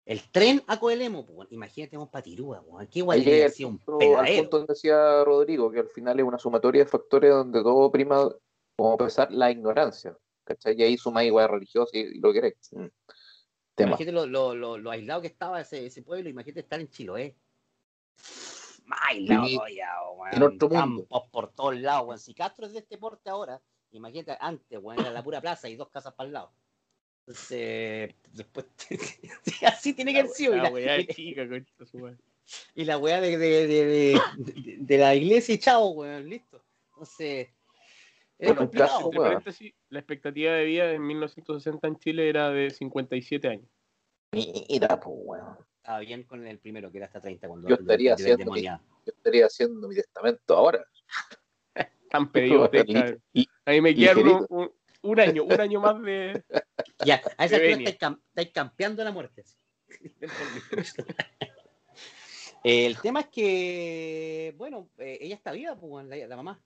El 0.05 0.21
tren 0.31 0.63
a 0.67 0.79
Coelemu, 0.79 1.25
pues. 1.25 1.51
Imagínate 1.51 1.97
un 1.97 2.07
patirúa, 2.07 2.61
weón. 2.65 2.87
Qué 2.87 3.01
guay 3.01 3.19
un 3.65 3.77
punto, 3.77 4.17
al 4.17 4.35
punto 4.37 4.57
donde 4.59 4.73
decía 4.73 5.23
Rodrigo, 5.25 5.69
que 5.69 5.79
al 5.79 5.89
final 5.89 6.17
es 6.17 6.25
una 6.25 6.39
sumatoria 6.39 6.85
de 6.85 6.89
factores 6.89 7.29
donde 7.31 7.61
todo 7.61 7.91
prima, 7.91 8.29
como 8.77 8.97
pesar, 8.97 9.29
la 9.33 9.51
ignorancia. 9.51 10.17
¿Cachai? 10.49 10.75
Y 10.79 10.83
ahí 10.83 10.97
suma 10.97 11.23
igual 11.23 11.47
religiosa 11.47 11.91
y, 11.95 11.99
y 11.99 12.19
lo 12.19 12.33
que 12.33 12.41
queréis. 12.41 12.69
Mm. 12.71 12.85
Imagínate 13.77 14.11
lo, 14.11 14.25
lo, 14.25 14.55
lo, 14.55 14.77
lo 14.77 14.91
aislado 14.91 15.21
que 15.21 15.27
estaba 15.27 15.61
ese, 15.61 15.85
ese 15.85 16.01
pueblo, 16.01 16.27
imagínate 16.27 16.61
estar 16.61 16.79
en 16.81 16.89
Chiloé. 16.89 17.35
Más 18.85 18.99
aislado 19.09 19.43
Viví 19.43 19.55
todavía, 19.55 19.89
weón. 20.17 20.33
en 20.33 20.43
otro 20.43 20.69
mundo. 20.69 21.01
Campos 21.07 21.23
por 21.31 21.53
todos 21.53 21.77
lados, 21.79 22.07
weón. 22.07 22.19
Si 22.19 22.33
Castro 22.33 22.65
es 22.65 22.73
de 22.73 22.79
este 22.79 22.97
porte 22.97 23.29
ahora, 23.29 23.61
imagínate 23.91 24.35
antes, 24.41 24.79
weón, 24.81 24.99
era 24.99 25.11
la 25.11 25.23
pura 25.23 25.39
plaza 25.39 25.69
y 25.69 25.75
dos 25.75 25.89
casas 25.89 26.13
para 26.13 26.27
el 26.27 26.33
lado. 26.33 26.51
Entonces, 27.27 28.15
después, 28.33 28.65
así 29.67 29.93
tiene 29.93 30.13
que 30.13 30.19
haber 30.21 30.31
sido. 30.31 30.55
Y 30.55 30.61
La 30.61 30.69
weá 30.71 30.99
y- 30.99 31.05
chica, 31.07 31.43
y 32.75 32.83
la 32.85 32.97
weá 32.97 33.21
de, 33.21 33.37
de, 33.37 33.67
de, 33.67 33.85
de, 33.85 34.21
de- 34.37 34.77
de 34.79 34.97
la 34.97 35.13
iglesia 35.15 35.53
y 35.53 35.59
chao, 35.59 35.89
weón, 35.91 36.27
listo. 36.27 36.61
Entonces, 36.91 37.49
Bueno, 38.39 38.61
en 38.61 38.67
complicado, 38.67 39.11
paréntesis, 39.11 39.73
la 39.89 39.99
expectativa 39.99 40.53
de 40.53 40.63
vida 40.63 40.91
en 40.93 41.05
1960 41.05 41.87
en 41.87 41.97
Chile 41.97 42.29
era 42.29 42.49
de 42.49 42.69
57 42.69 43.47
años. 43.49 43.67
Mira, 44.31 44.99
pues, 44.99 45.15
weón. 45.19 45.57
Estaba 45.77 45.99
bien 45.99 46.23
con 46.23 46.45
el 46.47 46.57
primero, 46.59 46.89
que 46.91 46.97
era 46.99 47.07
hasta 47.07 47.19
30 47.19 47.47
cuando 47.47 47.67
Yo 47.67 47.75
estaría 47.75 48.13
haciendo 48.13 48.37
demonia. 48.37 48.81
Yo 49.05 49.11
estaría 49.15 49.45
haciendo 49.45 49.87
mi 49.89 49.95
testamento 49.95 50.55
ahora. 50.55 50.85
Tan 52.09 52.31
pedido, 52.31 52.69
Li- 52.73 53.17
li- 53.33 53.49
A 53.65 53.71
mí 53.71 53.81
me 53.81 53.93
quedaron 53.95 54.27
un, 54.27 54.45
un- 54.49 54.71
un 55.01 55.19
año, 55.19 55.43
un 55.43 55.59
año 55.59 55.81
más 55.81 56.01
de. 56.01 56.43
Ya, 57.05 57.21
a 57.37 57.45
esa 57.45 57.55
altura 57.55 57.77
estáis, 57.77 57.97
cam- 57.97 58.21
estáis 58.29 58.51
campeando 58.51 59.03
la 59.03 59.11
muerte. 59.11 59.43
el 62.63 62.99
tema 62.99 63.21
es 63.21 63.27
que, 63.27 64.53
bueno, 64.57 64.89
eh, 64.97 65.17
ella 65.21 65.35
está 65.35 65.51
viva, 65.51 65.77
pues, 65.79 66.05
la 66.05 66.35
mamá 66.35 66.61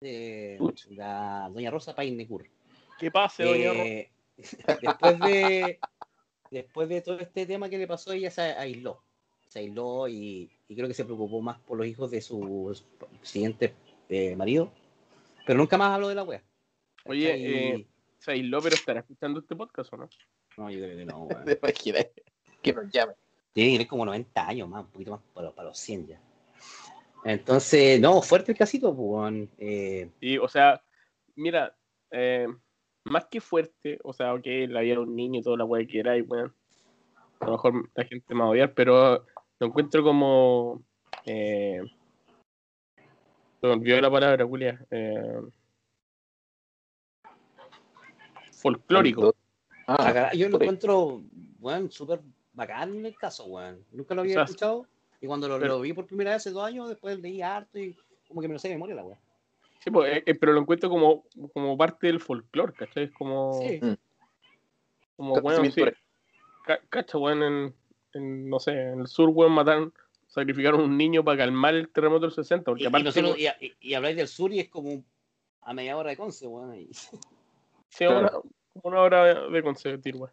de 0.00 0.56
Chucha. 0.58 0.88
la 0.90 1.50
doña 1.52 1.70
Rosa 1.70 1.94
Painecur. 1.94 2.46
¿Qué 2.98 3.10
pase, 3.10 3.44
doña 3.44 3.72
Eh, 3.72 4.10
después 4.82 5.18
de 5.20 5.78
después 6.50 6.88
de 6.88 7.00
todo 7.00 7.18
este 7.18 7.46
tema 7.46 7.68
que 7.68 7.78
le 7.78 7.86
pasó, 7.86 8.12
ella 8.12 8.30
se 8.30 8.42
aisló. 8.42 9.02
Se 9.48 9.60
aisló 9.60 10.08
y, 10.08 10.50
y 10.68 10.74
creo 10.74 10.88
que 10.88 10.94
se 10.94 11.04
preocupó 11.04 11.40
más 11.40 11.58
por 11.60 11.78
los 11.78 11.86
hijos 11.86 12.10
de 12.10 12.20
su 12.20 12.76
siguiente 13.22 13.74
eh, 14.08 14.36
marido. 14.36 14.72
Pero 15.46 15.58
nunca 15.58 15.76
más 15.76 15.92
habló 15.92 16.08
de 16.08 16.14
la 16.14 16.22
wea. 16.22 16.42
Oye, 17.06 17.74
eh, 17.74 17.86
Se 18.18 18.32
aisló, 18.32 18.60
pero 18.62 18.76
estará 18.76 19.00
escuchando 19.00 19.40
este 19.40 19.54
podcast 19.54 19.92
o 19.92 19.96
no? 19.98 20.08
No, 20.56 20.70
yo 20.70 20.78
creo 20.78 20.96
que 20.96 21.04
no, 21.04 21.18
weón. 21.24 21.44
Que 22.62 22.72
nos 22.72 22.90
llame. 22.90 23.14
Tiene 23.52 23.70
que 23.70 23.74
tener 23.76 23.88
como 23.88 24.06
90 24.06 24.48
años 24.48 24.68
más, 24.68 24.84
un 24.84 24.90
poquito 24.90 25.10
más 25.12 25.20
para, 25.32 25.50
para 25.52 25.68
los 25.68 25.78
100 25.78 26.06
ya. 26.08 26.20
Entonces, 27.24 28.00
no, 28.00 28.20
fuerte 28.20 28.52
el 28.52 28.58
casito, 28.58 28.94
pues, 28.94 29.08
weón. 29.08 29.50
Eh, 29.58 30.10
Y, 30.20 30.38
o 30.38 30.48
sea, 30.48 30.82
mira, 31.36 31.74
eh, 32.10 32.46
más 33.04 33.26
que 33.26 33.40
fuerte, 33.40 33.98
o 34.04 34.12
sea, 34.12 34.34
ok, 34.34 34.46
la 34.68 34.80
vida 34.80 34.94
de 34.94 35.00
un 35.00 35.16
niño 35.16 35.40
y 35.40 35.42
toda 35.42 35.56
la 35.56 35.64
weá 35.64 35.86
que 35.86 36.00
era, 36.00 36.16
y 36.16 36.22
weón, 36.22 36.54
a 37.40 37.46
lo 37.46 37.52
mejor 37.52 37.90
la 37.94 38.04
gente 38.04 38.34
me 38.34 38.40
va 38.40 38.46
a 38.46 38.50
odiar, 38.50 38.74
pero 38.74 39.26
lo 39.58 39.66
encuentro 39.66 40.02
como. 40.02 40.82
Eh, 41.24 41.82
se 43.60 43.66
me 43.66 43.72
olvidó 43.72 44.00
la 44.00 44.10
palabra, 44.10 44.46
Julia. 44.46 44.84
Eh, 44.90 45.40
folclórico. 48.52 49.34
Ah, 49.86 50.32
yo 50.34 50.48
lo 50.48 50.60
encuentro, 50.60 51.22
weón, 51.60 51.90
súper 51.90 52.20
bacán 52.52 53.04
el 53.04 53.16
caso, 53.16 53.46
weón. 53.46 53.84
Nunca 53.92 54.14
lo 54.14 54.22
había 54.22 54.32
O 54.32 54.36
sea, 54.36 54.44
escuchado. 54.44 54.86
Y 55.24 55.26
cuando 55.26 55.48
lo, 55.48 55.58
pero- 55.58 55.76
lo 55.76 55.80
vi 55.80 55.94
por 55.94 56.04
primera 56.06 56.32
vez 56.32 56.36
hace 56.42 56.50
dos 56.50 56.64
años, 56.64 56.86
después 56.86 57.18
leí 57.18 57.40
harto 57.40 57.78
y 57.78 57.96
como 58.28 58.42
que 58.42 58.48
me 58.48 58.52
lo 58.52 58.58
sé 58.58 58.68
de 58.68 58.74
memoria 58.74 58.94
la 58.94 59.04
weá. 59.04 59.18
Sí, 59.80 59.90
pues, 59.90 60.18
eh, 60.18 60.22
eh, 60.26 60.34
pero 60.34 60.52
lo 60.52 60.60
encuentro 60.60 60.90
como, 60.90 61.24
como 61.54 61.78
parte 61.78 62.08
del 62.08 62.20
folclore, 62.20 62.74
¿cachai? 62.74 63.04
Es 63.04 63.12
como. 63.12 63.58
Sí. 63.62 63.80
Como, 65.16 65.32
weón, 65.36 65.72
sí. 65.72 65.82
Cacha, 66.90 67.16
weón, 67.16 67.42
en, 67.42 67.74
en, 68.12 68.50
no 68.50 68.58
sé, 68.60 68.72
en 68.72 69.00
el 69.00 69.06
sur, 69.06 69.30
weón, 69.30 69.52
mataron, 69.52 69.94
sacrificaron 70.26 70.82
un 70.82 70.98
niño 70.98 71.24
para 71.24 71.38
calmar 71.38 71.74
el 71.74 71.88
terremoto 71.88 72.22
del 72.26 72.32
60, 72.32 72.64
porque 72.66 72.82
Y, 72.82 72.84
y 72.84 72.88
aparte, 72.88 73.04
nosotros- 73.04 73.36
weón, 73.38 73.54
y- 73.60 73.66
y- 73.66 73.74
y 73.80 73.94
habláis 73.94 74.16
del 74.16 74.28
sur 74.28 74.52
y 74.52 74.60
es 74.60 74.68
como 74.68 75.02
a 75.62 75.72
media 75.72 75.96
hora 75.96 76.10
de 76.10 76.18
Conce, 76.18 76.46
weón. 76.46 76.74
y- 76.74 76.90
sí, 77.88 78.04
una, 78.06 78.28
como 78.30 78.42
una 78.84 79.00
hora 79.00 79.48
de 79.48 79.62
conseguir, 79.62 80.16
weón. 80.16 80.30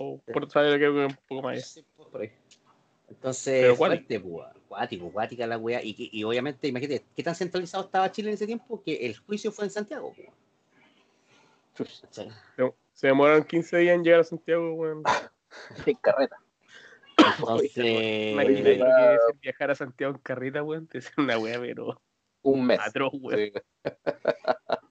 O 0.00 0.20
por 0.32 0.50
saber 0.50 0.80
que 0.80 0.88
un 0.88 1.16
poco 1.28 1.42
más. 1.42 1.64
Sí, 1.64 1.84
por 2.10 2.22
ahí. 2.22 2.32
Entonces, 3.14 3.76
fuerte, 3.76 4.20
pues. 4.20 4.46
Cuático, 4.68 5.12
cuática 5.12 5.46
la 5.46 5.58
weá. 5.58 5.82
Y, 5.82 5.92
que- 5.94 6.08
y 6.10 6.24
obviamente, 6.24 6.66
imagínate, 6.68 7.04
¿qué 7.14 7.22
tan 7.22 7.34
centralizado 7.34 7.84
estaba 7.84 8.10
Chile 8.10 8.28
en 8.30 8.34
ese 8.34 8.46
tiempo? 8.46 8.82
Que 8.82 9.06
el 9.06 9.16
juicio 9.18 9.52
fue 9.52 9.66
en 9.66 9.70
Santiago, 9.70 10.14
pues. 10.16 10.28
Se, 12.10 12.30
se 12.94 13.06
demoraron 13.06 13.44
15 13.44 13.76
días 13.78 13.94
en 13.94 14.04
llegar 14.04 14.20
a 14.20 14.24
Santiago, 14.24 14.72
weón. 14.74 15.02
En 15.86 15.94
carreta. 15.96 16.36
Entonces, 17.38 18.32
Imagínate 18.32 18.78
que 18.78 19.16
viajar 19.42 19.70
a 19.70 19.74
Santiago 19.74 20.14
en 20.14 20.20
carreta, 20.20 20.62
weón. 20.62 20.88
Debe 20.90 21.02
ser 21.02 21.12
una 21.18 21.38
weá, 21.38 21.60
pero 21.60 22.00
Un 22.42 22.64
mes. 22.66 22.80
atroz, 22.80 23.12
weón. 23.14 23.38
Sí. 23.40 23.52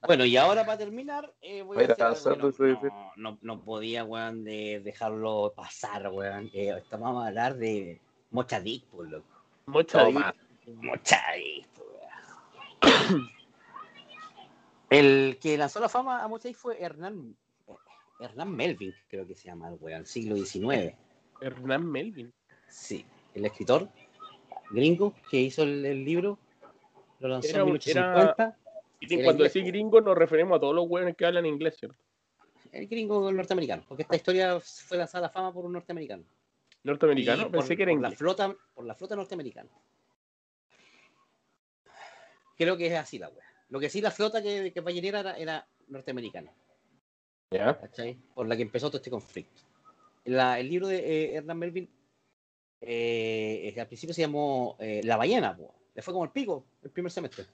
Bueno, 0.04 0.24
y 0.24 0.36
ahora 0.36 0.66
para 0.66 0.78
terminar, 0.78 1.32
eh, 1.40 1.62
voy 1.62 1.76
a 1.76 1.86
decir 1.86 2.76
no- 3.16 3.38
no 3.40 3.64
podía, 3.64 4.02
weón, 4.04 4.42
de 4.42 4.80
dejarlo 4.84 5.52
pasar, 5.54 6.08
weón. 6.08 6.50
Eh, 6.52 6.74
estamos 6.76 7.22
a 7.24 7.28
hablar 7.28 7.56
de 7.56 8.00
Mochadic, 8.32 8.84
por 8.86 9.08
loco. 9.08 9.26
Mocha 9.66 10.04
Toma. 10.04 10.34
Mochadic, 10.66 11.66
weón. 11.78 13.30
El 14.90 15.38
que 15.40 15.56
lanzó 15.56 15.80
la 15.80 15.88
fama 15.88 16.22
a 16.22 16.28
Mochadic 16.28 16.56
fue 16.56 16.80
Hernán, 16.82 17.34
Hernán 18.20 18.54
Melvin, 18.54 18.94
creo 19.08 19.26
que 19.26 19.34
se 19.34 19.44
llama 19.48 19.68
el 19.68 19.76
weón, 19.80 20.04
siglo 20.06 20.36
XIX. 20.36 20.94
Hernán 21.40 21.90
Melvin. 21.90 22.32
Sí, 22.68 23.04
el 23.34 23.44
escritor 23.46 23.88
gringo 24.70 25.14
que 25.30 25.38
hizo 25.40 25.62
el, 25.62 25.84
el 25.84 26.04
libro, 26.04 26.38
lo 27.20 27.28
lanzó 27.28 27.48
Era 27.48 27.58
en 27.58 27.64
un- 27.64 27.72
1850. 27.72 28.56
Y 29.00 29.14
Era 29.14 29.24
cuando 29.24 29.42
inglés, 29.42 29.54
decís 29.54 29.66
gringo 29.68 30.00
nos 30.00 30.16
referimos 30.16 30.56
a 30.56 30.60
todos 30.60 30.74
los 30.74 30.86
weones 30.88 31.16
que 31.16 31.26
hablan 31.26 31.44
inglés, 31.46 31.76
¿cierto? 31.78 31.96
El 32.70 32.86
gringo 32.86 33.30
norteamericano, 33.32 33.82
porque 33.88 34.02
esta 34.02 34.16
historia 34.16 34.60
fue 34.60 34.96
lanzada 34.98 35.26
a 35.26 35.28
la 35.28 35.32
fama 35.32 35.52
por 35.52 35.64
un 35.64 35.72
norteamericano. 35.72 36.22
Norteamericano. 36.84 37.44
Por- 37.44 37.52
Pensé 37.52 37.76
que 37.76 37.82
era 37.84 37.92
por 37.92 38.00
la 38.02 38.10
flota, 38.12 38.56
por 38.74 38.84
la 38.84 38.94
flota 38.94 39.16
norteamericana. 39.16 39.70
Creo 42.56 42.76
que 42.76 42.86
es 42.86 42.94
así 42.94 43.18
la 43.18 43.28
wea. 43.28 43.46
Lo 43.68 43.80
que 43.80 43.88
sí, 43.88 44.00
la 44.00 44.10
flota 44.10 44.42
que, 44.42 44.72
que 44.72 44.80
ballenera 44.80 45.20
era, 45.20 45.36
era 45.36 45.68
norteamericana, 45.88 46.52
¿Ya? 47.50 47.78
¿cachai? 47.80 48.14
Por 48.34 48.46
la 48.46 48.56
que 48.56 48.62
empezó 48.62 48.88
todo 48.88 48.98
este 48.98 49.10
conflicto. 49.10 49.62
La- 50.24 50.58
el 50.60 50.68
libro 50.68 50.86
de 50.88 50.98
eh, 50.98 51.34
Hernán 51.36 51.58
Melvin 51.58 51.90
eh, 52.80 53.74
al 53.78 53.86
principio 53.86 54.14
se 54.14 54.22
llamó 54.22 54.76
eh, 54.80 55.00
La 55.04 55.16
ballena, 55.16 55.56
po. 55.56 55.74
le 55.94 56.02
fue 56.02 56.12
como 56.12 56.24
el 56.24 56.30
pico 56.30 56.66
el 56.82 56.90
primer 56.90 57.10
semestre. 57.12 57.46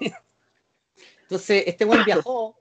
Entonces, 1.22 1.64
este 1.66 1.84
buen 1.84 2.04
viajó, 2.04 2.60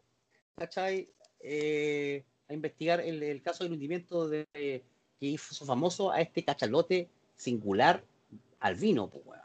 ¿cachai? 0.55 1.09
Eh, 1.39 2.23
a 2.47 2.53
investigar 2.53 3.01
el, 3.01 3.21
el 3.21 3.41
caso 3.41 3.63
del 3.63 3.73
hundimiento 3.73 4.27
de, 4.29 4.45
que 5.23 5.29
hizo 5.29 5.65
famoso 5.65 6.11
a 6.11 6.19
este 6.19 6.43
cachalote 6.43 7.07
singular 7.35 8.03
albino, 8.59 9.07
po, 9.09 9.21
weón. 9.25 9.39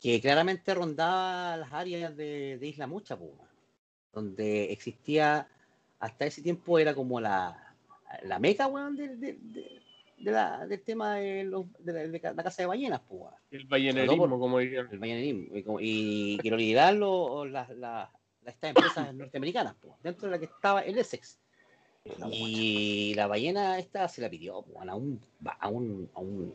que 0.00 0.20
claramente 0.20 0.72
rondaba 0.74 1.56
las 1.56 1.72
áreas 1.72 2.16
de, 2.16 2.56
de 2.58 2.66
Isla 2.68 2.86
Mucha, 2.86 3.16
po, 3.16 3.24
weón. 3.24 3.48
donde 4.12 4.70
existía, 4.72 5.48
hasta 5.98 6.26
ese 6.26 6.40
tiempo 6.40 6.78
era 6.78 6.94
como 6.94 7.20
la, 7.20 7.74
la 8.22 8.38
meca, 8.38 8.68
weón, 8.68 8.94
de, 8.96 9.16
de- 9.16 9.38
de- 9.40 9.82
la- 10.18 10.64
del 10.66 10.80
tema 10.82 11.16
de, 11.16 11.42
los- 11.44 11.66
la, 11.84 11.92
de 11.92 12.20
la 12.20 12.42
casa 12.44 12.62
de 12.62 12.66
ballenas, 12.66 13.00
po, 13.00 13.14
weón 13.16 13.34
El 13.50 13.64
ballenerismo, 13.66 14.28
todo 14.28 14.38
como 14.38 14.58
dirían. 14.60 14.88
el 14.92 14.98
ballenerismo, 15.00 15.56
y, 15.56 15.62
como- 15.64 15.78
y 15.80 16.38
que 16.40 16.50
lo 16.50 16.56
lideraban 16.56 17.00
los- 17.00 17.50
las, 17.50 17.68
las- 17.70 18.08
estas 18.44 18.68
empresas 18.70 19.12
norteamericanas, 19.14 19.74
dentro 20.00 20.28
de 20.28 20.30
la 20.30 20.38
que 20.38 20.44
estaba 20.44 20.82
el 20.82 20.96
Essex. 20.96 21.40
Y 22.30 23.14
la 23.14 23.26
ballena 23.26 23.78
esta 23.78 24.08
se 24.08 24.22
la 24.22 24.30
pidió 24.30 24.56
a, 24.56 24.58
un, 24.58 24.88
a, 24.88 24.96
un, 25.68 26.10
a, 26.14 26.20
un, 26.20 26.54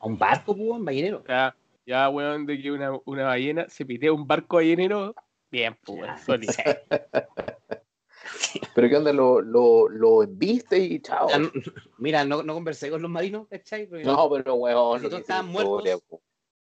a 0.00 0.06
un 0.06 0.18
barco, 0.18 0.56
ballenero. 0.78 1.22
Ya, 1.28 1.54
ya, 1.86 2.08
weón, 2.08 2.46
de 2.46 2.60
que 2.60 2.70
una, 2.70 2.98
una 3.04 3.24
ballena 3.24 3.68
se 3.68 3.84
pitea 3.84 4.12
un 4.12 4.26
barco 4.26 4.56
ballenero. 4.56 5.14
Bien, 5.50 5.76
pues, 5.84 6.00
weón, 6.00 6.18
sólido. 6.18 6.54
Pero 8.74 8.88
¿qué 8.88 8.96
onda? 8.96 9.12
Lo, 9.12 9.40
lo, 9.40 9.88
lo 9.88 10.22
embiste 10.24 10.78
y 10.78 11.00
chao. 11.00 11.28
No- 11.38 11.50
Mira, 11.98 12.24
no, 12.24 12.42
no 12.42 12.54
conversé 12.54 12.90
con 12.90 13.02
los 13.02 13.10
marinos, 13.10 13.46
¿cachai? 13.48 13.86
Porque 13.86 14.04
No, 14.04 14.28
pero 14.28 14.54
weón. 14.54 15.02
Nosotros 15.02 15.12
lo 15.12 15.16
que 15.18 15.22
estaban 15.22 15.50
historia, 15.50 15.94
muertos. 15.94 16.20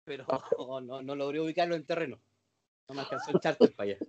pero 0.03 0.25
no, 0.57 0.77
no, 0.81 1.01
no 1.01 1.15
logré 1.15 1.39
ubicarlo 1.39 1.75
en 1.75 1.85
terreno. 1.85 2.19
No 2.89 2.95
me 2.95 3.01
alcanzó 3.01 3.31
el 3.31 3.39
charter 3.39 3.73
para 3.73 3.91
allá. 3.91 3.99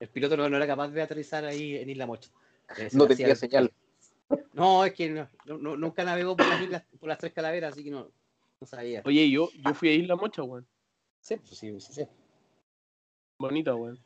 El 0.00 0.08
piloto 0.08 0.36
no, 0.36 0.48
no 0.48 0.56
era 0.56 0.66
capaz 0.66 0.88
de 0.88 1.02
aterrizar 1.02 1.44
ahí 1.44 1.76
en 1.76 1.88
Isla 1.90 2.06
Mocha. 2.06 2.30
Eh, 2.76 2.88
No 2.92 3.06
tenía 3.06 3.26
hacía- 3.32 3.36
señal. 3.36 3.72
No, 4.54 4.84
es 4.84 4.92
que 4.94 5.10
no- 5.10 5.28
no- 5.44 5.58
no- 5.58 5.76
nunca 5.76 6.02
navegó 6.04 6.36
por 6.36 6.46
las, 6.48 6.60
islas, 6.60 6.82
por 6.98 7.08
las 7.08 7.18
tres 7.18 7.32
calaveras, 7.32 7.72
así 7.72 7.84
que 7.84 7.90
no, 7.90 8.08
no 8.60 8.66
sabía. 8.66 9.02
Oye, 9.04 9.30
yo, 9.30 9.48
yo 9.64 9.74
fui 9.74 9.90
a 9.90 9.94
Isla 9.94 10.16
Mocha, 10.16 10.42
weón. 10.42 10.66
Sí, 11.20 11.36
pues 11.36 11.56
sí, 11.58 11.78
sí, 11.80 11.92
sí. 11.92 12.06
Bonita, 13.38 13.74
weón. 13.74 13.98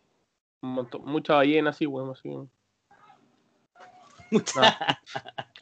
Un 0.63 0.71
montón, 0.71 1.03
mucha 1.05 1.35
ballena 1.35 1.71
así, 1.71 1.87
weón. 1.87 2.11
Así. 2.11 2.29
No, 2.29 2.51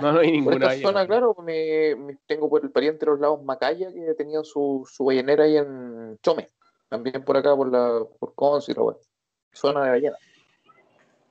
no, 0.01 0.12
no 0.12 0.19
hay 0.20 0.27
Por 0.27 0.32
ninguna 0.32 0.57
esta 0.57 0.66
ballena. 0.66 0.89
zona, 0.89 1.07
claro, 1.07 1.36
me, 1.44 1.94
me- 1.97 2.19
tengo 2.27 2.48
por 2.51 2.65
el 2.65 2.70
pariente 2.70 3.05
de 3.05 3.12
los 3.12 3.20
lados 3.20 3.43
Macaya 3.44 3.93
que 3.93 4.15
tenían 4.15 4.44
su, 4.44 4.89
su 4.90 5.05
ballenera 5.05 5.44
ahí 5.44 5.57
en 5.57 6.19
Chome. 6.23 6.51
También 6.89 7.24
por 7.24 7.36
acá, 7.36 7.55
por 7.55 7.70
la 7.70 8.05
por 8.19 8.35
Conce 8.35 8.73
y 8.73 8.74
la 8.74 8.82
weá. 8.82 8.97
Zona 9.57 9.85
de 9.85 9.91
ballena. 9.91 10.16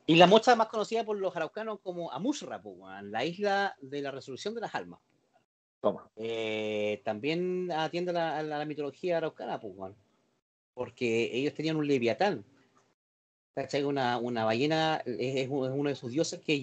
Y 0.08 0.16
la 0.16 0.28
mocha 0.28 0.56
más 0.56 0.68
conocida 0.68 1.04
por 1.04 1.18
los 1.18 1.36
araucanos 1.36 1.80
como 1.82 2.12
Amusra, 2.12 2.62
la 3.02 3.26
isla 3.26 3.76
de 3.82 4.02
la 4.02 4.12
resolución 4.12 4.54
de 4.54 4.62
las 4.62 4.76
almas. 4.76 5.00
Toma. 5.82 6.10
Eh, 6.16 7.02
también 7.06 7.72
atiende 7.72 8.12
a 8.12 8.14
la, 8.14 8.38
a 8.38 8.44
la- 8.44 8.58
la 8.60 8.66
mitología 8.66 9.18
araucana, 9.18 9.60
porque 10.74 11.30
ellos 11.34 11.54
tenían 11.54 11.76
un 11.78 11.88
leviatán. 11.88 12.44
¿Cachai? 13.56 13.84
Una, 13.84 14.18
una 14.18 14.44
ballena 14.44 15.02
es, 15.06 15.36
es 15.38 15.50
uno 15.50 15.90
de 15.90 15.96
sus 15.96 16.12
dioses 16.12 16.42
que 16.42 16.54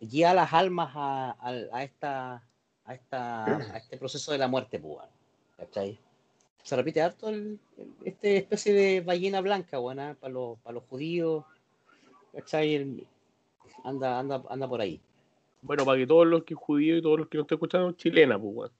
guía 0.00 0.32
las 0.32 0.52
almas 0.52 0.92
a, 0.94 1.36
a- 1.38 1.76
a 1.76 1.82
esta, 1.84 2.42
a, 2.84 2.94
esta, 2.94 3.56
a 3.56 3.76
este 3.76 3.98
proceso 3.98 4.32
de 4.32 4.38
la 4.38 4.48
muerte, 4.48 4.80
¿cachai? 5.56 5.98
Se 6.68 6.76
repite 6.76 7.00
harto 7.00 7.30
el, 7.30 7.58
el- 7.78 7.94
este 8.04 8.36
especie 8.36 8.74
de 8.74 9.00
ballena 9.00 9.40
blanca, 9.40 9.80
weón, 9.80 10.00
¿ah? 10.00 10.14
para 10.20 10.34
los, 10.34 10.58
para 10.60 10.74
los 10.74 10.84
judíos, 10.84 11.44
¿cachai? 12.34 12.74
El- 12.74 13.06
anda, 13.84 14.18
anda, 14.18 14.42
anda 14.50 14.68
por 14.68 14.82
ahí. 14.82 15.00
Bueno, 15.62 15.86
para 15.86 15.96
que 15.98 16.06
todos 16.06 16.26
los 16.26 16.44
que 16.44 16.54
judíos 16.54 16.98
y 16.98 17.02
todos 17.02 17.20
los 17.20 17.28
que 17.28 17.38
no 17.38 17.42
estén 17.44 17.56
escuchando, 17.56 17.92
chilena, 17.92 18.38
pues, 18.38 18.54
weón. 18.54 18.72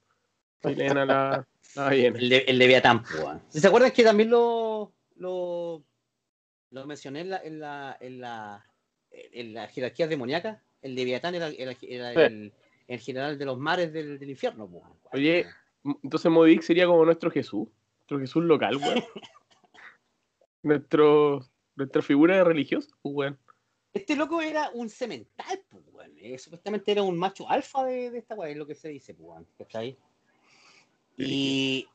Chilena 0.63 1.07
la, 1.07 1.47
la 1.77 1.83
ballena. 1.85 2.19
El, 2.19 2.29
de, 2.29 2.37
el 2.47 2.59
Leviatán, 2.59 3.03
weón. 3.19 3.41
¿Se 3.49 3.67
acuerdan 3.67 3.91
que 3.93 4.05
también 4.05 4.29
lo, 4.29 4.93
lo, 5.17 5.83
lo 6.71 6.87
mencioné 6.87 7.21
en 7.23 7.31
la, 7.31 7.39
en 7.43 7.59
la, 7.59 7.97
en 8.01 8.21
la, 8.21 8.67
en 9.11 9.55
la 9.55 9.67
jerarquía 9.69 10.07
demoníaca? 10.09 10.63
El 10.83 10.95
Leviatán 10.95 11.35
era, 11.37 11.49
era- 11.49 11.75
era 11.81 12.13
Sí. 12.13 12.21
el, 12.21 12.53
el 12.87 13.01
general 13.01 13.39
de 13.39 13.45
los 13.47 13.59
mares 13.59 13.95
del, 13.95 14.19
del 14.19 14.29
infierno, 14.29 14.67
weón. 14.67 14.93
Oye, 15.15 15.47
Entonces 16.03 16.31
Modic 16.31 16.61
sería 16.61 16.85
como 16.87 17.03
nuestro 17.07 17.31
Jesús. 17.31 17.67
Nuestro 18.09 18.21
Jesús 18.21 18.45
local, 18.45 18.77
weón. 18.77 19.05
nuestro, 20.63 21.41
nuestra 21.77 22.01
figura 22.01 22.37
de 22.37 22.45
religioso, 22.45 22.89
pues, 23.03 23.15
weón. 23.15 23.39
Este 23.93 24.17
loco 24.17 24.41
era 24.41 24.71
un 24.73 24.89
cemental, 24.89 25.61
pues, 25.69 25.85
weón. 25.93 26.13
Eh, 26.17 26.39
supuestamente 26.39 26.91
era 26.93 27.03
un 27.03 27.19
macho 27.19 27.49
alfa 27.51 27.85
de, 27.85 28.11
de 28.11 28.19
esta 28.19 28.35
weá, 28.35 28.49
es 28.51 28.57
lo 28.57 28.67
que 28.67 28.75
se 28.75 28.89
dice, 28.89 29.13
pues, 29.13 29.29
weón. 29.29 29.47
¿Cachai? 29.59 29.99
Y 31.19 31.87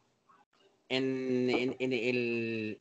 en, 0.90 1.50
en, 1.50 1.76
en 1.80 1.94
el, 1.94 2.80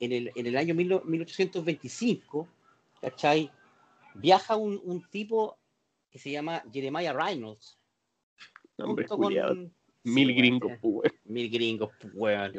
en, 0.00 0.12
el, 0.12 0.32
en 0.34 0.46
el 0.46 0.56
año 0.56 0.74
1000 0.74 1.02
1825, 1.04 2.48
¿cachai? 3.00 3.52
Viaja 4.14 4.56
un, 4.56 4.80
un 4.82 5.08
tipo 5.10 5.58
que 6.10 6.18
se 6.18 6.32
llama 6.32 6.64
Jeremiah 6.72 7.12
Reynolds. 7.12 7.78
Hombre, 8.78 9.06
junto 9.06 9.22
con- 9.46 9.74
Mil 10.08 10.28
weón, 10.28 10.38
gringos, 10.38 10.72
pues, 10.80 10.94
weón. 10.94 11.12
Mil 11.24 11.50
gringos, 11.50 11.90
pues, 12.00 12.12
weón. 12.14 12.52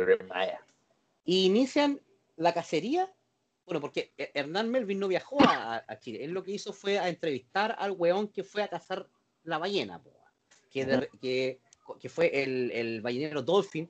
Inician 1.26 2.00
la 2.38 2.54
cacería. 2.54 3.12
Bueno, 3.66 3.82
porque 3.82 4.12
Hernán 4.18 4.70
Melvin 4.72 5.00
no 5.00 5.08
viajó 5.08 5.38
a, 5.42 5.84
a 5.88 6.00
Chile. 6.00 6.24
Él 6.24 6.32
lo 6.32 6.44
que 6.44 6.54
hizo 6.54 6.74
fue 6.74 6.98
a 6.98 7.08
entrevistar 7.08 7.76
al 7.78 7.92
weón 7.92 8.28
que 8.30 8.44
fue 8.44 8.64
a 8.64 8.68
cazar 8.68 9.08
la 9.44 9.60
ballena, 9.60 10.02
po, 10.02 10.12
que, 10.72 10.86
de- 10.86 11.10
que, 11.22 11.60
que 12.00 12.10
fue 12.10 12.42
el, 12.44 12.72
el 12.72 13.02
ballenero 13.02 13.44
Dolphin, 13.44 13.88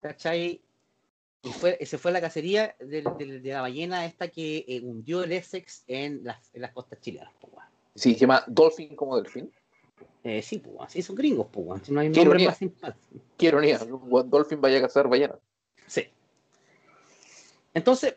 ¿cachai? 0.00 0.62
Y 1.42 1.48
fue, 1.50 1.78
se 1.84 1.98
fue 1.98 2.10
a 2.10 2.14
la 2.14 2.20
cacería 2.22 2.74
de, 2.80 3.02
la 3.44 3.60
ballena 3.60 4.06
esta 4.06 4.28
que 4.28 4.64
eh, 4.66 4.80
hundió 4.82 5.22
el 5.22 5.32
Essex 5.32 5.84
en 5.86 6.24
las, 6.24 6.52
en 6.54 6.62
las 6.62 6.72
costas 6.72 6.98
chilenas, 7.00 7.32
po, 7.38 7.48
weón. 7.48 7.68
Sí, 7.94 8.14
se 8.14 8.20
llama 8.20 8.44
Dolphin 8.46 8.96
como 8.96 9.16
delfín. 9.20 9.52
Eh, 10.28 10.42
sí, 10.42 10.58
pues, 10.58 10.76
así 10.80 11.00
son 11.00 11.16
gringos, 11.16 11.46
pues. 11.50 11.82
Si 11.84 11.92
no 11.92 12.00
hay 12.00 12.10
nombre 12.10 12.44
más 12.44 12.58
simpático. 12.58 13.16
Ironía, 13.38 13.80
un 13.82 14.28
Dolphin 14.28 14.60
vaya 14.60 14.78
a 14.78 14.82
cazar 14.82 15.08
ballena. 15.08 15.38
Sí. 15.86 16.06
Entonces, 17.72 18.16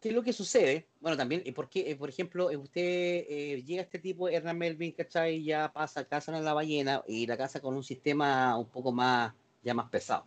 ¿qué 0.00 0.08
es 0.08 0.14
lo 0.14 0.24
que 0.24 0.32
sucede? 0.32 0.88
Bueno, 1.00 1.16
también, 1.16 1.44
¿por 1.54 1.68
qué, 1.68 1.94
por 1.94 2.08
ejemplo, 2.08 2.46
usted 2.58 3.58
llega 3.64 3.82
a 3.82 3.84
este 3.84 4.00
tipo, 4.00 4.28
Hernán 4.28 4.58
Melvin, 4.58 4.92
¿cachai? 4.92 5.44
Ya 5.44 5.72
pasa, 5.72 6.04
casa 6.04 6.36
en 6.36 6.44
la 6.44 6.54
ballena 6.54 7.04
y 7.06 7.26
la 7.26 7.36
casa 7.36 7.60
con 7.60 7.76
un 7.76 7.84
sistema 7.84 8.58
un 8.58 8.66
poco 8.66 8.90
más, 8.90 9.32
ya 9.62 9.74
más 9.74 9.88
pesado 9.90 10.24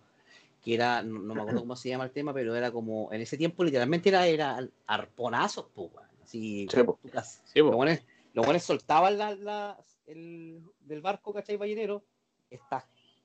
que 0.64 0.74
era, 0.74 1.04
no, 1.04 1.36
me 1.36 1.42
acuerdo 1.42 1.60
cómo 1.60 1.76
se 1.76 1.90
llama 1.90 2.06
el 2.06 2.12
tema, 2.12 2.34
pero 2.34 2.56
era 2.56 2.72
como, 2.72 3.14
en 3.14 3.22
ese 3.22 3.38
tiempo 3.38 3.64
literalmente 3.64 4.10
era, 4.10 4.26
era 4.26 4.68
arponazos, 4.88 5.68
pues, 5.76 5.92
así, 6.24 6.68
Sí, 6.72 7.60
los 7.60 7.76
buenos, 7.76 8.00
los 8.34 8.44
buenos 8.44 8.64
soltaban 8.64 9.16
la, 9.16 9.36
la- 9.36 9.78
el, 10.08 10.62
del 10.80 11.02
barco, 11.02 11.34
¿cachai? 11.34 11.58
Ballenero, 11.58 12.04
estas 12.50 12.84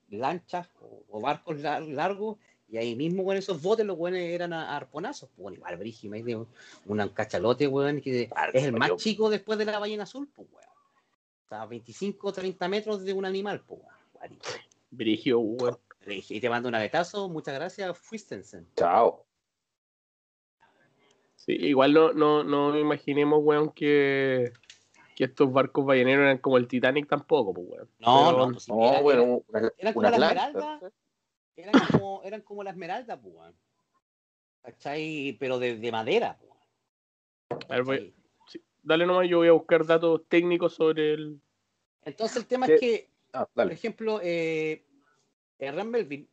lanchas 0.09 0.69
o, 0.81 1.03
o 1.09 1.21
barcos 1.21 1.57
lar- 1.61 1.87
largos, 1.87 2.37
y 2.67 2.77
ahí 2.77 2.95
mismo 2.95 3.23
con 3.25 3.35
esos 3.35 3.61
botes 3.61 3.85
los 3.85 3.97
buenos 3.97 4.19
eran 4.19 4.53
a, 4.53 4.71
a 4.71 4.77
arponazos, 4.77 5.29
pues, 5.35 5.55
igual, 5.57 5.77
de 5.79 6.35
un 6.35 6.47
un 6.85 7.09
cachalote, 7.09 7.67
weón, 7.67 7.99
que 8.01 8.29
es 8.53 8.63
el 8.63 8.73
más 8.73 8.95
chico 8.95 9.29
después 9.29 9.59
de 9.59 9.65
la 9.65 9.79
ballena 9.79 10.03
azul, 10.03 10.29
pues, 10.33 10.47
weón. 10.51 10.69
O 11.45 11.49
sea, 11.49 11.65
25 11.65 12.27
o 12.29 12.31
30 12.31 12.67
metros 12.69 13.03
de 13.03 13.13
un 13.13 13.25
animal, 13.25 13.61
pues, 13.65 13.81
weón. 14.13 14.39
Brigio, 14.89 15.39
weón. 15.39 15.77
Y 16.05 16.39
te 16.39 16.49
mando 16.49 16.69
un 16.69 16.75
aletazo, 16.75 17.29
muchas 17.29 17.53
gracias, 17.55 17.97
Fuistensen. 17.97 18.67
Chao. 18.75 19.25
Sí, 21.35 21.53
igual 21.53 21.93
no, 21.93 22.13
no, 22.13 22.43
no 22.43 22.77
imaginemos, 22.77 23.39
weón, 23.41 23.71
que, 23.71 24.53
que 25.21 25.25
estos 25.25 25.53
barcos 25.53 25.85
balleneros 25.85 26.23
eran 26.23 26.39
como 26.39 26.57
el 26.57 26.67
Titanic 26.67 27.07
tampoco, 27.07 27.53
pues, 27.53 27.67
weón. 27.69 27.89
No, 27.99 28.25
Pero- 28.31 28.37
no, 28.47 28.51
pues, 28.53 28.67
No, 28.69 28.89
era- 28.89 29.01
bueno, 29.01 29.43
una, 29.47 29.71
eran 29.77 29.93
como 29.93 30.07
una 30.07 30.17
la 30.17 30.27
esmeralda. 30.27 30.79
eran, 31.55 31.73
como, 31.91 32.21
eran 32.23 32.41
como 32.41 32.63
la 32.63 32.69
esmeralda, 32.71 33.21
pues, 33.21 33.35
weón. 33.35 33.55
¿Cachai? 34.63 35.37
Pero 35.39 35.59
de, 35.59 35.77
de 35.77 35.91
madera, 35.91 36.39
pues. 36.39 37.61
A 37.69 37.75
ver, 37.75 37.83
voy- 37.83 38.13
sí, 38.47 38.59
dale 38.81 39.05
nomás, 39.05 39.29
yo 39.29 39.37
voy 39.37 39.47
a 39.49 39.51
buscar 39.51 39.85
datos 39.85 40.23
técnicos 40.27 40.73
sobre 40.73 41.13
el. 41.13 41.39
Entonces 42.03 42.37
el 42.37 42.47
tema 42.47 42.65
Sí. 42.65 42.71
es 42.73 42.79
que, 42.79 43.09
Ah, 43.33 43.45
por 43.53 43.71
ejemplo, 43.71 44.19
eh, 44.23 44.83
Hernán 45.59 45.89
Melville, 45.91 46.27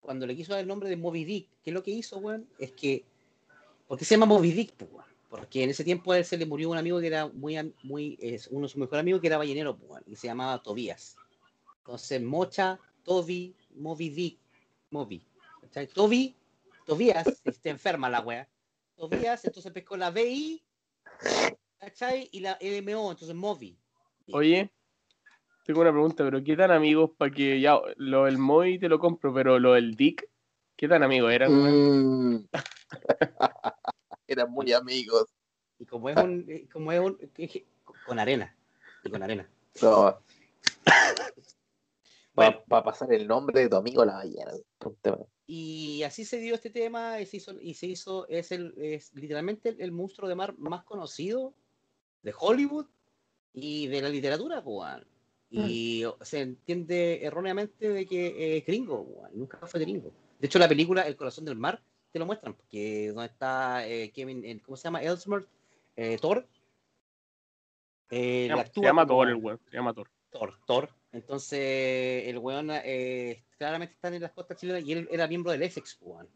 cuando 0.00 0.26
le 0.26 0.36
quiso 0.36 0.52
dar 0.52 0.60
el 0.60 0.68
nombre 0.68 0.90
de 0.90 0.96
Moby 0.98 1.24
Dick, 1.24 1.48
¿qué 1.62 1.70
es 1.70 1.74
lo 1.74 1.82
que 1.82 1.92
hizo, 1.92 2.18
weón? 2.18 2.46
Es 2.58 2.72
que, 2.72 3.04
¿por 3.88 3.96
qué 3.98 4.04
se 4.04 4.14
llama 4.16 4.26
Moby 4.26 4.52
Dick, 4.52 4.74
pues, 4.76 4.90
weón? 4.92 5.13
Porque 5.36 5.64
en 5.64 5.70
ese 5.70 5.82
tiempo 5.82 6.12
a 6.12 6.18
él 6.18 6.24
se 6.24 6.38
le 6.38 6.46
murió 6.46 6.70
un 6.70 6.78
amigo 6.78 7.00
que 7.00 7.08
era 7.08 7.26
muy, 7.26 7.56
am- 7.56 7.72
muy 7.82 8.16
es 8.20 8.46
uno 8.46 8.62
de 8.62 8.68
sus 8.68 8.76
mejores 8.78 9.00
amigos 9.00 9.20
que 9.20 9.26
era 9.26 9.36
ballenero, 9.36 9.76
y 10.06 10.14
se 10.14 10.28
llamaba 10.28 10.62
Tobías. 10.62 11.18
Entonces, 11.78 12.22
Mocha, 12.22 12.78
Toby, 13.02 13.52
Moby 13.74 14.10
Dick, 14.10 14.38
Moby. 14.90 15.26
¿Cachai? 15.60 15.88
Toby, 15.88 16.36
Tobías, 16.86 17.26
está 17.44 17.70
enferma 17.70 18.08
la 18.08 18.20
wea. 18.20 18.48
Tobías, 18.96 19.44
entonces 19.44 19.72
pescó 19.72 19.96
la 19.96 20.12
BI, 20.12 20.62
¿cachai? 21.78 22.28
Y 22.30 22.38
la 22.38 22.56
MO, 22.60 23.10
entonces 23.10 23.34
Moby. 23.34 23.76
Oye, 24.32 24.70
tengo 25.64 25.80
una 25.80 25.90
pregunta, 25.90 26.22
pero 26.22 26.44
¿qué 26.44 26.56
tan 26.56 26.70
amigos 26.70 27.10
para 27.18 27.32
que 27.32 27.60
ya 27.60 27.80
lo 27.96 28.26
del 28.26 28.38
Moy 28.38 28.78
te 28.78 28.88
lo 28.88 29.00
compro, 29.00 29.34
pero 29.34 29.58
lo 29.58 29.72
del 29.72 29.96
Dick, 29.96 30.28
¿qué 30.76 30.86
tan 30.86 31.02
amigos 31.02 31.32
eran? 31.32 31.52
Mm. 31.52 32.48
Eran 34.26 34.50
muy 34.50 34.72
amigos. 34.72 35.26
Y 35.78 35.86
como 35.86 36.08
es 36.08 36.16
un, 36.16 36.44
eh, 36.48 36.68
como 36.72 36.92
es 36.92 37.00
un, 37.00 37.18
con 38.06 38.18
arena, 38.18 38.56
y 39.02 39.10
con 39.10 39.22
arena. 39.22 39.48
No, 39.82 40.20
Bueno, 42.34 42.58
va, 42.70 42.76
va 42.76 42.78
a 42.78 42.84
pasar 42.84 43.12
el 43.12 43.26
nombre 43.26 43.60
de 43.60 43.68
tu 43.68 43.76
amigo 43.76 44.04
la 44.04 44.14
ballena. 44.14 44.52
Y 45.46 46.02
así 46.02 46.24
se 46.24 46.38
dio 46.38 46.54
este 46.54 46.70
tema 46.70 47.20
y 47.20 47.26
se 47.26 47.36
hizo, 47.36 47.60
y 47.60 47.74
se 47.74 47.86
hizo 47.86 48.26
es, 48.28 48.50
el, 48.50 48.74
es 48.76 49.12
literalmente 49.14 49.70
el, 49.70 49.80
el 49.80 49.92
monstruo 49.92 50.28
de 50.28 50.34
mar 50.34 50.56
más 50.58 50.84
conocido 50.84 51.54
de 52.22 52.34
Hollywood 52.36 52.86
y 53.52 53.86
de 53.86 54.02
la 54.02 54.08
literatura, 54.08 54.60
weón. 54.60 55.06
Y 55.50 56.04
se 56.22 56.40
entiende 56.40 57.24
erróneamente 57.24 57.88
de 57.88 58.06
que 58.06 58.56
es 58.56 58.66
gringo, 58.66 59.28
y 59.32 59.38
nunca 59.38 59.64
fue 59.68 59.78
gringo. 59.78 60.12
De 60.40 60.46
hecho, 60.48 60.58
la 60.58 60.68
película 60.68 61.02
El 61.02 61.14
corazón 61.14 61.44
del 61.44 61.54
mar 61.56 61.80
te 62.14 62.20
lo 62.20 62.26
muestran, 62.26 62.54
porque 62.54 63.08
donde 63.08 63.26
está 63.26 63.84
eh, 63.88 64.12
Kevin, 64.14 64.60
¿cómo 64.60 64.76
se 64.76 64.84
llama? 64.84 65.02
Ellsworth, 65.02 65.48
eh, 65.96 66.16
Thor. 66.20 66.46
Eh, 68.08 68.42
Se 68.44 68.48
la 68.48 68.54
llama, 68.54 68.62
se 68.62 68.68
actúa 68.68 68.84
llama 68.84 69.06
como- 69.06 69.18
Thor 69.20 69.28
el 69.30 69.34
weón, 69.34 69.60
se 69.68 69.76
llama 69.76 69.92
Thor. 69.94 70.08
Thor, 70.30 70.54
Thor. 70.64 70.88
Entonces, 71.10 72.28
el 72.28 72.38
weón 72.38 72.70
eh, 72.70 73.42
claramente 73.58 73.94
está 73.94 74.14
en 74.14 74.22
las 74.22 74.30
costas 74.30 74.56
chilenas 74.58 74.84
y 74.84 74.92
él 74.92 75.08
era 75.10 75.26
miembro 75.26 75.50
del 75.50 75.62
Essex, 75.64 75.98
weón. 76.00 76.28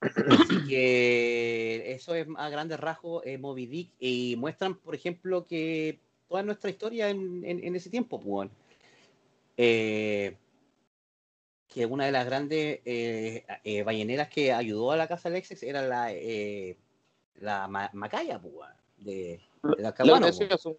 Así 0.00 0.66
que 0.66 1.92
eso 1.92 2.14
es 2.14 2.26
a 2.36 2.48
grandes 2.48 2.80
rasgos 2.80 3.22
eh, 3.26 3.36
Moby 3.36 3.66
Dick 3.66 3.90
y 4.00 4.34
muestran, 4.38 4.76
por 4.76 4.94
ejemplo, 4.94 5.46
que 5.46 5.98
toda 6.26 6.42
nuestra 6.42 6.70
historia 6.70 7.10
en, 7.10 7.44
en- 7.44 7.62
en 7.62 7.76
ese 7.76 7.90
tiempo, 7.90 8.16
weón. 8.24 8.50
Eh, 9.58 10.36
que 11.74 11.84
una 11.86 12.06
de 12.06 12.12
las 12.12 12.24
grandes 12.24 12.80
eh, 12.84 13.44
eh, 13.64 13.82
balleneras 13.82 14.28
que 14.28 14.52
ayudó 14.52 14.92
a 14.92 14.96
la 14.96 15.08
casa 15.08 15.28
Essex 15.36 15.64
era 15.64 15.82
la, 15.82 16.12
eh, 16.12 16.78
la 17.34 17.66
Ma- 17.66 17.90
Macaya, 17.92 18.40
pues, 18.40 18.54
weón, 18.54 18.72
de, 18.98 19.40
de 19.76 19.82
la 19.82 19.92
Caguano, 19.92 20.26
weón. 20.28 20.58
son, 20.58 20.76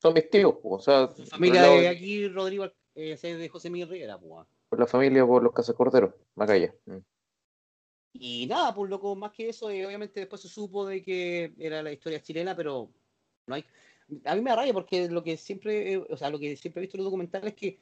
son 0.00 0.14
mis 0.14 0.30
tíos, 0.30 0.54
po, 0.62 0.76
o 0.76 0.80
sea, 0.80 1.08
Su 1.14 1.26
familia 1.26 1.60
lado 1.62 1.78
de 1.78 1.88
aquí, 1.88 2.26
Rodrigo, 2.28 2.66
eh, 2.94 3.16
de 3.20 3.48
José 3.50 3.68
Miguel 3.68 3.90
Rivera, 3.90 4.18
pues. 4.18 4.30
weón. 4.32 4.46
por 4.70 4.80
la 4.80 4.86
familia 4.86 5.26
por 5.26 5.42
los 5.42 5.52
cazacorderos, 5.52 6.14
Macaya. 6.34 6.74
Mm. 6.86 6.96
Y 8.14 8.46
nada, 8.46 8.74
pues 8.74 8.88
loco, 8.90 9.14
más 9.14 9.32
que 9.32 9.50
eso, 9.50 9.70
eh, 9.70 9.86
obviamente 9.86 10.18
después 10.20 10.40
se 10.40 10.48
supo 10.48 10.86
de 10.86 11.02
que 11.02 11.52
era 11.58 11.82
la 11.82 11.92
historia 11.92 12.22
chilena, 12.22 12.56
pero 12.56 12.88
no 13.46 13.54
hay. 13.54 13.64
A 14.24 14.34
mí 14.34 14.40
me 14.40 14.48
da 14.50 14.56
rabia 14.56 14.72
porque 14.72 15.08
lo 15.10 15.22
que 15.22 15.36
siempre, 15.36 15.98
o 15.98 16.16
sea, 16.16 16.30
lo 16.30 16.38
que 16.38 16.56
siempre 16.56 16.80
he 16.80 16.84
visto 16.86 16.96
en 16.96 17.02
los 17.04 17.10
documentales 17.12 17.50
es 17.52 17.54
que, 17.54 17.78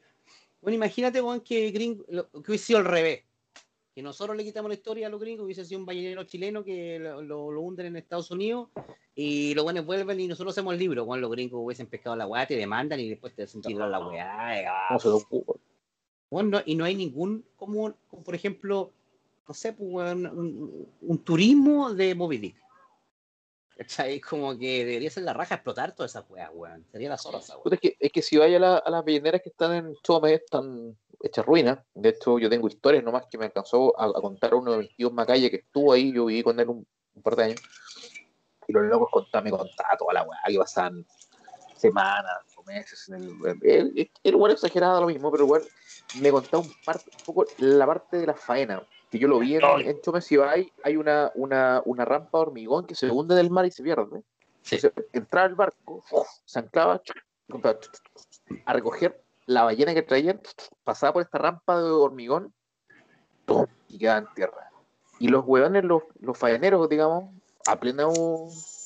bueno, 0.60 0.74
imagínate, 0.76 1.20
weón, 1.20 1.40
que 1.40 1.70
gringo, 1.70 2.04
lo- 2.08 2.28
que 2.30 2.50
hubiese 2.50 2.66
sido 2.66 2.78
al 2.80 2.84
revés. 2.86 3.22
Que 3.94 4.02
nosotros 4.02 4.36
le 4.36 4.44
quitamos 4.44 4.68
la 4.68 4.74
historia 4.74 5.06
a 5.06 5.10
los 5.10 5.20
gringos, 5.20 5.44
hubiese 5.46 5.64
sido 5.64 5.80
un 5.80 5.86
ballenero 5.86 6.24
chileno 6.24 6.62
que 6.64 6.98
lo, 6.98 7.22
lo- 7.22 7.50
lo 7.50 7.60
hunden 7.62 7.86
en 7.86 7.96
Estados 7.96 8.30
Unidos 8.30 8.68
y 9.14 9.54
los 9.54 9.64
buenos 9.64 9.86
vuelven 9.86 10.20
y 10.20 10.28
nosotros 10.28 10.52
hacemos 10.52 10.74
el 10.74 10.80
libro. 10.80 11.04
Bueno, 11.06 11.22
los 11.22 11.30
gringos 11.30 11.60
hubiesen 11.64 11.86
pescado 11.86 12.14
la 12.16 12.26
weá, 12.26 12.46
te 12.46 12.56
demandan 12.56 13.00
y 13.00 13.08
después 13.08 13.34
te 13.34 13.44
hacen 13.44 13.62
tirar 13.62 13.88
la 13.88 14.06
weá. 14.06 14.28
ah, 14.68 14.84
¿Cómo 14.88 15.00
se 15.00 15.08
lo 15.08 15.16
ocurre? 15.16 15.60
bueno, 16.30 16.50
no- 16.50 16.62
y 16.66 16.74
no 16.74 16.84
hay 16.84 16.94
ningún, 16.96 17.44
como, 17.56 17.94
como 18.08 18.22
por 18.22 18.34
ejemplo, 18.34 18.92
no 19.48 19.54
sé, 19.54 19.72
pues, 19.72 20.14
un, 20.14 20.86
un 21.00 21.18
turismo 21.18 21.94
de 21.94 22.14
Moby 22.14 22.38
Dick. 22.38 22.56
¿Cachai? 23.76 24.20
Como 24.20 24.56
que 24.58 24.84
debería 24.86 25.10
ser 25.10 25.24
la 25.24 25.34
raja 25.34 25.56
explotar 25.56 25.94
todas 25.94 26.12
esas 26.12 26.24
weas, 26.30 26.50
weón. 26.54 26.84
Sería 26.90 27.10
la 27.10 27.18
zorra 27.18 27.38
esa 27.40 27.58
weón. 27.58 27.74
Es, 27.74 27.80
que, 27.80 27.96
es 28.00 28.10
que 28.12 28.22
si 28.22 28.38
vaya 28.38 28.56
a, 28.56 28.60
la- 28.60 28.76
a 28.78 28.90
las 28.90 29.04
balleneras 29.04 29.42
que 29.42 29.50
están 29.50 29.74
en 29.74 29.94
Chome, 30.02 30.32
están 30.34 30.96
hechas 31.20 31.44
ruinas. 31.44 31.78
De 31.94 32.08
hecho, 32.10 32.38
yo 32.38 32.48
tengo 32.48 32.68
historias 32.68 33.04
nomás 33.04 33.26
que 33.30 33.36
me 33.36 33.44
alcanzó 33.44 33.98
a, 34.00 34.06
a 34.06 34.20
contar 34.22 34.54
uno 34.54 34.72
de 34.72 34.78
mis 34.78 34.96
tíos 34.96 35.12
Macaya 35.12 35.50
que 35.50 35.56
estuvo 35.56 35.92
ahí, 35.92 36.12
yo 36.12 36.24
viví 36.26 36.42
con 36.42 36.58
él 36.58 36.68
un, 36.68 36.86
par 37.22 37.36
de 37.36 37.44
años. 37.44 37.60
Y 38.66 38.72
los 38.72 38.84
locos 38.84 39.10
contaban, 39.10 39.44
me 39.44 39.50
contaba 39.50 39.96
toda 39.98 40.14
la 40.14 40.22
weá 40.22 40.40
que 40.48 40.58
pasaban 40.58 41.06
semanas 41.76 42.38
meses. 42.66 43.08
En 43.08 43.14
el, 43.14 43.62
el, 43.62 44.10
el, 44.22 44.36
bueno 44.36 44.54
exagerado 44.54 45.00
lo 45.00 45.06
mismo, 45.06 45.30
pero 45.30 45.46
bueno, 45.46 45.64
me 46.20 46.30
contaba 46.30 46.62
un, 46.62 46.72
par- 46.84 47.00
un 47.18 47.24
poco 47.24 47.46
la 47.58 47.86
parte 47.86 48.18
de 48.18 48.26
la 48.26 48.34
faena. 48.34 48.86
Que 49.10 49.18
yo 49.20 49.28
lo 49.28 49.38
vi 49.38 49.54
en, 49.54 49.62
en 49.64 50.00
Chome, 50.00 50.20
si 50.20 50.36
hay, 50.36 50.96
una, 50.96 51.30
una, 51.36 51.80
una 51.84 52.04
rampa 52.04 52.38
de 52.38 52.42
hormigón 52.42 52.86
que 52.86 52.96
se 52.96 53.08
hunde 53.08 53.36
del 53.36 53.50
mar 53.50 53.64
y 53.64 53.70
se 53.70 53.82
pierde. 53.82 54.22
Sí. 54.62 54.76
Entonces, 54.76 55.04
entraba 55.12 55.46
el 55.46 55.54
barco, 55.54 56.04
se 56.44 56.58
anclaba 56.58 57.00
a 58.64 58.72
recoger 58.72 59.22
la 59.46 59.62
ballena 59.62 59.94
que 59.94 60.02
traían, 60.02 60.40
pasaba 60.82 61.12
por 61.12 61.22
esta 61.22 61.38
rampa 61.38 61.80
de 61.80 61.88
hormigón 61.88 62.52
y 63.86 63.98
quedaba 63.98 64.18
en 64.18 64.34
tierra. 64.34 64.72
Y 65.20 65.28
los 65.28 65.44
hueones, 65.46 65.84
los, 65.84 66.02
los 66.18 66.36
faeneros, 66.36 66.88
digamos, 66.88 67.32
a 67.64 67.78
pleno, 67.78 68.12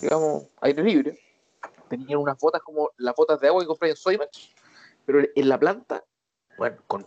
digamos, 0.00 0.44
aire 0.60 0.82
libre, 0.82 1.18
tenían 1.90 2.20
unas 2.20 2.38
botas 2.38 2.62
como 2.62 2.90
las 2.96 3.14
botas 3.14 3.40
de 3.40 3.48
agua 3.48 3.60
que 3.60 3.66
compré 3.66 3.90
en 3.90 3.96
Soymax, 3.96 4.54
pero 5.04 5.20
en 5.34 5.48
la 5.48 5.58
planta, 5.58 6.04
bueno, 6.56 6.78
con 6.86 7.04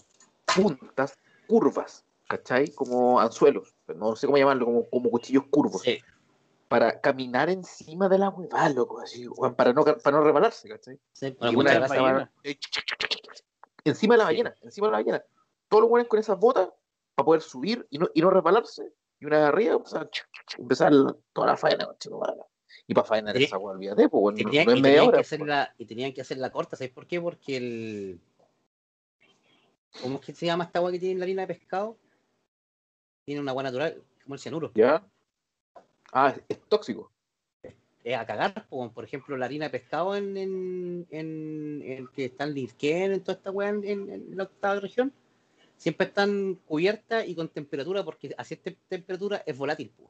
puntas 0.56 1.18
curvas, 1.48 2.06
¿cachai? 2.28 2.72
Como 2.74 3.20
anzuelos, 3.20 3.74
no 3.88 4.16
sé 4.16 4.28
cómo 4.28 4.38
llamarlo, 4.38 4.66
como, 4.66 4.90
como 4.90 5.10
cuchillos 5.10 5.46
curvos 5.50 5.82
Sí. 5.82 6.00
para 6.68 7.00
caminar 7.00 7.50
encima 7.50 8.10
de 8.10 8.18
la 8.18 8.30
hueva, 8.30 8.70
loco, 8.70 9.00
así, 9.00 9.28
para 9.56 9.74
no, 9.74 9.84
para 9.84 10.18
no 10.18 10.24
resbalarse, 10.24 10.70
¿cachai? 10.70 11.00
Sí, 11.14 11.36
Y 11.40 11.56
una 11.56 11.74
gracias. 11.74 11.90
ballena. 12.02 12.32
Encima 13.86 14.14
de 14.16 14.18
la 14.18 14.24
ballena, 14.26 14.56
encima 14.62 14.88
de 14.88 14.92
la 14.92 14.98
ballena. 14.98 15.24
Todos 15.70 15.82
los 15.82 15.90
buenos 15.90 16.08
con 16.08 16.20
esas 16.20 16.38
botas 16.38 16.70
para 17.16 17.26
poder 17.26 17.42
subir 17.42 17.88
y 17.90 17.98
no, 17.98 18.08
y 18.14 18.22
no 18.22 18.30
resbalarse. 18.30 18.94
Y 19.20 19.26
una 19.26 19.40
de 19.40 19.46
arriba, 19.46 19.78
empezar 20.58 20.92
toda 21.32 21.48
la 21.48 21.58
faena, 21.58 21.88
chico, 21.98 22.20
madre. 22.20 22.42
Y 22.88 22.94
para 22.94 23.06
faenar 23.08 23.36
esa 23.38 23.58
hueá, 23.58 23.76
olvídate, 23.76 24.10
pues, 24.10 24.22
bueno, 24.22 24.38
no, 24.38 24.44
Tenían- 24.50 24.66
no 24.66 24.72
es 24.74 24.78
y, 24.80 24.82
media 24.82 24.96
tenían 25.02 25.08
hora. 25.10 25.18
pues. 25.38 25.40
la, 25.48 25.76
y 25.78 25.86
tenían 25.86 26.14
que 26.14 26.22
hacer 26.22 26.38
la 26.38 26.52
corta, 26.52 26.76
¿sabes 26.76 26.92
por 26.92 27.08
qué? 27.08 27.22
Porque 27.22 27.58
el. 27.58 28.20
¿Cómo 30.02 30.16
es 30.20 30.26
que 30.26 30.34
se 30.34 30.46
llama 30.46 30.64
esta 30.66 30.80
agua 30.80 30.92
que 30.92 31.00
tiene 31.00 31.14
en 31.14 31.20
la 31.20 31.26
harina 31.26 31.42
de 31.44 31.48
pescado? 31.54 31.98
Tiene 33.26 33.42
una 33.42 33.52
agua 33.52 33.64
natural, 33.64 34.02
como 34.24 34.36
el 34.36 34.40
cianuro. 34.42 34.72
¿Ya? 34.76 35.06
Ah, 36.12 36.36
es 36.50 36.60
tóxico. 36.68 37.12
Es 38.04 38.18
a 38.18 38.26
cagar, 38.26 38.68
po, 38.68 38.92
por 38.92 39.06
ejemplo, 39.06 39.38
la 39.38 39.46
harina 39.46 39.66
de 39.66 39.70
pescado 39.72 40.16
en, 40.16 40.36
en, 40.36 41.08
en, 41.10 41.82
en 41.86 42.08
que 42.10 42.26
está 42.26 42.44
en 42.44 42.54
Lincoln, 42.54 43.14
en 43.14 43.22
toda 43.22 43.38
esta 43.38 43.52
weá 43.52 43.70
en, 43.70 43.84
en- 43.86 44.10
en 44.10 44.36
la 44.38 44.44
octava 44.44 44.80
región, 44.82 45.14
siempre 45.78 46.08
están 46.08 46.56
cubiertas 46.66 47.26
y 47.28 47.34
con 47.36 47.48
temperatura, 47.48 48.04
porque 48.04 48.34
a 48.38 48.44
cierta 48.44 48.72
temperatura 48.90 49.42
es 49.46 49.58
volátil, 49.58 49.90
po. 49.92 50.10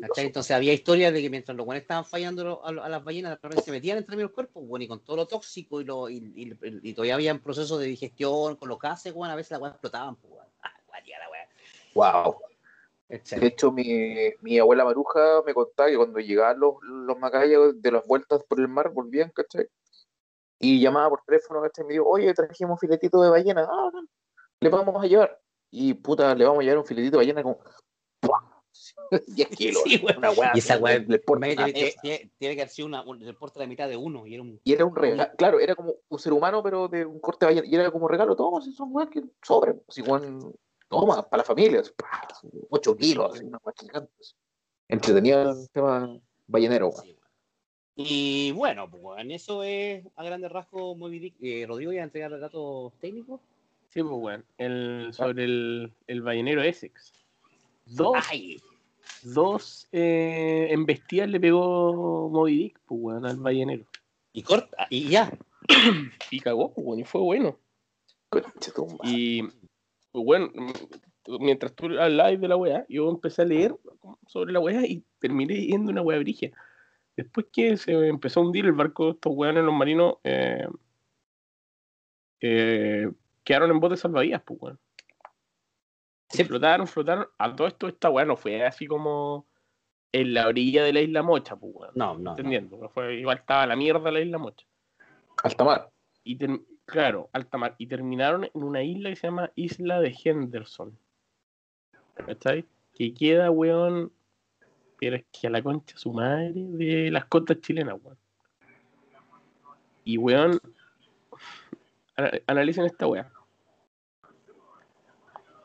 ¿Cachai? 0.00 0.26
Entonces 0.26 0.50
había 0.54 0.72
historias 0.72 1.12
de 1.12 1.22
que 1.22 1.30
mientras 1.30 1.56
los 1.56 1.64
buenos 1.66 1.82
estaban 1.82 2.04
fallando 2.04 2.64
a, 2.64 2.72
las 2.72 3.04
ballenas, 3.04 3.38
se 3.64 3.70
metían 3.70 3.98
entre 3.98 4.16
medio 4.16 4.28
del 4.28 4.34
cuerpo, 4.34 4.60
bueno, 4.60 4.84
y 4.84 4.88
con 4.88 5.00
todo 5.00 5.16
lo 5.16 5.26
tóxico 5.26 5.80
y, 5.80 5.84
lo, 5.84 6.08
y, 6.08 6.16
y- 6.34 6.56
y 6.82 6.94
todavía 6.94 7.14
había 7.14 7.32
un 7.32 7.40
proceso 7.40 7.78
de 7.78 7.86
digestión 7.86 8.56
con 8.56 8.68
los 8.68 8.78
gases, 8.78 9.12
bueno, 9.12 9.32
a 9.32 9.36
veces 9.36 9.52
las 9.52 9.60
weas 9.60 9.74
explotaban, 9.74 10.16
pues, 10.16 10.32
weón. 10.32 10.46
Ah, 10.62 10.72
guatía 10.86 11.18
la 11.18 11.30
wea. 11.30 11.48
Wow. 11.94 12.36
Etcétera. 13.08 13.40
De 13.40 13.46
hecho, 13.46 13.72
mi, 13.72 14.14
mi 14.42 14.58
abuela 14.58 14.84
Maruja 14.84 15.42
me 15.46 15.54
contaba 15.54 15.88
que 15.88 15.96
cuando 15.96 16.18
llegaban 16.18 16.60
los, 16.60 16.74
los 16.82 17.18
macayos 17.18 17.80
de 17.80 17.92
las 17.92 18.06
vueltas 18.06 18.42
por 18.44 18.60
el 18.60 18.68
mar, 18.68 18.90
volvían, 18.90 19.30
¿cachai? 19.30 19.66
Y 20.58 20.80
llamaba 20.80 21.10
por 21.10 21.22
teléfono, 21.24 21.62
¿cachai? 21.62 21.86
Me 21.86 21.94
dijo, 21.94 22.04
oye, 22.06 22.34
trajimos 22.34 22.78
filetito 22.78 23.22
de 23.22 23.30
ballena. 23.30 23.66
Ah, 23.70 23.90
le 24.60 24.68
vamos 24.68 25.02
a 25.02 25.06
llevar. 25.06 25.40
Y 25.70 25.94
puta, 25.94 26.34
le 26.34 26.44
vamos 26.44 26.60
a 26.60 26.62
llevar 26.62 26.78
un 26.78 26.84
filetito 26.84 27.18
de 27.18 27.24
ballena 27.24 27.42
¡pua! 27.42 27.58
10 29.28 29.48
kilos. 29.50 29.82
Sí. 29.84 30.02
Una 30.16 30.30
weá 30.32 30.52
Y 30.54 30.58
esa 30.58 30.78
weá, 30.78 30.96
Imagínate, 30.96 31.24
una 31.32 31.72
tiene, 31.72 31.94
tiene- 32.02 32.30
tiene 32.38 32.54
que 32.54 32.60
haber 32.62 32.68
sido 32.68 32.86
una, 32.86 33.02
un, 33.02 33.22
el 33.22 33.34
porte 33.34 33.58
de 33.58 33.64
la 33.64 33.68
mitad 33.68 33.88
de 33.88 33.96
uno 33.96 34.26
y 34.26 34.34
era 34.34 34.42
un 34.42 34.60
Y 34.64 34.72
era 34.72 34.84
un 34.84 34.94
regalo, 34.94 35.32
claro, 35.36 35.60
era 35.60 35.74
como 35.74 35.94
un 36.08 36.18
ser 36.18 36.32
humano, 36.32 36.62
pero 36.62 36.88
de 36.88 37.04
un 37.06 37.18
corte 37.20 37.46
de 37.46 37.52
ballena. 37.52 37.66
Y 37.66 37.74
era 37.74 37.90
como 37.90 38.08
regalo, 38.08 38.36
toma, 38.36 38.60
si 38.60 38.72
son 38.72 38.88
weas 38.94 39.08
que. 39.08 39.22
Así, 39.88 40.02
weón, 40.02 40.54
toma, 40.88 41.28
para 41.28 41.42
la 41.42 41.44
familia. 41.44 41.80
así, 41.80 41.92
¡pah! 41.96 42.28
8 42.70 42.96
kilos, 42.96 43.34
así, 43.34 43.44
una 43.44 43.60
gigante. 43.78 44.12
Entretenido 44.88 45.50
el 45.52 45.70
tema 45.70 46.18
ballenero. 46.46 46.92
Sí. 47.02 47.14
Y 48.00 48.52
bueno, 48.52 48.88
pues 48.88 49.02
eso 49.30 49.62
es 49.64 50.04
a 50.14 50.22
grandes 50.24 50.52
rasgos 50.52 50.96
Moby 50.96 51.18
Dick. 51.18 51.34
Eh, 51.40 51.64
Rodrigo 51.66 51.92
ya 51.92 52.04
entregar 52.04 52.32
el 52.32 52.40
datos 52.40 52.92
técnicos. 53.00 53.40
Sí, 53.88 54.02
pues, 54.02 54.14
weón. 54.14 54.44
El, 54.56 55.10
sobre 55.12 55.44
el, 55.44 55.92
el 56.06 56.22
ballenero 56.22 56.62
Essex. 56.62 57.12
Dos, 57.86 58.16
Ay, 58.30 58.60
dos 59.22 59.88
eh, 59.92 60.68
embestidas 60.70 61.28
le 61.28 61.40
pegó 61.40 62.28
Moby 62.30 62.56
Dick, 62.56 62.80
pues, 62.86 63.00
weón, 63.00 63.26
al 63.26 63.36
ballenero. 63.38 63.84
y 64.32 64.42
corta, 64.42 64.86
y 64.90 65.08
ya. 65.08 65.32
Y 66.30 66.40
cagó, 66.40 66.72
pues, 66.72 66.86
weón, 66.86 67.00
y 67.00 67.04
fue 67.04 67.20
bueno. 67.20 67.58
Y, 69.04 69.42
pues, 70.12 70.24
bueno, 70.24 70.50
mientras 71.40 71.74
tú 71.74 71.86
hablabas 71.98 72.40
de 72.40 72.48
la 72.48 72.56
weá, 72.56 72.86
yo 72.88 73.10
empecé 73.10 73.42
a 73.42 73.46
leer 73.46 73.76
sobre 74.26 74.52
la 74.52 74.60
weá 74.60 74.86
y 74.86 75.04
terminé 75.18 75.66
yendo 75.66 75.90
una 75.90 76.02
weá 76.02 76.18
brigia. 76.18 76.52
Después 77.16 77.46
que 77.52 77.76
se 77.76 77.92
empezó 78.08 78.40
a 78.40 78.44
hundir 78.44 78.64
el 78.64 78.72
barco 78.72 79.06
de 79.06 79.10
estos 79.12 79.32
weones, 79.34 79.64
los 79.64 79.74
marinos, 79.74 80.16
eh, 80.24 80.68
eh, 82.40 83.10
quedaron 83.44 83.70
en 83.70 83.80
botes 83.80 84.00
salvavidas, 84.00 84.42
pues, 84.44 84.60
weón. 84.60 84.78
Sí. 86.30 86.44
Flotaron, 86.44 86.86
flotaron. 86.86 87.26
A 87.38 87.54
todo 87.56 87.68
esto, 87.68 87.88
esta 87.88 88.10
weá 88.10 88.24
no 88.24 88.36
fue 88.36 88.64
así 88.64 88.86
como 88.86 89.46
en 90.12 90.34
la 90.34 90.46
orilla 90.48 90.84
de 90.84 90.92
la 90.92 91.00
isla 91.00 91.22
Mocha, 91.22 91.56
pues, 91.56 91.72
weón. 91.74 91.92
No, 91.94 92.18
no. 92.18 92.30
Entendiendo. 92.30 92.76
no 92.76 92.88
Fue, 92.90 93.14
igual 93.16 93.38
estaba 93.38 93.66
la 93.66 93.76
mierda 93.76 94.10
la 94.10 94.20
isla 94.20 94.38
Mocha. 94.38 94.66
Alta 95.42 95.64
mar. 95.64 95.90
Y 96.24 96.36
ter- 96.36 96.60
claro, 96.84 97.30
alta 97.32 97.56
mar. 97.58 97.74
Y 97.78 97.86
terminaron 97.86 98.44
en 98.44 98.62
una 98.62 98.82
isla 98.82 99.10
que 99.10 99.16
se 99.16 99.26
llama 99.26 99.50
Isla 99.54 100.00
de 100.00 100.14
Henderson. 100.24 100.98
¿Cachai? 102.14 102.64
Que 102.94 103.14
queda, 103.14 103.50
weón. 103.50 104.12
Pero 105.00 105.16
es 105.16 105.24
que 105.30 105.46
a 105.46 105.50
la 105.50 105.62
concha 105.62 105.96
su 105.96 106.12
madre 106.12 106.52
de 106.54 107.10
las 107.10 107.24
costas 107.26 107.60
chilenas, 107.60 107.96
weón. 108.02 108.18
Y 110.04 110.18
weón. 110.18 110.60
ana- 112.16 112.32
Analicen 112.46 112.84
esta 112.84 113.06
weá. 113.06 113.30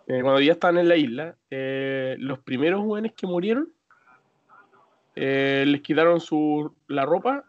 Eh, 0.07 0.21
cuando 0.21 0.41
ya 0.41 0.53
estaban 0.53 0.77
en 0.77 0.89
la 0.89 0.95
isla, 0.97 1.35
eh, 1.49 2.15
los 2.19 2.39
primeros 2.39 2.81
weones 2.83 3.13
que 3.13 3.25
murieron 3.25 3.71
eh, 5.15 5.63
les 5.67 5.81
quitaron 5.81 6.19
su, 6.19 6.73
la 6.87 7.05
ropa 7.05 7.45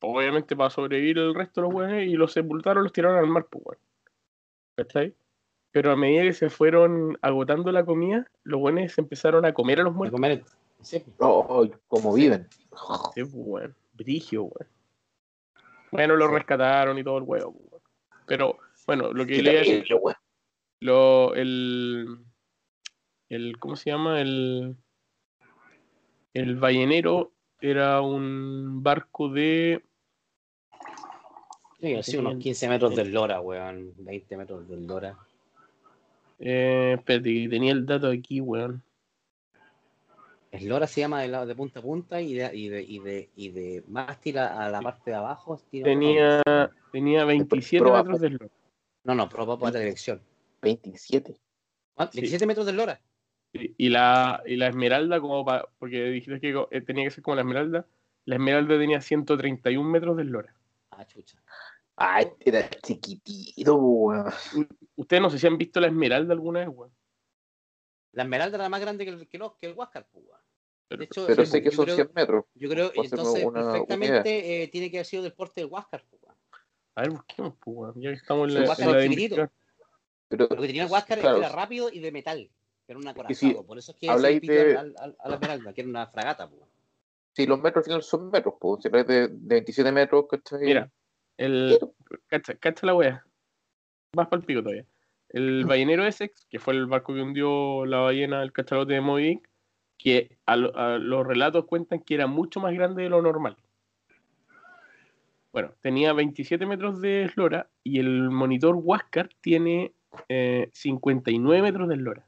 obviamente 0.00 0.56
para 0.56 0.70
sobrevivir 0.70 1.18
el 1.18 1.34
resto 1.34 1.60
de 1.60 1.66
los 1.68 1.74
weones 1.74 2.08
y 2.08 2.14
los 2.14 2.32
sepultaron, 2.32 2.82
los 2.82 2.92
tiraron 2.92 3.18
al 3.18 3.26
mar, 3.26 3.46
pues. 3.48 3.78
¿Cachai? 4.76 5.14
Pero 5.70 5.92
a 5.92 5.96
medida 5.96 6.22
que 6.22 6.32
se 6.32 6.50
fueron 6.50 7.16
agotando 7.22 7.72
la 7.72 7.84
comida, 7.84 8.26
los 8.42 8.60
se 8.92 9.00
empezaron 9.00 9.44
a 9.44 9.54
comer 9.54 9.80
a 9.80 9.84
los 9.84 9.94
muertos. 9.94 10.14
comer- 10.20 10.44
sí. 10.82 11.02
Oh, 11.18 11.66
como 11.88 12.12
viven. 12.12 12.48
Sí, 13.14 13.24
pues. 13.24 13.70
Brigio, 13.94 14.42
weón. 14.44 14.68
Bueno, 15.90 16.16
lo 16.16 16.26
Sí. 16.28 16.34
rescataron 16.34 16.98
y 16.98 17.04
todo 17.04 17.18
el 17.18 17.24
huevo, 17.24 17.52
pues, 17.52 17.70
weón. 17.70 17.82
Pero, 18.26 18.58
bueno, 18.86 19.12
lo 19.12 19.24
que 19.24 19.42
le 19.42 19.84
lo, 20.84 21.34
el, 21.34 22.18
el, 23.30 23.58
¿cómo 23.58 23.74
se 23.74 23.90
llama? 23.90 24.20
El, 24.20 24.76
el 26.34 26.56
ballenero 26.56 27.32
era 27.58 28.02
un 28.02 28.82
barco 28.82 29.30
de 29.30 29.82
Sí, 31.80 31.94
así 31.94 32.16
unos 32.18 32.36
15 32.36 32.68
metros 32.68 32.96
del 32.96 33.12
Lora, 33.12 33.40
weón. 33.40 33.94
20 33.96 34.36
metros 34.36 34.68
del 34.68 34.86
Lora. 34.86 35.16
Eh, 36.38 36.96
espérate, 36.98 37.48
tenía 37.48 37.72
el 37.72 37.86
dato 37.86 38.10
aquí, 38.10 38.40
weón. 38.42 38.82
El 40.50 40.68
Lora 40.68 40.86
se 40.86 41.00
llama 41.00 41.22
de, 41.22 41.28
lado 41.28 41.46
de 41.46 41.54
punta 41.54 41.80
a 41.80 41.82
punta 41.82 42.20
y 42.20 42.34
de, 42.34 42.54
y 42.54 42.68
de, 42.68 42.82
y 42.82 42.98
de, 42.98 43.30
y 43.36 43.48
de 43.50 43.84
mástil 43.88 44.38
a, 44.38 44.68
la 44.68 44.82
parte 44.82 45.10
de 45.10 45.16
abajo. 45.16 45.58
Tenía, 45.70 46.42
tenía 46.92 47.24
27 47.24 47.82
Proba, 47.82 48.02
metros 48.02 48.20
de 48.20 48.26
eslora. 48.28 48.52
No, 49.04 49.14
no, 49.14 49.28
pero 49.30 49.58
por 49.58 49.72
la 49.72 49.78
dirección. 49.78 50.20
27. 50.64 51.36
Ah, 51.96 52.08
Sí. 52.12 52.18
27 52.20 52.46
metros 52.46 52.66
del 52.66 52.76
Lora. 52.76 53.00
Y 53.52 53.74
y 53.86 53.88
la, 53.88 54.42
y 54.46 54.56
la 54.56 54.68
esmeralda, 54.68 55.20
como 55.20 55.44
pa- 55.44 55.68
porque 55.78 56.04
dijiste 56.06 56.40
que 56.40 56.66
eh, 56.70 56.80
tenía 56.80 57.04
que 57.04 57.10
ser 57.10 57.22
como 57.22 57.36
la 57.36 57.42
esmeralda, 57.42 57.86
la 58.24 58.34
esmeralda 58.34 58.78
tenía 58.78 59.00
131 59.00 59.88
metros 59.88 60.16
de 60.16 60.24
eslora. 60.24 60.54
Ah, 60.90 61.06
chucha. 61.06 61.40
Ah, 61.96 62.20
este 62.20 62.48
era 62.50 62.68
chiquitito, 62.70 63.76
weón. 63.76 64.26
Ustedes 64.96 65.22
no 65.22 65.30
sé 65.30 65.38
si 65.38 65.46
han 65.46 65.56
visto 65.58 65.78
la 65.80 65.86
esmeralda 65.86 66.32
alguna 66.32 66.60
vez, 66.60 66.68
weón. 66.68 66.92
La 68.12 68.22
Esmeralda 68.24 68.56
era 68.56 68.68
más 68.68 68.80
grande 68.80 69.04
que 69.04 69.10
el, 69.10 69.28
que, 69.28 69.38
el 69.66 69.72
Huáscar, 69.74 70.06
pues, 70.12 70.24
weón. 70.26 70.40
Pero- 70.88 70.98
De 71.00 71.04
hecho, 71.06 71.26
Pero 71.26 71.44
sí, 71.44 71.50
sé 71.52 71.62
que 71.62 71.70
son 71.70 71.84
creo- 71.84 71.94
100 71.96 72.10
metros. 72.14 72.44
Yo 72.54 72.68
creo, 72.68 72.86
hacerme 72.86 73.04
entonces, 73.06 73.44
una- 73.44 73.60
una 73.60 73.72
perfectamente 73.72 74.62
eh, 74.62 74.68
tiene 74.68 74.90
que 74.90 74.98
haber 74.98 75.06
sido 75.06 75.22
del 75.22 75.32
porte 75.32 75.60
del 75.60 75.70
Huáscar, 75.70 76.04
pues, 76.10 76.22
weón. 76.22 76.36
A 76.96 77.00
ver, 77.02 77.10
busquemos, 77.10 77.54
pues, 77.60 77.76
weón, 77.76 78.00
ya 78.00 78.10
que 78.10 78.16
estamos 78.16 78.48
en 78.48 78.54
la, 78.54 78.60
en 78.60 78.66
la 78.92 78.98
Pero 80.28 80.46
Lo 80.50 80.56
que 80.60 80.66
tenía 80.66 80.84
el 80.84 80.90
Huáscar 80.90 81.18
Claro. 81.20 81.38
era 81.38 81.48
rápido 81.50 81.90
y 81.92 82.00
de 82.00 82.12
metal. 82.12 82.50
Era 82.86 82.98
un 82.98 83.06
acorazado. 83.08 83.34
sí, 83.52 83.56
por 83.66 83.78
eso 83.78 83.92
es 83.92 83.98
que 83.98 84.10
habláis 84.10 84.40
de- 84.42 84.76
al- 84.76 84.94
al- 84.98 85.16
a 85.18 85.28
la 85.28 85.34
Esmeralda, 85.36 85.72
que 85.72 85.80
era 85.80 85.90
una 85.90 86.06
fragata, 86.06 86.48
pues. 86.48 86.60
weón. 86.60 86.70
si 87.32 87.46
los 87.46 87.58
metros 87.60 87.78
al 87.78 87.84
final 87.84 88.02
son 88.02 88.30
metros, 88.30 88.54
pues. 88.60 88.82
Si 88.82 88.88
habláis 88.88 89.06
de, 89.06 89.28
de 89.28 89.54
27 89.56 89.90
metros, 89.90 90.26
¿cachai? 90.30 90.60
Mira, 90.60 90.90
el. 91.36 91.78
Cacha, 92.28 92.54
cacha 92.54 92.86
la 92.86 92.94
wea. 92.94 93.24
Vas 94.12 94.28
para 94.28 94.40
el 94.40 94.46
pico 94.46 94.62
todavía. 94.62 94.84
El 95.30 95.64
ballenero 95.66 96.06
Essex, 96.06 96.46
que 96.48 96.58
fue 96.60 96.74
el 96.74 96.86
barco 96.86 97.12
que 97.14 97.22
hundió 97.22 97.84
la 97.86 97.98
ballena 97.98 98.40
del 98.40 98.52
cachalote 98.52 98.92
de 98.94 99.00
Moby 99.00 99.24
Dick, 99.28 99.50
que 99.98 100.36
a 100.46 100.56
los 100.56 101.26
relatos 101.26 101.64
cuentan 101.66 102.00
que 102.00 102.14
era 102.14 102.26
mucho 102.26 102.60
más 102.60 102.72
grande 102.74 103.02
de 103.04 103.08
lo 103.08 103.20
normal. 103.22 103.56
Bueno, 105.52 105.72
tenía 105.80 106.12
27 106.12 106.66
metros 106.66 107.00
de 107.00 107.24
eslora 107.24 107.68
y 107.84 108.00
el 108.00 108.30
monitor 108.30 108.74
Huáscar 108.76 109.30
tiene 109.40 109.92
eh, 110.28 110.70
59 110.72 111.62
metros 111.62 111.88
de 111.88 111.94
eslora. 111.94 112.26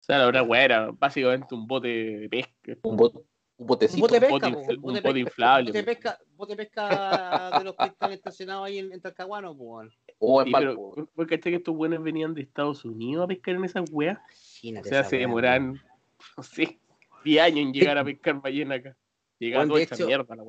O 0.00 0.04
sea, 0.04 0.18
la 0.18 0.26
verdad, 0.26 0.46
wea, 0.48 0.64
era 0.64 0.90
básicamente 0.90 1.54
un 1.54 1.66
bote 1.66 1.88
de 1.88 2.28
pesca. 2.28 2.76
Un, 2.82 2.96
bot, 2.96 3.14
un 3.14 3.22
Un 3.58 3.66
botecito. 3.66 4.00
bote 4.00 4.18
de 4.20 4.26
un 4.26 4.32
pesca, 4.40 4.48
bote 4.48 4.66
bote 4.66 4.74
un 4.76 4.82
bote 4.82 5.02
pesca- 5.02 5.18
inflable, 5.20 5.70
bote 5.70 5.78
de 5.78 5.82
po. 5.84 5.86
pesca, 6.00 6.18
bote 6.36 6.52
de 6.52 6.56
pesca 6.56 7.50
de 7.58 7.64
los 7.64 7.76
que 7.76 7.84
están 7.86 8.12
estacionados 8.12 8.66
ahí 8.66 8.78
en, 8.78 8.92
en 8.92 9.00
Talcahuano, 9.00 9.52
weón. 9.52 9.92
o 10.18 10.40
en 10.40 10.46
Sí, 10.46 10.52
barco. 10.52 10.92
pero, 10.96 11.06
¿por 11.14 11.26
qué 11.28 11.38
que 11.38 11.54
estos 11.54 11.76
buenos 11.76 12.02
venían 12.02 12.34
de 12.34 12.42
Estados 12.42 12.84
Unidos 12.84 13.24
a 13.24 13.28
pescar 13.28 13.54
en 13.54 13.64
esas 13.64 13.88
weas? 13.92 14.18
O 14.18 14.60
sea, 14.84 15.00
esa 15.00 15.04
se 15.04 15.16
weá, 15.16 15.20
demoran, 15.26 15.74
no 16.36 16.42
sé, 16.42 16.80
10 17.24 17.42
años 17.42 17.58
en 17.60 17.72
llegar 17.72 17.96
a 17.98 18.04
pescar 18.04 18.40
ballena 18.40 18.74
acá. 18.76 18.96
Llega 19.42 19.58
Bueno, 19.58 19.76
hecho- 19.76 20.06
mierda 20.06 20.36
la 20.36 20.44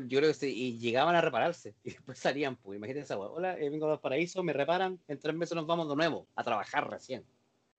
Yo 0.00 0.18
creo 0.18 0.30
que 0.30 0.34
sí, 0.34 0.52
y 0.52 0.78
llegaban 0.80 1.14
a 1.14 1.20
repararse 1.20 1.74
y 1.84 1.90
después 1.90 2.18
salían, 2.18 2.56
pues. 2.56 2.76
Imagínate 2.76 3.04
esa 3.04 3.16
weá. 3.16 3.28
Hola, 3.28 3.56
eh, 3.56 3.70
vengo 3.70 3.88
del 3.88 4.00
paraíso, 4.00 4.42
me 4.42 4.52
reparan, 4.52 4.98
en 5.06 5.18
tres 5.20 5.34
meses 5.36 5.54
nos 5.54 5.64
vamos 5.64 5.88
de 5.88 5.94
nuevo 5.94 6.26
a 6.34 6.42
trabajar 6.42 6.90
recién. 6.90 7.24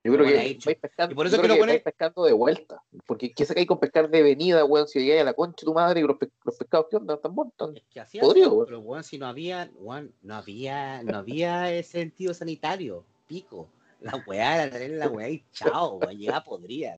Yo 0.05 0.13
creo 0.13 0.23
Bueno, 0.25 0.39
que 0.41 0.57
vais 0.65 0.77
pescando, 0.79 1.11
Y 1.11 1.15
por 1.15 1.25
yo 1.27 1.33
eso 1.35 1.41
creo 1.43 1.55
que 1.57 1.61
vais 1.65 1.83
pescando 1.83 2.23
de 2.23 2.31
vuelta. 2.31 2.81
Porque 3.05 3.33
¿qué 3.33 3.43
sacáis 3.43 3.67
con 3.67 3.77
pescar 3.77 4.09
de 4.09 4.23
venida, 4.23 4.63
weón? 4.63 4.87
Si 4.87 4.99
llegáis 5.01 5.21
a 5.23 5.25
la 5.25 5.33
concha 5.33 5.57
de 5.59 5.65
tu 5.65 5.73
madre 5.73 5.99
y 5.99 6.03
los, 6.03 6.17
pe- 6.17 6.29
los 6.45 6.55
pescados, 6.55 6.87
¿qué 6.89 6.95
onda? 6.95 7.15
¿Están 7.15 7.33
muertos? 7.35 7.75
Es 7.75 7.83
que 7.91 7.99
hacía 7.99 8.21
Podrido, 8.21 8.47
eso, 8.47 8.55
weón. 8.55 8.65
pero 8.67 8.79
weón, 8.79 9.03
si 9.03 9.17
no 9.17 9.27
había, 9.27 9.69
weón, 9.75 10.13
no 10.21 10.35
había, 10.35 11.03
no 11.03 11.17
había 11.17 11.73
ese 11.73 11.99
sentido 11.99 12.33
sanitario, 12.33 13.03
pico. 13.27 13.67
La 13.99 14.15
weá 14.25 14.63
era 14.63 14.71
tener 14.71 14.91
la 14.91 15.09
weá 15.09 15.27
y 15.27 15.43
chao, 15.51 15.95
weón, 15.95 16.17
llegaba 16.17 16.43
podrida. 16.45 16.97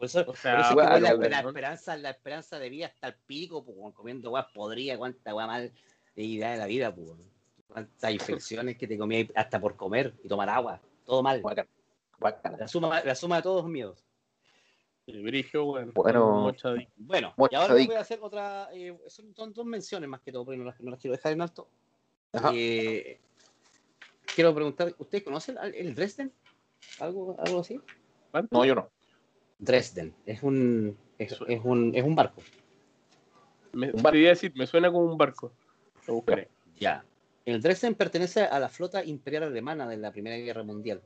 Por 0.00 0.06
eso, 0.06 0.24
O 0.26 0.34
sea, 0.34 0.52
por 0.52 0.60
eso 0.60 0.62
es 0.62 0.68
que, 0.70 0.74
bueno, 0.76 0.90
weón, 1.08 1.30
la, 1.30 1.40
esperanza, 1.40 1.96
la 1.98 2.08
esperanza 2.08 2.58
de 2.58 2.70
vida 2.70 2.86
hasta 2.86 3.08
el 3.08 3.14
pico, 3.26 3.62
pues, 3.62 3.76
comiendo 3.94 4.30
weas 4.30 4.46
podridas, 4.54 4.96
cuánta 4.96 5.34
wea 5.34 5.46
mal 5.46 5.70
de 6.16 6.22
idea 6.22 6.52
de 6.52 6.56
la 6.56 6.64
vida, 6.64 6.94
pues. 6.94 7.10
Cuántas 7.68 8.10
infecciones 8.10 8.78
que 8.78 8.86
te 8.86 8.96
comías 8.96 9.28
hasta 9.34 9.60
por 9.60 9.76
comer 9.76 10.14
y 10.24 10.28
tomar 10.28 10.48
agua. 10.48 10.80
Todo 11.04 11.22
mal. 11.22 11.42
La 12.58 12.66
suma, 12.66 13.04
la 13.04 13.14
suma 13.14 13.36
de 13.36 13.42
todos 13.42 13.62
los 13.62 13.70
miedos. 13.70 14.02
El 15.06 15.22
Brigio. 15.22 15.66
Bueno. 15.66 15.92
Bueno, 16.96 17.34
Mucho 17.36 17.52
y 17.52 17.56
ahora 17.56 17.74
voy 17.74 17.94
a 17.94 18.00
hacer 18.00 18.20
otra. 18.22 18.70
eh, 18.72 18.98
son, 19.08 19.34
son 19.34 19.52
dos 19.52 19.66
menciones 19.66 20.08
más 20.08 20.22
que 20.22 20.32
todo, 20.32 20.46
porque 20.46 20.56
no 20.56 20.64
las, 20.64 20.80
no 20.80 20.92
las 20.92 20.98
quiero 20.98 21.14
dejar 21.14 21.32
en 21.32 21.42
alto. 21.42 21.68
Eh, 22.54 23.20
quiero 24.34 24.54
preguntar: 24.54 24.94
¿Ustedes 24.96 25.24
conocen 25.24 25.58
al- 25.58 25.74
el 25.74 25.94
Dresden? 25.94 26.32
¿Algo, 27.00 27.36
algo 27.38 27.60
así? 27.60 27.78
¿Cuánto? 28.30 28.56
No, 28.56 28.64
yo 28.64 28.74
no. 28.74 28.90
Dresden. 29.60 30.14
Es 30.26 30.42
un, 30.42 30.96
es, 31.18 31.40
un, 31.40 31.94
es 31.94 32.02
un 32.04 32.14
barco. 32.14 32.42
Me, 33.72 33.86
Un 33.86 34.02
barco. 34.02 34.12
quería 34.12 34.30
decir, 34.30 34.52
me 34.56 34.66
suena 34.66 34.90
como 34.90 35.04
un 35.04 35.18
barco. 35.18 35.52
Lo 36.06 36.14
buscaré. 36.14 36.48
Ya. 36.78 37.04
El 37.44 37.60
Dresden 37.62 37.94
pertenece 37.94 38.42
a 38.42 38.58
la 38.58 38.68
flota 38.68 39.04
imperial 39.04 39.44
alemana 39.44 39.88
de 39.88 39.96
la 39.96 40.10
Primera 40.10 40.36
Guerra 40.36 40.62
Mundial, 40.62 41.02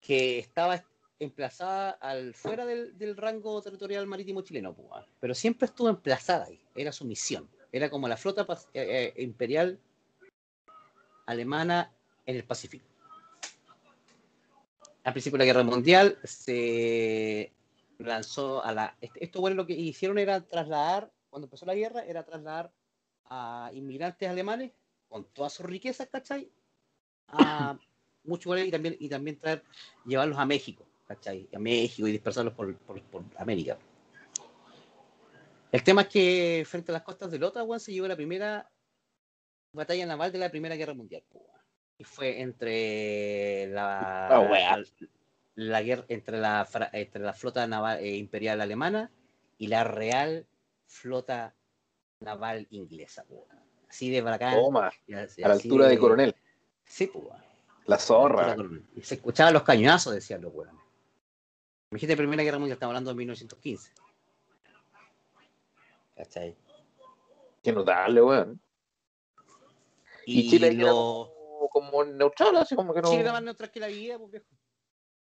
que 0.00 0.38
estaba 0.38 0.82
emplazada 1.18 1.90
al 1.90 2.34
fuera 2.34 2.66
del, 2.66 2.96
del 2.98 3.16
rango 3.16 3.60
territorial 3.62 4.06
marítimo 4.06 4.42
chileno, 4.42 4.74
pues, 4.74 4.88
pero 5.20 5.34
siempre 5.34 5.66
estuvo 5.66 5.88
emplazada 5.88 6.46
ahí, 6.46 6.60
era 6.74 6.92
su 6.92 7.04
misión, 7.04 7.48
era 7.72 7.88
como 7.88 8.08
la 8.08 8.16
flota 8.16 8.46
eh, 8.74 9.12
eh, 9.16 9.22
imperial 9.22 9.78
alemana 11.26 11.92
en 12.26 12.36
el 12.36 12.44
Pacífico. 12.44 12.84
Al 15.04 15.12
principio 15.12 15.38
de 15.38 15.44
la 15.44 15.52
Guerra 15.52 15.62
Mundial 15.62 16.18
se 16.24 17.52
lanzó 17.98 18.64
a 18.64 18.72
la... 18.72 18.96
este- 19.00 19.22
Esto, 19.22 19.40
bueno, 19.40 19.56
lo 19.56 19.66
que 19.66 19.74
hicieron 19.74 20.18
era 20.18 20.40
trasladar, 20.40 21.12
cuando 21.28 21.46
empezó 21.46 21.66
la 21.66 21.74
guerra, 21.74 22.04
era 22.04 22.24
trasladar 22.24 22.72
a 23.26 23.70
inmigrantes 23.74 24.28
alemanes 24.28 24.72
con 25.08 25.24
todas 25.26 25.52
sus 25.52 25.66
riquezas, 25.66 26.08
¿cachai? 26.08 26.50
A 27.28 27.78
muchos 28.24 28.46
lugares 28.46 28.66
y 28.66 28.70
también, 28.70 28.96
y 28.98 29.08
también 29.08 29.38
traer, 29.38 29.62
llevarlos 30.06 30.38
a 30.38 30.46
México, 30.46 30.86
¿cachai? 31.06 31.48
A 31.54 31.58
México 31.58 32.08
y 32.08 32.12
dispersarlos 32.12 32.54
por, 32.54 32.74
por, 32.78 33.00
por 33.02 33.22
América. 33.36 33.78
El 35.70 35.82
tema 35.82 36.02
es 36.02 36.08
que 36.08 36.64
frente 36.66 36.92
a 36.92 36.94
las 36.94 37.02
costas 37.02 37.30
del 37.30 37.42
Ottawa 37.42 37.78
se 37.78 37.92
llevó 37.92 38.08
la 38.08 38.16
primera 38.16 38.70
batalla 39.72 40.06
naval 40.06 40.32
de 40.32 40.38
la 40.38 40.50
Primera 40.50 40.76
Guerra 40.76 40.94
Mundial. 40.94 41.24
Y 41.98 42.04
fue 42.04 42.40
entre 42.40 43.68
la, 43.68 44.26
Ah, 44.28 44.82
la 45.54 45.82
guerra 45.82 46.04
entre 46.08 46.38
la, 46.38 46.68
entre 46.92 47.22
la 47.22 47.32
flota 47.32 47.66
naval 47.66 48.00
eh, 48.00 48.16
imperial 48.16 48.60
alemana 48.60 49.10
y 49.58 49.68
la 49.68 49.84
Real 49.84 50.46
Flota 50.86 51.54
Naval 52.20 52.66
Inglesa. 52.70 53.24
Así 53.88 54.10
de 54.10 54.20
bacán. 54.22 54.54
Toma, 54.56 54.88
así- 54.88 55.42
a 55.42 55.48
la 55.48 55.54
altura 55.54 55.86
de 55.86 55.98
coronel. 55.98 56.34
Sí, 56.84 57.10
weón. 57.14 57.42
La 57.86 57.98
zorra. 57.98 58.56
Y 58.96 59.02
se 59.02 59.14
escuchaban 59.16 59.52
los 59.54 59.62
cañonazos, 59.62 60.14
decían 60.14 60.40
los 60.42 60.52
weones. 60.52 60.74
Imagínate 61.90 62.16
Primera 62.16 62.42
Guerra 62.42 62.58
Mundial, 62.58 62.74
estamos 62.76 62.90
hablando 62.92 63.10
de 63.10 63.16
1915. 63.16 63.92
¿Cachai? 66.16 66.56
Qué 67.62 67.72
notable, 67.72 68.20
weón. 68.22 68.60
Y, 70.26 70.40
Y 70.40 70.50
Chile 70.50 70.72
lo... 70.72 71.33
como, 71.74 72.04
neutral, 72.04 72.56
así 72.56 72.74
como 72.76 72.94
que 72.94 73.02
no. 73.02 73.10
Chile 73.10 73.22
era 73.22 73.32
más 73.32 73.42
neutral 73.42 73.70
que 73.70 73.80
la 73.80 73.88
vida, 73.88 74.16
pues 74.18 74.30
viejo. 74.30 74.46
Después 74.46 74.62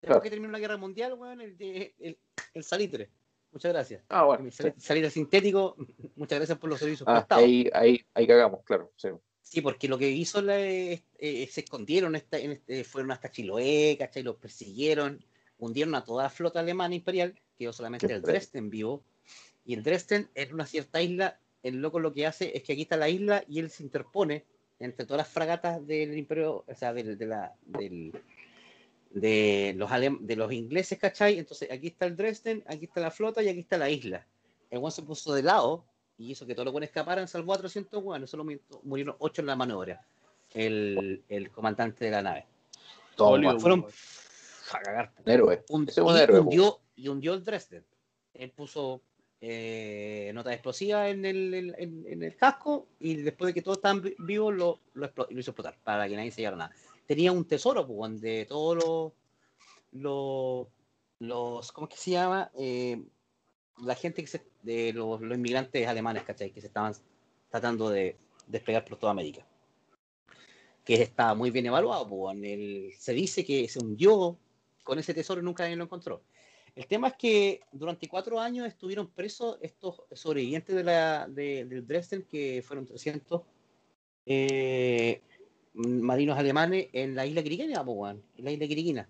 Claro. 0.02 0.22
que 0.22 0.30
terminó 0.30 0.52
la 0.52 0.60
guerra 0.60 0.78
mundial, 0.78 1.14
weón, 1.14 1.42
el, 1.42 1.56
el, 1.60 2.18
el 2.54 2.64
salitre. 2.64 3.12
Muchas 3.52 3.72
gracias. 3.72 4.04
Ah, 4.10 4.24
bueno. 4.24 4.46
El 4.46 4.52
sí. 4.52 4.64
sal- 4.64 4.74
salitre 4.78 5.10
sintético, 5.12 5.76
muchas 6.16 6.40
gracias 6.40 6.58
por 6.58 6.70
los 6.70 6.80
servicios 6.80 7.08
Ah, 7.08 7.16
prestados. 7.18 7.44
ahí, 7.46 7.70
ahí, 7.74 8.02
ahí 8.14 8.28
cagamos, 8.28 8.64
claro. 8.64 8.92
Sí. 8.98 9.10
Sí, 9.42 9.62
porque 9.62 9.88
lo 9.88 9.98
que 9.98 10.10
hizo 10.10 10.42
la, 10.42 10.60
eh, 10.60 11.04
eh, 11.18 11.48
se 11.52 11.62
escondieron, 11.62 12.16
esta, 12.16 12.38
en 12.40 12.52
este- 12.54 12.84
fueron 12.84 13.12
hasta 13.12 13.32
Chiloé, 13.32 13.96
¿cachai? 14.00 14.24
Los 14.24 14.36
persiguieron, 14.38 15.24
hundieron 15.58 15.96
a 15.96 16.04
toda 16.04 16.24
la 16.24 16.30
flota 16.30 16.60
alemana 16.60 16.96
imperial, 16.96 17.40
quedó 17.58 17.74
solamente 17.74 18.12
el. 18.14 18.22
Dresden 18.22 18.70
vivo. 18.70 19.04
Y 19.66 19.74
el 19.74 19.84
Dresden 19.84 20.30
en 20.36 20.54
una 20.54 20.66
cierta 20.66 21.02
isla, 21.02 21.40
el 21.62 21.78
loco 21.82 22.00
lo 22.00 22.14
que 22.14 22.26
hace 22.26 22.56
es 22.56 22.64
que 22.64 22.74
aquí 22.74 22.84
está 22.84 22.96
la 22.98 23.10
isla 23.10 23.44
y 23.48 23.60
él 23.60 23.70
se 23.70 23.84
interpone 23.84 24.46
entre 24.80 25.06
todas 25.06 25.20
las 25.20 25.28
fragatas 25.28 25.86
del 25.86 26.18
imperio, 26.18 26.64
o 26.68 26.74
sea, 26.76 26.94
del, 26.94 27.18
de, 27.18 27.26
la, 27.26 27.54
del, 27.66 28.14
de, 29.12 29.74
los 29.76 29.90
alem- 29.92 30.20
de 30.22 30.36
los 30.36 30.52
ingleses, 30.54 30.98
¿cachai? 30.98 31.38
Entonces 31.40 31.70
aquí 31.72 31.88
está 31.88 32.06
el 32.06 32.16
Dresden, 32.16 32.64
aquí 32.68 32.86
está 32.86 33.02
la 33.02 33.12
flota 33.12 33.42
y 33.44 33.50
aquí 33.50 33.60
está 33.60 33.78
la 33.78 33.90
isla. 33.90 34.26
El 34.70 34.80
one 34.80 34.92
se 34.92 35.04
puso 35.04 35.34
de 35.34 35.44
lado 35.44 35.86
y 36.18 36.32
hizo 36.32 36.46
que 36.46 36.54
todos 36.54 36.66
los 36.66 36.72
buenos 36.72 36.88
escaparan, 36.90 37.28
salvó 37.28 37.54
a 37.54 37.58
300 37.58 38.02
buenos, 38.04 38.30
solo 38.30 38.44
mu- 38.46 38.58
murieron 38.84 39.16
8 39.20 39.42
en 39.42 39.48
la 39.48 39.56
maniobra. 39.56 40.06
El, 40.54 41.24
el 41.30 41.52
comandante 41.52 42.06
de 42.06 42.12
la 42.12 42.22
nave. 42.22 42.46
Hollywood, 43.18 43.60
fueron-. 43.60 43.86
A 44.72 44.80
cagar. 44.82 45.12
un 45.26 45.32
héroe. 45.32 45.64
Un- 45.70 45.88
es 45.90 45.98
un 45.98 46.16
y, 46.16 46.20
héroe, 46.20 46.40
hundió, 46.40 46.80
y 46.96 47.08
hundió 47.08 47.34
el 47.34 47.44
Dresden. 47.44 47.84
Él 48.34 48.52
puso 48.52 49.02
eh, 49.42 50.32
nota 50.34 50.52
explosiva 50.54 51.10
en 51.10 51.24
el, 51.26 51.54
en, 51.78 52.06
en- 52.08 52.24
el 52.24 52.36
casco 52.36 52.88
y 53.00 53.16
después 53.16 53.48
de 53.48 53.54
que 53.54 53.62
todos 53.62 53.78
estaban 53.78 54.02
vi- 54.02 54.16
vivos 54.20 54.54
lo, 54.54 54.80
lo, 54.94 55.12
lo 55.30 55.40
hizo 55.40 55.52
explotar 55.52 55.78
para 55.84 56.08
que 56.10 56.16
nadie 56.16 56.32
se 56.32 56.42
llevara 56.42 56.58
nada. 56.58 56.76
Tenía 57.06 57.32
un 57.32 57.46
tesoro 57.46 57.88
pues, 57.88 58.22
de 58.22 58.46
todos 58.46 58.76
los, 58.84 59.14
los, 59.92 60.68
los, 61.20 61.72
¿cómo 61.72 61.88
es 61.88 61.94
que 61.96 62.00
se 62.02 62.12
llama? 62.12 62.52
Eh, 62.58 63.02
la 63.82 63.96
gente 63.96 64.22
que 64.22 64.28
se, 64.28 64.46
de 64.62 64.94
los, 64.94 65.22
los 65.22 65.38
inmigrantes 65.38 65.88
alemanes, 65.88 66.24
¿cachai? 66.24 66.52
Que 66.52 66.62
se 66.62 66.68
estaban 66.68 66.94
tratando 67.50 67.90
de 67.90 68.18
despegar 68.48 68.84
por 68.86 68.98
toda 68.98 69.12
América. 69.12 69.46
Que 70.84 71.02
estaba 71.02 71.34
muy 71.34 71.50
bien 71.50 71.66
evaluado, 71.66 72.08
pues. 72.08 72.38
El- 72.44 72.94
se 72.98 73.14
dice 73.14 73.46
que 73.46 73.68
se 73.70 73.80
hundió 73.80 74.38
con 74.84 75.00
ese 75.00 75.14
tesoro 75.14 75.40
y 75.40 75.44
nunca 75.44 75.64
nadie 75.64 75.76
lo 75.78 75.86
encontró. 75.86 76.22
El 76.76 76.88
tema 76.88 77.10
es 77.10 77.14
que 77.16 77.62
durante 77.72 78.08
cuatro 78.08 78.40
años 78.40 78.68
estuvieron 78.68 79.10
presos 79.10 79.58
estos 79.62 80.04
sobrevivientes 80.12 80.76
de 80.76 80.84
la, 80.84 81.28
de- 81.28 81.66
del 81.66 81.86
Dresden, 81.86 82.24
que 82.24 82.64
fueron 82.66 82.86
300 82.86 83.42
eh, 84.26 85.22
marinos 85.74 86.38
alemanes 86.38 86.88
en 86.94 87.16
la 87.16 87.26
isla 87.26 87.42
weón, 87.82 88.24
en 88.38 88.46
la 88.46 88.52
isla 88.52 88.68
Quiriquina, 88.68 89.10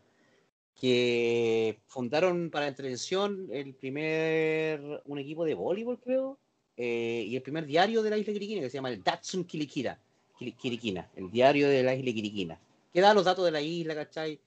que 0.80 1.80
fundaron 1.88 2.50
para 2.50 2.66
la 2.66 2.70
intervención 2.70 3.48
el 3.52 3.74
primer, 3.76 5.02
un 5.06 5.20
equipo 5.20 5.44
de 5.46 5.54
voleibol, 5.54 6.00
creo, 6.00 6.38
eh, 6.78 7.26
y 7.28 7.36
el 7.36 7.42
primer 7.42 7.66
diario 7.66 8.02
de 8.02 8.10
la 8.10 8.18
isla 8.18 8.34
Quiriquina, 8.34 8.62
que 8.62 8.70
se 8.70 8.78
llama 8.78 8.90
el 8.90 9.04
Datsun 9.04 9.44
Quiriquina, 9.44 10.00
Quiri- 10.40 10.56
Quiriquina, 10.56 11.10
el 11.16 11.30
diario 11.30 11.68
de 11.68 11.84
la 11.84 11.94
isla 11.96 12.14
Quiriquina, 12.14 12.60
que 12.94 13.02
da 13.02 13.14
los 13.14 13.26
datos 13.26 13.44
de 13.46 13.52
la 13.52 13.62
isla, 13.62 13.94
¿cachai? 13.96 14.40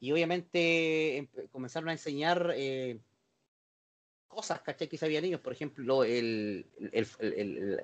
Y 0.00 0.12
obviamente 0.12 1.28
comenzaron 1.50 1.88
a 1.88 1.92
enseñar 1.92 2.52
eh, 2.54 2.98
cosas, 4.28 4.60
¿cachai? 4.60 4.88
Que 4.88 4.98
sabían 4.98 5.24
ellos, 5.24 5.40
por 5.40 5.52
ejemplo, 5.52 6.04
el, 6.04 6.66
el, 6.92 7.06
el- 7.20 7.80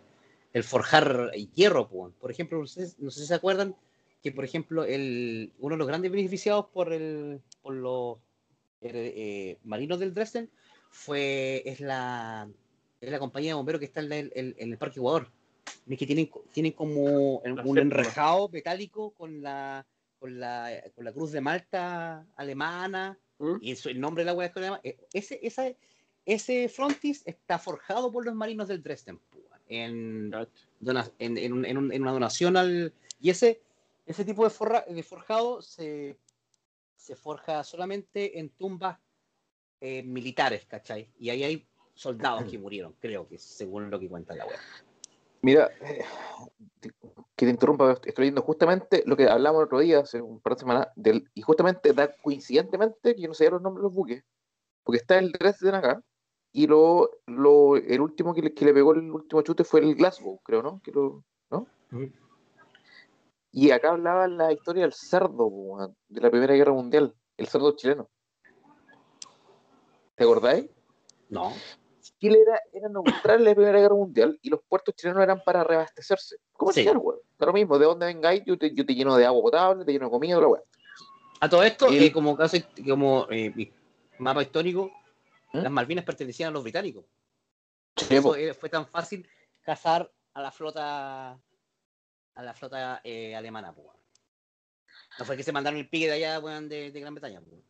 el- 0.53 0.65
forjar 0.65 1.31
hierro, 1.55 1.89
por 1.89 2.31
ejemplo, 2.31 2.59
no 2.59 2.67
sé, 2.67 2.93
no 2.99 3.11
sé 3.11 3.21
si 3.21 3.27
se 3.27 3.35
acuerdan 3.35 3.75
que, 4.23 4.33
por 4.33 4.45
ejemplo, 4.45 4.85
el, 4.85 5.51
uno 5.61 5.75
de 5.75 5.79
los 5.79 5.89
grandes 5.89 6.11
beneficiados 6.11 6.67
por, 6.67 6.93
el, 6.93 7.41
por 7.63 7.75
los 7.75 8.19
eh, 8.83 8.91
eh, 9.17 9.59
marinos 9.65 9.99
del 9.99 10.13
Dresden 10.13 10.51
fue, 10.91 11.63
es 11.65 11.81
la, 11.81 12.49
es 13.01 13.11
la 13.11 13.19
compañía 13.19 13.51
de 13.53 13.55
bomberos 13.55 13.79
que 13.81 13.87
está 13.87 14.01
en, 14.01 14.13
el- 14.13 14.33
en- 14.35 14.55
en 14.59 14.73
el 14.73 14.79
Parque 14.79 14.99
Ecuador. 14.99 15.29
Es 15.89 15.99
que 15.99 16.07
tienen, 16.07 16.31
tienen 16.53 16.73
como 16.73 17.39
un 17.65 17.79
enrejado 17.79 18.49
metálico 18.51 19.11
con 19.13 19.41
la, 19.43 19.87
con 20.23 20.39
la, 20.39 20.81
con 20.95 21.05
la 21.05 21.13
cruz 21.13 21.33
de 21.33 21.41
Malta 21.41 22.25
alemana 22.37 23.19
¿Mm? 23.39 23.57
y 23.61 23.73
eso, 23.73 23.89
el 23.89 23.99
nombre 24.01 24.23
de 24.23 24.27
la 24.27 24.35
hueá 24.35 24.53
alemana. 24.55 24.81
eh, 24.85 24.97
Ese, 25.13 25.41
esa, 25.43 25.65
ese 26.25 26.69
frontis 26.69 27.25
está 27.27 27.59
forjado 27.59 28.13
por 28.13 28.25
los 28.25 28.33
marinos 28.33 28.69
del 28.69 28.85
Dresden 28.85 29.19
en, 29.67 30.31
dona- 30.79 31.11
en, 31.19 31.37
en 31.39 31.53
un- 31.53 31.65
en 31.65 31.77
un- 31.77 31.93
en 31.93 32.03
una 32.03 32.13
donación 32.13 32.57
al. 32.57 32.93
Y 33.21 33.31
ese, 33.31 33.63
ese 34.07 34.25
tipo 34.25 34.45
de, 34.45 34.51
forra- 34.51 34.85
de 34.89 35.03
forjado 35.03 35.61
se, 35.61 36.17
se 36.95 37.17
forja 37.17 37.65
solamente 37.65 38.39
en 38.39 38.51
tumbas 38.51 39.01
eh, 39.81 40.05
militares, 40.05 40.65
¿cachai? 40.67 41.11
Y 41.19 41.31
ahí 41.31 41.43
hay 41.43 41.67
soldados 41.95 42.45
que 42.45 42.59
murieron, 42.59 42.95
creo 43.01 43.27
que 43.27 43.39
según 43.39 43.91
lo 43.91 43.99
que 43.99 44.09
cuenta 44.09 44.37
la 44.37 44.47
web. 44.47 44.57
Mira, 45.43 45.71
que 46.81 47.47
te 47.47 47.51
interrumpa, 47.51 47.93
estoy 47.93 48.13
leyendo 48.17 48.43
justamente 48.43 49.03
lo 49.07 49.17
que 49.17 49.29
hablamos 49.29 49.61
el 49.61 49.67
otro 49.67 49.81
día, 49.81 49.99
hace 49.99 50.23
un 50.23 50.41
par 50.41 50.55
de 50.55 50.61
semanas, 50.61 50.89
del, 50.95 51.29
y 51.35 51.43
justamente 51.43 51.93
da 51.93 52.15
coincidentemente 52.17 53.17
que 53.17 53.23
yo 53.23 53.29
no 53.29 53.35
sabía 53.35 53.51
los 53.51 53.63
nombres 53.63 53.83
de 53.83 53.89
los 53.89 53.95
buques, 53.95 54.25
porque 54.85 54.99
está 54.99 55.19
el 55.19 55.33
Dresden 55.33 55.75
acá, 55.75 56.01
y 56.53 56.69
lo, 56.69 57.11
lo, 57.27 57.77
el 57.77 58.01
último 58.01 58.35
que 58.35 58.43
le, 58.43 58.55
que 58.55 58.65
le 58.65 58.73
pegó 58.73 58.93
el 58.93 59.11
último 59.11 59.43
chute 59.43 59.65
fue 59.65 59.81
el 59.81 59.97
Glasgow, 59.97 60.39
creo, 60.45 60.63
¿no? 60.63 60.81
Que 60.85 60.93
lo, 60.93 61.25
¿no? 61.51 61.67
Y 63.51 63.71
acá 63.71 63.91
hablaba 63.91 64.29
la 64.29 64.53
historia 64.53 64.83
del 64.83 64.93
cerdo, 64.93 65.95
de 66.09 66.21
la 66.21 66.31
Primera 66.31 66.55
Guerra 66.55 66.73
Mundial, 66.73 67.15
el 67.37 67.49
cerdo 67.49 67.75
chileno. 67.75 68.09
¿Te 70.15 70.25
acordáis? 70.25 70.71
No. 71.29 71.53
Chile 72.23 72.39
era, 72.41 72.61
era 72.73 72.89
neutral 72.89 73.41
en 73.41 73.45
la 73.47 73.53
Primera 73.57 73.81
Guerra 73.81 73.97
Mundial 73.97 74.39
y 74.43 74.49
los 74.49 74.61
puertos 74.63 74.95
chilenos 74.95 75.21
eran 75.25 75.43
para 75.43 75.65
reabastecerse. 75.65 76.37
¿Cómo 76.53 76.73
Sí. 76.73 76.85
se 76.85 76.93
weón? 76.93 77.19
Da 77.37 77.47
lo 77.47 77.53
mismo, 77.53 77.77
de 77.81 77.85
dónde 77.85 78.07
vengáis, 78.07 78.45
yo 78.47 78.57
te, 78.57 78.73
yo 78.73 78.87
te 78.87 78.95
lleno 78.95 79.17
de 79.17 79.27
agua 79.27 79.43
potable, 79.43 79.85
te 79.85 79.91
lleno 79.91 80.05
de 80.05 80.11
comida, 80.13 80.41
la 80.41 80.47
weón. 80.47 80.63
A 81.41 81.49
todo 81.49 81.65
esto, 81.65 81.93
Y- 81.93 81.99
eh, 82.05 82.13
como 82.13 82.37
caso, 82.37 82.57
como 82.89 83.27
eh, 83.29 83.73
mapa 84.19 84.41
histórico, 84.41 84.93
¿Mm? 85.53 85.59
las 85.63 85.73
Malvinas 85.73 86.05
pertenecían 86.05 86.51
a 86.51 86.53
los 86.53 86.63
británicos. 86.63 87.05
Sí, 87.97 88.15
eso 88.15 88.33
fue 88.55 88.69
tan 88.69 88.87
fácil 88.87 89.29
cazar 89.63 90.09
a 90.35 90.43
la 90.43 90.53
flota 90.53 91.33
a 91.33 92.43
la 92.45 92.55
flota 92.55 93.01
eh, 93.03 93.35
alemana, 93.35 93.75
pues. 93.75 93.89
No 95.19 95.25
fue 95.25 95.37
que 95.37 95.43
se 95.43 95.51
mandaron 95.51 95.81
el 95.81 95.89
pique 95.89 96.07
de 96.07 96.13
allá, 96.13 96.39
weón, 96.39 96.69
de, 96.69 96.93
de 96.93 97.01
Gran 97.01 97.15
Bretaña, 97.15 97.41
pues. 97.41 97.61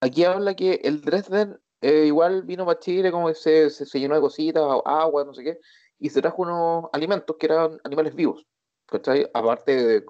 Aquí 0.00 0.24
habla 0.24 0.56
que 0.56 0.80
el 0.84 1.02
Dresden 1.02 1.60
eh, 1.84 2.06
igual 2.06 2.44
vino 2.44 2.64
para 2.64 2.78
Chile, 2.78 3.12
como 3.12 3.28
que 3.28 3.34
se, 3.34 3.68
llenó 3.98 4.14
de 4.14 4.22
cositas, 4.22 4.64
agua, 4.86 5.22
no 5.22 5.34
sé 5.34 5.44
qué, 5.44 5.60
y 5.98 6.08
se 6.08 6.22
trajo 6.22 6.40
unos 6.40 6.86
alimentos 6.94 7.36
que 7.38 7.44
eran 7.44 7.78
animales 7.84 8.14
vivos, 8.14 8.46
¿cachai? 8.86 9.28
Aparte 9.34 9.84
de 9.84 10.04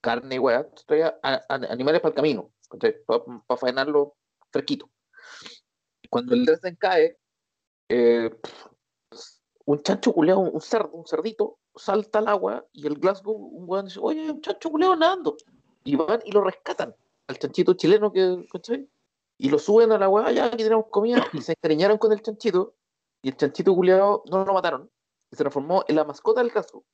carne 0.00 0.34
y 0.34 0.38
weá, 0.40 0.68
animales 1.48 2.00
para 2.00 2.10
el 2.10 2.16
camino, 2.16 2.50
¿cachai? 2.68 2.96
Para 3.06 3.56
faenarlo 3.56 4.16
fresquito. 4.50 4.90
Cuando 6.08 6.34
el 6.34 6.44
Dresden 6.44 6.74
cae, 6.74 7.16
eh, 7.88 8.30
un 9.66 9.82
chancho 9.84 10.12
culeado, 10.12 10.40
un 10.40 10.60
cerdo, 10.60 10.90
un 10.94 11.06
cerdito, 11.06 11.60
salta 11.76 12.18
al 12.18 12.26
agua 12.26 12.66
y 12.72 12.88
el 12.88 12.98
Glasgow, 12.98 13.36
un 13.36 13.70
weón 13.70 13.84
dice, 13.84 14.00
oye, 14.02 14.28
un 14.32 14.40
chancho 14.40 14.68
culeado 14.68 14.96
nadando. 14.96 15.36
Y 15.84 15.94
van 15.94 16.18
y 16.24 16.32
lo 16.32 16.42
rescatan 16.42 16.92
al 17.28 17.38
chanchito 17.38 17.74
chileno 17.74 18.10
que, 18.10 18.44
¿cachai? 18.52 18.88
Y 19.40 19.48
lo 19.48 19.58
suben 19.58 19.90
a 19.90 19.96
la 19.96 20.06
weá, 20.06 20.30
ya 20.32 20.46
aquí 20.46 20.62
tenemos 20.62 20.86
comida, 20.90 21.26
y 21.32 21.40
se 21.40 21.52
encariñaron 21.52 21.96
con 21.96 22.12
el 22.12 22.20
chanchito, 22.20 22.74
y 23.22 23.30
el 23.30 23.36
chanchito 23.38 23.74
culeado 23.74 24.22
no 24.30 24.44
lo 24.44 24.52
mataron, 24.52 24.90
y 25.30 25.36
se 25.36 25.42
transformó 25.42 25.82
en 25.88 25.96
la 25.96 26.04
mascota 26.04 26.42
del 26.42 26.50
Glasgow, 26.50 26.84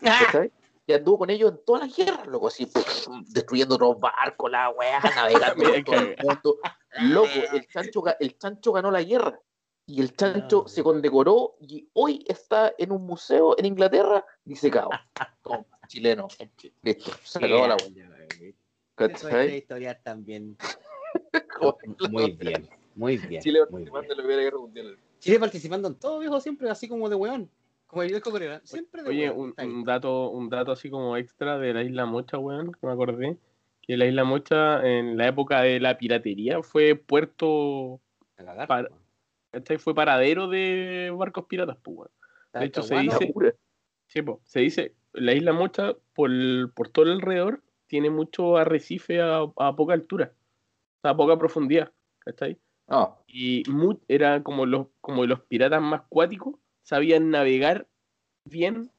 ¿cachai? 0.00 0.52
Y 0.86 0.92
anduvo 0.92 1.18
con 1.18 1.30
ellos 1.30 1.50
en 1.50 1.64
todas 1.64 1.88
las 1.88 1.96
guerras, 1.96 2.28
loco, 2.28 2.46
así, 2.46 2.66
puf, 2.66 3.08
destruyendo 3.30 3.76
los 3.76 3.98
barcos, 3.98 4.48
la 4.52 4.70
weá, 4.70 5.00
navegando 5.16 5.64
por 5.64 5.84
todo 5.84 5.96
el 5.96 6.16
mundo. 6.22 6.58
Loco, 7.00 7.28
el 7.52 7.66
chancho, 7.66 8.04
el 8.20 8.38
chancho 8.38 8.72
ganó 8.72 8.92
la 8.92 9.02
guerra. 9.02 9.40
Y 9.86 10.00
el 10.00 10.14
chancho 10.14 10.62
No. 10.62 10.68
se 10.68 10.84
condecoró 10.84 11.56
y 11.58 11.88
hoy 11.94 12.24
está 12.28 12.72
en 12.78 12.92
un 12.92 13.04
museo 13.04 13.56
en 13.58 13.66
Inglaterra 13.66 14.24
disecado. 14.44 14.90
Toma, 15.42 15.64
chileno. 15.88 16.28
Listo, 16.82 17.10
se 17.24 17.38
acabó 17.38 17.66
la 17.66 17.74
weá. 17.74 17.88
Eso 17.88 18.54
es 18.96 19.22
¿Cachai? 19.22 19.56
historia 19.56 20.00
también. 20.00 20.56
Muy 22.10 22.32
bien, 22.32 22.68
muy 22.94 23.16
bien. 23.18 23.42
Chile 23.42 23.60
muy 23.70 23.84
participando 23.84 24.12
en 24.12 24.18
la 24.18 24.24
Primera 24.24 24.42
Guerra 24.42 24.58
Mundial. 24.58 24.98
Chile 25.18 25.38
participando 25.38 25.88
en 25.88 25.94
todo, 25.94 26.18
viejo, 26.18 26.40
siempre 26.40 26.70
así 26.70 26.88
como 26.88 27.08
de 27.08 27.16
weón. 27.16 27.50
Como 27.86 28.02
el 28.02 28.08
viejo 28.10 28.30
coreano. 28.30 28.60
Siempre 28.64 29.02
de 29.02 29.08
Oye, 29.08 29.30
weón. 29.30 29.54
un, 29.56 29.64
un 29.64 29.84
dato, 29.84 30.30
un 30.30 30.48
dato 30.48 30.72
así 30.72 30.90
como 30.90 31.16
extra 31.16 31.58
de 31.58 31.74
la 31.74 31.82
isla 31.82 32.06
Mocha, 32.06 32.38
weón, 32.38 32.72
que 32.72 32.86
me 32.86 32.92
acordé. 32.92 33.36
Que 33.82 33.96
la 33.96 34.06
isla 34.06 34.24
Mocha 34.24 34.86
en 34.86 35.16
la 35.16 35.28
época 35.28 35.62
de 35.62 35.80
la 35.80 35.98
piratería 35.98 36.62
fue 36.62 36.94
puerto, 36.94 38.00
cagar, 38.34 38.66
para-. 38.68 38.90
¿cachai? 39.50 39.78
Fue 39.78 39.94
paradero 39.94 40.48
de 40.48 41.12
barcos 41.16 41.46
piratas, 41.46 41.76
pues, 41.82 41.96
weón. 41.96 42.10
de 42.54 42.64
hecho, 42.64 42.82
se 42.82 42.96
dice-. 42.96 43.32
Sí, 44.06 44.22
po, 44.22 44.40
se 44.44 44.60
dice, 44.60 44.94
la 45.12 45.32
isla 45.34 45.52
Mocha, 45.52 45.94
por, 46.14 46.30
por 46.74 46.88
todo 46.88 47.04
el 47.04 47.12
alrededor, 47.12 47.62
tiene 47.86 48.10
mucho 48.10 48.56
arrecife 48.56 49.20
a, 49.20 49.40
a 49.56 49.76
poca 49.76 49.94
altura, 49.94 50.32
o 51.02 51.08
sea, 51.08 51.16
poca 51.16 51.38
profundidad, 51.38 51.92
¿cachai? 52.18 52.58
No, 52.88 53.18
Y 53.26 53.62
mu- 53.70 53.98
era 54.08 54.42
como 54.42 54.66
los, 54.66 54.88
como 55.00 55.24
los 55.24 55.40
piratas 55.42 55.80
más 55.80 56.02
cuáticos, 56.08 56.56
sabían 56.82 57.30
navegar 57.30 57.86
bien 58.44 58.90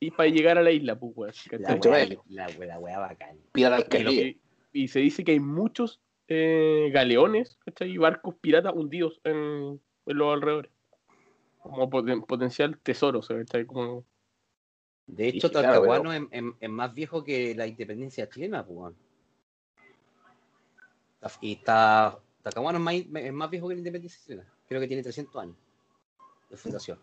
y 0.00 0.10
para 0.10 0.28
llegar 0.28 0.58
a 0.58 0.62
la 0.62 0.70
isla, 0.72 0.98
pues, 0.98 1.12
weón, 1.16 1.32
La 1.60 1.74
bello. 1.76 2.22
la, 2.28 2.46
wea- 2.48 2.66
la 2.66 2.78
wea 2.78 2.98
bacán. 2.98 3.38
Y, 4.00 4.02
lo 4.02 4.10
que- 4.10 4.38
y 4.72 4.88
se 4.88 5.00
dice 5.00 5.24
que 5.24 5.32
hay 5.32 5.40
muchos 5.40 6.00
eh, 6.28 6.90
galeones, 6.92 7.56
¿cachai? 7.64 7.90
Y 7.92 7.98
barcos 7.98 8.34
piratas 8.40 8.72
hundidos 8.74 9.20
en, 9.24 9.80
en 10.06 10.18
los 10.18 10.34
alrededores. 10.34 10.72
Como 11.62 11.88
poten- 11.88 12.26
potencial 12.26 12.78
tesoro, 12.80 13.20
¿cachai? 13.20 13.64
Como, 13.64 14.04
De 15.06 15.28
hecho, 15.28 15.46
Sí, 15.46 15.52
claro, 15.52 15.68
Talcahuano 15.82 16.12
es, 16.12 16.22
es- 16.32 16.42
es 16.60 16.68
más 16.70 16.92
viejo 16.92 17.22
que 17.22 17.54
la 17.54 17.66
independencia 17.68 18.28
chilena, 18.28 18.66
pues. 18.66 18.94
Y 21.40 21.54
está. 21.54 22.18
Talcahuano 22.42 22.78
es 22.78 22.84
más, 22.84 23.22
es 23.24 23.32
más 23.32 23.50
viejo 23.50 23.68
que 23.68 23.74
la 23.74 23.78
independencia 23.78 24.20
chilena. 24.24 24.52
Creo 24.68 24.80
que 24.80 24.86
tiene 24.88 25.02
300 25.02 25.42
años 25.42 25.56
de 26.50 26.56
fundación. 26.56 26.98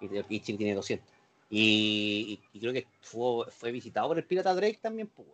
Y, 0.00 0.40
Chile 0.40 0.58
tiene 0.58 0.74
200. 0.74 1.06
Y, 1.50 2.40
y- 2.52 2.56
y 2.56 2.60
creo 2.60 2.72
que 2.72 2.86
fue, 3.00 3.50
fue 3.50 3.70
visitado 3.72 4.08
por 4.08 4.18
el 4.18 4.24
pirata 4.24 4.54
Drake 4.54 4.78
también, 4.82 5.08
pues. 5.08 5.28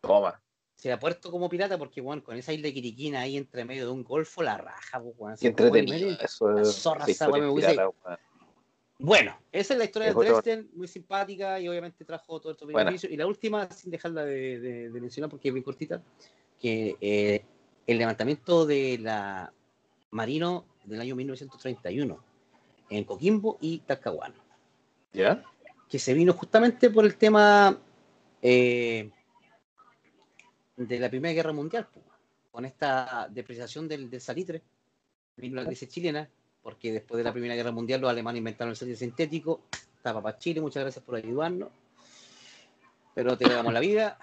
Toma. 0.00 0.40
Se 0.74 0.92
ha 0.92 0.98
puesto 0.98 1.30
como 1.30 1.48
pirata 1.48 1.78
porque, 1.78 2.00
weón, 2.00 2.20
con 2.20 2.36
esa 2.36 2.52
isla 2.52 2.66
de 2.66 2.74
Quiriquina 2.74 3.20
ahí 3.20 3.36
entre 3.36 3.64
medio 3.64 3.86
de 3.86 3.92
un 3.92 4.04
golfo, 4.04 4.42
la 4.42 4.56
raja, 4.58 5.00
pues. 5.16 5.40
Qué 5.40 5.48
entretenido. 5.48 6.16
Eso 6.20 6.58
es. 6.58 6.74
zorra 6.74 7.04
esa 7.06 7.28
me 7.28 7.52
pirata. 7.54 7.90
Bueno, 8.98 9.36
esa 9.50 9.74
es 9.74 9.78
la 9.78 9.84
historia 9.86 10.08
Es 10.10 10.14
de 10.16 10.24
Dresden, 10.24 10.70
muy 10.74 10.86
simpática 10.86 11.58
y 11.58 11.68
obviamente 11.68 12.04
trajo 12.04 12.40
todo 12.40 12.52
estos 12.52 12.68
beneficios. 12.68 13.10
Y 13.12 13.16
la 13.16 13.26
última, 13.26 13.68
sin 13.70 13.90
dejarla 13.90 14.24
de, 14.24 14.60
de- 14.60 14.90
de 14.90 15.00
mencionar 15.00 15.28
porque 15.30 15.48
es 15.48 15.54
bien 15.54 15.64
cortita, 15.64 16.00
que 16.60 16.96
eh, 17.00 17.44
el 17.86 17.98
levantamiento 17.98 18.66
de 18.66 18.98
la 18.98 19.52
Marino 20.10 20.64
del 20.84 21.00
año 21.00 21.16
1931 21.16 22.24
en 22.90 23.04
Coquimbo 23.04 23.58
y 23.60 23.78
Talcahuano, 23.78 24.34
¿Ya? 25.12 25.42
que 25.88 25.98
se 25.98 26.14
vino 26.14 26.32
justamente 26.32 26.90
por 26.90 27.04
el 27.04 27.16
tema 27.16 27.78
eh, 28.42 29.10
de 30.76 30.98
la 30.98 31.08
Primera 31.08 31.34
Guerra 31.34 31.52
Mundial, 31.52 31.88
con 32.50 32.64
esta 32.64 33.28
depreciación 33.30 33.88
del, 33.88 34.10
del 34.10 34.20
salitre, 34.20 34.62
vino 35.36 35.56
la 35.56 35.66
crisis 35.66 35.88
chilena, 35.88 36.28
porque 36.62 36.92
después 36.92 37.18
de 37.18 37.24
la 37.24 37.32
Primera 37.32 37.54
Guerra 37.54 37.72
Mundial 37.72 38.00
los 38.00 38.10
alemanes 38.10 38.38
inventaron 38.38 38.70
el 38.70 38.76
salitre 38.76 38.98
sintético, 38.98 39.62
estaba 39.96 40.22
para 40.22 40.38
Chile, 40.38 40.60
muchas 40.60 40.82
gracias 40.82 41.04
por 41.04 41.16
ayudarnos, 41.16 41.70
pero 43.14 43.36
te 43.36 43.48
damos 43.48 43.72
la 43.72 43.80
vida, 43.80 44.18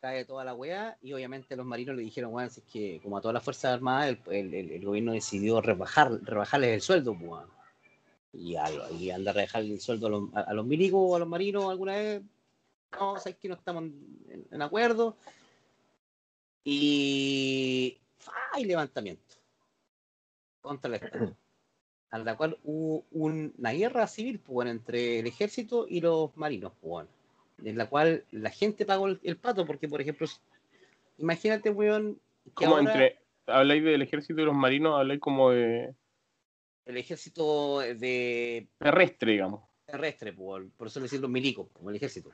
cae 0.00 0.24
toda 0.24 0.44
la 0.44 0.54
weá, 0.54 0.96
y 1.02 1.12
obviamente 1.12 1.56
los 1.56 1.66
marinos 1.66 1.96
le 1.96 2.02
dijeron, 2.02 2.32
weón, 2.34 2.50
si 2.50 2.60
es 2.60 2.66
que 2.66 3.00
como 3.02 3.16
a 3.16 3.20
todas 3.20 3.34
las 3.34 3.42
Fuerzas 3.42 3.74
Armadas, 3.74 4.16
el, 4.26 4.34
el- 4.34 4.54
el- 4.54 4.70
el 4.72 4.84
gobierno 4.84 5.12
decidió 5.12 5.60
rebajar, 5.60 6.10
rebajarles 6.22 6.70
el 6.74 6.80
sueldo, 6.80 7.14
pues, 7.18 7.30
weón. 7.30 7.50
y, 8.32 8.56
y 8.98 9.10
anda 9.10 9.30
a 9.30 9.34
rebajar 9.34 9.62
el 9.62 9.80
sueldo 9.80 10.06
a 10.08 10.10
los, 10.10 10.34
a, 10.34 10.40
a 10.42 10.54
los 10.54 10.66
milicos 10.66 11.00
o 11.02 11.16
a 11.16 11.18
los 11.18 11.28
marinos 11.28 11.70
alguna 11.70 11.94
vez, 11.96 12.22
no, 12.92 13.18
sabes 13.18 13.36
que 13.38 13.48
no 13.48 13.54
estamos 13.54 13.84
en, 14.50 14.62
acuerdo, 14.62 15.16
y 16.64 17.96
hay 18.52 18.64
levantamiento. 18.64 19.22
Contra 20.60 20.88
el 20.88 20.94
Estado, 21.02 21.36
a 22.10 22.18
la 22.18 22.36
cual 22.36 22.58
hubo 22.64 23.04
una 23.12 23.70
guerra 23.72 24.06
civil 24.08 24.40
pues, 24.40 24.68
entre 24.68 25.20
el 25.20 25.26
ejército 25.28 25.86
y 25.88 26.00
los 26.00 26.36
marinos, 26.36 26.72
pues, 26.80 27.06
en 27.64 27.78
la 27.78 27.88
cual 27.88 28.24
la 28.30 28.50
gente 28.50 28.84
pagó 28.84 29.06
el, 29.08 29.20
el 29.22 29.36
pato, 29.36 29.66
porque 29.66 29.88
por 29.88 30.00
ejemplo, 30.00 30.26
imagínate, 31.18 31.70
weón, 31.70 32.18
como 32.54 32.76
ahora 32.76 32.92
entre, 32.92 33.18
habláis 33.46 33.84
del 33.84 34.02
ejército 34.02 34.40
y 34.40 34.44
los 34.44 34.54
marinos, 34.54 34.98
habláis 34.98 35.20
como 35.20 35.50
de 35.50 35.94
el 36.84 36.96
ejército 36.96 37.80
de 37.80 38.68
terrestre, 38.78 39.32
digamos. 39.32 39.62
terrestre, 39.86 40.32
por, 40.32 40.70
por 40.70 40.86
eso 40.86 41.00
decir 41.00 41.20
los 41.20 41.30
milicos, 41.30 41.68
como 41.72 41.90
el 41.90 41.96
ejército. 41.96 42.30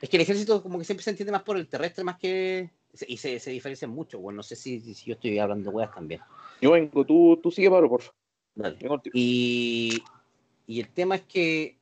Es 0.00 0.08
que 0.08 0.16
el 0.16 0.22
ejército 0.22 0.62
como 0.62 0.78
que 0.78 0.84
siempre 0.84 1.04
se 1.04 1.10
entiende 1.10 1.32
más 1.32 1.42
por 1.42 1.56
el 1.56 1.68
terrestre 1.68 2.04
más 2.04 2.18
que... 2.18 2.70
Y 3.06 3.18
se, 3.18 3.38
se 3.38 3.50
diferencian 3.50 3.90
mucho, 3.90 4.18
bueno, 4.18 4.38
no 4.38 4.42
sé 4.42 4.56
si, 4.56 4.80
si 4.80 5.06
yo 5.06 5.14
estoy 5.14 5.38
hablando 5.38 5.70
de 5.70 5.76
weas 5.76 5.94
también. 5.94 6.20
Yo 6.60 6.72
vengo, 6.72 7.04
tú, 7.04 7.38
tú 7.42 7.50
sigue, 7.50 7.70
Pablo, 7.70 7.90
por 7.90 8.00
favor. 8.00 8.16
Dale. 8.54 8.76
Vengo 8.80 8.94
contigo. 8.94 9.12
Y, 9.14 10.02
y 10.66 10.80
el 10.80 10.88
tema 10.88 11.16
es 11.16 11.22
que 11.22 11.76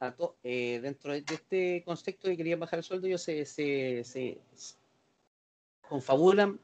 a 0.00 0.14
eh, 0.42 0.80
dentro 0.82 1.12
de 1.12 1.18
este 1.28 1.82
concepto 1.84 2.28
que 2.28 2.36
querían 2.36 2.60
bajar 2.60 2.78
el 2.78 2.84
sueldo, 2.84 3.06
ellos 3.06 3.22
se, 3.22 3.44
se, 3.44 4.38
confabulan 5.88 6.58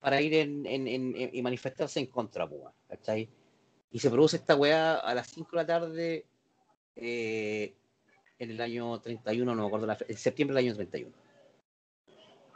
para 0.00 0.20
ir 0.20 0.34
en, 0.34 0.66
en- 0.66 0.88
en- 0.88 1.14
y 1.32 1.42
manifestarse 1.42 2.00
en 2.00 2.06
contra, 2.06 2.48
pues, 2.48 2.62
¿cachai? 2.88 3.28
Y 3.90 3.98
se 3.98 4.10
produce 4.10 4.36
esta 4.36 4.56
weá 4.56 4.96
a 4.96 5.14
las 5.14 5.28
5 5.28 5.50
de 5.52 5.56
la 5.56 5.66
tarde 5.66 6.26
eh, 6.96 7.74
en 8.38 8.50
el 8.50 8.60
año 8.60 9.00
31, 9.00 9.54
no 9.54 9.62
me 9.62 9.66
acuerdo, 9.66 9.96
en 10.08 10.16
septiembre 10.16 10.56
del 10.56 10.66
año 10.66 10.76
31. 10.76 11.14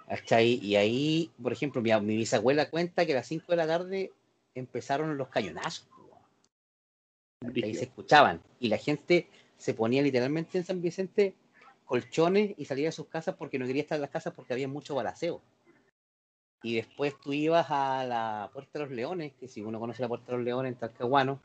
¿Cachai? 0.08 0.58
Y 0.62 0.76
ahí, 0.76 1.30
por 1.42 1.52
ejemplo, 1.52 1.80
mi, 1.80 1.90
mi 2.00 2.16
bisabuela 2.16 2.68
cuenta 2.68 3.06
que 3.06 3.12
a 3.12 3.16
las 3.16 3.26
5 3.28 3.46
de 3.52 3.56
la 3.56 3.66
tarde 3.66 4.12
empezaron 4.54 5.16
los 5.16 5.28
cañonazos. 5.28 5.88
Ahí 7.66 7.74
se 7.74 7.84
escuchaban. 7.84 8.40
Y 8.60 8.68
la 8.68 8.78
gente 8.78 9.28
se 9.58 9.74
ponía 9.74 10.02
literalmente 10.02 10.58
en 10.58 10.64
San 10.64 10.80
Vicente 10.82 11.34
colchones 11.84 12.54
y 12.56 12.64
salía 12.64 12.86
de 12.86 12.92
sus 12.92 13.06
casas 13.06 13.34
porque 13.36 13.58
no 13.58 13.66
quería 13.66 13.82
estar 13.82 13.96
en 13.96 14.02
las 14.02 14.10
casas 14.10 14.32
porque 14.34 14.52
había 14.54 14.68
mucho 14.68 14.94
balaceo. 14.94 15.42
y 16.64 16.76
después 16.76 17.18
tú 17.20 17.32
ibas 17.32 17.66
a 17.70 18.04
la 18.04 18.48
Puerta 18.52 18.78
de 18.78 18.84
los 18.84 18.94
Leones, 18.94 19.32
que 19.40 19.48
si 19.48 19.62
uno 19.62 19.80
conoce 19.80 20.00
la 20.02 20.06
Puerta 20.08 20.30
de 20.30 20.38
los 20.38 20.44
Leones 20.44 20.72
en 20.72 20.78
Talcahuano, 20.78 21.40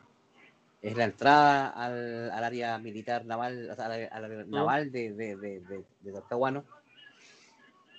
es 0.82 0.96
la 0.96 1.06
entrada 1.06 1.70
al, 1.70 2.30
al 2.30 2.44
área 2.44 2.78
militar 2.78 3.26
naval, 3.26 3.72
al, 3.72 3.92
área 4.12 4.46
naval 4.46 4.92
de, 4.92 5.14
de, 5.14 5.36
de, 5.36 5.60
de- 5.62 5.84
de 6.02 6.12
Talcahuano. 6.12 6.64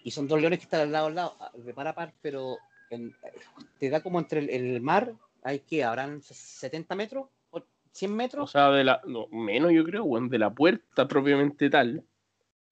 Y 0.05 0.13
son 0.13 0.29
dos 0.29 0.41
leones 0.41 0.61
que 0.61 0.65
están 0.67 0.83
al 0.83 0.93
lado, 0.93 1.07
al 1.09 1.15
lado, 1.17 1.37
de 1.55 1.75
par 1.75 1.89
a 1.89 1.95
par, 1.95 2.15
pero 2.23 2.59
en- 2.91 3.13
te 3.81 3.91
da 3.91 4.01
como 4.01 4.21
entre 4.21 4.39
el, 4.39 4.51
el 4.51 4.81
mar, 4.81 5.13
hay 5.43 5.59
que, 5.59 5.83
habrán 5.83 6.23
70 6.23 6.95
metros, 6.95 7.29
o 7.99 8.01
100 8.01 8.13
O 8.13 8.15
metros. 8.15 8.51
sea, 8.53 8.71
de 8.71 8.85
la, 8.85 9.01
no, 9.07 9.27
menos 9.29 9.73
yo 9.73 9.85
creo, 9.85 10.05
weón, 10.05 10.29
de 10.29 10.39
la 10.39 10.51
puerta 10.51 11.09
propiamente 11.09 11.69
tal, 11.71 12.05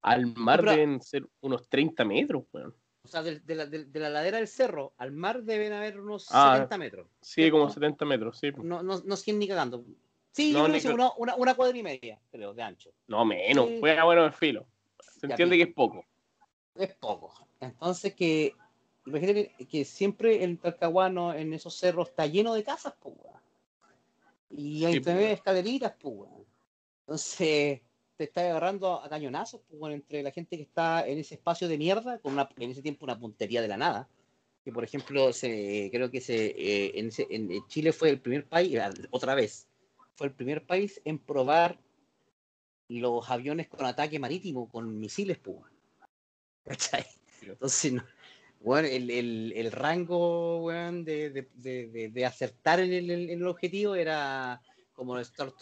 al 0.03 0.27
mar 0.37 0.61
pero- 0.61 0.73
deben 0.73 1.01
ser 1.03 1.27
unos 1.41 1.69
30 1.69 2.05
metros, 2.05 2.45
weón. 2.53 2.75
O 3.03 3.09
sea, 3.09 3.23
de, 3.23 3.39
de 3.41 3.55
la, 3.55 3.67
de- 3.67 3.85
de 3.85 4.01
la 4.01 4.11
ladera 4.11 4.39
del 4.39 4.49
cerro 4.49 4.93
al 4.99 5.13
mar 5.13 5.43
deben 5.45 5.73
haber 5.73 6.01
unos 6.01 6.27
Ah, 6.33 6.55
70 6.55 6.79
metros. 6.79 7.07
Sí, 7.21 7.51
como 7.51 7.65
¿Cierto? 7.69 7.81
70 7.81 8.05
metros, 8.05 8.39
sí. 8.39 8.51
No, 8.63 8.83
no, 8.83 9.01
no 9.05 9.17
100 9.17 9.39
ni 9.39 9.47
cagando. 9.49 9.85
Sí, 10.33 10.53
No, 10.53 10.59
yo 10.59 10.65
creo 10.65 10.75
que 10.75 10.81
sí, 10.81 10.89
una, 10.89 11.11
una, 11.17 11.35
una 11.37 11.55
cuadra 11.55 11.79
y 11.79 11.83
media, 11.83 12.21
creo, 12.31 12.53
de 12.53 12.63
ancho. 12.63 12.91
No, 13.07 13.25
menos. 13.25 13.69
Sí. 13.69 13.79
Bueno, 13.81 14.05
bueno, 14.05 14.25
en 14.27 14.33
filo. 14.33 14.67
Se 15.19 15.27
Ya, 15.29 15.35
entiende 15.35 15.57
que 15.57 15.63
es 15.63 15.73
poco. 15.75 16.05
Es 16.75 16.95
poco. 16.97 17.33
Entonces 17.61 18.15
que, 18.15 18.55
imagínate 19.07 19.55
que, 19.57 19.67
que 19.67 19.85
siempre 19.85 20.43
el 20.45 20.59
Talcahuano 20.59 21.33
en 21.33 21.53
esos 21.55 21.75
cerros 21.77 22.09
está 22.11 22.27
lleno 22.27 22.55
de 22.55 22.65
casas, 22.65 22.93
pues, 23.01 23.15
weón. 23.19 23.36
Y 24.51 24.85
hay 24.85 24.95
Sí, 24.95 25.01
pues, 25.01 25.05
también 25.07 25.29
weón. 25.29 25.35
escaleritas, 25.37 25.95
pues, 26.01 26.15
weón. 26.17 26.45
Entonces 27.07 27.81
te 28.17 28.25
está 28.25 28.41
agarrando 28.43 28.95
a 29.03 29.09
cañonazos, 29.09 29.61
pues, 29.69 29.81
weón, 29.81 29.95
entre 29.95 30.23
la 30.23 30.31
gente 30.31 30.57
que 30.57 30.63
está 30.63 31.07
en 31.07 31.19
ese 31.19 31.35
espacio 31.35 31.69
de 31.69 31.79
mierda, 31.79 32.19
con 32.19 32.33
una, 32.33 32.49
en 32.57 32.71
ese 32.71 32.83
tiempo 32.83 33.05
una 33.05 33.19
puntería 33.19 33.61
de 33.63 33.69
la 33.69 33.77
nada. 33.77 34.09
Que 34.65 34.73
por 34.73 34.83
ejemplo, 34.83 35.33
se, 35.33 35.89
creo 35.93 36.11
que 36.11 36.21
se, 36.21 36.47
eh, 36.47 36.99
en, 36.99 37.11
en- 37.31 37.67
Chile 37.69 37.93
fue 37.93 38.11
el 38.11 38.21
primer 38.21 38.49
país, 38.49 38.77
otra 39.11 39.35
vez, 39.37 39.69
fue 40.17 40.27
el 40.27 40.33
primer 40.35 40.67
país 40.67 41.01
en 41.05 41.19
probar 41.19 41.79
los 42.89 43.31
aviones 43.31 43.69
con 43.69 43.85
ataque 43.85 44.19
marítimo, 44.19 44.69
con 44.69 44.99
misiles, 44.99 45.39
pues. 45.39 45.59
¿Cachai? 46.65 47.07
Entonces, 47.43 47.93
no- 47.93 48.05
weón, 48.61 48.85
el, 48.85 49.11
el, 49.11 49.53
el 49.57 49.73
rango 49.73 50.63
weón, 50.65 51.05
de, 51.05 51.31
de, 51.31 51.49
de, 51.55 52.11
de- 52.11 52.27
acertar 52.27 52.81
en 52.81 52.93
el, 52.93 53.11
en 53.11 53.31
el 53.41 53.47
objetivo 53.47 53.95
era 53.95 54.61
como 54.93 55.15
los 55.17 55.29
Star. 55.29 55.53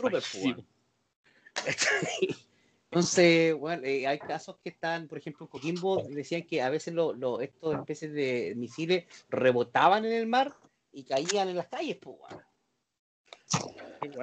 ¿Cachai? 1.53 2.29
Entonces, 2.91 3.55
bueno, 3.55 3.83
eh, 3.85 4.07
hay 4.07 4.21
casos 4.21 4.57
que 4.63 4.69
están, 4.69 5.09
por 5.09 5.19
ejemplo, 5.19 5.45
en 5.47 5.51
Coquimbo 5.51 6.01
decían 6.11 6.43
que 6.43 6.63
a 6.63 6.71
veces 6.71 6.95
lo, 6.95 7.13
lo- 7.13 7.41
estos 7.41 7.75
especies 7.75 8.13
de 8.13 8.53
misiles 8.57 9.05
rebotaban 9.29 10.05
en 10.05 10.13
el 10.13 10.27
mar 10.29 10.55
y 10.93 11.03
caían 11.03 11.49
en 11.49 11.57
las 11.57 11.67
calles, 11.67 11.97
pues, 11.97 12.17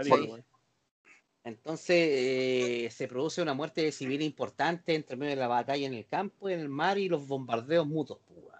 Sí. 0.03 0.43
Entonces 1.43 1.95
eh, 1.97 2.89
se 2.91 3.07
produce 3.07 3.41
una 3.41 3.53
muerte 3.53 3.91
civil 3.91 4.21
importante 4.21 4.93
entre 4.93 5.17
medio 5.17 5.31
de 5.31 5.41
la 5.41 5.47
batalla 5.47 5.87
en 5.87 5.93
el 5.95 6.05
campo, 6.07 6.47
en 6.49 6.59
el 6.59 6.69
mar 6.69 6.97
y 6.99 7.09
los 7.09 7.27
bombardeos 7.27 7.87
mutuos. 7.87 8.19
pues. 8.27 8.50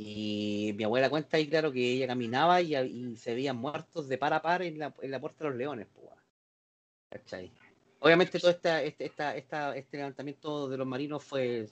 Y 0.00 0.74
mi 0.76 0.84
abuela 0.84 1.10
cuenta 1.10 1.36
ahí, 1.38 1.48
claro, 1.48 1.72
que 1.72 1.80
ella 1.94 2.06
caminaba 2.06 2.60
y, 2.62 2.76
y 2.76 3.16
se 3.16 3.34
veían 3.34 3.56
muertos 3.56 4.08
de 4.08 4.16
par 4.16 4.32
a 4.32 4.40
par 4.40 4.62
en 4.62 4.78
la, 4.78 4.94
en 5.02 5.10
la 5.10 5.18
puerta 5.20 5.42
de 5.42 5.50
los 5.50 5.58
leones. 5.58 5.88
pues. 5.92 7.50
Obviamente 7.98 8.38
todo 8.38 8.52
esta, 8.52 8.80
este, 8.80 9.06
esta, 9.06 9.36
esta- 9.36 9.76
este 9.76 9.96
levantamiento 9.96 10.68
de 10.68 10.76
los 10.76 10.86
marinos 10.86 11.24
fue 11.24 11.68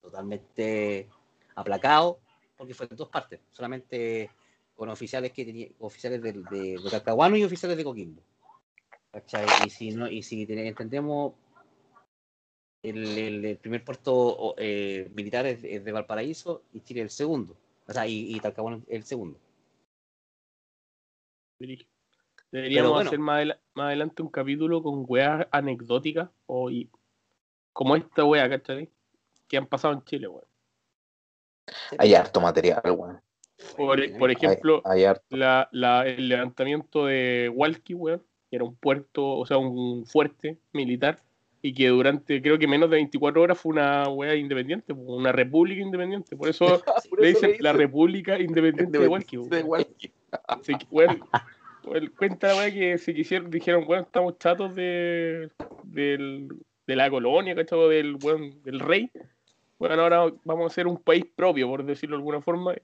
totalmente 0.00 1.06
aplacado 1.54 2.18
porque 2.56 2.72
fue 2.72 2.86
en 2.90 2.96
dos 2.96 3.10
partes, 3.10 3.40
solamente 3.50 4.30
con 4.74 4.88
oficiales 4.88 5.30
que 5.32 5.44
tenía, 5.44 5.68
oficiales 5.80 6.22
de, 6.22 6.32
de 6.32 6.80
Talcahuano 6.90 7.36
y 7.36 7.44
oficiales 7.44 7.76
de 7.76 7.84
Coquimbo. 7.84 8.22
Y 9.66 9.68
si 9.68 9.90
no, 9.90 10.08
y 10.08 10.22
si 10.22 10.46
te- 10.46 10.66
entendemos 10.66 11.34
el, 12.82 13.18
el- 13.18 13.44
el 13.44 13.56
primer 13.58 13.84
puerto 13.84 14.54
eh, 14.58 15.10
militar 15.14 15.46
es, 15.46 15.62
es 15.64 15.84
de 15.84 15.92
Valparaíso 15.92 16.62
y 16.72 16.80
Chile 16.80 17.02
el 17.02 17.10
segundo. 17.10 17.56
O 17.86 17.92
sea, 17.92 18.06
y, 18.06 18.34
y 18.34 18.40
Talcahuano 18.40 18.82
el 18.88 19.04
segundo. 19.04 19.38
Deberíamos 22.50 22.92
bueno. 22.92 23.08
hacer 23.10 23.18
más, 23.18 23.36
adela- 23.36 23.60
más 23.74 23.86
adelante 23.86 24.22
un 24.22 24.28
capítulo 24.28 24.82
con 24.82 25.04
weas 25.06 25.46
anecdóticas 25.50 26.30
o 26.46 26.70
y- 26.70 26.88
como 27.72 27.96
esta 27.96 28.24
wea, 28.24 28.48
¿cachai? 28.48 28.88
Que 29.46 29.56
han 29.56 29.66
pasado 29.66 29.94
en 29.94 30.04
Chile, 30.04 30.26
weón. 30.28 30.44
Hay 31.98 32.14
harto 32.14 32.40
material, 32.40 32.80
weón. 32.84 33.20
Por, 33.76 34.18
por 34.18 34.30
Hay, 34.30 34.36
ejemplo, 34.36 34.82
hay 34.84 35.04
la, 35.28 35.68
la- 35.70 36.06
el 36.06 36.28
levantamiento 36.28 37.06
de 37.06 37.50
Walkie, 37.54 37.94
weón, 37.94 38.22
que 38.48 38.56
era 38.56 38.64
un 38.64 38.74
puerto, 38.74 39.36
o 39.36 39.46
sea, 39.46 39.58
un 39.58 40.06
fuerte 40.06 40.58
militar, 40.72 41.22
y 41.62 41.74
que 41.74 41.88
durante 41.88 42.40
creo 42.40 42.58
que 42.58 42.66
menos 42.66 42.88
de 42.90 42.96
24 42.96 43.42
horas 43.42 43.58
fue 43.58 43.72
una 43.72 44.08
wea 44.08 44.34
independiente, 44.34 44.92
una 44.94 45.30
república 45.32 45.82
independiente. 45.82 46.36
Por 46.36 46.48
eso 46.48 46.82
Por 47.10 47.20
le 47.20 47.30
eso 47.30 47.40
dicen 47.46 47.62
la 47.62 47.72
república 47.72 48.38
independiente 48.38 48.98
de 48.98 49.06
Walkie. 49.08 49.36
de 49.48 49.62
Walkie. 49.62 50.12
Sí, 50.62 50.72
weón, 50.90 51.20
cuenta 52.16 52.54
la 52.54 52.70
que 52.70 52.96
se 52.98 53.12
quisieron, 53.14 53.50
dijeron, 53.50 53.84
bueno, 53.86 54.02
estamos 54.04 54.38
chatos 54.38 54.74
de, 54.74 55.50
del- 55.82 56.48
de 56.86 56.96
la 56.96 57.10
colonia, 57.10 57.54
¿cachai? 57.54 57.88
Del, 57.88 58.16
weón, 58.22 58.62
del 58.62 58.80
rey. 58.80 59.10
Bueno, 59.78 60.02
ahora 60.02 60.32
vamos 60.44 60.70
a 60.70 60.74
ser 60.74 60.86
un 60.86 60.98
país 60.98 61.24
propio, 61.34 61.68
por 61.68 61.84
decirlo 61.84 62.16
de 62.16 62.20
alguna 62.20 62.40
forma. 62.40 62.74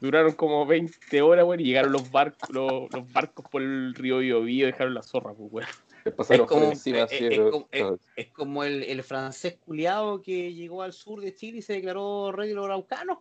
Duraron 0.00 0.32
como 0.32 0.64
20 0.66 1.20
horas, 1.22 1.44
weón, 1.44 1.60
y 1.60 1.64
llegaron 1.64 1.92
los 1.92 2.10
barcos, 2.10 2.48
los, 2.54 2.90
los 2.92 3.12
barcos 3.12 3.44
por 3.50 3.60
el 3.62 3.94
río 3.94 4.18
Biobío, 4.18 4.66
dejaron 4.66 4.94
la 4.94 5.02
zorra, 5.02 5.32
pues, 5.34 5.52
weón. 5.52 5.68
Pasaron 6.12 6.44
Es 6.44 6.48
como- 6.48 6.62
por 6.64 6.72
encima, 6.72 6.98
es- 6.98 7.04
así, 7.04 7.26
es 7.26 7.38
como- 7.50 7.68
es- 7.70 8.00
Es 8.16 8.28
como 8.32 8.64
el, 8.64 8.82
el 8.82 9.02
francés 9.02 9.56
culiado 9.64 10.22
que 10.22 10.52
llegó 10.54 10.82
al 10.82 10.92
sur 10.92 11.20
de 11.20 11.34
Chile 11.34 11.58
y 11.58 11.62
se 11.62 11.74
declaró 11.74 12.32
rey 12.32 12.48
de 12.48 12.54
los 12.54 12.64
araucanos. 12.66 13.18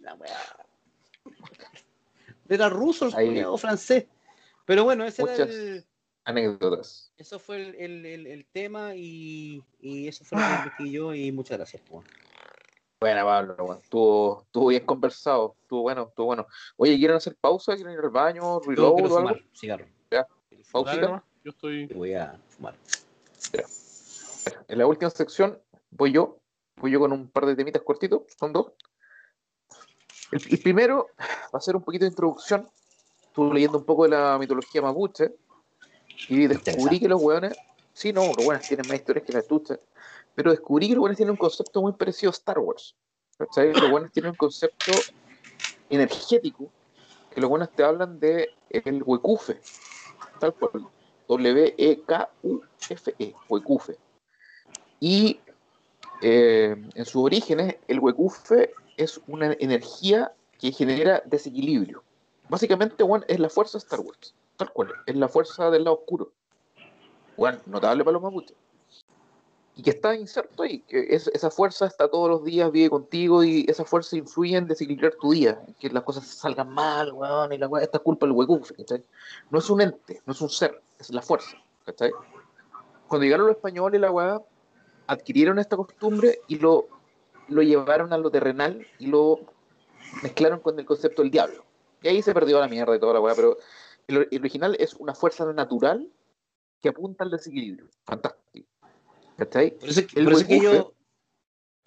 La 0.00 0.14
weá. 0.14 0.36
Era 2.48 2.68
ruso 2.68 3.06
el 3.06 3.12
culiado 3.14 3.56
francés. 3.56 4.06
Pero 4.66 4.84
bueno, 4.84 5.04
ese 5.04 5.22
era 5.22 5.32
Muchas- 5.32 5.48
el, 5.50 5.84
anécdotas. 6.24 7.12
eso 7.18 7.38
fue 7.38 7.56
el, 7.68 7.74
el- 8.06 8.26
el- 8.26 8.46
tema 8.46 8.94
y, 8.94 9.62
y 9.80 10.08
eso 10.08 10.24
fue 10.24 10.38
lo 10.38 10.44
que 10.46 10.52
investigué 10.68 10.90
yo 10.90 11.14
y 11.14 11.32
muchas 11.32 11.58
gracias. 11.58 11.82
po. 11.82 12.02
Bueno, 13.00 13.24
Pablo, 13.26 13.56
weón, 13.58 13.78
estuvo, 13.82 14.42
estuvo 14.42 14.66
bien 14.68 14.86
conversado, 14.86 15.56
estuvo 15.60 15.82
bueno, 15.82 16.06
estuvo 16.08 16.26
bueno. 16.26 16.46
Oye, 16.76 16.96
¿quieren 16.96 17.16
hacer 17.18 17.36
pausa? 17.38 17.74
¿Quieren 17.74 17.92
ir 17.92 17.98
al 18.00 18.08
baño? 18.10 18.60
¿Reload 18.60 19.36
cigarro. 19.52 19.86
Ya. 20.10 20.26
Pausita. 20.72 21.22
Yo 21.44 21.50
estoy. 21.50 21.86
Voy 21.88 22.14
a 22.14 22.40
fumar. 22.48 22.74
En 24.66 24.78
la 24.78 24.86
última 24.86 25.10
sección 25.10 25.60
voy 25.90 26.12
yo, 26.12 26.38
voy 26.76 26.90
yo 26.90 26.98
con 26.98 27.12
un 27.12 27.28
par 27.28 27.44
de 27.44 27.54
temitas 27.54 27.82
cortitos, 27.82 28.22
son 28.38 28.54
dos. 28.54 28.72
El, 30.32 30.40
el 30.50 30.58
primero 30.62 31.10
va 31.20 31.58
a 31.58 31.60
ser 31.60 31.76
un 31.76 31.82
poquito 31.82 32.06
de 32.06 32.10
introducción. 32.10 32.66
Estuve 33.26 33.54
leyendo 33.54 33.76
un 33.76 33.84
poco 33.84 34.04
de 34.04 34.10
la 34.10 34.38
mitología 34.38 34.80
mapuche 34.80 35.34
y 36.28 36.46
descubrí 36.46 36.98
que 36.98 37.08
los 37.08 37.20
hueones, 37.20 37.54
sí, 37.92 38.10
no, 38.10 38.32
los 38.34 38.46
hueones 38.46 38.66
tienen 38.66 38.88
más 38.88 38.96
historias 38.96 39.26
que 39.26 39.32
la 39.32 39.42
tucha, 39.42 39.78
pero 40.34 40.50
descubrí 40.50 40.88
que 40.88 40.94
los 40.94 41.02
hueones 41.02 41.18
tienen 41.18 41.32
un 41.32 41.36
concepto 41.36 41.82
muy 41.82 41.92
parecido 41.92 42.30
a 42.30 42.32
Star 42.32 42.58
Wars. 42.58 42.96
¿cachai? 43.36 43.72
Los 43.74 43.90
hueones 43.90 44.12
tienen 44.12 44.30
un 44.30 44.36
concepto 44.36 44.92
energético 45.90 46.70
que 47.30 47.40
los 47.40 47.50
hueones 47.50 47.70
te 47.74 47.84
hablan 47.84 48.18
de 48.18 48.48
el 48.70 49.02
huecufe, 49.02 49.60
tal 50.40 50.54
cual, 50.54 50.88
W-E-K-U-F-E, 51.36 53.34
huecufe. 53.48 53.96
Y 55.00 55.40
eh, 56.22 56.76
en 56.94 57.04
sus 57.04 57.24
orígenes, 57.24 57.76
el 57.88 58.00
huecufe 58.00 58.72
es 58.96 59.20
una 59.26 59.52
energía 59.58 60.32
que 60.58 60.72
genera 60.72 61.22
desequilibrio. 61.26 62.02
Básicamente, 62.48 63.02
bueno, 63.02 63.24
es 63.28 63.38
la 63.40 63.48
fuerza 63.48 63.78
de 63.78 63.84
Star 63.84 64.00
Wars, 64.00 64.34
tal 64.56 64.72
cual, 64.72 64.92
es 65.06 65.16
la 65.16 65.28
fuerza 65.28 65.70
del 65.70 65.84
lado 65.84 65.98
oscuro. 65.98 66.32
Bueno, 67.36 67.58
notable 67.66 68.04
para 68.04 68.14
los 68.14 68.22
mapuches. 68.22 68.56
Y 69.76 69.82
que 69.82 69.90
está 69.90 70.14
inserto 70.14 70.62
ahí, 70.62 70.80
que 70.80 71.14
es- 71.14 71.26
esa 71.28 71.50
fuerza 71.50 71.86
está 71.86 72.08
todos 72.08 72.28
los 72.30 72.44
días, 72.44 72.70
vive 72.70 72.90
contigo 72.90 73.42
y 73.42 73.66
esa 73.68 73.84
fuerza 73.84 74.16
influye 74.16 74.56
en 74.56 74.68
desequilibrar 74.68 75.14
tu 75.20 75.32
día, 75.32 75.60
que 75.80 75.90
las 75.90 76.04
cosas 76.04 76.26
salgan 76.26 76.68
mal, 76.70 77.12
weón, 77.12 77.52
y 77.52 77.58
la 77.58 77.66
weá, 77.66 77.82
esta 77.82 77.98
es 77.98 78.04
culpa 78.04 78.26
del 78.26 78.36
¿cachai? 78.76 79.04
No 79.50 79.58
es 79.58 79.68
un 79.70 79.80
ente, 79.80 80.22
no 80.26 80.32
es 80.32 80.40
un 80.40 80.48
ser, 80.48 80.80
es 80.98 81.10
la 81.10 81.22
fuerza, 81.22 81.56
¿cachai? 81.84 82.12
Cuando 83.08 83.24
llegaron 83.24 83.46
los 83.46 83.56
españoles, 83.56 84.00
la 84.00 84.12
weá, 84.12 84.40
adquirieron 85.08 85.58
esta 85.58 85.76
costumbre 85.76 86.38
y 86.46 86.58
lo, 86.58 86.86
lo 87.48 87.62
llevaron 87.62 88.12
a 88.12 88.18
lo 88.18 88.30
terrenal 88.30 88.86
y 89.00 89.08
lo 89.08 89.40
mezclaron 90.22 90.60
con 90.60 90.78
el 90.78 90.86
concepto 90.86 91.22
del 91.22 91.32
diablo. 91.32 91.64
Y 92.00 92.08
ahí 92.08 92.22
se 92.22 92.32
perdió 92.32 92.60
la 92.60 92.68
mierda 92.68 92.94
y 92.94 93.00
toda 93.00 93.14
la 93.14 93.20
weá, 93.20 93.34
pero 93.34 93.58
el, 94.06 94.28
el 94.30 94.40
original 94.40 94.76
es 94.78 94.94
una 94.94 95.14
fuerza 95.14 95.44
natural 95.52 96.08
que 96.80 96.90
apunta 96.90 97.24
al 97.24 97.30
desequilibrio. 97.30 97.88
Fantástico. 98.04 98.68
¿Cachai? 99.36 99.72
Por 99.72 99.88
eso, 99.88 100.00
es 100.00 100.06
que- 100.06 100.18
El 100.20 100.24
por 100.26 100.32
eso 100.34 100.46
que. 100.46 100.56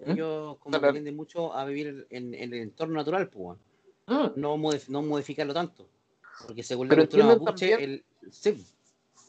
¿Mm? 0.06 0.10
Ellos 0.12 0.58
como 0.58 0.78
dale. 0.78 0.92
tienden 0.92 1.16
mucho 1.16 1.52
a 1.52 1.64
vivir 1.64 2.06
en, 2.10 2.32
en 2.34 2.52
el 2.54 2.60
entorno 2.60 2.94
natural, 2.94 3.28
pues. 3.28 3.58
Mm. 4.06 4.28
no, 4.36 4.56
modif- 4.56 4.88
no 4.88 5.02
modificarlo 5.02 5.52
tanto. 5.52 5.88
Porque 6.46 6.62
según 6.62 6.86
la 6.86 6.90
Pero 6.90 7.02
cultura 7.02 7.22
entienden 7.24 7.44
mapuche, 7.44 7.70
también- 7.70 8.04
el, 8.22 8.32
sí, 8.32 8.64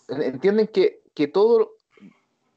entienden 0.09 0.67
que, 0.67 1.01
que 1.13 1.27
todo, 1.27 1.75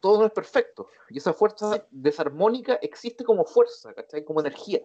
todo 0.01 0.21
no 0.21 0.27
es 0.27 0.33
perfecto. 0.33 0.89
Y 1.09 1.19
esa 1.19 1.33
fuerza 1.33 1.87
desarmónica 1.91 2.75
existe 2.83 3.25
como 3.25 3.45
fuerza, 3.45 3.93
¿cachai? 3.95 4.25
Como 4.25 4.41
energía. 4.41 4.81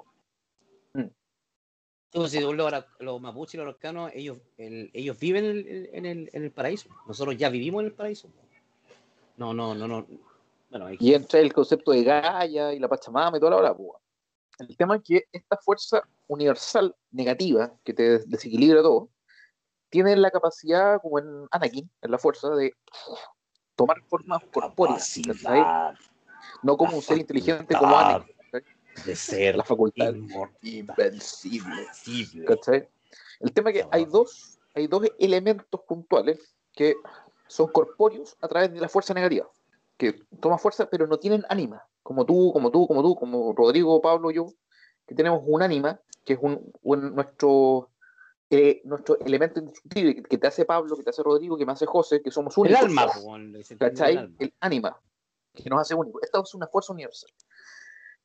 Si 2.14 2.28
según 2.30 2.56
los, 2.58 2.72
los 2.99 3.22
mapuches 3.22 3.56
y 3.56 3.58
los 3.58 3.66
araucanos, 3.66 4.12
ellos, 4.16 4.38
el- 4.58 4.90
ellos 4.94 5.20
viven 5.20 5.44
en 5.45 5.52
el, 5.58 5.90
en, 5.94 6.06
el, 6.06 6.30
en 6.32 6.44
el 6.44 6.52
paraíso. 6.52 6.90
Nosotros 7.06 7.36
ya 7.38 7.49
vivimos 7.49 7.82
en 7.82 7.88
el 7.88 7.94
paraíso. 7.94 8.30
No, 9.36 9.54
no, 9.54 9.76
no, 9.76 9.88
no. 9.88 10.08
Bueno, 10.69 10.88
hay- 10.88 10.98
Y 10.99 11.14
entra 11.14 11.39
el 11.39 11.53
concepto 11.53 11.91
de 11.91 12.03
Gaia 12.03 12.73
y 12.73 12.80
la 12.80 12.88
Pachamama 12.88 13.38
y 13.38 13.39
toda 13.39 13.52
la 13.52 13.57
hora. 13.57 13.76
pues. 13.76 13.89
El 14.60 14.76
tema 14.76 14.95
es 14.98 15.03
que 15.03 15.23
esta 15.31 15.57
fuerza 15.57 16.02
universal 16.27 16.95
negativa 17.11 17.72
que 17.84 17.94
te 17.94 18.19
desequilibra 18.26 18.81
todo, 18.81 19.10
tiene 19.89 20.15
la 20.18 20.31
capacidad, 20.31 20.99
como 21.02 21.19
en 21.19 21.48
Anakin, 21.52 21.89
en 22.02 22.11
la 22.11 22.18
fuerza, 22.18 22.49
de 22.49 22.73
tomar 23.76 24.02
formas 24.07 24.44
corpóreas. 24.52 25.18
No 26.64 26.76
como 26.76 26.98
un 26.98 27.02
ser 27.03 27.19
inteligente 27.19 27.76
como 27.76 27.98
Anakin. 27.98 28.35
de 29.06 29.15
ser 29.15 29.56
La 29.56 29.64
facultad 29.64 30.14
invencible. 30.64 31.85
¿cachai? 32.45 32.89
El 33.39 33.53
tema 33.53 33.69
es 33.69 33.77
que 33.84 33.88
hay 33.91 34.06
dos, 34.06 34.57
hay 34.73 34.88
dos 34.88 35.03
elementos 35.19 35.81
puntuales 35.88 36.56
que 36.73 36.95
son 37.48 37.68
corpóreos 37.72 38.35
a 38.41 38.48
través 38.48 38.73
de 38.73 38.80
la 38.81 38.89
fuerza 38.89 39.14
negativa, 39.14 39.48
que 39.98 40.14
toma 40.40 40.57
fuerza 40.57 40.90
pero 40.90 41.07
no 41.07 41.18
tienen 41.19 41.44
ánima, 41.49 41.86
como 42.03 42.26
tú, 42.26 42.52
como 42.53 42.72
tú, 42.72 42.88
como 42.88 43.02
tú, 43.02 43.15
como 43.15 43.53
Rodrigo, 43.53 44.02
Pablo, 44.02 44.32
yo, 44.32 44.48
que 45.07 45.15
tenemos 45.15 45.41
un 45.45 45.61
ánima, 45.61 45.99
que 46.24 46.34
es 46.34 46.40
un, 46.41 46.72
un- 46.82 47.15
nuestro, 47.15 47.90
eh, 48.49 48.82
nuestro 48.86 49.18
elemento 49.19 49.60
indestructible, 49.60 50.15
que, 50.15 50.24
que 50.24 50.38
te 50.38 50.48
hace 50.48 50.65
Pablo, 50.65 50.95
que 50.95 51.03
te 51.03 51.10
hace 51.10 51.24
Rodrigo, 51.24 51.57
que 51.57 51.65
me 51.65 51.72
hace 51.74 51.86
José, 51.86 52.22
que 52.22 52.32
somos 52.32 52.56
El 52.57 52.64
únicos. 52.64 52.84
alma, 52.84 53.38
le 53.40 53.57
dicen 53.60 53.78
¿cachai? 53.78 54.11
el 54.14 54.18
alma. 54.19 54.36
El 54.40 54.53
ánima, 54.60 55.02
que 55.53 55.69
nos 55.69 55.82
hace 55.82 55.95
únicos. 55.95 56.22
Esta 56.24 56.40
es 56.41 56.53
una 56.53 56.68
fuerza 56.68 56.94
universal. 56.94 57.30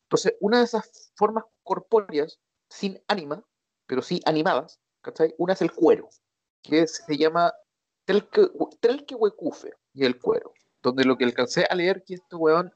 Entonces, 0.04 0.34
una 0.40 0.58
de 0.58 0.64
esas 0.64 1.12
formas 1.16 1.44
corpóreas, 1.62 2.38
sin 2.68 3.02
ánima, 3.08 3.42
pero 3.86 4.02
sí 4.02 4.20
animadas, 4.26 4.78
¿cachai? 5.00 5.34
Una 5.38 5.54
es 5.54 5.62
el 5.62 5.72
cuero, 5.72 6.08
que 6.62 6.86
se 6.86 7.16
llama 7.16 7.52
Telque- 8.06 8.50
Telquehuecufe, 8.80 9.72
y 9.94 10.04
el 10.04 10.18
cuero, 10.20 10.52
donde 10.82 11.04
lo 11.04 11.16
que 11.16 11.24
alcancé 11.24 11.64
a 11.68 11.74
leer 11.74 12.02
que 12.04 12.14
este 12.14 12.36
weón 12.36 12.72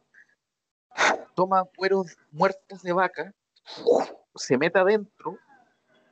toma 1.34 1.64
cueros 1.76 2.16
muertos 2.30 2.82
de 2.82 2.92
vaca, 2.92 3.34
se 4.34 4.56
mete 4.56 4.78
adentro 4.78 5.38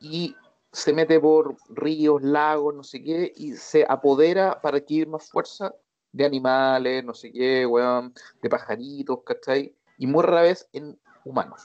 y 0.00 0.34
se 0.72 0.92
mete 0.92 1.20
por 1.20 1.56
ríos, 1.68 2.20
lagos, 2.22 2.74
no 2.74 2.82
sé 2.82 3.02
qué, 3.02 3.32
y 3.36 3.52
se 3.52 3.86
apodera 3.88 4.60
para 4.60 4.78
adquirir 4.78 5.06
más 5.08 5.30
fuerza 5.30 5.74
de 6.12 6.24
animales, 6.24 7.04
no 7.04 7.14
sé 7.14 7.32
qué, 7.32 7.64
weón, 7.64 8.12
de 8.42 8.48
pajaritos, 8.48 9.20
¿cachai? 9.24 9.74
Y 9.98 10.06
muy 10.06 10.22
rara 10.22 10.42
vez 10.42 10.68
en 10.72 10.98
humanos. 11.24 11.62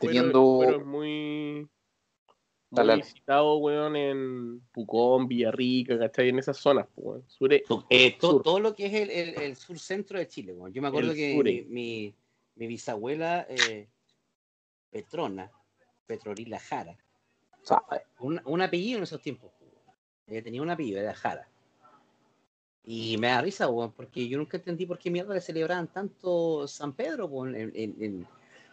Teniendo- 0.00 0.80
muy, 0.84 1.68
muy 2.70 2.96
visitado, 2.96 3.56
weón, 3.58 3.96
en 3.96 4.60
Pucón, 4.72 5.26
Villarrica, 5.26 5.98
¿cachai? 5.98 6.28
En 6.28 6.38
esas 6.38 6.56
zonas, 6.58 6.86
weón. 6.96 7.24
Sure- 7.28 7.62
Eh, 7.88 8.16
to- 8.18 8.30
Sur. 8.32 8.42
todo 8.42 8.60
lo 8.60 8.74
que 8.74 8.86
es 8.86 8.94
el, 8.94 9.10
el, 9.10 9.42
el 9.42 9.56
sur 9.56 9.78
centro 9.78 10.18
de 10.18 10.28
Chile. 10.28 10.52
weón. 10.52 10.72
Yo 10.72 10.82
me 10.82 10.88
acuerdo 10.88 11.12
El 11.12 11.16
que 11.16 11.34
sur, 11.34 11.44
mi, 11.44 11.50
eh. 11.50 11.66
mi, 11.68 12.14
mi 12.56 12.66
bisabuela 12.66 13.46
eh, 13.48 13.88
Petrona, 14.90 15.50
Petrorila 16.06 16.58
Jara, 16.58 16.96
un, 18.20 18.40
un 18.44 18.62
apellido 18.62 18.98
en 18.98 19.04
esos 19.04 19.20
tiempos. 19.22 19.50
weón. 19.60 19.72
Ella 20.26 20.42
tenía 20.42 20.60
un 20.62 20.70
apellido, 20.70 21.00
era 21.00 21.14
Jara. 21.14 21.48
Y 22.84 23.16
me 23.18 23.28
da 23.28 23.40
risa, 23.42 23.68
weón, 23.68 23.92
porque 23.92 24.26
yo 24.28 24.38
nunca 24.38 24.56
entendí 24.56 24.86
por 24.86 24.98
qué 24.98 25.10
mierda 25.10 25.34
le 25.34 25.40
celebraban 25.40 25.88
tanto 25.88 26.66
San 26.68 26.92
Pedro 26.94 27.26
weón, 27.26 27.54
en, 27.54 27.72
en, 27.74 27.96
en, 28.02 28.26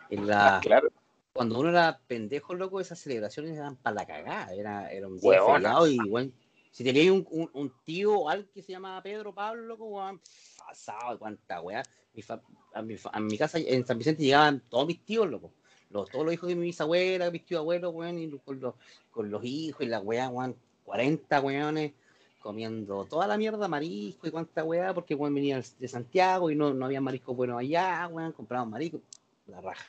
en 0.09 0.27
la, 0.27 0.57
Ah, 0.57 0.61
claro. 0.61 0.89
Cuando 1.35 1.59
uno 1.59 1.67
era 1.69 1.99
pendejo, 2.07 2.53
loco, 2.53 2.79
esas 2.79 2.97
celebraciones 2.97 3.57
eran 3.57 3.75
para 3.75 3.93
la 3.95 4.05
cagada. 4.07 4.53
Era, 4.53 4.89
era 4.89 5.05
un 5.05 5.19
día 5.19 5.31
feriado 5.55 5.87
y, 5.89 5.99
weón, 6.09 6.33
si 6.71 6.81
tenías 6.85 7.09
un, 7.11 7.27
un, 7.29 7.49
un 7.53 7.73
tío 7.83 8.17
o 8.17 8.29
alguien 8.29 8.49
que 8.53 8.63
se 8.63 8.71
llamaba 8.71 9.03
Pedro 9.03 9.33
Pablo, 9.33 9.63
loco, 9.63 9.83
weón, 9.83 10.21
pasado, 10.57 11.19
cuánta 11.19 11.59
weá. 11.59 11.83
Mi 12.13 12.21
fa- 12.21 12.41
a, 12.73 12.81
mi, 12.81 12.95
fa- 12.95 13.09
a 13.11 13.19
mi 13.19 13.37
casa 13.37 13.59
en 13.59 13.85
San 13.85 13.97
Vicente 13.97 14.23
llegaban 14.23 14.61
todos 14.69 14.87
mis 14.87 15.03
tíos, 15.03 15.29
loco. 15.29 15.51
Los, 15.89 16.09
todos 16.09 16.23
los 16.23 16.33
hijos 16.33 16.47
de 16.47 16.55
mi 16.55 16.67
bisabuela, 16.67 17.29
mis 17.29 17.45
tíos 17.45 17.59
abuelos, 17.59 17.93
weón, 17.93 18.17
y 18.17 18.29
con 18.39 18.57
los, 18.61 18.75
con 19.11 19.29
los 19.29 19.43
hijos 19.43 19.81
y 19.85 19.89
la 19.89 19.99
weá, 19.99 20.29
weón, 20.29 20.55
40 20.85 21.41
weones 21.41 21.91
comiendo 22.39 23.03
toda 23.05 23.27
la 23.27 23.37
mierda 23.37 23.67
marisco 23.67 24.25
y 24.25 24.31
cuánta 24.31 24.63
weá, 24.63 24.93
porque 24.93 25.15
weón 25.15 25.35
venía 25.35 25.61
de 25.79 25.87
Santiago 25.89 26.49
y 26.49 26.55
no, 26.55 26.73
no 26.73 26.85
había 26.85 27.01
marisco 27.01 27.35
bueno 27.35 27.57
allá, 27.57 28.07
weón, 28.09 28.31
compraban 28.31 28.69
marisco, 28.69 29.01
la 29.47 29.59
raja. 29.59 29.85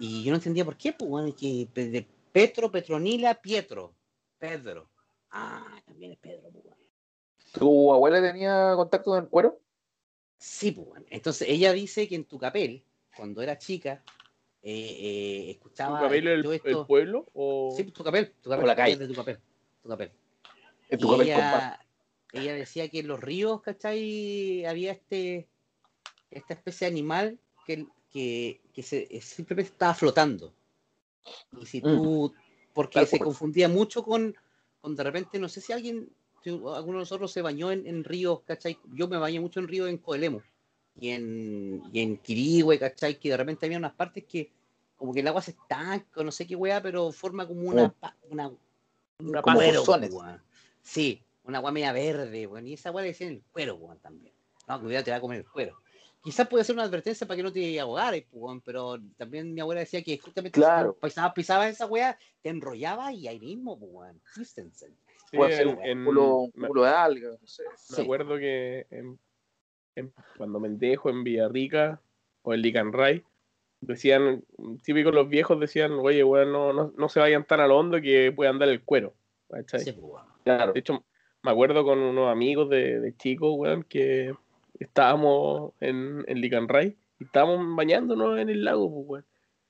Y 0.00 0.24
yo 0.24 0.30
no 0.30 0.36
entendía 0.36 0.64
por 0.64 0.76
qué, 0.76 0.92
pues, 0.92 1.10
weón, 1.10 1.32
que 1.34 1.68
de 1.74 2.06
Petro, 2.32 2.70
Petronila, 2.70 3.34
Pietro, 3.40 3.92
Pedro. 4.38 4.88
Ah, 5.30 5.80
también 5.86 6.12
es 6.12 6.18
Pedro, 6.18 6.48
pues. 6.50 6.64
¿Tu 7.52 7.92
abuela 7.92 8.20
tenía 8.22 8.72
contacto 8.76 9.10
con 9.10 9.22
el 9.22 9.28
cuero? 9.28 9.60
Sí, 10.38 10.72
pues. 10.72 11.02
Entonces 11.10 11.48
ella 11.48 11.72
dice 11.72 12.08
que 12.08 12.14
en 12.14 12.24
Tucapel, 12.24 12.82
cuando 13.16 13.42
era 13.42 13.58
chica, 13.58 14.02
eh, 14.62 14.96
eh, 15.00 15.50
escuchaba 15.50 15.98
¿Tucapel 15.98 16.26
es 16.28 16.34
el, 16.34 16.42
todo 16.42 16.52
el 16.52 16.60
esto. 16.64 16.86
pueblo? 16.86 17.26
O... 17.34 17.74
Sí, 17.76 17.82
pues, 17.82 17.92
Tucapel, 17.94 18.32
Tucapel, 18.40 18.64
O 18.64 18.66
la 18.66 18.76
calle. 18.76 18.92
es 18.94 18.98
de 19.00 19.08
Tucapel, 19.08 19.38
Tucapel. 19.82 20.12
En 20.88 20.98
Y 20.98 21.02
tu 21.02 21.08
papel 21.10 21.26
compa. 21.28 21.80
ella, 22.32 22.42
ella 22.42 22.54
decía 22.54 22.88
que 22.88 23.00
en 23.00 23.08
los 23.08 23.20
ríos, 23.20 23.60
¿cachai? 23.60 24.64
Había 24.64 24.92
este, 24.92 25.48
esta 26.30 26.54
especie 26.54 26.86
de 26.86 26.92
animal 26.92 27.38
que, 27.66 27.86
que, 28.12 28.60
que 28.72 28.82
se, 28.82 29.06
eh, 29.10 29.20
simplemente 29.20 29.72
estaba 29.72 29.94
flotando. 29.94 30.52
Y 31.60 31.66
si 31.66 31.80
tú, 31.80 32.32
porque 32.72 33.00
Tal 33.00 33.06
se 33.06 33.18
cual. 33.18 33.28
confundía 33.28 33.68
mucho 33.68 34.02
con, 34.02 34.34
con 34.80 34.96
de 34.96 35.02
repente, 35.02 35.38
no 35.38 35.48
sé 35.48 35.60
si 35.60 35.72
alguien, 35.72 36.08
si 36.42 36.50
alguno 36.50 36.98
de 36.98 37.02
nosotros 37.02 37.30
se 37.32 37.42
bañó 37.42 37.70
en, 37.72 37.86
en 37.86 38.04
ríos, 38.04 38.40
¿cachai? 38.42 38.78
Yo 38.94 39.08
me 39.08 39.18
bañé 39.18 39.40
mucho 39.40 39.60
en 39.60 39.68
ríos 39.68 39.88
en 39.88 39.98
Coelemo 39.98 40.42
y 40.98 41.10
en, 41.10 41.82
y 41.92 42.00
en 42.00 42.16
Quirihue, 42.16 42.78
¿cachai? 42.78 43.18
Que 43.18 43.30
de 43.30 43.36
repente 43.36 43.66
había 43.66 43.78
unas 43.78 43.92
partes 43.94 44.24
que 44.24 44.50
como 44.96 45.14
que 45.14 45.20
el 45.20 45.28
agua 45.28 45.40
se 45.42 45.52
estanca, 45.52 46.22
no 46.22 46.30
sé 46.30 46.46
qué 46.46 46.54
weá, 46.56 46.82
pero 46.82 47.10
forma 47.12 47.46
como 47.46 47.62
una, 47.62 47.88
Como- 47.88 47.92
pa- 47.94 48.16
una, 48.28 48.50
Una 49.18 49.42
Como 49.42 49.58
cuero. 49.58 49.84
Sí, 50.82 51.22
una 51.44 51.58
agua 51.58 51.72
media 51.72 51.92
verde, 51.92 52.46
weón. 52.46 52.66
Y 52.66 52.74
esa 52.74 52.88
agua 52.90 53.02
le 53.02 53.08
decían 53.08 53.30
el 53.30 53.42
cuero, 53.52 53.74
weón, 53.76 53.98
también. 53.98 54.34
No, 54.68 54.80
cuidado, 54.80 55.04
te 55.04 55.10
va 55.10 55.16
a 55.18 55.20
comer 55.20 55.38
el 55.40 55.46
cuero. 55.46 55.80
Quizás 56.22 56.46
puede 56.48 56.64
ser 56.64 56.74
una 56.74 56.84
advertencia 56.84 57.26
para 57.26 57.36
que 57.36 57.42
no 57.42 57.52
te 57.52 57.80
ahogares, 57.80 58.24
pues, 58.30 58.60
pero 58.64 58.98
también 59.16 59.54
mi 59.54 59.60
abuela 59.60 59.80
decía 59.80 60.02
que 60.02 60.18
justamente 60.18 60.58
Claro. 60.60 60.94
si 61.00 61.06
pisabas, 61.06 61.32
pisabas 61.32 61.70
esa 61.70 61.86
weá, 61.86 62.18
te 62.42 62.50
enrollaba 62.50 63.10
y 63.12 63.26
ahí 63.26 63.40
mismo, 63.40 63.78
pues, 63.78 63.90
weón. 63.92 64.20
Fíjense. 64.34 64.88
Sí, 65.30 65.36
Puede 65.36 65.56
ser 65.56 65.68
en- 65.68 65.78
un 65.78 65.84
en- 65.84 66.04
culo, 66.04 66.36
un 66.40 66.52
me- 66.56 66.68
culo 66.68 66.82
de 66.84 66.90
alga, 66.90 67.30
no 67.40 67.46
sé. 67.46 67.62
Me 67.90 67.96
Sí. 67.96 68.02
acuerdo 68.02 68.36
que 68.36 68.86
en- 68.90 69.18
en- 69.96 70.12
cuando 70.36 70.60
Mendejo, 70.60 71.08
en 71.08 71.24
Villarrica 71.24 72.00
o 72.42 72.52
en 72.52 72.60
Licanray, 72.62 73.24
decían, 73.80 74.44
típicos 74.82 75.14
los 75.14 75.28
viejos 75.28 75.58
decían, 75.58 75.92
oye, 75.92 76.22
weón, 76.22 76.52
no, 76.52 76.72
no, 76.74 76.92
no 76.96 77.08
se 77.08 77.20
vayan 77.20 77.46
tan 77.46 77.60
al 77.60 77.70
hondo 77.70 77.98
que 78.00 78.30
puede 78.32 78.50
andar 78.50 78.68
el 78.68 78.82
cuero. 78.82 79.14
pues. 79.48 79.66
Claro. 80.44 80.72
De 80.74 80.80
hecho, 80.80 81.04
me 81.42 81.50
acuerdo 81.50 81.82
con 81.82 81.98
unos 81.98 82.30
amigos 82.30 82.68
de, 82.70 83.00
de 83.00 83.16
chicos, 83.16 83.54
weón, 83.56 83.82
que 83.84 84.34
estábamos 84.84 85.72
en, 85.80 86.24
en 86.26 86.40
Licanray 86.40 86.96
y 87.18 87.24
estábamos 87.24 87.76
bañándonos 87.76 88.38
en 88.38 88.48
el 88.48 88.64
lago, 88.64 88.90
pues, 88.90 89.06
weón. 89.08 89.24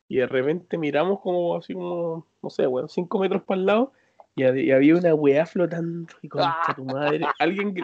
Y 0.09 0.17
de 0.17 0.27
repente 0.27 0.77
miramos 0.77 1.21
como 1.21 1.57
así 1.57 1.73
como, 1.75 2.27
no 2.43 2.51
sé, 2.51 2.67
weón, 2.67 2.89
cinco 2.89 3.19
metros 3.21 3.43
para 3.45 3.61
el 3.61 3.67
lado 3.67 3.93
y, 4.35 4.43
hab- 4.43 4.63
y 4.65 4.71
había 4.73 4.97
una 4.97 5.15
weá 5.15 5.47
flotando 5.47 6.13
y 6.23 6.29
concha 6.29 6.75
tu 6.75 6.85
madre. 6.85 7.21
Alguien, 7.39 7.75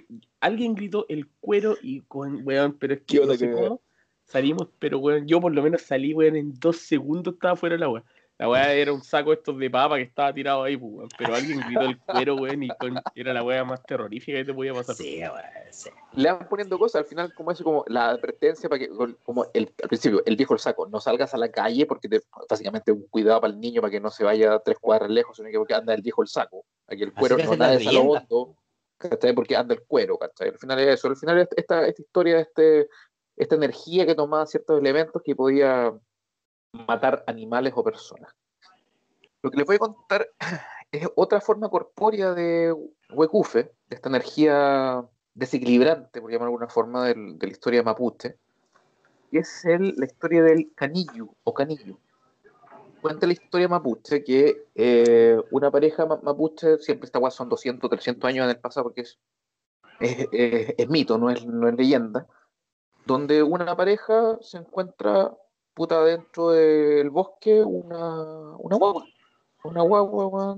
alguien 0.41 0.75
gritó 0.75 1.07
el 1.09 1.29
cuero 1.41 1.77
y 1.83 2.01
con, 2.03 2.41
weón, 2.45 2.77
pero 2.79 2.95
es 2.95 3.01
¿Qué 3.07 3.21
que 3.21 3.27
no 3.27 3.35
sé 3.35 3.51
cómo. 3.53 3.81
Salimos, 4.25 4.69
pero 4.81 4.99
weón, 4.99 5.27
yo 5.29 5.41
por 5.41 5.55
lo 5.55 5.63
menos 5.63 5.83
salí, 5.83 6.13
weón, 6.15 6.35
en 6.35 6.55
dos 6.59 6.79
segundos 6.79 7.35
estaba 7.35 7.55
fuera 7.55 7.77
de 7.77 7.81
la 7.81 7.89
weá. 7.89 8.05
La 8.39 8.51
weá 8.51 8.71
era 8.75 8.93
un 8.93 9.03
saco 9.03 9.33
estos 9.33 9.57
de 9.59 9.71
papa 9.71 9.97
que 9.97 10.03
estaba 10.03 10.31
tirado 10.33 10.63
ahí, 10.63 10.77
pues, 10.77 10.93
weón. 10.93 11.09
Pero 11.17 11.35
alguien 11.35 11.59
gritó 11.61 11.81
el 11.81 11.99
cuero, 11.99 12.35
weón, 12.37 12.63
y 12.65 12.69
con- 12.69 13.01
era 13.15 13.33
la 13.33 13.43
weá 13.43 13.65
más 13.65 13.83
terrorífica 13.83 14.37
que 14.39 14.45
te 14.45 14.53
podía 14.53 14.75
pasar. 14.75 14.95
Sí, 14.95 15.21
weón, 15.21 15.43
sí. 15.71 15.89
Le 16.13 16.33
van 16.33 16.47
poniendo 16.47 16.79
cosas, 16.79 17.01
al 17.01 17.07
final 17.07 17.33
como 17.33 17.51
eso, 17.51 17.65
como 17.65 17.85
la 17.89 18.11
advertencia 18.11 18.69
para 18.69 18.79
que, 18.81 18.91
como 19.23 19.47
el, 19.55 19.73
al 19.83 19.89
principio, 19.89 20.23
el 20.27 20.37
viejo 20.37 20.53
el 20.53 20.61
saco, 20.61 20.87
no 20.87 21.01
salgas 21.01 21.33
a 21.33 21.39
la 21.39 21.51
calle 21.51 21.87
porque 21.87 22.09
te, 22.11 22.21
básicamente 22.49 22.93
un 22.93 23.07
cuidado 23.09 23.41
para 23.41 23.53
el 23.55 23.59
niño 23.61 23.81
para 23.81 23.91
que 23.91 24.01
no 24.01 24.11
se 24.11 24.23
vaya 24.25 24.59
tres 24.59 24.79
cuadras 24.79 25.11
lejos, 25.11 25.37
sino 25.37 25.49
que 25.49 25.57
porque 25.59 25.75
anda 25.75 25.95
el 25.95 26.03
viejo 26.03 26.21
el 26.23 26.29
saco. 26.29 26.67
Aquí 26.89 27.05
el 27.05 27.15
cuero 27.15 27.39
no 27.39 27.57
nada 27.57 27.77
de 27.77 27.87
hondo, 27.97 28.55
¿cachai? 28.99 29.35
Porque 29.35 29.57
anda 29.57 29.75
el 29.75 29.83
cuero, 29.83 30.19
¿cachai? 30.19 30.49
Al 30.49 30.59
final 30.59 30.79
es 30.81 30.89
eso, 30.89 31.09
al 31.09 31.17
final 31.17 31.39
es 31.39 31.49
esta, 31.57 31.87
esta 31.87 32.03
historia, 32.03 32.41
este, 32.41 32.89
esta 33.35 33.55
energía 33.55 34.07
que 34.07 34.15
tomaba 34.15 34.47
ciertos 34.47 34.79
elementos 34.79 35.23
que 35.25 35.35
podía 35.35 35.93
matar 36.87 37.25
animales 37.27 37.73
o 37.77 37.83
personas. 37.85 38.33
Lo 39.43 39.51
que 39.51 39.59
les 39.59 39.67
voy 39.67 39.77
a 39.77 39.81
contar 39.81 40.29
es 40.93 41.09
otra 41.15 41.41
forma 41.41 41.69
corpórea 41.69 42.35
de 42.35 42.75
Huecufe, 43.11 43.73
de 43.89 43.97
esta 43.97 44.09
energía 44.09 45.05
desequilibrante, 45.35 46.21
por 46.21 46.31
llamar 46.31 46.47
de 46.47 46.53
alguna 46.53 46.69
forma, 46.69 47.07
del- 47.07 47.39
de 47.39 47.47
la 47.47 47.53
historia 47.53 47.83
mapuche, 47.83 48.39
y 49.31 49.39
es 49.39 49.65
el- 49.65 49.95
la 49.97 50.07
historia 50.07 50.43
del 50.43 50.73
canillo 50.75 51.29
o 51.45 51.53
canillo. 51.55 51.99
Cuenta 53.01 53.27
la 53.27 53.35
historia 53.35 53.69
mapuche 53.69 54.25
que 54.25 54.65
eh, 54.75 55.39
una 55.51 55.71
pareja 55.71 56.07
ma- 56.07 56.21
mapuche, 56.23 56.79
siempre 56.79 57.07
esta 57.07 57.31
son 57.31 57.49
200, 57.49 57.89
300 57.91 58.27
años 58.29 58.45
en 58.45 58.51
el 58.51 58.59
pasado, 58.59 58.85
porque 58.85 59.03
es, 59.03 59.19
es- 60.01 60.75
es 60.77 60.89
mito, 60.89 61.19
no 61.19 61.31
es, 61.31 61.45
no 61.47 61.69
es 61.69 61.75
leyenda, 61.75 62.27
donde 63.05 63.43
una 63.43 63.77
pareja 63.77 64.39
se 64.41 64.59
encuentra 64.59 65.33
puta 65.77 66.03
dentro 66.03 66.53
del 66.53 67.11
bosque 67.11 67.63
una, 67.63 68.57
una 68.57 68.77
guagua, 68.77 69.05
una 69.63 69.83
guagua 69.83 70.57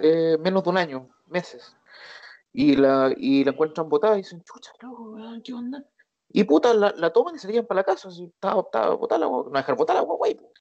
eh, 0.00 0.38
menos 0.38 0.62
de 0.62 0.70
un 0.70 0.78
año, 0.78 1.08
meses. 1.26 1.76
Y 2.52 2.76
la, 2.76 3.12
y 3.16 3.42
la 3.42 3.50
encuentran 3.50 3.88
botada 3.88 4.14
y 4.14 4.18
dicen, 4.18 4.44
chucha, 4.44 4.70
loco, 4.80 5.16
¿qué 5.42 5.52
onda? 5.52 5.84
Y 6.28 6.44
puta, 6.44 6.72
la, 6.72 6.94
la 6.96 7.12
toman 7.12 7.34
y 7.34 7.38
se 7.40 7.48
llevan 7.48 7.66
para 7.66 7.80
la 7.80 7.84
casa, 7.84 8.08
así, 8.08 8.26
estaba, 8.26 8.60
estaba 8.60 8.94
botada 8.94 9.18
la 9.18 9.26
guagua, 9.26 9.50
no 9.50 9.58
dejar 9.58 9.76
botada 9.76 9.98
la 9.98 10.06
guagua 10.06 10.28
po. 10.38 10.52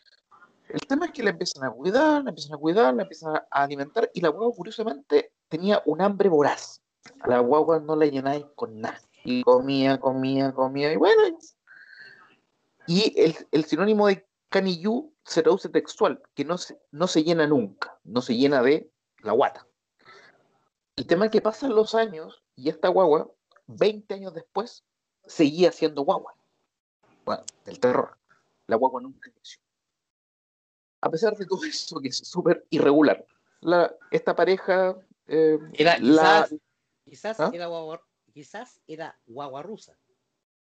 El 0.70 0.82
tema 0.88 1.06
es 1.06 1.12
que 1.12 1.22
la 1.22 1.30
empiezan 1.30 1.64
a 1.64 1.72
cuidar, 1.72 2.24
la 2.24 2.30
empiezan 2.32 2.56
a 2.56 2.58
cuidar, 2.58 2.96
la 2.96 3.04
empiezan 3.04 3.36
a 3.36 3.46
alimentar 3.52 4.10
y 4.12 4.22
la 4.22 4.30
guagua 4.30 4.56
curiosamente 4.56 5.34
tenía 5.50 5.84
un 5.86 6.02
hambre 6.02 6.30
voraz. 6.30 6.82
A 7.20 7.28
la 7.28 7.40
guagua 7.40 7.80
no 7.80 7.96
la 7.96 8.08
llenáis 8.08 8.46
con 8.56 8.82
nada. 8.82 9.00
Y 9.24 9.44
comía, 9.44 10.00
comía, 10.00 10.52
comía 10.52 10.92
y 10.92 10.96
bueno. 10.96 11.38
Y 12.88 13.14
el, 13.20 13.36
el 13.52 13.66
sinónimo 13.66 14.08
de 14.08 14.28
canillú 14.50 15.14
se 15.24 15.42
traduce 15.42 15.70
textual, 15.70 16.22
que 16.34 16.46
no 16.46 16.58
se, 16.58 16.80
no 16.92 17.08
se 17.08 17.24
llena 17.24 17.48
nunca, 17.48 17.98
no 18.04 18.22
se 18.22 18.36
llena 18.36 18.62
de 18.62 18.92
la 19.22 19.32
guata. 19.32 19.68
El 20.96 21.08
tema 21.08 21.26
es 21.26 21.32
que 21.32 21.42
pasan 21.42 21.74
los 21.74 21.96
años 21.96 22.44
y 22.56 22.70
esta 22.70 22.90
guagua, 22.90 23.32
20 23.68 24.14
años 24.14 24.34
después, 24.34 24.84
seguía 25.26 25.72
siendo 25.72 26.04
guagua. 26.04 26.36
Bueno, 27.26 27.44
del 27.66 27.80
terror. 27.80 28.18
La 28.68 28.76
guagua 28.76 29.02
nunca 29.02 29.32
creció. 29.32 29.60
A 31.02 31.10
pesar 31.10 31.36
de 31.36 31.46
todo 31.46 31.64
eso, 31.66 32.00
que 32.00 32.10
es 32.10 32.18
súper 32.18 32.66
irregular, 32.70 33.26
la, 33.62 33.94
esta 34.12 34.36
pareja. 34.36 34.96
eh, 35.28 35.58
Era, 35.74 35.98
la- 36.00 36.48
quizás, 36.50 36.56
quizás 37.06 37.40
¿Ah? 37.40 37.52
era 37.54 37.66
guagua, 37.68 38.06
quizás 38.32 38.82
era 38.88 39.20
guagua 39.26 39.64
rusa. 39.64 39.98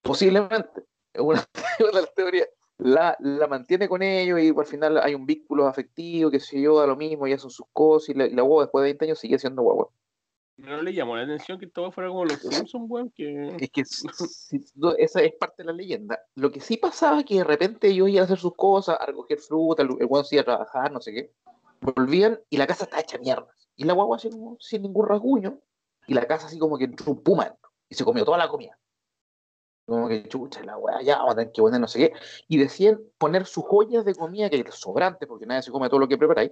posiblemente, 0.03 0.85
una, 1.19 1.41
es 1.41 1.81
una 1.81 1.91
de 1.93 2.01
las 2.01 2.15
teorías, 2.15 2.49
la, 2.79 3.17
la 3.21 3.47
mantiene 3.47 3.89
con 3.89 4.03
ellos 4.03 4.41
y 4.41 4.49
al 4.49 4.67
final 4.67 4.99
hay 4.99 5.15
un 5.15 5.27
vínculo 5.27 5.67
afectivo, 5.67 6.31
que 6.31 6.41
se 6.41 6.61
yo, 6.61 6.79
da 6.79 6.87
lo 6.87 6.97
mismo, 6.97 7.27
y 7.27 7.33
hacen 7.33 7.51
sus 7.51 7.67
cosas, 7.73 8.11
y 8.11 8.15
la, 8.15 8.27
y 8.27 8.35
la 8.35 8.43
guagua 8.43 8.65
después 8.65 8.83
de 8.83 8.89
20 8.89 9.05
años 9.05 9.19
sigue 9.19 9.39
siendo 9.39 9.63
guagua. 9.63 9.89
No 10.57 10.81
le 10.83 10.93
llamó 10.93 11.17
la 11.17 11.23
atención 11.23 11.59
que 11.59 11.67
todo 11.67 11.91
fuera 11.91 12.11
como 12.11 12.25
los 12.25 12.39
Simpsons, 12.39 12.85
weón, 12.89 13.11
que... 13.11 13.57
Es 13.59 13.71
que 13.71 13.81
esa 14.99 15.23
es 15.23 15.35
parte 15.35 15.63
de 15.63 15.65
la 15.65 15.73
leyenda. 15.73 16.21
Lo 16.35 16.53
que 16.53 16.61
sí 16.61 16.77
pasaba 16.77 17.21
es 17.21 17.25
que 17.25 17.37
de 17.37 17.45
repente 17.45 17.89
ellos 17.89 18.09
iban 18.09 18.23
a 18.23 18.25
hacer 18.25 18.39
sus 18.39 18.55
cosas, 18.55 18.97
a 19.01 19.07
recoger 19.07 19.39
fruta, 19.39 19.83
el, 19.83 19.89
guagua 19.89 20.25
se 20.25 20.37
iba 20.37 20.43
a 20.43 20.45
trabajar, 20.45 20.93
no 20.93 21.01
sé 21.01 21.13
qué. 21.13 21.33
Volvían 21.81 22.39
y 22.49 22.59
la 22.59 22.67
casa 22.67 22.85
estaba 22.85 23.03
hecha 23.03 23.19
mierda. 23.19 23.49
Y 23.77 23.85
la 23.85 23.95
guagua 23.95 24.17
así 24.17 24.31
como 24.31 24.57
sin 24.61 24.83
ningún 24.83 25.09
rasguño, 25.09 25.59
y 26.07 26.15
la 26.15 26.27
casa 26.27 26.47
así 26.47 26.59
como 26.59 26.79
que 26.79 26.85
entró 26.85 27.13
un 27.13 27.23
puma 27.23 27.57
y 27.89 27.95
se 27.95 28.05
comió 28.05 28.25
toda 28.25 28.39
la 28.39 28.49
comida. 28.49 28.79
Como 29.93 30.09
que 30.09 30.27
chucha, 30.27 30.63
la 30.65 30.79
weá, 30.79 31.03
ya 31.03 31.19
vamos 31.19 31.37
a 31.37 31.53
que 31.53 31.61
poner 31.61 31.79
no 31.79 31.87
sé 31.87 31.99
qué. 31.99 32.13
Y 32.49 32.57
decían 32.57 32.99
poner 33.19 33.45
sus 33.45 33.63
joyas 33.65 34.07
de 34.07 34.15
comida, 34.15 34.49
que 34.49 34.61
es 34.61 34.75
sobrante, 34.75 35.27
porque 35.27 35.45
nadie 35.45 35.61
se 35.63 35.71
come 35.71 35.89
todo 35.91 36.01
lo 36.01 36.09
que 36.09 36.17
preparáis, 36.17 36.51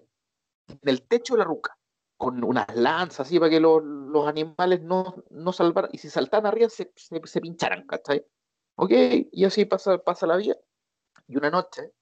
en 0.68 0.78
el 0.82 1.06
techo 1.08 1.34
de 1.34 1.38
la 1.38 1.44
ruca, 1.44 1.74
con 2.18 2.44
unas 2.44 2.66
lanzas 2.76 3.20
así 3.26 3.38
para 3.38 3.48
que 3.50 3.58
los, 3.58 3.82
los 3.82 4.28
animales 4.28 4.82
no, 4.82 5.24
no 5.30 5.54
salvaran, 5.54 5.90
y 5.94 5.96
si 5.96 6.10
saltaban 6.10 6.44
arriba 6.44 6.68
se, 6.68 6.92
se, 6.94 7.18
se 7.24 7.40
pincharan, 7.40 7.86
¿cachai? 7.86 8.26
Ok, 8.76 8.90
y 9.32 9.44
así 9.46 9.64
pasa, 9.64 9.96
pasa 9.96 10.26
la 10.26 10.36
vida. 10.36 10.56
Y 11.26 11.38
una 11.38 11.50
noche 11.50 11.94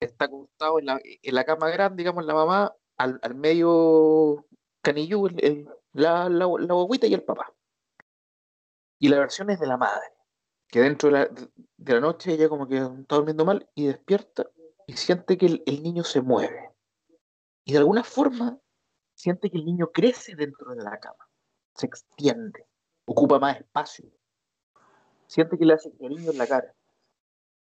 está 0.00 0.24
acostado 0.24 0.78
en 0.78 0.86
la, 0.86 1.00
en 1.04 1.34
la 1.34 1.44
cama 1.44 1.68
grande, 1.68 2.02
digamos, 2.02 2.24
la 2.24 2.32
mamá, 2.32 2.74
al, 2.96 3.18
al 3.22 3.34
medio 3.34 4.46
canillú, 4.80 5.26
el- 5.26 5.68
la, 5.92 6.30
la, 6.30 6.46
la 6.46 6.74
y 7.02 7.14
el 7.14 7.24
papá. 7.24 7.52
Y 8.98 9.08
la 9.08 9.18
versión 9.18 9.50
es 9.50 9.60
de 9.60 9.66
la 9.66 9.76
madre, 9.76 10.06
que 10.68 10.80
dentro 10.80 11.10
de 11.10 11.18
la, 11.18 11.28
de 11.76 11.94
la 11.94 12.00
noche 12.00 12.32
ella 12.32 12.48
como 12.48 12.68
que 12.68 12.76
está 12.76 13.16
durmiendo 13.16 13.44
mal 13.44 13.68
y 13.74 13.86
despierta 13.86 14.46
y 14.86 14.96
siente 14.96 15.36
que 15.36 15.62
el, 15.66 15.82
niño 15.82 16.02
se 16.02 16.22
mueve. 16.22 16.70
Y 17.64 17.72
de 17.72 17.78
alguna 17.78 18.02
forma 18.02 18.58
siente 19.14 19.50
que 19.50 19.58
el 19.58 19.66
niño 19.66 19.90
crece 19.92 20.34
dentro 20.34 20.74
de 20.74 20.82
la 20.82 20.98
cama, 20.98 21.28
se 21.74 21.86
extiende, 21.86 22.66
ocupa 23.04 23.38
más 23.38 23.58
espacio. 23.58 24.10
Siente 25.26 25.58
que 25.58 25.66
le 25.66 25.74
hace 25.74 25.92
cariño 25.92 26.30
en 26.30 26.38
la 26.38 26.46
cara. 26.46 26.74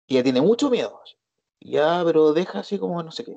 Y 0.06 0.14
ella 0.14 0.22
tiene 0.22 0.40
mucho 0.40 0.70
miedo. 0.70 1.02
Ya, 1.60 2.02
pero 2.04 2.32
deja 2.32 2.60
así 2.60 2.78
como 2.78 3.02
no 3.02 3.10
sé 3.10 3.24
qué. 3.24 3.36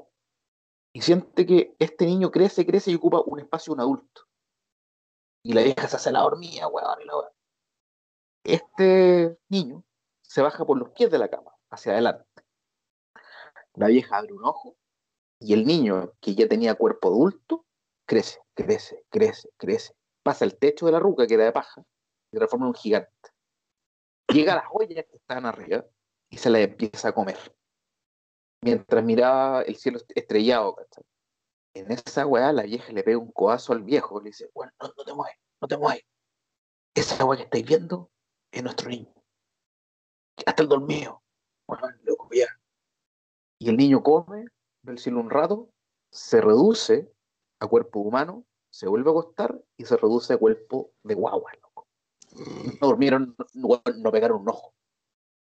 Y 0.94 1.02
siente 1.02 1.48
que 1.48 1.76
este 1.80 2.06
niño 2.06 2.30
crece, 2.30 2.68
crece 2.68 2.92
y 2.92 2.96
ocupa 2.96 3.24
un 3.26 3.40
espacio 3.40 3.72
de 3.72 3.76
un 3.76 3.82
adulto. 3.82 4.22
Y 5.44 5.54
la 5.54 5.64
vieja 5.64 5.88
se 5.88 5.96
hace 5.96 6.12
la 6.12 6.20
dormida, 6.22 6.68
weón. 6.68 7.02
y 7.02 7.06
la 7.06 7.18
weá. 7.18 7.32
Este 8.44 9.38
niño 9.50 9.84
se 10.22 10.42
baja 10.42 10.66
por 10.66 10.78
los 10.78 10.90
pies 10.90 11.12
de 11.12 11.20
la 11.20 11.30
cama, 11.30 11.52
hacia 11.70 11.94
adelante. 11.94 12.26
La 13.76 13.88
vieja 13.88 14.18
abre 14.18 14.34
un 14.34 14.44
ojo 14.44 14.76
y 15.40 15.54
el 15.54 15.66
niño, 15.66 16.14
que 16.20 16.36
ya 16.36 16.48
tenía 16.48 16.76
cuerpo 16.76 17.10
adulto, 17.10 17.66
crece, 18.06 18.40
crece, 18.54 19.06
crece, 19.10 19.50
crece. 19.58 19.96
Pasa 20.24 20.46
el 20.46 20.58
techo 20.58 20.86
de 20.86 20.92
la 20.92 21.00
ruca, 21.00 21.26
que 21.26 21.34
era 21.36 21.46
de 21.46 21.52
paja, 21.52 21.84
y 22.32 22.38
transforma 22.38 22.66
en 22.66 22.70
un 22.70 22.76
gigante. 22.76 23.30
Llega 24.28 24.54
a 24.54 24.58
las 24.58 24.68
joyas 24.68 25.06
que 25.06 25.18
estaban 25.18 25.46
arriba 25.46 25.86
y 26.30 26.38
se 26.38 26.50
las 26.50 26.62
empieza 26.62 27.10
a 27.10 27.14
comer. 27.14 27.38
Mientras 28.64 29.04
miraba 29.04 29.64
el 29.64 29.76
cielo 29.76 30.00
estrellado, 30.16 30.76
¿cachai? 30.76 31.04
En 31.74 31.92
esa 31.92 32.26
weá, 32.26 32.52
la 32.52 32.64
vieja 32.64 32.92
le 32.92 33.04
pega 33.04 33.18
un 33.18 33.32
codazo 33.32 33.74
al 33.74 33.84
viejo 33.84 34.20
y 34.20 34.24
le 34.26 34.30
dice, 34.30 34.50
bueno, 34.54 34.72
no, 34.80 34.94
no 34.96 35.04
te 35.04 35.14
mueves, 35.14 35.38
no 35.62 35.68
te 35.68 35.78
mueves. 35.78 36.06
Esa 36.94 37.26
weá 37.26 37.38
que 37.38 37.44
estáis 37.44 37.66
viendo 37.66 38.12
es 38.52 38.64
nuestro 38.64 38.90
niño. 38.90 39.14
Hasta 40.46 40.64
el 40.64 40.70
dormido. 40.70 41.22
Bueno, 41.68 41.88
loco, 42.04 42.30
ya. 42.34 42.48
Y 43.60 43.70
el 43.70 43.78
niño 43.78 44.04
come, 44.04 44.46
ve 44.82 44.92
el 44.94 45.00
cielo 45.00 45.20
un 45.20 45.30
rato, 45.30 45.70
se 46.10 46.42
reduce 46.42 47.12
a 47.60 47.68
cuerpo 47.68 48.00
humano, 48.00 48.46
se 48.70 48.88
vuelve 48.88 49.10
a 49.10 49.12
acostar 49.12 49.62
y 49.78 49.86
se 49.86 49.98
reduce 49.98 50.34
a 50.34 50.38
cuerpo 50.38 50.92
de 51.04 51.14
guagua, 51.14 51.52
loco. 51.62 51.88
No 52.82 52.88
durmieron, 52.88 53.36
no, 53.54 53.82
no 53.98 54.12
pegaron 54.12 54.42
un 54.42 54.50
ojo. 54.50 54.74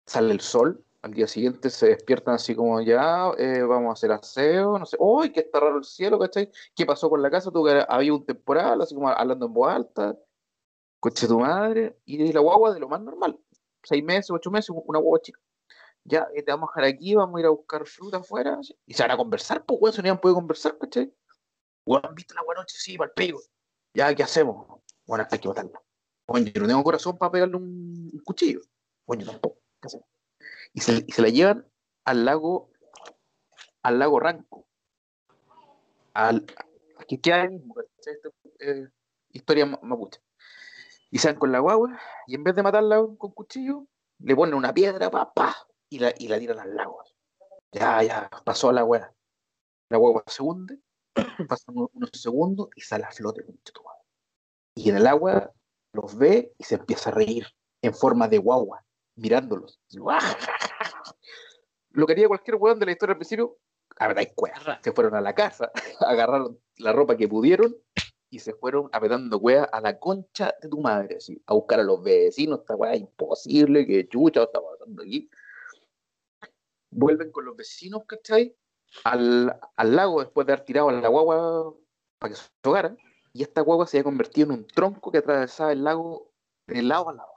Sale 0.05 0.33
el 0.33 0.41
sol, 0.41 0.83
al 1.01 1.13
día 1.13 1.27
siguiente 1.27 1.69
se 1.69 1.87
despiertan 1.87 2.35
así 2.35 2.55
como 2.55 2.81
ya, 2.81 3.31
eh, 3.37 3.61
vamos 3.61 3.89
a 3.89 3.93
hacer 3.93 4.11
aseo, 4.11 4.77
no 4.77 4.85
sé, 4.85 4.97
¡uy, 4.99 5.31
que 5.31 5.41
está 5.41 5.59
raro 5.59 5.77
el 5.77 5.85
cielo, 5.85 6.19
¿cachai? 6.19 6.51
¿Qué 6.75 6.85
pasó 6.85 7.09
con 7.09 7.21
la 7.21 7.29
casa? 7.29 7.51
Tú 7.51 7.63
que 7.63 7.85
había 7.87 8.13
un 8.13 8.25
temporal, 8.25 8.81
así 8.81 8.95
como 8.95 9.09
hablando 9.09 9.45
en 9.45 9.53
voz 9.53 9.71
alta, 9.71 10.17
coche 10.99 11.27
tu 11.27 11.39
madre, 11.39 11.97
y 12.05 12.31
la 12.31 12.39
guagua 12.39 12.73
de 12.73 12.79
lo 12.79 12.89
más 12.89 13.01
normal, 13.01 13.39
seis 13.83 14.03
meses, 14.03 14.31
ocho 14.31 14.51
meses, 14.51 14.69
una 14.69 14.99
guagua 14.99 15.21
chica. 15.21 15.39
Ya, 16.03 16.27
eh, 16.33 16.43
te 16.43 16.51
vamos 16.51 16.69
a 16.69 16.79
dejar 16.81 16.95
aquí, 16.95 17.15
vamos 17.15 17.37
a 17.37 17.39
ir 17.41 17.45
a 17.45 17.49
buscar 17.49 17.85
fruta 17.85 18.17
afuera, 18.17 18.59
y 18.85 18.93
se 18.93 19.03
van 19.03 19.11
a 19.11 19.17
conversar, 19.17 19.65
pues, 19.65 19.79
weón, 19.81 19.93
se 19.93 20.01
no 20.01 20.19
puede 20.19 20.35
conversar, 20.35 20.77
¿cachai? 20.77 21.13
Weón, 21.85 22.05
¿han 22.05 22.15
visto 22.15 22.33
la 22.35 22.43
buena? 22.43 22.63
Sí, 22.67 22.97
para 22.97 23.09
el 23.09 23.13
pego. 23.13 23.39
Ya, 23.93 24.13
¿qué 24.13 24.23
hacemos? 24.23 24.67
Bueno, 25.05 25.25
hay 25.29 25.39
que 25.39 25.47
matarla. 25.47 25.81
Bueno, 26.27 26.47
yo 26.47 26.61
no 26.61 26.67
tengo 26.67 26.83
corazón 26.83 27.17
para 27.17 27.31
pegarle 27.31 27.55
un, 27.57 28.11
cuchillo. 28.23 28.61
Bueno, 29.07 29.25
tampoco. 29.25 29.57
¿Qué 29.81 29.87
hacemos? 29.87 30.07
Y 30.73 30.81
se, 30.81 31.03
y 31.07 31.11
se 31.11 31.21
la 31.21 31.29
llevan 31.29 31.67
al 32.05 32.25
lago, 32.25 32.69
al 33.81 33.97
lago 33.97 34.19
Ranco. 34.19 34.67
Al, 36.13 36.45
aquí 36.99 37.17
queda 37.17 37.41
ahí 37.41 37.49
mismo. 37.49 37.73
Esta, 37.81 38.29
eh, 38.59 38.87
historia 39.31 39.65
ma- 39.65 39.79
mapuche. 39.81 40.21
Y 41.11 41.19
van 41.19 41.35
con 41.35 41.51
la 41.51 41.59
guagua, 41.59 41.99
y 42.27 42.35
en 42.35 42.43
vez 42.43 42.55
de 42.55 42.63
matarla 42.63 43.03
con 43.17 43.31
cuchillo, 43.31 43.87
le 44.19 44.35
ponen 44.35 44.55
una 44.55 44.73
piedra, 44.73 45.09
pa, 45.09 45.33
pa, 45.33 45.55
y 45.89 45.99
la, 45.99 46.13
y 46.17 46.27
la 46.27 46.37
tiran 46.37 46.59
al 46.59 46.75
lago. 46.75 47.03
Ya, 47.71 48.03
ya, 48.03 48.29
pasó 48.43 48.71
la 48.71 48.83
weá. 48.83 49.13
La 49.89 49.97
guagua 49.97 50.23
se 50.27 50.43
hunde, 50.43 50.79
pasan 51.49 51.75
unos, 51.75 52.11
segundos 52.13 52.69
y 52.75 52.81
sale 52.81 53.05
a 53.05 53.11
flote. 53.11 53.43
Y 54.75 54.89
en 54.89 54.97
el 54.97 55.07
agua 55.07 55.51
los 55.93 56.15
ve 56.17 56.53
y 56.57 56.63
se 56.63 56.75
empieza 56.75 57.09
a 57.09 57.13
reír 57.13 57.47
en 57.81 57.93
forma 57.93 58.27
de 58.27 58.37
guagua, 58.37 58.85
mirándolos. 59.15 59.79
Y, 59.89 59.97
Lo 61.91 62.05
que 62.05 62.13
haría 62.13 62.27
cualquier 62.27 62.57
weón 62.57 62.79
de 62.79 62.85
la 62.85 62.91
historia 62.91 63.13
al 63.13 63.17
principio, 63.17 63.57
a 63.97 64.07
ver, 64.07 64.19
hay 64.19 64.33
cuevas. 64.33 64.79
Se 64.83 64.91
fueron 64.91 65.15
a 65.15 65.21
la 65.21 65.33
casa, 65.33 65.71
agarraron 66.01 66.59
la 66.77 66.93
ropa 66.93 67.17
que 67.17 67.27
pudieron 67.27 67.75
y 68.29 68.39
se 68.39 68.53
fueron 68.53 68.89
apretando 68.91 69.39
cuevas 69.39 69.69
a 69.71 69.81
la 69.81 69.97
concha 69.99 70.53
de 70.61 70.69
tu 70.69 70.79
madre, 70.79 71.17
a 71.47 71.53
buscar 71.53 71.79
a 71.79 71.83
los 71.83 72.01
vecinos, 72.03 72.59
esta 72.59 72.75
weá 72.75 72.95
imposible, 72.95 73.85
que 73.87 74.07
chucha 74.07 74.43
está 74.43 74.61
pasando 74.61 75.01
aquí. 75.01 75.29
Vuelven 76.91 77.31
con 77.31 77.45
los 77.45 77.55
vecinos, 77.55 78.03
¿cachai? 78.05 78.55
al, 79.03 79.59
al 79.75 79.95
lago 79.95 80.19
después 80.19 80.47
de 80.47 80.53
haber 80.53 80.65
tirado 80.65 80.89
a 80.89 80.93
la 80.93 81.07
guagua 81.07 81.75
para 82.17 82.33
que 82.33 82.39
se 82.39 82.49
ahogara, 82.63 82.97
y 83.33 83.43
esta 83.43 83.61
guagua 83.61 83.85
se 83.85 83.97
había 83.97 84.05
convertido 84.05 84.45
en 84.47 84.59
un 84.59 84.67
tronco 84.67 85.11
que 85.11 85.19
atravesaba 85.19 85.71
el 85.71 85.83
lago 85.83 86.31
de 86.65 86.81
lado 86.81 87.09
a 87.09 87.13
lado, 87.13 87.29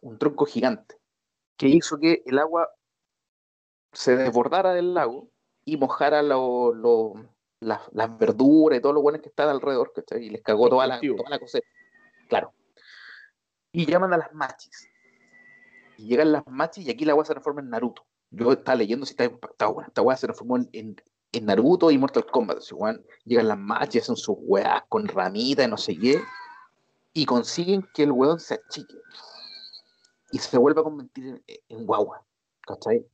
un 0.00 0.18
tronco 0.18 0.46
gigante, 0.46 0.96
que 1.58 1.68
hizo 1.68 1.98
que 1.98 2.22
el 2.24 2.38
agua 2.38 2.70
se 3.92 4.16
desbordara 4.16 4.72
del 4.72 4.94
lago 4.94 5.28
y 5.64 5.76
mojara 5.76 6.22
lo- 6.22 6.72
lo- 6.72 7.28
las, 7.62 7.80
las 7.92 8.18
verduras 8.18 8.78
y 8.78 8.82
todo 8.82 8.92
lo 8.92 9.02
bueno 9.02 9.20
que 9.20 9.28
estaba 9.28 9.52
alrededor, 9.52 9.92
¿cachai? 9.94 10.24
Y 10.24 10.30
les 10.30 10.42
cagó 10.42 10.68
toda 10.68 10.86
la, 10.86 11.00
toda 11.00 11.30
la 11.30 11.38
cosecha. 11.38 11.66
Claro. 12.28 12.52
Y 13.70 13.86
llaman 13.86 14.12
a 14.12 14.18
las 14.18 14.34
machis. 14.34 14.88
Y 15.96 16.06
llegan 16.08 16.32
las 16.32 16.46
machis 16.46 16.86
y 16.86 16.90
aquí 16.90 17.04
la 17.04 17.12
agua 17.12 17.24
se 17.24 17.32
transforma 17.32 17.60
en 17.60 17.70
Naruto. 17.70 18.04
Yo 18.30 18.52
estaba 18.52 18.76
leyendo 18.76 19.06
si 19.06 19.12
está 19.12 19.24
impactado, 19.24 19.74
bueno, 19.74 19.88
esta 19.88 20.02
weá 20.02 20.16
se 20.16 20.26
transformó 20.26 20.56
en, 20.56 20.68
en, 20.72 20.96
en 21.32 21.46
Naruto 21.46 21.90
y 21.90 21.98
Mortal 21.98 22.26
Kombat. 22.26 22.58
así, 22.58 22.74
weón. 22.74 23.04
Llegan 23.24 23.48
las 23.48 23.58
machis, 23.58 24.02
hacen 24.02 24.16
sus 24.16 24.36
weas 24.40 24.82
con 24.88 25.06
ramitas 25.06 25.66
y 25.66 25.70
no 25.70 25.76
sé 25.76 25.96
qué. 25.96 26.20
Y 27.12 27.26
consiguen 27.26 27.86
que 27.94 28.02
el 28.02 28.12
weón 28.12 28.40
se 28.40 28.54
achique. 28.54 28.96
Y 30.32 30.38
se 30.38 30.58
vuelva 30.58 30.80
a 30.80 30.84
convertir 30.84 31.26
en, 31.26 31.44
en 31.68 31.86
guagua. 31.86 32.24
¿Cachai? 32.66 33.06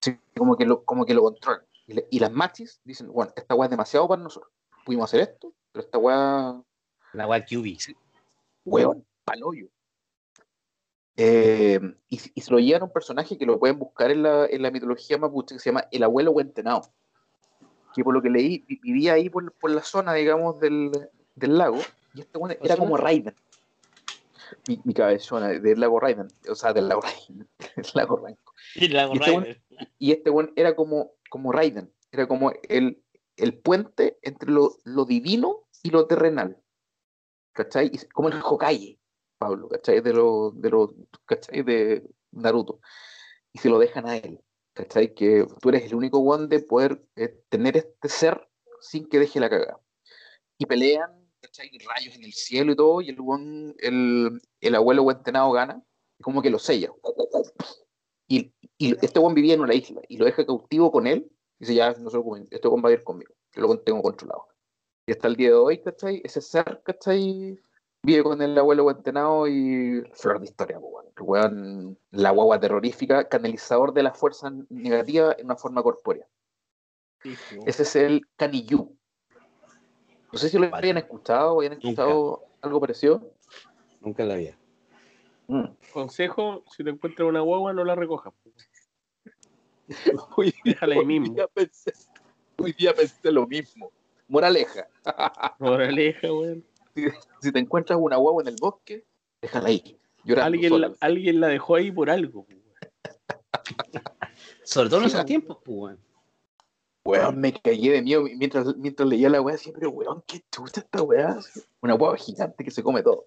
Así 0.00 0.18
como 0.36 0.56
que 0.56 0.64
lo, 0.64 0.84
como 0.84 1.04
que 1.04 1.14
lo 1.14 1.22
controlan. 1.22 1.64
Y, 1.86 1.94
le- 1.94 2.06
y 2.10 2.18
las 2.18 2.32
machis 2.32 2.80
dicen, 2.84 3.12
bueno, 3.12 3.32
esta 3.36 3.54
weá 3.54 3.66
es 3.66 3.70
demasiado 3.70 4.08
para 4.08 4.22
nosotros. 4.22 4.50
Pudimos 4.84 5.10
hacer 5.10 5.20
esto, 5.20 5.52
pero 5.72 5.84
esta 5.84 5.98
weá 5.98 6.62
La 7.12 7.26
weá 7.26 7.44
QB. 7.44 7.94
hueón, 8.64 9.06
paloyo. 9.24 9.68
Eh, 11.16 11.78
y, 12.08 12.20
y 12.34 12.40
se 12.40 12.50
lo 12.50 12.58
llevan 12.58 12.82
a 12.82 12.84
un 12.86 12.92
personaje 12.92 13.38
que 13.38 13.46
lo 13.46 13.58
pueden 13.58 13.78
buscar 13.78 14.10
en 14.10 14.22
la, 14.24 14.46
en 14.46 14.62
la 14.62 14.70
mitología 14.70 15.16
mapuche 15.16 15.54
que 15.54 15.60
se 15.60 15.70
llama 15.70 15.86
el 15.92 16.02
abuelo 16.02 16.32
Huentenao. 16.32 16.82
Que 17.94 18.02
por 18.02 18.14
lo 18.14 18.20
que 18.20 18.30
leí, 18.30 18.64
vi- 18.66 18.80
vivía 18.82 19.12
ahí 19.12 19.30
por, 19.30 19.52
por 19.52 19.70
la 19.70 19.82
zona, 19.82 20.12
digamos, 20.14 20.58
del, 20.58 20.90
del 21.36 21.56
lago. 21.58 21.78
Y 22.14 22.20
este 22.20 22.38
weón 22.38 22.56
era 22.60 22.76
como 22.76 22.96
Raiden. 22.96 23.34
Mi, 24.68 24.80
mi 24.84 24.92
cabezona, 24.94 25.48
del 25.48 25.78
lago 25.80 26.00
Raiden. 26.00 26.28
O 26.50 26.54
sea, 26.56 26.72
del 26.72 26.88
lago 26.88 27.02
Raiden. 27.02 27.48
Del 27.76 27.86
lago 27.94 28.16
Ranco. 28.16 28.52
Y 28.74 28.88
la 28.88 29.08
Y 29.12 29.12
este 29.18 29.30
weón- 29.32 29.62
Y 29.98 30.12
este 30.12 30.30
weón 30.30 30.52
era 30.56 30.74
como, 30.74 31.12
como 31.34 31.50
Raiden. 31.50 31.92
Era 32.12 32.28
como 32.28 32.52
el, 32.68 33.02
el 33.36 33.58
puente 33.58 34.20
entre 34.22 34.52
lo, 34.52 34.76
lo 34.84 35.04
divino 35.04 35.66
y 35.82 35.90
lo 35.90 36.06
terrenal. 36.06 36.62
¿Cachai? 37.52 37.90
Como 38.12 38.28
el 38.28 38.40
Hokage, 38.40 39.00
Pablo, 39.36 39.68
¿cachai? 39.68 40.00
De 40.00 40.12
lo, 40.12 40.52
de 40.52 40.70
lo, 40.70 40.94
¿cachai? 41.26 41.64
De 41.64 42.08
Naruto. 42.30 42.78
Y 43.52 43.58
se 43.58 43.68
lo 43.68 43.80
dejan 43.80 44.06
a 44.06 44.16
él. 44.16 44.40
¿Cachai? 44.74 45.12
Que 45.12 45.44
tú 45.60 45.70
eres 45.70 45.86
el 45.86 45.96
único 45.96 46.20
weón 46.20 46.48
de 46.48 46.60
poder 46.60 47.04
eh, 47.16 47.36
tener 47.48 47.76
este 47.78 48.08
ser 48.08 48.48
sin 48.80 49.08
que 49.08 49.18
deje 49.18 49.40
la 49.40 49.50
cagada. 49.50 49.80
Y 50.56 50.66
pelean, 50.66 51.10
¿cachai? 51.40 51.68
Rayos 51.84 52.14
en 52.14 52.22
el 52.22 52.32
cielo 52.32 52.70
y 52.70 52.76
todo, 52.76 53.00
y 53.00 53.08
el 53.08 53.20
weón, 53.20 53.74
el, 53.78 54.40
el 54.60 54.74
abuelo 54.76 55.02
Huentenado 55.02 55.50
gana, 55.50 55.82
como 56.22 56.40
que 56.42 56.50
lo 56.50 56.60
sella. 56.60 56.92
Y, 58.28 58.54
y 58.84 58.94
este 59.00 59.18
weón 59.18 59.32
vivía 59.32 59.54
en 59.54 59.62
una 59.62 59.72
isla 59.72 60.02
y 60.08 60.18
lo 60.18 60.26
deja 60.26 60.44
cautivo 60.44 60.92
con 60.92 61.06
él. 61.06 61.30
Y 61.58 61.64
dice, 61.64 61.74
ya, 61.74 61.92
no 61.92 62.10
se 62.10 62.18
preocupen, 62.18 62.46
este 62.50 62.68
weón 62.68 62.84
va 62.84 62.90
a 62.90 62.92
ir 62.92 63.02
conmigo. 63.02 63.32
Yo 63.54 63.62
lo 63.62 63.78
tengo 63.78 64.02
controlado. 64.02 64.48
Y 65.06 65.12
hasta 65.12 65.28
el 65.28 65.36
día 65.36 65.48
de 65.48 65.54
hoy, 65.54 65.78
¿cachai? 65.78 66.20
Ese 66.22 66.42
ser, 66.42 66.82
¿cachai? 66.84 67.58
Vive 68.02 68.22
con 68.22 68.42
el 68.42 68.58
abuelo 68.58 68.82
Guantenao 68.82 69.48
y 69.48 70.02
flor 70.12 70.38
de 70.40 70.44
historia, 70.44 70.78
po, 70.78 70.88
weón. 70.88 71.06
El 71.16 71.22
weón, 71.22 71.98
la 72.10 72.30
guagua 72.30 72.60
terrorífica, 72.60 73.26
canalizador 73.26 73.94
de 73.94 74.02
la 74.02 74.12
fuerza 74.12 74.52
negativa 74.68 75.34
en 75.38 75.46
una 75.46 75.56
forma 75.56 75.82
corpórea. 75.82 76.26
Ese 77.64 77.82
es 77.84 77.96
el 77.96 78.26
Canillú. 78.36 78.94
No 80.30 80.38
sé 80.38 80.50
si 80.50 80.58
lo 80.58 80.74
habían 80.76 80.98
escuchado 80.98 81.54
o 81.54 81.60
habían 81.60 81.74
escuchado 81.74 82.42
algo 82.60 82.80
parecido. 82.80 83.32
Nunca 84.02 84.24
en 84.24 84.28
la 84.28 84.34
vida. 84.34 84.58
Mm. 85.46 85.64
Consejo, 85.92 86.64
si 86.70 86.84
te 86.84 86.90
encuentras 86.90 87.28
una 87.28 87.40
guagua, 87.40 87.72
no 87.72 87.84
la 87.84 87.94
recojas. 87.94 88.34
Hoy, 90.36 90.54
Déjala 90.64 90.94
ahí 90.94 91.00
hoy 91.00 91.06
mismo. 91.06 91.34
día 91.34 91.46
pensé, 91.48 91.92
hoy 92.56 92.72
día 92.72 92.94
pensé 92.94 93.30
lo 93.32 93.46
mismo. 93.46 93.90
Moraleja. 94.28 94.88
Moraleja, 95.58 96.32
weón. 96.32 96.64
Si 97.40 97.52
te 97.52 97.58
encuentras 97.58 97.98
una 98.00 98.16
guagua 98.16 98.42
en 98.42 98.48
el 98.48 98.56
bosque, 98.60 99.04
déjala 99.42 99.68
ahí. 99.68 99.98
Llorando 100.24 100.46
Alguien 100.46 100.80
la, 100.80 100.94
alguien 101.00 101.40
la 101.40 101.48
dejó 101.48 101.74
ahí 101.74 101.90
por 101.90 102.08
algo. 102.08 102.46
weón. 102.48 102.62
Sobre 104.62 104.88
todo 104.88 105.00
en 105.00 105.06
esos 105.06 105.24
tiempos, 105.26 105.58
pues, 105.64 105.76
weón. 105.78 105.98
Weón, 107.04 107.38
me 107.38 107.52
cagué 107.52 107.92
de 107.92 108.02
miedo 108.02 108.22
mientras, 108.22 108.74
mientras 108.76 109.06
leía 109.06 109.28
la 109.28 109.42
weá. 109.42 109.56
Decía, 109.56 109.74
pero 109.74 109.90
weón, 109.90 110.22
qué 110.26 110.42
chucha 110.50 110.80
esta 110.80 111.02
weá. 111.02 111.38
Una 111.82 111.94
guagua 111.94 112.16
gigante 112.16 112.64
que 112.64 112.70
se 112.70 112.82
come 112.82 113.02
todo. 113.02 113.26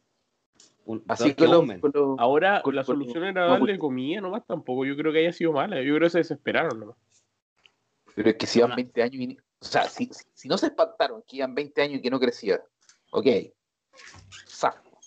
Un- 0.88 1.04
Así 1.10 1.34
que 1.34 1.46
lo, 1.48 1.60
Omen. 1.60 1.82
con 1.82 1.92
lo- 1.94 2.16
Ahora 2.18 2.62
Con- 2.64 2.74
la 2.76 2.84
con- 2.84 2.96
solución 2.96 3.24
era 3.26 3.42
no, 3.46 3.52
darle 3.52 3.74
pues- 3.74 3.80
comida 3.80 4.22
nomás, 4.22 4.46
tampoco 4.48 4.86
yo 4.86 4.96
creo 4.96 5.12
que 5.12 5.20
haya 5.20 5.34
sido 5.34 5.52
mala. 5.52 5.82
Yo 5.82 5.94
creo 5.96 6.06
que 6.06 6.10
se 6.12 6.18
desesperaron 6.20 6.80
nomás. 6.80 6.96
Pero 8.16 8.30
es 8.30 8.36
que 8.38 8.48
si 8.48 8.60
iban 8.60 8.70
Una- 8.70 8.76
20 8.78 9.04
años 9.04 9.16
y... 9.16 9.38
O 9.60 9.66
sea, 9.66 9.84
si, 9.84 10.06
si- 10.14 10.26
si 10.34 10.48
no 10.48 10.58
se 10.58 10.68
espantaron 10.68 11.22
que 11.28 11.38
iban 11.38 11.54
20 11.54 11.82
años 11.82 12.00
y 12.00 12.02
que 12.02 12.10
no 12.10 12.20
crecía, 12.20 12.62
ok. 13.12 13.26
Saco. 14.46 14.98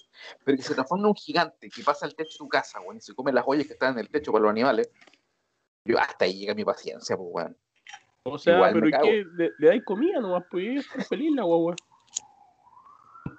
Pero 0.45 0.57
que 0.57 0.63
se 0.63 0.75
transforma 0.75 1.05
en 1.05 1.09
un 1.09 1.15
gigante 1.15 1.71
que 1.71 1.83
pasa 1.83 2.05
al 2.07 2.15
techo 2.15 2.33
de 2.33 2.39
tu 2.39 2.49
casa, 2.49 2.79
weón, 2.81 2.99
y 2.99 3.01
se 3.01 3.15
come 3.15 3.33
las 3.33 3.45
ollas 3.47 3.67
que 3.67 3.73
están 3.73 3.95
en 3.95 4.01
el 4.01 4.11
techo 4.11 4.33
para 4.33 4.43
los 4.43 4.51
animales. 4.51 4.91
Yo 5.85 5.99
hasta 5.99 6.27
ahí 6.27 6.35
llega 6.41 6.55
mi 6.55 6.65
paciencia, 6.65 7.17
pues, 7.17 7.29
weón. 7.33 7.57
O 8.25 8.39
sea, 8.39 8.57
Igual 8.57 8.73
pero 8.75 8.89
¿y 8.89 8.91
cago. 8.91 9.05
qué? 9.05 9.25
¿Le, 9.35 9.51
le 9.59 9.67
dais 9.69 9.83
comida 9.85 10.21
nomás? 10.21 10.45
Pues 10.51 10.87
está 10.87 11.03
feliz 11.05 11.35
la 11.35 11.45
guagua. 11.45 11.75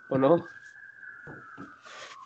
¿O 0.09 0.17
no? 0.17 0.43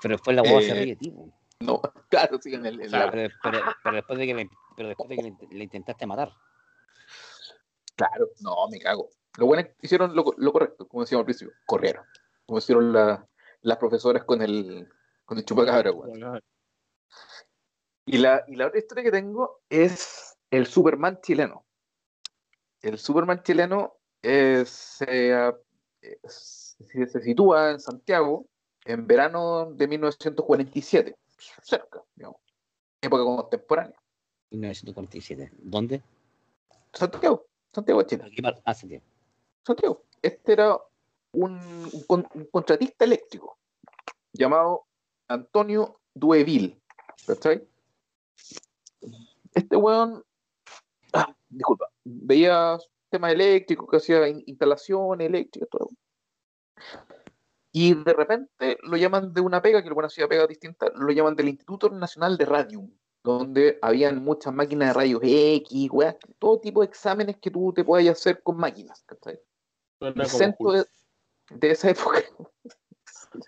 Pero 0.02 0.16
después 0.16 0.36
la 0.36 0.42
guagua 0.44 0.62
se 0.62 0.72
Eh, 0.72 0.74
ríe, 0.76 0.96
tipo. 0.96 1.30
No, 1.60 1.82
claro, 2.10 2.38
sí, 2.42 2.54
en 2.54 2.66
el... 2.66 2.80
en 2.82 2.88
O 2.88 2.90
sea, 2.90 3.06
la- 3.06 3.12
pero, 3.12 3.34
pero- 3.42 3.60
pero 3.84 3.96
después 3.96 4.20
de 4.20 4.28
que 4.28 4.34
le, 4.34 4.50
pero 4.76 4.88
después 4.90 5.10
de 5.10 5.16
que 5.16 5.24
le, 5.24 5.36
le 5.52 5.64
intentaste 5.64 6.06
matar. 6.06 6.32
Claro, 7.96 8.28
no, 8.42 8.68
me 8.70 8.80
cago. 8.80 9.10
Lo 9.38 9.46
bueno 9.48 9.62
es 9.62 9.68
que 9.70 9.76
hicieron 9.82 10.16
lo, 10.16 10.26
lo 10.38 10.52
correcto, 10.52 10.88
como 10.88 11.04
decíamos 11.04 11.22
al 11.22 11.26
principio, 11.26 11.54
corrieron. 11.66 12.06
Como 12.46 12.60
hicieron 12.60 12.92
la- 12.94 13.26
las 13.62 13.78
profesoras 13.78 14.24
con 14.26 14.42
el, 14.42 14.88
con 15.26 15.38
el 15.38 15.46
chupacabra, 15.46 15.92
weón. 15.92 16.42
Y 18.06 18.18
la, 18.20 18.44
y 18.48 18.56
la 18.56 18.68
otra 18.68 18.80
historia 18.80 19.04
que 19.04 19.12
tengo 19.12 19.62
es 19.70 20.38
el 20.52 20.68
Superman 20.68 21.20
chileno. 21.22 21.66
El 22.82 23.00
Superman 23.00 23.42
chileno 23.42 23.98
es, 24.22 24.70
se, 24.70 25.32
es- 26.02 26.78
se, 26.86 27.08
se 27.08 27.22
sitúa 27.22 27.72
en 27.72 27.80
Santiago 27.80 28.46
en 28.86 29.08
verano 29.08 29.72
de 29.74 29.88
1947, 29.88 31.16
cerca, 31.64 32.04
digamos, 32.16 32.40
época 33.02 33.24
contemporánea. 33.24 34.00
1947. 34.52 35.52
¿Dónde? 35.58 36.02
Santiago, 36.94 37.46
Santiago 37.74 38.02
de 38.02 38.06
Chile. 38.08 38.24
Aquí 38.26 38.42
par- 38.42 38.62
Ah, 38.64 38.74
sí. 38.74 39.02
Santiago. 39.66 40.04
Este 40.22 40.54
era 40.54 40.78
un, 41.34 41.54
un 41.92 42.04
con- 42.08 42.28
un 42.34 42.46
contratista 42.46 43.06
eléctrico 43.06 43.58
llamado 44.32 44.86
Antonio 45.28 46.00
Dueville. 46.14 46.80
¿Cachai? 47.28 47.68
Este 49.54 49.76
weón, 49.76 50.24
ah, 51.14 51.36
disculpa, 51.50 51.90
veía 52.04 52.78
temas 53.10 53.32
eléctricos, 53.34 53.90
que 53.90 53.98
hacía 53.98 54.28
in- 54.28 54.44
instalaciones 54.46 55.28
eléctricas, 55.28 55.70
todo. 55.70 55.90
Y 57.78 57.94
de 57.94 58.14
repente 58.14 58.78
lo 58.84 58.96
llaman 58.96 59.34
de 59.34 59.42
una 59.42 59.62
pega, 59.62 59.84
que 59.84 59.90
weón 59.90 60.06
hacía 60.06 60.30
pega 60.30 60.48
distinta, 60.48 60.88
lo 60.96 61.12
llaman 61.12 61.36
del 61.36 61.50
Instituto 61.50 61.90
Nacional 61.90 62.38
de 62.38 62.46
Radium, 62.46 62.90
donde 63.22 63.78
habían 63.82 64.24
muchas 64.24 64.54
máquinas 64.54 64.88
de 64.90 64.94
rayos 64.94 65.20
X, 65.22 65.90
weas, 65.92 66.16
todo 66.40 66.62
tipo 66.62 66.80
de 66.80 66.88
exámenes 66.88 67.36
que 67.36 67.52
tú 67.52 67.74
te 67.74 67.84
puedas 67.84 68.08
hacer 68.08 68.42
con 68.42 68.56
máquinas, 68.56 69.04
¿cachai? 69.06 69.42
El 70.24 70.30
centro 70.38 70.72
de, 70.72 70.86
de 71.50 71.72
esa 71.72 71.90
época, 71.90 72.22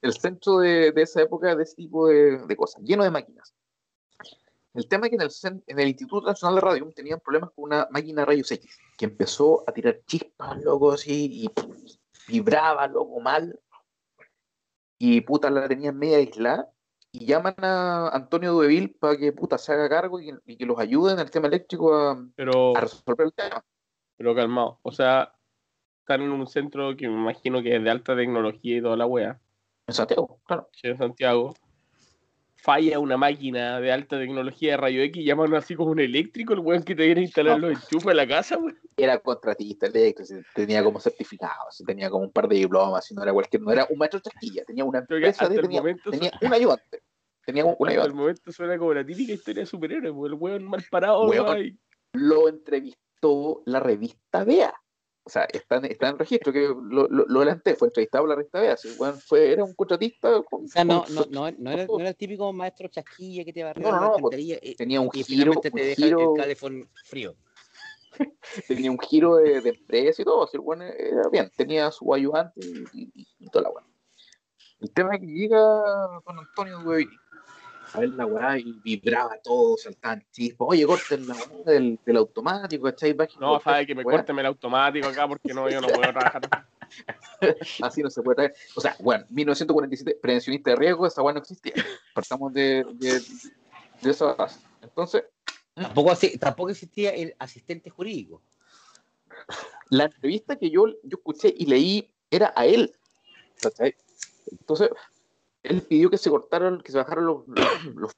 el 0.00 0.12
centro 0.14 0.60
de, 0.60 0.92
de 0.92 1.02
esa 1.02 1.20
época 1.20 1.54
de 1.54 1.62
ese 1.64 1.76
tipo 1.76 2.08
de, 2.08 2.38
de 2.38 2.56
cosas, 2.56 2.82
lleno 2.82 3.04
de 3.04 3.10
máquinas. 3.10 3.54
El 4.72 4.86
tema 4.88 5.06
es 5.06 5.10
que 5.10 5.16
en 5.16 5.22
el, 5.22 5.30
cen- 5.30 5.62
en 5.66 5.78
el 5.78 5.88
Instituto 5.88 6.26
Nacional 6.26 6.54
de 6.54 6.60
Radio 6.62 6.90
tenían 6.94 7.20
problemas 7.20 7.50
con 7.50 7.64
una 7.64 7.86
máquina 7.90 8.22
de 8.22 8.26
rayos 8.26 8.50
X, 8.50 8.78
que 8.96 9.04
empezó 9.04 9.62
a 9.68 9.72
tirar 9.72 10.00
chispas, 10.06 10.56
loco, 10.62 10.92
así, 10.92 11.44
y 11.44 11.50
vibraba, 12.28 12.86
loco, 12.86 13.20
mal. 13.20 13.58
Y 14.98 15.20
puta, 15.22 15.50
la 15.50 15.66
tenían 15.68 15.98
media 15.98 16.18
aislada. 16.18 16.70
Y 17.10 17.24
llaman 17.26 17.54
a 17.58 18.08
Antonio 18.08 18.52
Dueville 18.52 18.94
para 19.00 19.16
que 19.16 19.32
puta 19.32 19.56
se 19.56 19.72
haga 19.72 19.88
cargo 19.88 20.20
y, 20.20 20.26
que- 20.26 20.38
y 20.44 20.56
que 20.58 20.66
los 20.66 20.78
ayude 20.78 21.14
en 21.14 21.18
el 21.20 21.30
tema 21.30 21.48
eléctrico 21.48 21.94
a, 21.94 22.22
Pero, 22.36 22.76
a 22.76 22.80
resolver 22.82 23.26
el 23.26 23.32
tema. 23.32 23.64
pero 24.16 24.34
calmado. 24.34 24.78
O 24.82 24.92
sea, 24.92 25.32
están 26.00 26.20
en 26.22 26.30
un 26.30 26.46
centro 26.46 26.94
que 26.96 27.08
me 27.08 27.14
imagino 27.14 27.62
que 27.62 27.76
es 27.76 27.82
de 27.82 27.90
alta 27.90 28.14
tecnología 28.14 28.76
y 28.76 28.82
toda 28.82 28.96
la 28.96 29.06
wea. 29.06 29.40
En 29.86 29.94
Santiago, 29.94 30.38
claro. 30.44 30.68
que 30.72 30.90
es 30.90 30.98
Santiago. 30.98 31.54
Falla 32.60 32.98
una 32.98 33.16
máquina 33.16 33.80
de 33.80 33.92
alta 33.92 34.18
tecnología 34.18 34.72
de 34.72 34.76
rayo 34.76 35.02
X, 35.02 35.24
llaman 35.24 35.54
así 35.54 35.74
como 35.74 35.92
un 35.92 36.00
eléctrico, 36.00 36.52
el 36.54 36.58
weón 36.60 36.82
que 36.82 36.94
te 36.94 37.04
viene 37.06 37.20
a 37.20 37.24
instalar 37.24 37.58
los 37.58 37.70
enchufes 37.70 38.10
en 38.10 38.16
la 38.16 38.26
casa, 38.26 38.58
weón. 38.58 38.78
Era 38.96 39.18
contratista 39.20 39.86
eléctrico, 39.86 40.42
tenía 40.54 40.82
como 40.82 41.00
certificados, 41.00 41.82
tenía 41.86 42.10
como 42.10 42.24
un 42.24 42.32
par 42.32 42.48
de 42.48 42.56
diplomas, 42.56 43.10
y 43.10 43.14
no 43.14 43.22
era 43.22 43.32
cualquier, 43.32 43.62
no 43.62 43.72
era 43.72 43.86
un 43.88 43.98
maestro 43.98 44.20
chasquilla, 44.20 44.64
tenía 44.64 44.84
una 44.84 44.98
empresa, 44.98 45.48
de, 45.48 45.60
tenía, 45.60 45.80
momento 45.80 46.10
tenía 46.10 46.32
un 46.42 46.52
ayudante. 46.52 47.02
Tenía 47.46 47.64
un, 47.64 47.76
un 47.78 47.88
Hasta 47.88 47.92
el 47.92 47.98
ayudante. 48.00 48.16
momento 48.16 48.52
suena 48.52 48.76
como 48.76 48.92
la 48.92 49.06
típica 49.06 49.32
historia 49.32 49.62
de 49.62 49.66
superhéroes, 49.66 50.12
weón. 50.12 50.32
El 50.32 50.38
weón 50.38 50.64
mal 50.64 50.84
parado, 50.90 51.28
Weón. 51.28 51.78
Lo 52.12 52.48
entrevistó 52.48 53.62
la 53.66 53.80
revista 53.80 54.44
Bea. 54.44 54.74
O 55.28 55.30
sea, 55.30 55.44
está 55.52 55.76
está 55.76 56.08
en 56.08 56.18
registro, 56.18 56.54
que 56.54 56.68
lo, 56.68 57.06
lo, 57.06 57.26
lo 57.26 57.40
adelanté, 57.40 57.74
fue 57.76 57.88
entrevistado 57.88 58.22
por 58.22 58.30
la 58.30 58.36
revista 58.36 58.60
Bea. 58.62 58.78
sí, 58.78 58.88
weón, 58.98 59.20
fue, 59.20 59.52
era 59.52 59.62
un 59.62 59.74
contratista. 59.74 60.40
Con, 60.42 60.64
O 60.64 60.66
sea, 60.68 60.84
no, 60.86 61.04
con- 61.04 61.14
no, 61.14 61.26
no, 61.26 61.50
no, 61.58 61.70
era, 61.70 61.86
no 61.86 62.00
era 62.00 62.08
el 62.08 62.16
típico 62.16 62.50
maestro 62.54 62.88
chasquilla 62.88 63.44
que 63.44 63.52
te 63.52 63.62
a 63.62 63.74
No, 63.74 63.90
no, 63.92 64.16
no, 64.18 64.30
tenía 64.30 65.02
un 65.02 65.10
y 65.12 65.22
giro, 65.22 65.52
finalmente 65.52 65.70
te 65.70 65.82
un 65.82 65.86
deja 65.86 66.02
giro, 66.02 66.34
el 66.34 66.40
calefón 66.40 66.88
frío. 67.04 67.34
tenía 68.68 68.90
un 68.90 68.98
giro 68.98 69.36
de, 69.36 69.60
de 69.60 69.68
empresa 69.68 70.22
y 70.22 70.24
todo, 70.24 70.44
así, 70.44 70.56
weón 70.56 70.80
era 70.80 71.28
bien, 71.30 71.52
tenía 71.54 71.90
su 71.90 72.14
ayudante 72.14 72.58
y, 72.94 73.02
y- 73.14 73.28
y 73.38 73.50
toda 73.50 73.64
la 73.64 73.68
weá. 73.70 73.84
El 74.80 74.90
tema 74.92 75.14
es 75.14 75.20
que 75.20 75.26
llega 75.26 75.58
don 75.60 76.38
Antonio 76.38 76.78
Duevi 76.78 77.06
a 77.92 78.00
ver 78.00 78.10
la 78.10 78.26
weá 78.26 78.58
y 78.58 78.72
vibraba 78.84 79.36
todo, 79.42 79.76
saltaban 79.76 80.24
chispas, 80.30 80.66
oye, 80.70 80.86
corten 80.86 81.26
la 81.26 81.34
weá 81.34 81.64
del, 81.64 81.98
del 82.04 82.16
automático, 82.16 82.84
¿cachai? 82.84 83.16
No, 83.40 83.60
sabe 83.60 83.86
que 83.86 83.94
me 83.94 84.02
weá. 84.02 84.18
corten 84.18 84.38
el 84.38 84.46
automático 84.46 85.08
acá 85.08 85.26
porque 85.28 85.52
no, 85.54 85.68
yo 85.70 85.80
no 85.80 85.88
puedo 85.88 86.10
trabajar. 86.12 86.42
Así 87.82 88.02
no 88.02 88.10
se 88.10 88.22
puede 88.22 88.36
traer. 88.36 88.54
O 88.74 88.80
sea, 88.80 88.96
bueno, 89.00 89.24
1947, 89.30 90.18
prevencionista 90.20 90.70
de 90.70 90.76
riesgo, 90.76 91.06
esa 91.06 91.22
weá 91.22 91.34
no 91.34 91.40
existía. 91.40 91.74
Partamos 92.14 92.52
de, 92.52 92.84
de, 92.94 93.20
de 94.02 94.10
esa 94.10 94.32
base. 94.34 94.60
Entonces, 94.82 95.24
Tampoco, 95.74 96.10
así- 96.10 96.36
tampoco 96.38 96.70
existía 96.70 97.10
el 97.10 97.36
asistente 97.38 97.88
jurídico. 97.88 98.42
la 99.90 100.04
entrevista 100.06 100.56
que 100.56 100.70
yo, 100.70 100.86
yo 101.04 101.18
escuché 101.18 101.54
y 101.56 101.66
leí 101.66 102.10
era 102.30 102.52
a 102.56 102.66
él. 102.66 102.92
¿cachai? 103.62 103.94
Entonces, 104.50 104.90
él 105.68 105.82
pidió 105.82 106.10
que 106.10 106.18
se 106.18 106.30
cortaran, 106.30 106.80
que 106.80 106.92
se 106.92 106.98
bajaran 106.98 107.26
los, 107.26 107.42
los, 107.94 108.12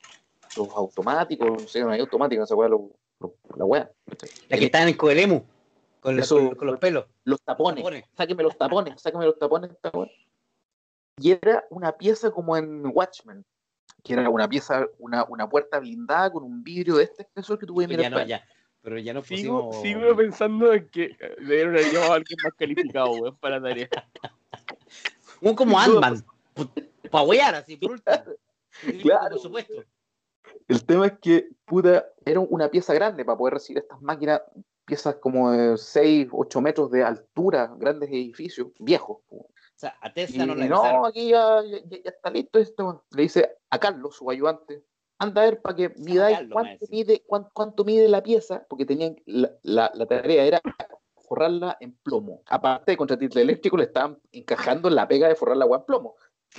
automáticos, 0.76 1.50
no 1.50 1.68
sé, 1.68 1.80
no 1.80 1.90
hay 1.90 2.00
automáticos, 2.00 2.44
esa 2.44 2.54
weá, 2.54 2.68
los- 2.68 2.90
los- 3.20 3.32
la 3.56 3.64
weá. 3.64 3.90
La 4.48 4.58
que 4.58 4.64
estaba 4.66 4.82
en 4.82 4.88
el 4.90 4.96
Coelemu, 4.96 5.42
con, 6.00 6.18
Eso- 6.18 6.36
con- 6.36 6.54
con 6.54 6.66
los 6.68 6.78
pelos. 6.78 7.06
Los 7.24 7.40
tapones, 7.42 7.82
Tapones. 7.82 8.04
sáqueme 8.16 8.42
los 8.42 8.56
tapones, 8.56 9.00
sáqueme 9.00 9.24
los 9.26 9.38
tapones, 9.38 9.70
esta 9.70 9.90
weá. 9.90 10.10
Y 11.18 11.32
era 11.32 11.64
una 11.70 11.92
pieza 11.92 12.30
como 12.30 12.56
en 12.56 12.86
Watchmen, 12.94 13.44
que 14.02 14.14
era 14.14 14.28
una 14.30 14.48
pieza, 14.48 14.86
una, 14.98 15.24
una 15.24 15.48
puerta 15.48 15.78
blindada 15.78 16.32
con 16.32 16.42
un 16.44 16.64
vidrio 16.64 16.96
de 16.96 17.04
este 17.04 17.22
espesor 17.22 17.58
que 17.58 17.66
puedes 17.66 17.88
mirar. 17.88 18.04
Ya 18.04 18.10
no, 18.10 18.26
ya. 18.26 18.44
Pero 18.82 18.98
ya 18.98 19.12
no 19.12 19.22
Sigo, 19.22 19.68
pusimos... 19.68 19.82
sigo 19.82 20.16
pensando 20.16 20.72
en 20.72 20.88
que 20.88 21.14
debieron 21.38 21.74
haber 21.74 21.92
llamado 21.92 22.12
a 22.12 22.16
alguien 22.16 22.38
más 22.42 22.54
calificado, 22.54 23.10
weón, 23.12 23.36
para 23.36 23.60
la 23.60 23.68
tarea. 23.68 23.88
Un 25.42 25.54
como 25.54 25.78
Ant-Man. 25.78 26.24
Para 27.10 27.24
huear, 27.24 27.54
así, 27.56 27.76
por 27.76 27.92
último. 27.92 28.16
Claro. 29.02 29.30
Por 29.30 29.38
supuesto. 29.40 29.74
El 30.68 30.84
tema 30.84 31.06
es 31.06 31.12
que, 31.20 31.48
puta, 31.64 32.06
era 32.24 32.40
una 32.40 32.68
pieza 32.70 32.94
grande 32.94 33.24
para 33.24 33.36
poder 33.36 33.54
recibir 33.54 33.82
estas 33.82 34.00
máquinas, 34.00 34.40
piezas 34.84 35.16
como 35.16 35.50
de 35.50 35.76
6, 35.76 36.28
8 36.32 36.60
metros 36.60 36.90
de 36.90 37.02
altura, 37.02 37.72
grandes 37.76 38.08
edificios, 38.10 38.68
viejos. 38.78 39.18
O 39.28 39.46
sea, 39.74 39.96
a 40.00 40.08
Y 40.08 40.12
Tesla 40.12 40.46
no 40.46 40.54
la 40.54 40.66
no, 40.66 41.06
aquí 41.06 41.30
ya, 41.30 41.62
ya- 41.64 41.78
ya- 41.84 42.02
ya 42.04 42.10
está 42.10 42.30
listo 42.30 42.58
esto. 42.58 43.04
Le 43.14 43.22
dice 43.22 43.56
a 43.70 43.78
Carlos, 43.78 44.16
su 44.16 44.30
ayudante, 44.30 44.84
anda 45.18 45.42
a 45.42 45.44
ver 45.46 45.60
para 45.60 45.74
que 45.76 45.88
midáis 45.98 46.36
Carlos, 46.38 46.52
cuánto 46.52 46.86
mide, 46.90 47.22
cuán- 47.26 47.48
cuánto, 47.52 47.84
mide 47.84 48.08
la 48.08 48.22
pieza, 48.22 48.64
porque 48.68 48.84
tenían 48.86 49.16
la, 49.26 49.50
la- 49.62 49.90
la 49.94 50.06
tarea 50.06 50.44
era 50.44 50.60
forrarla 51.16 51.76
en 51.80 51.96
plomo. 52.02 52.42
Aparte 52.46 52.92
de 52.92 52.96
contratista 52.96 53.40
eléctrico, 53.40 53.76
le 53.76 53.84
estaban 53.84 54.18
encajando 54.32 54.90
la 54.90 55.06
pega 55.08 55.28
de 55.28 55.34
forrar 55.36 55.56
la 55.56 55.64
agua 55.64 55.78
en 55.78 55.84
plomo. 55.84 56.14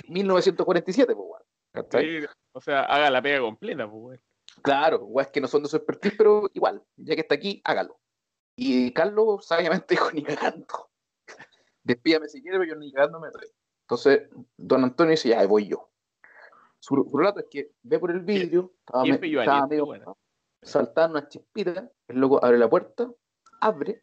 1947, 0.08 1.14
pues, 1.14 1.26
weón. 1.28 1.42
¿Cachai? 1.72 2.20
Sí, 2.20 2.26
o 2.52 2.60
sea, 2.60 2.82
haga 2.84 3.10
la 3.10 3.22
pega 3.22 3.40
completa, 3.40 3.88
pues, 3.90 4.02
weón. 4.02 4.20
Claro, 4.62 5.04
weas 5.06 5.28
que 5.28 5.40
no 5.40 5.48
son 5.48 5.62
de 5.62 5.68
su 5.68 5.76
expertise, 5.76 6.14
pero 6.16 6.50
igual, 6.52 6.82
ya 6.96 7.14
que 7.14 7.22
está 7.22 7.34
aquí, 7.34 7.60
hágalo. 7.64 7.98
Y 8.56 8.92
Carlos 8.92 9.46
sabiamente 9.46 9.86
dijo, 9.94 10.10
ni 10.12 10.22
cagando. 10.22 10.90
Despídame 11.82 12.28
si 12.28 12.42
quiere, 12.42 12.58
pero 12.58 12.70
yo 12.74 12.76
ni 12.78 12.92
cagando 12.92 13.18
me 13.20 13.30
traigo. 13.30 13.52
Entonces, 13.86 14.28
don 14.56 14.84
Antonio 14.84 15.10
dice, 15.12 15.30
ya, 15.30 15.40
ahí 15.40 15.46
voy 15.46 15.68
yo. 15.68 15.88
Su, 16.78 16.94
su 17.10 17.16
relato 17.16 17.40
es 17.40 17.46
que 17.50 17.72
ve 17.82 17.98
por 17.98 18.10
el 18.10 18.20
vidrio, 18.20 18.72
estaba, 18.80 19.04
es 19.04 19.20
me- 19.20 19.28
estaba 19.40 19.66
medio 19.66 19.86
bueno. 19.86 20.18
saltaban 20.62 21.12
unas 21.12 21.28
chispitas, 21.28 21.84
el 22.08 22.18
loco 22.18 22.44
abre 22.44 22.58
la 22.58 22.68
puerta, 22.68 23.10
abre, 23.60 24.02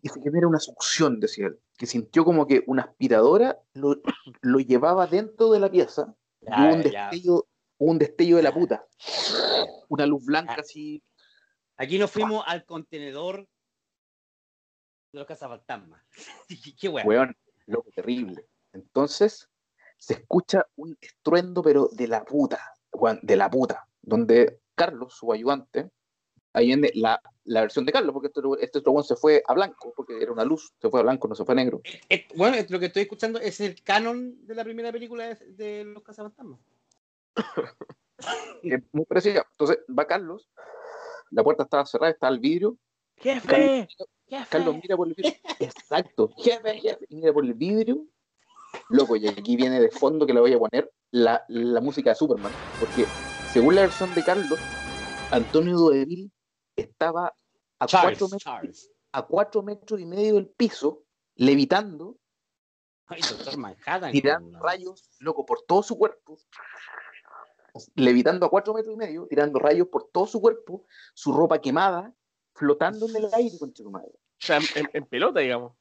y 0.00 0.08
se 0.08 0.20
genera 0.20 0.46
una 0.46 0.60
succión, 0.60 1.18
decía 1.20 1.48
él, 1.48 1.60
que 1.78 1.86
sintió 1.86 2.24
como 2.24 2.46
que 2.46 2.64
una 2.66 2.82
aspiradora 2.82 3.58
lo, 3.72 3.96
lo 4.42 4.58
llevaba 4.58 5.06
dentro 5.06 5.50
de 5.50 5.60
la 5.60 5.70
pieza, 5.70 6.14
y 6.42 6.50
hubo 6.50 6.74
un 6.74 6.82
destello, 6.82 7.46
hubo 7.78 7.90
un 7.90 7.98
destello 7.98 8.36
de 8.36 8.42
la 8.42 8.52
puta. 8.52 8.84
Una 9.88 10.04
luz 10.04 10.26
blanca 10.26 10.56
así, 10.58 11.02
Aquí 11.80 11.96
nos 11.96 12.10
fuimos 12.10 12.42
al 12.48 12.64
contenedor 12.64 13.48
de 15.12 15.18
los 15.20 15.28
cazafantasmas. 15.28 16.02
Qué 16.80 16.88
bueno. 16.88 17.08
weón, 17.08 17.36
loco, 17.66 17.88
terrible. 17.94 18.48
Entonces, 18.72 19.48
se 19.96 20.14
escucha 20.14 20.66
un 20.74 20.98
estruendo, 21.00 21.62
pero 21.62 21.88
de 21.92 22.08
la 22.08 22.24
puta, 22.24 22.60
de 23.22 23.36
la 23.36 23.48
puta, 23.48 23.86
donde 24.02 24.60
Carlos, 24.74 25.14
su 25.14 25.32
ayudante, 25.32 25.88
ahí 26.52 26.66
viene 26.66 26.90
la, 26.94 27.22
la 27.48 27.62
versión 27.62 27.86
de 27.86 27.92
Carlos, 27.92 28.12
porque 28.12 28.28
este, 28.28 28.40
este 28.60 28.78
otro 28.78 29.02
se 29.02 29.16
fue 29.16 29.42
a 29.46 29.54
blanco, 29.54 29.92
porque 29.96 30.22
era 30.22 30.30
una 30.32 30.44
luz, 30.44 30.72
se 30.80 30.90
fue 30.90 31.00
a 31.00 31.02
blanco, 31.02 31.28
no 31.28 31.34
se 31.34 31.44
fue 31.44 31.54
a 31.54 31.56
negro. 31.56 31.80
Eh, 32.08 32.26
bueno, 32.36 32.56
lo 32.68 32.78
que 32.78 32.86
estoy 32.86 33.02
escuchando 33.02 33.40
es 33.40 33.60
el 33.60 33.82
canon 33.82 34.46
de 34.46 34.54
la 34.54 34.64
primera 34.64 34.92
película 34.92 35.34
de, 35.34 35.34
de 35.52 35.84
los 35.84 36.02
cazafantasmas. 36.02 36.60
muy 38.92 39.04
parecida. 39.06 39.46
Entonces, 39.52 39.78
va 39.98 40.06
Carlos, 40.06 40.50
la 41.30 41.42
puerta 41.42 41.62
estaba 41.62 41.86
cerrada, 41.86 42.12
está 42.12 42.28
el 42.28 42.38
vidrio, 42.38 42.76
¡Jefe! 43.16 43.88
Carlos 44.50 44.76
mira 44.80 44.96
por 44.96 45.08
el 45.08 45.14
vidrio, 45.14 45.32
exacto, 45.58 46.30
jefe, 46.36 46.80
jefe, 46.80 47.06
mira 47.08 47.32
por 47.32 47.44
el 47.44 47.54
vidrio, 47.54 48.04
loco, 48.90 49.16
y 49.16 49.26
aquí 49.26 49.56
viene 49.56 49.80
de 49.80 49.90
fondo 49.90 50.26
que 50.26 50.34
le 50.34 50.40
voy 50.40 50.52
a 50.52 50.58
poner 50.58 50.92
la, 51.10 51.42
la 51.48 51.80
música 51.80 52.10
de 52.10 52.16
Superman, 52.16 52.52
porque 52.78 53.06
según 53.52 53.74
la 53.74 53.80
versión 53.80 54.14
de 54.14 54.22
Carlos, 54.22 54.60
Antonio 55.30 55.76
Dueville 55.76 56.30
estaba 56.76 57.34
a 57.80 57.86
Charles, 57.86 58.18
cuatro, 58.18 58.28
metros, 58.60 58.90
a 59.12 59.22
cuatro 59.26 59.62
metros 59.62 60.00
y 60.00 60.06
medio 60.06 60.34
del 60.34 60.48
piso, 60.48 61.04
levitando, 61.36 62.18
Ay, 63.06 63.20
Doctor 63.22 63.56
Manhattan. 63.56 64.12
tirando 64.12 64.58
rayos, 64.60 65.10
loco, 65.20 65.46
por 65.46 65.62
todo 65.62 65.82
su 65.82 65.96
cuerpo, 65.96 66.38
levitando 67.94 68.46
a 68.46 68.50
cuatro 68.50 68.74
metros 68.74 68.94
y 68.94 68.98
medio, 68.98 69.26
tirando 69.28 69.58
rayos 69.58 69.88
por 69.88 70.08
todo 70.10 70.26
su 70.26 70.40
cuerpo, 70.40 70.84
su 71.14 71.32
ropa 71.32 71.60
quemada, 71.60 72.12
flotando 72.54 73.08
en 73.08 73.16
el 73.16 73.28
aire, 73.34 73.58
con 73.58 73.72
tu 73.72 73.90
madre. 73.90 74.10
O 74.10 74.46
sea, 74.46 74.56
en, 74.58 74.64
en- 74.74 74.90
en 74.92 75.04
pelota, 75.06 75.40
digamos. 75.40 75.72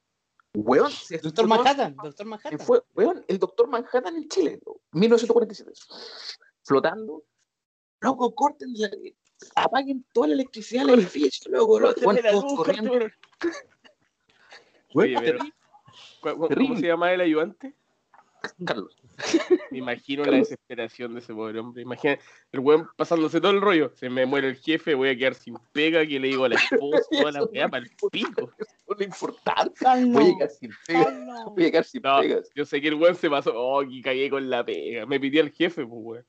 Weón, 0.54 0.92
se 0.92 1.18
Doctor 1.20 1.48
Manhattan. 1.48 1.96
Doctor 1.96 2.26
Manhattan. 2.26 2.60
Fue, 2.60 2.82
weón, 2.96 3.24
el 3.28 3.38
doctor 3.40 3.68
Manhattan 3.68 4.16
en 4.16 4.28
Chile, 4.30 4.60
¿no? 4.66 4.78
1947. 4.92 5.72
Flotando. 6.64 7.24
Loco, 8.00 8.34
corten, 8.34 8.70
la- 8.76 8.90
apaguen 9.56 10.06
toda 10.14 10.28
la 10.28 10.34
electricidad 10.36 10.86
del 10.86 11.00
edificio, 11.00 11.52
loco. 11.52 11.80
corriendo. 12.56 12.92
Oye, 14.94 15.16
pero- 15.20 15.40
terrible, 15.40 15.54
¿Cu- 16.22 16.38
cu- 16.38 16.48
¿Cómo 16.56 16.76
se 16.78 16.88
llama 16.88 17.12
el 17.14 17.22
ayudante? 17.22 17.76
Carlos. 18.66 18.96
Me 19.72 19.80
imagino 19.80 20.24
la 20.24 20.38
desesperación 20.38 21.14
de 21.14 21.20
ese 21.20 21.34
pobre 21.34 21.60
hombre. 21.60 21.82
Imagina 21.82 22.18
el 22.52 22.60
weón 22.60 22.88
pasándose 22.96 23.42
todo 23.42 23.52
el 23.52 23.62
rollo. 23.62 23.92
Se 23.96 24.10
me 24.10 24.26
muere 24.26 24.48
el 24.50 24.56
jefe, 24.58 24.94
voy 24.94 25.10
a 25.10 25.18
quedar 25.18 25.34
sin 25.34 25.58
pega. 25.74 26.06
que 26.06 26.20
le 26.20 26.28
digo 26.30 26.46
a 26.46 26.50
la 26.50 26.56
esposa? 26.56 27.04
Toda 27.12 27.32
la 27.32 27.44
weá 27.52 27.68
para 27.68 27.84
el 27.84 27.92
pico. 28.12 28.52
Lo 28.88 29.04
importante. 29.04 29.74
Carlos, 29.80 30.10
Voy 30.14 30.24
a 30.24 30.28
llegar 30.28 30.50
sin 30.52 30.72
pega. 30.86 31.46
Voy 31.46 31.64
a 31.64 31.66
llegar 31.66 31.84
sin 31.84 32.02
No. 32.04 32.20
pegas. 32.20 32.50
Yo 32.56 32.66
sé 32.66 32.80
que 32.80 32.88
el 32.90 32.94
weón 32.96 33.16
se 33.16 33.30
pasó. 33.30 33.52
Oh, 33.56 33.82
que 33.82 34.02
cagué 34.02 34.30
con 34.30 34.50
la 34.50 34.64
pega. 34.64 35.06
Me 35.08 35.20
pidió 35.20 35.42
el 35.42 35.52
jefe, 35.52 35.86
pues 35.86 36.02
weón. 36.04 36.26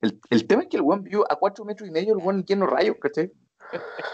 El, 0.00 0.20
el 0.30 0.46
tema 0.46 0.62
es 0.62 0.68
que 0.68 0.76
el 0.76 0.82
weón 0.82 1.02
vio 1.04 1.24
a 1.30 1.36
cuatro 1.36 1.64
metros 1.64 1.88
y 1.88 1.92
medio 1.92 2.12
el 2.14 2.18
weón 2.18 2.44
lleno 2.44 2.66
rayos, 2.66 2.96
¿cachai? 3.00 3.32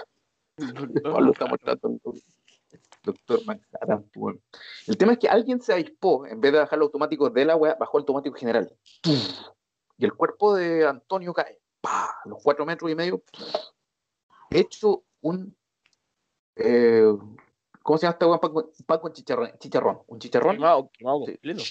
No, 1.05 1.21
lo 1.21 1.31
estamos 1.33 1.59
tratando. 1.61 2.01
Doctor 3.05 3.45
Manhattan, 3.47 4.11
weón. 4.17 4.43
El 4.89 4.97
tema 4.97 5.13
es 5.13 5.19
que 5.19 5.29
alguien 5.29 5.61
se 5.63 5.73
avispó, 5.73 6.27
en 6.27 6.41
vez 6.41 6.53
de 6.53 6.59
bajar 6.59 6.79
el 6.79 6.83
automático 6.83 7.31
de 7.31 7.45
la 7.45 7.55
weá, 7.57 7.75
bajó 7.79 7.99
el 7.99 8.03
automático 8.03 8.35
general. 8.37 8.73
Y 9.05 10.05
el 10.05 10.13
cuerpo 10.15 10.55
de 10.57 10.85
Antonio 10.87 11.33
cae. 11.33 11.61
¡Pah! 11.81 12.11
A 12.25 12.29
los 12.29 12.43
cuatro 12.43 12.67
metros 12.67 12.91
y 12.91 12.97
medio. 12.97 13.23
Hecho 14.51 15.05
un. 15.21 15.57
eh, 16.57 17.07
¿Cómo 17.83 17.97
se 17.99 18.07
llama 18.07 18.13
esta 18.15 18.27
weá? 18.27 18.41
Pan 18.41 18.53
con, 18.53 18.71
pan 18.85 18.99
con 18.99 19.13
chicharrón, 19.13 19.51
chicharrón. 19.59 20.03
Un 20.09 20.19
chicharrón. 20.19 20.57
Quemado, 20.57 20.91
quemado 20.93 21.19
Sí. 21.25 21.33
completo. 21.33 21.63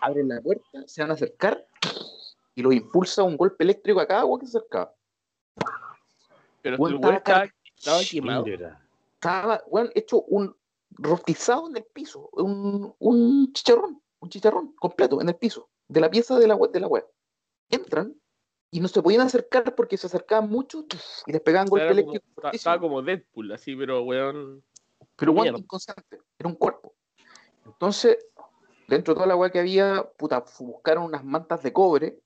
Abren 0.00 0.28
la 0.28 0.40
puerta, 0.40 0.82
se 0.86 1.00
van 1.02 1.10
a 1.10 1.14
acercar 1.14 1.66
y 2.54 2.62
los 2.62 2.74
impulsa 2.74 3.22
un 3.22 3.36
golpe 3.36 3.64
eléctrico 3.64 4.00
a 4.00 4.06
cada 4.06 4.20
agua 4.20 4.38
que 4.40 4.46
se 4.46 4.58
acercaba. 4.58 4.94
Pero 6.62 6.74
el 6.76 6.80
weón 6.80 7.14
estaba 7.14 7.44
estaba, 7.44 7.44
estaba 7.76 8.00
quemado. 8.10 8.44
Estaba, 9.14 9.62
weón, 9.66 9.90
hecho 9.94 10.22
un 10.22 10.54
rostizado 10.90 11.68
en 11.68 11.76
el 11.76 11.84
piso, 11.84 12.28
un, 12.32 12.94
un 12.98 13.52
chicharrón, 13.52 14.00
un 14.20 14.28
chicharrón 14.28 14.74
completo 14.76 15.20
en 15.20 15.28
el 15.28 15.36
piso, 15.36 15.68
de 15.88 16.00
la 16.00 16.10
pieza 16.10 16.38
de 16.38 16.46
la, 16.48 16.56
we- 16.56 16.68
de 16.68 16.80
la 16.80 16.86
web. 16.88 17.06
Entran 17.70 18.14
y 18.70 18.80
no 18.80 18.88
se 18.88 19.02
podían 19.02 19.22
acercar 19.22 19.74
porque 19.74 19.96
se 19.96 20.06
acercaban 20.06 20.48
mucho 20.50 20.84
y 21.26 21.32
les 21.32 21.40
pegaban 21.40 21.68
O 21.70 21.76
sea, 21.76 21.86
golpe 21.86 21.92
era 21.92 22.02
como- 22.02 22.10
eléctrico. 22.12 22.50
estaba- 22.52 22.80
como 22.80 23.02
Deadpool, 23.02 23.52
así, 23.52 23.76
pero 23.76 24.02
weón. 24.02 24.62
Pero 25.16 25.32
weón, 25.32 25.56
inconsciente, 25.58 26.20
era 26.38 26.48
un 26.48 26.54
cuerpo. 26.54 26.94
Entonces, 27.64 28.18
dentro 28.88 29.14
de 29.14 29.16
toda 29.16 29.26
la 29.26 29.36
weá 29.36 29.50
que 29.50 29.60
había, 29.60 30.10
puta, 30.16 30.44
buscaron 30.58 31.04
unas 31.04 31.24
mantas 31.24 31.62
de 31.62 31.72
cobre 31.72 32.18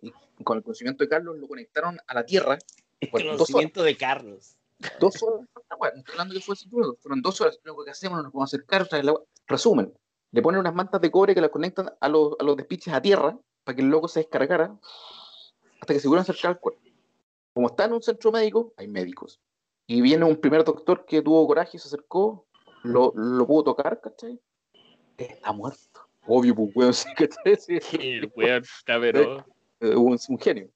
y, 0.00 0.12
con 0.44 0.56
el 0.56 0.62
conocimiento 0.62 1.04
de 1.04 1.08
Carlos 1.08 1.36
lo 1.38 1.48
conectaron 1.48 1.98
a 2.06 2.14
la 2.14 2.24
tierra. 2.24 2.58
El 3.00 3.10
Bueno, 3.10 3.32
conocimiento 3.32 3.82
de 3.82 3.96
Carlos. 3.96 4.56
Dos 5.00 5.22
horas, 5.22 5.46
esta 5.56 5.76
weá, 5.76 5.92
no 5.92 5.98
estoy 5.98 6.12
hablando 6.12 6.34
que 6.34 6.40
fue 6.40 6.54
fueron 7.00 7.22
dos 7.22 7.40
horas. 7.40 7.58
Luego, 7.64 7.84
¿qué 7.84 7.90
hacemos? 7.90 8.18
No 8.18 8.22
nos 8.24 8.32
podemos 8.32 8.54
acercar. 8.54 8.86
traer 8.86 9.04
la 9.04 9.12
weá. 9.12 9.24
Resumen, 9.46 9.92
le 10.30 10.42
ponen 10.42 10.60
unas 10.60 10.74
mantas 10.74 11.00
de 11.00 11.10
cobre 11.10 11.34
que 11.34 11.40
las 11.40 11.50
conectan 11.50 11.92
a 12.00 12.08
los, 12.08 12.34
a 12.38 12.44
los 12.44 12.56
despiches 12.56 12.92
a 12.94 13.02
tierra 13.02 13.38
para 13.64 13.76
que 13.76 13.82
el 13.82 13.88
loco 13.88 14.06
se 14.08 14.20
descargara 14.20 14.78
hasta 15.80 15.92
que 15.92 16.00
se 16.00 16.08
pudieran 16.08 16.22
acercar 16.22 16.52
al 16.52 16.60
cuerpo. 16.60 16.82
Como 17.52 17.68
está 17.68 17.86
en 17.86 17.94
un 17.94 18.02
centro 18.02 18.30
médico, 18.30 18.74
hay 18.76 18.86
médicos. 18.86 19.40
Y 19.86 20.00
viene 20.02 20.24
un 20.24 20.36
primer 20.36 20.62
doctor 20.64 21.06
que 21.06 21.22
tuvo 21.22 21.46
coraje 21.46 21.76
y 21.76 21.80
se 21.80 21.88
acercó, 21.88 22.46
lo, 22.82 23.12
lo 23.14 23.46
pudo 23.46 23.64
tocar, 23.64 24.00
¿cachai? 24.00 24.40
Está 25.16 25.52
muerto. 25.52 25.95
Obvio, 26.26 26.54
pues, 26.54 26.70
weón, 26.74 26.94
sí, 26.94 27.08
¿cachai? 27.14 27.56
Sí, 27.56 27.78
El 28.00 28.32
weón 28.36 28.62
está, 28.62 28.98
pero. 29.00 29.44
eh, 29.80 29.94
un, 29.96 30.18
un 30.28 30.38
genio. 30.38 30.70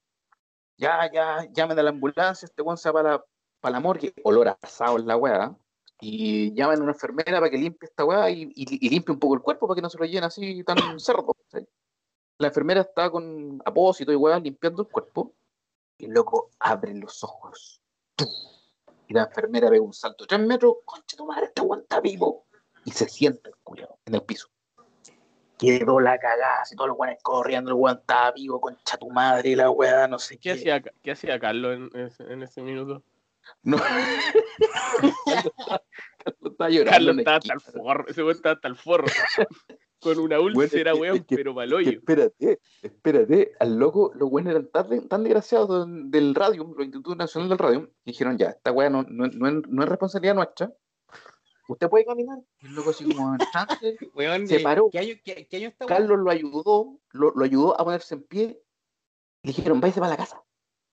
Ya, 0.76 1.10
ya, 1.12 1.46
llamen 1.52 1.78
a 1.78 1.82
la 1.82 1.90
ambulancia, 1.90 2.46
este 2.46 2.62
weón 2.62 2.78
se 2.78 2.88
va 2.88 2.94
para 3.02 3.10
la, 3.16 3.24
para 3.60 3.72
la 3.72 3.80
morgue, 3.80 4.14
olor 4.24 4.48
a 4.48 4.58
asado 4.62 4.98
en 4.98 5.06
la 5.06 5.16
weá, 5.16 5.54
y 6.00 6.54
llaman 6.54 6.78
a 6.80 6.82
una 6.84 6.92
enfermera 6.92 7.38
para 7.38 7.50
que 7.50 7.58
limpie 7.58 7.86
esta 7.86 8.04
weá 8.04 8.30
y, 8.30 8.44
y- 8.54 8.86
y 8.86 8.88
limpie 8.88 9.12
un 9.12 9.18
poco 9.18 9.34
el 9.34 9.42
cuerpo 9.42 9.66
para 9.68 9.76
que 9.76 9.82
no 9.82 9.90
se 9.90 9.98
lo 9.98 10.24
así 10.24 10.64
tan 10.64 10.76
cerdo. 10.98 11.36
La 12.38 12.48
enfermera 12.48 12.80
está 12.80 13.10
con 13.10 13.60
apósito 13.66 14.10
y 14.10 14.16
weá 14.16 14.38
limpiando 14.38 14.82
el 14.82 14.88
cuerpo, 14.88 15.34
y 15.98 16.06
el 16.06 16.12
loco 16.12 16.50
abre 16.58 16.94
los 16.94 17.22
ojos. 17.22 17.82
Y 19.06 19.12
la 19.12 19.24
enfermera 19.24 19.68
ve 19.68 19.80
un 19.80 19.92
salto 19.92 20.24
de 20.24 20.28
tres 20.28 20.40
metros, 20.40 20.76
concha 20.86 21.16
tu 21.16 21.26
madre, 21.26 21.46
este 21.46 21.60
weón 21.60 21.82
está 21.82 22.00
vivo. 22.00 22.46
Y 22.86 22.92
se 22.92 23.06
sienta 23.06 23.50
el 23.50 23.56
culiao 23.62 23.98
en 24.06 24.14
el 24.14 24.22
piso. 24.22 24.48
Quedó 25.60 26.00
la 26.00 26.18
cagada, 26.18 26.62
así 26.62 26.74
todos 26.74 26.88
los 26.88 26.98
weones 26.98 27.22
corriendo, 27.22 27.70
el 27.70 27.76
weón 27.76 27.98
estaba 27.98 28.32
vivo, 28.32 28.60
concha 28.60 28.96
tu 28.96 29.10
madre, 29.10 29.50
y 29.50 29.54
la 29.56 29.70
weá, 29.70 30.08
no 30.08 30.18
sé 30.18 30.38
¿Qué 30.38 30.52
hacía, 30.52 30.80
qué 30.80 31.10
hacía 31.10 31.38
Carlos 31.38 31.76
en, 31.76 32.00
ese- 32.00 32.32
en 32.32 32.42
ese 32.42 32.62
minuto? 32.62 33.02
No. 33.62 33.76
Carlos 33.78 35.14
estaba- 35.26 35.82
Carlos 36.24 36.52
estaba 36.52 36.70
llorando. 36.70 36.90
Carlos 36.90 37.18
estaba 37.18 37.36
hasta 37.36 37.52
el 37.52 37.60
forro. 37.60 38.06
Ese 38.08 38.22
weón 38.22 38.36
estaba 38.36 38.54
hasta 38.54 38.68
el 38.68 38.76
forro. 38.76 39.06
Con 40.00 40.18
una 40.18 40.38
Bueno, 40.38 40.58
úlcera, 40.58 40.92
que- 40.94 40.98
weón, 40.98 41.26
pero 41.28 41.52
hoyo. 41.54 41.90
espérate, 41.90 42.58
espérate, 42.80 43.52
al 43.60 43.76
loco, 43.78 44.12
los 44.14 44.30
buenos 44.30 44.52
eran 44.52 44.68
tan, 44.68 45.08
tan 45.08 45.22
desgraciados 45.24 45.86
del, 46.10 46.34
radio, 46.34 46.64
los 46.74 46.86
Institutos 46.86 47.18
Nacional 47.18 47.50
del 47.50 47.58
Radio, 47.58 47.90
dijeron 48.06 48.38
ya, 48.38 48.48
esta 48.48 48.72
weá 48.72 48.88
no, 48.88 49.02
no, 49.02 49.26
no 49.28 49.82
es 49.82 49.88
responsabilidad 49.90 50.34
nuestra. 50.36 50.72
¿Usted 51.72 51.88
puede 51.88 52.04
caminar? 52.04 52.38
Y 52.60 52.66
el 52.66 52.74
loco 52.74 52.90
así 52.90 53.04
como 53.04 53.32
en 53.34 53.38
trance, 53.52 53.96
Weón, 54.14 54.46
Se 54.46 54.60
paró. 54.60 54.88
¿Qué 54.90 54.98
año, 54.98 55.14
qué, 55.24 55.46
qué 55.46 55.56
año 55.56 55.68
está, 55.68 55.86
weón? 55.86 55.98
Carlos 55.98 56.18
lo 56.18 56.30
ayudó, 56.30 56.98
lo, 57.12 57.30
lo 57.32 57.44
ayudó 57.44 57.80
a 57.80 57.84
ponerse 57.84 58.14
en 58.14 58.22
pie, 58.22 58.62
y 59.42 59.48
le 59.48 59.52
dijeron, 59.54 59.80
váyase 59.80 60.00
para 60.00 60.10
la 60.10 60.16
casa. 60.16 60.42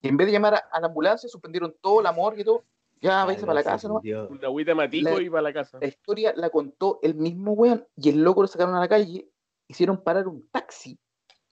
Y 0.02 0.08
en 0.10 0.18
vez 0.18 0.28
de 0.28 0.34
llamar 0.34 0.54
a, 0.56 0.58
a 0.72 0.80
la 0.80 0.88
ambulancia, 0.88 1.28
suspendieron 1.28 1.76
todo 1.82 2.00
el 2.02 2.06
amor 2.06 2.40
y 2.40 2.44
todo, 2.44 2.64
ya 3.02 3.26
váyase 3.26 3.46
para 3.46 3.56
la 3.56 3.64
casa. 3.64 3.90
Una 3.92 4.48
agüita 4.48 4.74
matico 4.76 5.10
La- 5.10 5.22
y 5.22 5.30
para 5.30 5.42
la 5.42 5.54
casa. 5.54 5.78
La 5.82 5.88
historia 5.88 6.34
la 6.36 6.50
contó 6.50 7.00
el 7.02 7.16
mismo 7.16 7.54
weón 7.54 7.86
y 7.96 8.10
el 8.10 8.24
loco 8.24 8.42
lo 8.42 8.48
sacaron 8.48 8.76
a 8.76 8.80
la 8.80 8.88
calle, 8.88 9.30
hicieron 9.68 10.04
parar 10.04 10.28
un 10.28 10.48
taxi 10.50 11.00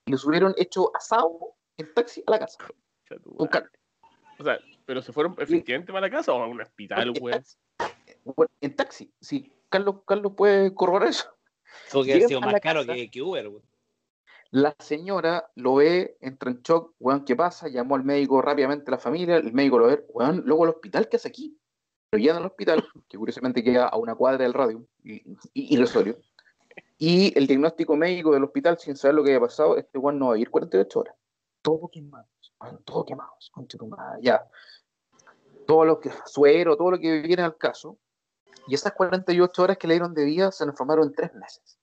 y 0.06 0.11
lo 0.11 0.18
subieron 0.18 0.53
hecho 0.57 0.91
asado 0.95 1.56
en 1.77 1.93
taxi 1.93 2.23
a 2.27 2.31
la 2.31 2.39
casa. 2.39 2.57
Con. 3.38 3.47
Carlos. 3.47 3.72
O 4.39 4.43
sea, 4.43 4.60
¿pero 4.85 5.02
se 5.02 5.11
fueron 5.14 5.35
efectivamente 5.38 5.91
para 5.91 6.07
la 6.07 6.11
casa 6.11 6.34
o 6.34 6.41
a 6.41 6.47
un 6.47 6.61
hospital, 6.61 7.14
weón? 7.22 7.43
Bueno, 8.26 8.52
en 8.60 8.76
taxi, 8.76 9.14
sí. 9.22 9.52
Carlos, 9.69 9.97
Carlos 10.06 10.34
puede 10.35 10.73
corroborar 10.73 11.10
eso. 11.10 11.30
Tuvo 11.91 12.03
que 12.03 12.14
Llegan 12.14 12.30
sido 12.30 12.41
más 12.41 12.60
caro 12.60 12.85
que, 12.85 13.10
que 13.10 13.22
Uber. 13.22 13.52
La 14.52 14.76
señora 14.80 15.52
lo 15.56 15.76
ve, 15.76 16.18
entra 16.22 16.49
en 16.49 16.61
shock, 16.61 16.93
weón, 16.99 17.26
¿qué 17.26 17.35
pasa? 17.35 17.68
Llamó 17.68 17.95
al 17.95 18.03
médico 18.03 18.41
rápidamente 18.41 18.85
a 18.88 18.91
la 18.91 18.97
familia, 18.97 19.38
el 19.38 19.53
médico 19.53 19.80
lo 19.80 19.88
ve, 19.88 20.06
weón, 20.10 20.43
luego 20.45 20.64
al 20.64 20.69
hospital, 20.69 21.10
¿qué 21.10 21.18
hace 21.18 21.27
aquí? 21.27 21.60
Lo 22.11 22.19
llevan 22.19 22.38
al 22.38 22.45
hospital, 22.45 22.88
que 23.10 23.18
curiosamente 23.18 23.64
queda 23.64 23.88
a 23.88 23.97
una 23.97 24.15
cuadra 24.15 24.43
del 24.43 24.53
radio, 24.53 24.85
y, 25.03 25.15
y, 25.53 25.73
irrisorio. 25.73 26.18
Y 26.97 27.38
el 27.38 27.47
diagnóstico 27.47 27.97
médico 27.97 28.31
del 28.31 28.45
hospital, 28.45 28.80
sin 28.80 28.95
saber 28.95 29.15
lo 29.15 29.23
que 29.23 29.31
había 29.31 29.41
pasado, 29.41 29.77
este 29.77 29.97
weón 29.97 30.18
no 30.18 30.27
va 30.27 30.31
a 30.31 30.35
vivir 30.35 30.49
48 30.49 30.99
horas. 30.99 31.15
Todo 31.61 31.89
quemado, 31.89 32.27
todo 32.85 33.03
quemado, 33.03 33.31
concha 33.52 33.77
tu 33.77 33.88
madre, 33.88 34.22
ya. 34.22 34.47
Todo 35.68 35.84
lo 35.84 35.99
que, 35.99 36.11
suero, 36.26 36.77
todo 36.77 36.91
lo 36.91 36.99
que 36.99 37.22
viene 37.22 37.41
al 37.41 37.57
caso. 37.57 37.97
Y 38.68 38.76
esas 38.76 38.94
48 38.94 39.62
horas 39.62 39.78
que 39.78 39.88
le 39.88 39.96
dieron 39.96 40.14
de 40.14 40.26
vida 40.26 40.52
se 40.52 40.64
transformaron 40.64 41.08
en 41.08 41.14
tres 41.14 41.34
meses. 41.34 41.78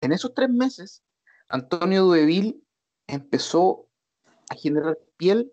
En 0.00 0.12
esos 0.12 0.34
tres 0.34 0.50
meses, 0.50 1.02
Antonio 1.48 2.04
Dueville 2.04 2.60
empezó 3.06 3.86
a 4.50 4.54
generar 4.54 4.98
piel 5.16 5.52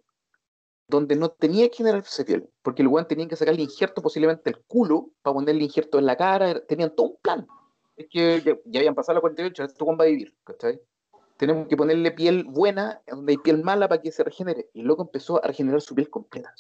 donde 0.88 1.16
no 1.16 1.30
tenía 1.30 1.70
que 1.70 1.78
generarse 1.78 2.26
piel, 2.26 2.50
porque 2.62 2.82
el 2.82 2.90
weón 2.90 3.08
tenía 3.08 3.28
que 3.28 3.36
sacarle 3.38 3.62
injerto 3.62 4.02
posiblemente 4.02 4.50
el 4.50 4.58
culo 4.66 5.12
para 5.22 5.34
ponerle 5.34 5.64
injerto 5.64 5.98
en 6.00 6.06
la 6.06 6.18
cara, 6.18 6.50
era- 6.50 6.66
tenían 6.66 6.94
todo 6.94 7.08
un 7.08 7.18
plan. 7.22 7.48
Es 7.96 8.08
que 8.10 8.60
ya, 8.66 8.80
habían 8.80 8.96
pasado 8.96 9.16
las 9.16 9.22
48, 9.22 9.64
este 9.64 9.84
weón 9.84 9.98
va 10.00 10.04
a 10.04 10.08
vivir, 10.08 10.36
¿cachai? 10.44 10.82
Tenemos 11.38 11.68
que 11.68 11.78
ponerle 11.78 12.12
piel 12.12 12.44
buena 12.44 13.02
donde 13.08 13.32
hay 13.34 13.38
piel 13.38 13.64
mala 13.64 13.88
para 13.88 14.02
que 14.02 14.12
se 14.12 14.24
regenere. 14.24 14.70
Y 14.74 14.84
loco 14.84 15.04
empezó 15.04 15.44
a 15.44 15.48
regenerar 15.48 15.82
su 15.82 15.96
piel 15.96 16.10
completa. 16.10 16.54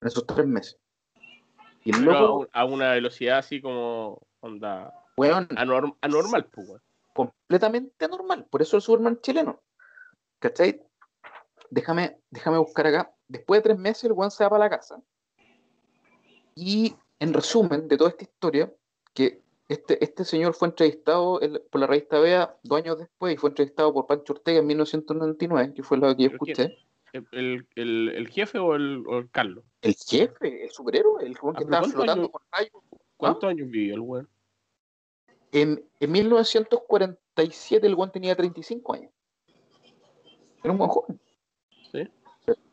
En 0.00 0.08
esos 0.08 0.26
tres 0.26 0.46
meses. 0.46 0.78
Y 1.84 1.90
el 1.94 2.08
a, 2.08 2.12
loco, 2.20 2.38
un- 2.40 2.48
a 2.52 2.64
una 2.64 2.92
velocidad 2.92 3.38
así 3.38 3.60
como 3.60 4.20
onda 4.40 4.92
weón, 5.16 5.46
anorm- 5.50 5.96
anormal, 6.00 6.46
pues, 6.46 6.68
weón. 6.68 6.82
completamente 7.14 8.04
anormal. 8.04 8.46
Por 8.50 8.62
eso 8.62 8.76
el 8.76 8.82
Superman 8.82 9.20
chileno. 9.20 9.60
¿Cachai? 10.38 10.82
Déjame, 11.70 12.18
déjame 12.30 12.58
buscar 12.58 12.86
acá. 12.86 13.14
Después 13.28 13.58
de 13.58 13.62
tres 13.70 13.78
meses, 13.78 14.04
el 14.04 14.12
weón 14.12 14.30
se 14.30 14.44
va 14.44 14.50
para 14.50 14.64
la 14.64 14.70
casa. 14.70 15.00
Y 16.54 16.94
en 17.18 17.32
resumen 17.32 17.88
de 17.88 17.96
toda 17.96 18.10
esta 18.10 18.24
historia, 18.24 18.72
que 19.12 19.42
este, 19.68 20.02
este 20.04 20.24
señor 20.24 20.54
fue 20.54 20.68
entrevistado 20.68 21.40
el- 21.40 21.60
por 21.70 21.80
la 21.80 21.86
revista 21.86 22.18
Bea 22.18 22.56
dos 22.62 22.78
años 22.78 22.98
después 22.98 23.34
y 23.34 23.36
fue 23.38 23.50
entrevistado 23.50 23.92
por 23.92 24.06
Pancho 24.06 24.34
Ortega 24.34 24.58
en 24.60 24.66
1999, 24.66 25.72
que 25.74 25.82
fue 25.82 25.96
lo 25.98 26.14
que 26.14 26.22
yo 26.24 26.30
escuché. 26.30 26.76
¿El, 27.30 27.66
el, 27.76 28.08
el- 28.10 28.28
jefe 28.28 28.58
o 28.58 28.74
el, 28.74 29.04
o 29.06 29.18
el 29.18 29.30
Carlos? 29.30 29.64
El 29.82 29.94
jefe, 29.94 30.64
el 30.64 30.70
superhéroe, 30.70 31.24
el 31.24 31.36
weón 31.40 31.56
Ah, 31.56 31.58
que 31.60 31.64
pero 31.64 31.76
estaba 31.76 31.80
¿cuántos 31.80 31.92
flotando 31.92 32.22
años? 32.22 32.30
con 32.32 32.42
rayos. 32.50 32.72
¿Cuántos 33.16 33.50
años 33.50 33.70
vivió 33.70 33.94
el 33.94 34.00
weón? 34.00 34.28
En, 35.52 35.88
en 36.00 36.12
1947 36.12 37.86
el 37.86 37.94
weón 37.94 38.10
tenía 38.10 38.34
35 38.34 38.94
años. 38.94 39.12
Era 40.62 40.72
un 40.72 40.78
buen 40.78 40.90
joven. 40.90 41.20
Sí. 41.92 42.10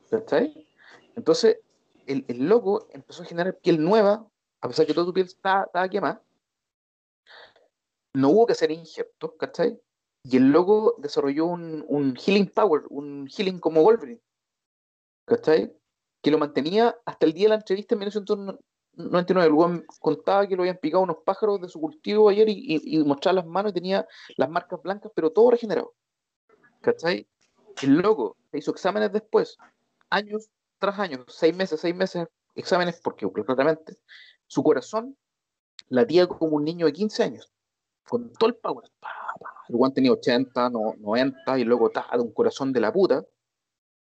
¿Cachai? 0.10 0.68
Entonces, 1.16 1.60
el, 2.08 2.26
el 2.28 2.48
loco 2.50 2.88
empezó 2.94 3.22
a 3.22 3.26
generar 3.28 3.58
piel 3.60 3.82
nueva, 3.84 4.28
a 4.62 4.68
pesar 4.68 4.88
que 4.88 4.94
toda 4.94 5.06
tu 5.06 5.14
piel 5.14 5.28
estaba, 5.28 5.66
estaba 5.66 5.88
quemada. 5.88 6.24
No 8.14 8.30
hubo 8.30 8.48
que 8.48 8.54
hacer 8.54 8.72
injertos, 8.72 9.34
¿cachai? 9.38 9.80
Y 10.24 10.38
el 10.38 10.52
loco 10.52 10.96
desarrolló 10.98 11.46
un, 11.46 11.86
un 11.88 12.16
healing 12.16 12.48
power, 12.48 12.84
un 12.90 13.28
healing 13.28 13.60
como 13.60 13.82
Wolverine, 13.84 14.20
¿cachai? 15.32 15.74
Que 16.22 16.30
lo 16.30 16.38
mantenía 16.38 16.96
hasta 17.06 17.26
el 17.26 17.34
día 17.34 17.46
de 17.46 17.50
la 17.50 17.56
entrevista 17.56 17.96
en 17.96 18.00
1999. 18.00 19.48
El 19.48 19.54
weón 19.54 19.86
contaba 20.00 20.46
que 20.46 20.56
lo 20.58 20.64
habían 20.64 20.78
picado 20.78 21.04
unos 21.04 21.18
pájaros 21.26 21.62
de 21.62 21.70
su 21.70 21.80
cultivo 21.80 22.28
ayer 22.28 22.48
y, 22.50 23.02
mostraba 23.06 23.38
las 23.38 23.46
manos 23.46 23.72
y 23.72 23.76
tenía 23.76 24.06
las 24.36 24.50
marcas 24.50 24.82
blancas, 24.84 25.12
pero 25.16 25.32
todo 25.32 25.52
regenerado. 25.52 25.94
¿Cachai? 26.82 27.28
El 27.82 27.98
loco 27.98 28.36
hizo 28.52 28.72
exámenes 28.72 29.14
después, 29.14 29.58
años 30.10 30.50
tras 30.80 31.00
años, 31.00 31.22
seis 31.30 31.56
meses, 31.56 31.80
seis 31.80 31.96
meses, 31.96 32.28
exámenes, 32.56 33.00
porque 33.02 33.32
claramente 33.32 33.94
su 34.48 34.64
corazón 34.64 35.16
latía 35.88 36.28
como 36.28 36.58
un 36.58 36.66
niño 36.66 36.88
de 36.88 36.94
15 36.94 37.24
años, 37.24 37.52
con 38.04 38.34
todo 38.34 38.50
el 38.50 38.56
power. 38.56 38.90
El 39.70 39.78
guan 39.78 39.94
tenía 39.94 40.12
80, 40.12 40.70
no, 40.72 40.96
90, 40.98 41.60
y 41.60 41.64
luego 41.64 41.90
ta, 41.90 42.10
de 42.12 42.20
un 42.20 42.34
corazón 42.34 42.74
de 42.74 42.82
la 42.82 42.92
puta. 42.92 43.24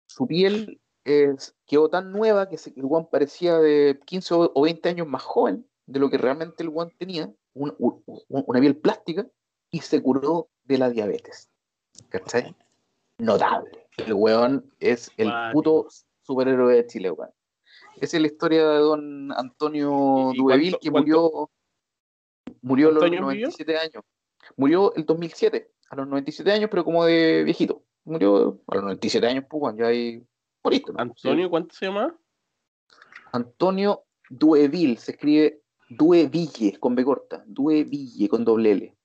Su 0.06 0.26
piel 0.26 0.80
es, 1.08 1.54
quedó 1.66 1.88
tan 1.88 2.12
nueva 2.12 2.48
que 2.48 2.58
se- 2.58 2.72
el 2.76 2.82
guan 2.86 3.06
parecía 3.10 3.58
de 3.58 3.98
15 4.04 4.34
o 4.34 4.50
o 4.54 4.62
20 4.62 4.88
años 4.88 5.06
más 5.06 5.22
joven 5.22 5.66
de 5.86 5.98
lo 6.00 6.10
que 6.10 6.18
realmente 6.18 6.62
el 6.62 6.70
guan 6.70 6.90
tenía, 6.98 7.32
un- 7.54 7.74
un- 7.78 8.02
un- 8.06 8.44
una 8.46 8.60
piel 8.60 8.76
plástica, 8.76 9.26
y 9.70 9.80
se 9.80 10.02
curó 10.02 10.48
de 10.64 10.78
la 10.78 10.90
diabetes. 10.90 11.50
¿Cachai? 12.08 12.54
Notable. 13.18 13.86
El 13.96 14.14
weón 14.14 14.72
es 14.80 15.10
el 15.16 15.30
puto 15.52 15.88
superhéroe 16.22 16.74
de 16.76 16.86
Chile, 16.86 17.10
weón. 17.10 17.30
Esa 18.00 18.16
es 18.16 18.20
la 18.20 18.28
historia 18.28 18.68
de 18.68 18.78
don 18.78 19.32
Antonio 19.32 20.30
¿Y- 20.32 20.36
y 20.36 20.42
Dueville, 20.42 20.78
que 20.80 20.90
murió, 20.90 21.50
murió 22.62 22.88
a 22.88 22.92
los 22.92 23.00
¿Cuántos 23.00 23.18
años 23.18 23.28
vivió? 23.32 23.46
97 23.48 23.76
años. 23.78 24.04
Murió 24.56 24.94
el 24.94 25.04
2007, 25.04 25.70
a 25.90 25.96
los 25.96 26.06
97 26.06 26.52
años, 26.52 26.68
pero 26.70 26.84
como 26.84 27.04
de 27.04 27.42
viejito. 27.44 27.82
Murió 28.04 28.60
a 28.68 28.74
los 28.76 28.84
97 28.84 29.26
años, 29.26 29.44
pues, 29.48 29.62
weón, 29.62 29.76
ya 29.76 29.86
ahí 29.86 30.24
Antonio, 30.96 31.50
¿cuánto 31.50 31.74
se 31.74 31.86
llama? 31.86 32.16
Antonio 33.32 34.04
Dueville, 34.30 34.96
se 34.96 35.12
escribe 35.12 35.62
Dueville 35.88 36.78
con 36.78 36.94
B 36.94 37.04
corta, 37.04 37.42
Dueville 37.46 38.28
con 38.28 38.44
doble 38.44 38.72
L. 38.72 38.96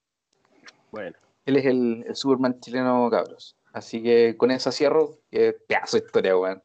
Bueno, 0.92 1.18
Él 1.46 1.56
es 1.58 1.66
el, 1.66 2.04
el 2.08 2.16
Superman 2.16 2.60
chileno, 2.60 3.10
cabros. 3.10 3.56
Así 3.74 4.04
que 4.04 4.38
con 4.38 4.52
esa 4.52 4.72
cierro, 4.72 5.20
pedazo 5.30 5.98
de 5.98 6.06
historia, 6.06 6.38
weón. 6.38 6.62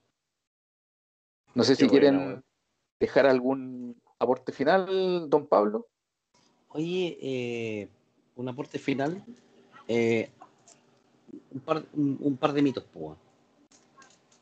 No 1.54 1.64
sé 1.64 1.72
Qué 1.72 1.76
si 1.76 1.88
buena, 1.88 2.00
quieren 2.00 2.44
dejar 3.00 3.26
algún 3.26 4.00
aporte 4.18 4.52
final, 4.52 5.30
don 5.30 5.46
Pablo. 5.46 5.88
Oye, 6.70 7.18
eh, 7.20 7.88
un 8.36 8.48
aporte 8.48 8.78
final. 8.78 9.24
eh, 9.88 10.30
un, 11.50 11.60
par, 11.60 11.84
un, 11.94 12.18
un 12.20 12.36
par 12.36 12.52
de 12.52 12.62
mitos, 12.62 12.84
pues. 12.92 13.16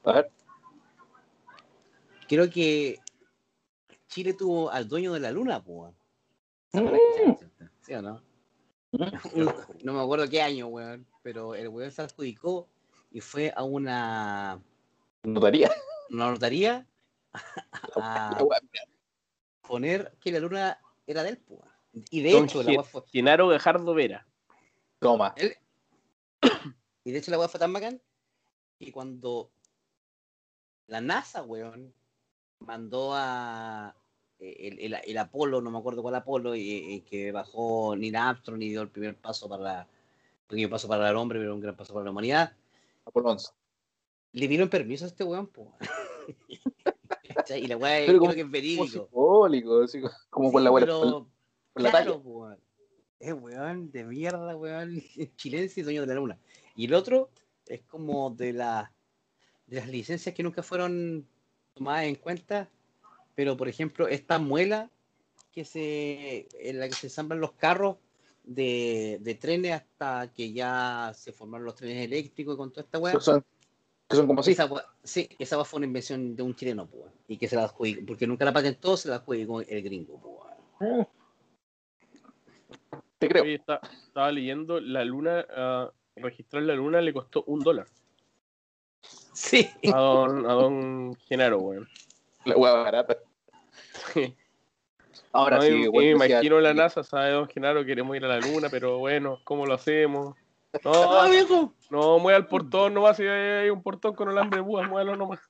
A 0.04 0.12
ver, 0.12 0.30
Creo 2.28 2.50
que 2.50 2.98
Chile 4.08 4.34
tuvo 4.34 4.70
al 4.70 4.88
dueño 4.88 5.12
de 5.12 5.20
la 5.20 5.30
luna, 5.30 5.62
pues. 5.62 5.94
¿Sí 7.82 7.94
o 7.94 8.02
no? 8.02 8.22
Mm. 8.92 9.48
No 9.84 9.92
me 9.92 10.00
acuerdo 10.00 10.28
qué 10.28 10.42
año, 10.42 10.66
weón. 10.68 11.06
Pero 11.22 11.54
el 11.54 11.68
weón 11.68 11.90
se 11.90 12.02
adjudicó 12.02 12.68
y 13.10 13.20
fue 13.20 13.52
a 13.54 13.62
una, 13.62 14.60
notaría. 15.22 15.70
una 16.10 16.30
notaría 16.30 16.86
a 17.96 18.36
La 18.38 18.60
poner 19.62 20.16
que 20.20 20.32
la 20.32 20.38
luna 20.40 20.78
era 21.06 21.22
del 21.22 21.38
pues. 21.38 21.60
Y 22.10 22.20
de 22.22 22.32
Don 22.32 22.44
hecho, 22.44 22.62
la 22.62 22.70
Ge- 22.70 22.76
weá 22.78 22.84
fue, 22.84 23.02
Genaro 23.10 23.48
Gajardo 23.48 23.94
Vera. 23.94 24.26
Toma. 24.98 25.34
y 27.04 27.10
de 27.10 27.18
hecho 27.18 27.30
la 27.30 27.38
weá 27.38 27.48
fue 27.48 27.60
tan 27.60 27.72
bacán 27.72 28.00
que 28.78 28.92
cuando 28.92 29.50
la 30.86 31.00
NASA, 31.00 31.42
weón, 31.42 31.92
mandó 32.60 33.10
a 33.14 33.94
el, 34.38 34.78
el, 34.80 34.94
el 35.04 35.18
Apolo, 35.18 35.60
no 35.60 35.70
me 35.70 35.78
acuerdo 35.78 36.02
cuál 36.02 36.14
Apolo, 36.14 36.54
y, 36.54 36.60
y 36.60 37.00
que 37.02 37.32
bajó 37.32 37.96
Neil 37.96 38.16
Armstrong 38.16 38.60
y 38.62 38.68
dio 38.70 38.82
el 38.82 38.90
primer 38.90 39.16
paso 39.16 39.48
para 39.48 39.88
pequeño 40.46 40.68
paso 40.68 40.86
para 40.88 41.08
el 41.10 41.16
hombre, 41.16 41.38
pero 41.40 41.54
un 41.54 41.60
gran 41.60 41.76
paso 41.76 41.92
para 41.94 42.04
la 42.04 42.10
humanidad. 42.10 42.52
Apolo 43.04 43.30
11. 43.30 43.50
Le 44.32 44.48
dieron 44.48 44.68
permiso 44.68 45.04
a 45.04 45.08
este 45.08 45.24
weón, 45.24 45.46
po. 45.48 45.72
Y 47.48 47.66
la 47.68 47.76
weá 47.76 48.04
creo 48.06 48.18
como- 48.18 48.32
que 48.32 48.40
es 48.40 48.44
Como 48.44 48.52
verídico. 48.52 48.86
simbólico, 48.88 49.82
así 49.82 50.00
como 50.30 50.50
con 50.50 50.64
la 50.64 50.70
weá, 50.70 50.84
la 50.86 50.90
claro, 51.74 51.92
talla. 51.92 52.12
po, 52.12 52.18
weón. 52.30 52.58
Es 53.20 53.32
weón 53.32 53.90
de 53.92 54.04
mierda, 54.04 54.56
weón. 54.56 55.00
Chilense 55.36 55.80
y 55.80 55.82
dueño 55.84 56.00
de 56.02 56.06
la 56.08 56.14
luna. 56.14 56.38
Y 56.74 56.86
el 56.86 56.94
otro 56.94 57.30
es 57.66 57.82
como 57.82 58.30
de, 58.30 58.52
la, 58.52 58.92
de 59.66 59.76
las 59.76 59.88
licencias 59.88 60.34
que 60.34 60.42
nunca 60.42 60.62
fueron 60.62 61.26
tomadas 61.76 62.04
en 62.04 62.16
cuenta. 62.16 62.68
Pero, 63.34 63.56
por 63.56 63.68
ejemplo, 63.68 64.08
esta 64.08 64.38
muela 64.38 64.90
que 65.52 65.64
se, 65.64 66.48
en 66.58 66.80
la 66.80 66.88
que 66.88 66.94
se 66.94 67.06
ensamblan 67.06 67.38
los 67.40 67.52
carros 67.52 67.96
de, 68.42 69.18
de 69.20 69.34
trenes 69.34 69.72
hasta 69.72 70.32
que 70.32 70.52
ya 70.52 71.12
se 71.14 71.32
formaron 71.32 71.66
los 71.66 71.74
trenes 71.74 72.04
eléctricos 72.04 72.54
y 72.54 72.56
con 72.56 72.70
toda 72.70 72.82
esta 72.82 72.98
weá. 72.98 73.14
Que 73.14 73.20
son, 73.20 74.26
como 74.26 74.40
así. 74.40 74.52
Esa, 74.52 74.70
sí, 75.02 75.28
esa 75.38 75.62
fue 75.64 75.78
una 75.78 75.86
invención 75.86 76.34
de 76.34 76.42
un 76.42 76.54
chileno, 76.54 76.88
y 77.26 77.36
que 77.36 77.48
se 77.48 77.56
la 77.56 77.64
adjudicó, 77.64 78.06
porque 78.06 78.26
nunca 78.26 78.44
la 78.44 78.52
patentó, 78.52 78.96
se 78.96 79.08
la 79.08 79.16
adjudicó 79.16 79.60
el 79.60 79.82
gringo. 79.82 80.46
Te 83.18 83.28
creo. 83.28 83.42
Oye, 83.42 83.54
está- 83.54 83.80
estaba 84.06 84.30
leyendo, 84.30 84.80
la 84.80 85.04
luna, 85.04 85.44
ah, 85.50 85.92
registrar 86.14 86.62
la 86.62 86.74
luna 86.74 87.00
le 87.00 87.12
costó 87.12 87.44
un 87.44 87.60
dólar 87.60 87.86
Sí. 89.36 89.68
a 89.92 89.96
don, 89.98 90.46
a 90.48 90.52
don 90.54 91.14
Genaro, 91.28 91.58
weón. 91.58 91.86
La 92.46 92.56
weá 92.56 92.72
barata. 92.72 93.18
Ahora 95.32 95.56
No, 95.56 95.62
sí, 95.62 95.68
y 95.82 95.88
weón, 95.88 96.18
me 96.18 96.26
imagino 96.26 96.58
la 96.60 96.72
NASA, 96.72 97.04
sabe 97.04 97.32
don 97.32 97.46
Genaro, 97.48 97.84
queremos 97.84 98.16
ir 98.16 98.24
a 98.24 98.28
la 98.28 98.40
luna, 98.40 98.68
pero 98.70 98.98
bueno, 98.98 99.38
¿cómo 99.44 99.66
lo 99.66 99.74
hacemos? 99.74 100.34
No, 100.82 100.92
¡Ah, 101.20 101.28
viejo! 101.28 101.74
no, 101.90 102.18
mueva 102.18 102.38
el 102.38 102.46
portón, 102.46 102.94
nomás 102.94 103.18
si 103.18 103.24
hay 103.24 103.68
un 103.68 103.82
portón 103.82 104.14
con 104.14 104.30
alambre 104.30 104.60
de 104.60 104.64
púas, 104.64 104.88
muévalo 104.88 105.16
nomás. 105.16 105.40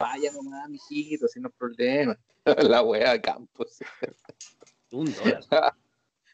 Vaya 0.00 0.32
nomás, 0.32 0.68
mijito, 0.70 1.28
sin 1.28 1.42
no 1.42 1.50
problema. 1.50 2.16
La 2.70 2.82
weá 2.82 3.12
de 3.12 3.20
campos. 3.20 3.78
Un 4.92 5.12
dólar. 5.50 5.74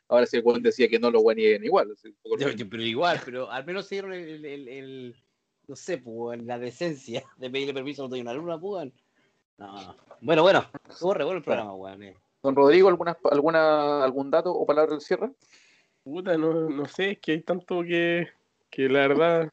Ahora 0.07 0.27
sí 0.27 0.37
el 0.37 0.45
weón 0.45 0.63
decía 0.63 0.89
que 0.89 1.01
no 1.01 1.11
lo 1.11 1.21
nieguen 1.35 1.65
igual. 1.65 1.91
así, 1.93 2.15
Yo- 2.39 2.51
yo- 2.51 2.69
pero 2.69 2.83
igual, 2.83 3.21
pero 3.25 3.51
al 3.51 3.65
menos 3.65 3.87
se 3.89 3.97
dieron 3.97 4.13
el- 4.13 4.45
el- 4.45 5.17
no 5.67 5.77
sé, 5.77 5.99
pues, 5.99 6.43
la 6.43 6.59
decencia 6.59 7.23
de 7.37 7.51
pedirle 7.51 7.75
permiso 7.75 8.05
a 8.05 8.09
de 8.09 8.25
la 8.25 8.35
luna, 8.35 8.59
pues. 8.59 8.93
No, 9.59 9.83
no. 9.83 9.97
Bueno, 10.21 10.43
bueno, 10.43 10.65
estuvo 10.89 11.15
re 11.15 11.25
bueno 11.25 11.39
el 11.39 11.45
programa, 11.45 11.75
weón. 11.75 12.03
eh. 12.03 12.17
Don 12.43 12.55
Rodrigo, 12.55 12.89
¿alguna, 12.89 13.17
alguna, 13.31 14.05
¿algún 14.05 14.31
dato 14.31 14.53
o 14.53 14.67
palabra 14.67 14.93
del 14.93 15.01
cierre? 15.01 15.31
Puta, 16.03 16.37
no, 16.37 16.69
no 16.69 16.87
sé, 16.87 17.13
es 17.13 17.19
que 17.19 17.33
hay 17.33 17.41
tanto 17.41 17.83
que, 17.83 18.29
que 18.69 18.89
la 18.89 19.09
verdad, 19.09 19.51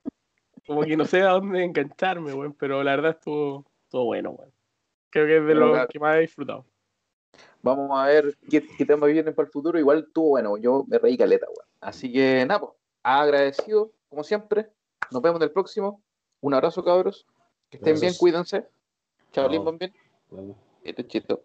como 0.68 0.82
que 0.82 0.98
no 0.98 1.06
sé 1.06 1.22
a 1.22 1.30
dónde 1.30 1.64
engancharme, 1.64 2.34
weón, 2.34 2.54
pero 2.54 2.84
la 2.84 2.96
verdad 2.98 3.12
estuvo, 3.12 3.66
estuvo 3.86 4.06
bueno, 4.06 4.32
weón. 4.32 4.52
Creo 5.10 5.26
que 5.26 5.38
es 5.38 5.46
de 5.46 5.56
lo 5.56 5.88
que 5.88 6.00
más 6.00 6.18
he 6.18 6.22
disfrutado. 6.22 6.66
Vamos 7.62 7.92
a 7.94 8.08
ver 8.08 8.36
qué, 8.50 8.66
qué 8.78 8.86
temas 8.86 9.12
vienen 9.12 9.36
para 9.36 9.46
el 9.46 9.52
futuro. 9.52 9.78
Igual 9.78 10.06
estuvo 10.08 10.30
bueno, 10.30 10.58
yo 10.58 10.84
me 10.88 10.98
reí 10.98 11.18
caleta, 11.18 11.46
weón. 11.48 11.68
Así 11.80 12.12
que 12.12 12.46
nada, 12.46 12.60
pues, 12.60 12.74
agradecido, 13.04 13.92
como 14.10 14.24
siempre. 14.24 14.70
Nos 15.12 15.22
vemos 15.22 15.40
en 15.40 15.44
el 15.44 15.52
próximo. 15.52 16.02
Un 16.42 16.54
abrazo, 16.54 16.84
cabros. 16.84 17.26
Que 17.70 17.78
estén 17.78 18.00
bien, 18.00 18.14
cuídense. 18.16 18.68
Chao, 19.32 19.50
Chao. 19.50 19.78
bien. 19.78 19.94
Chito, 20.84 21.04
chito. 21.04 21.44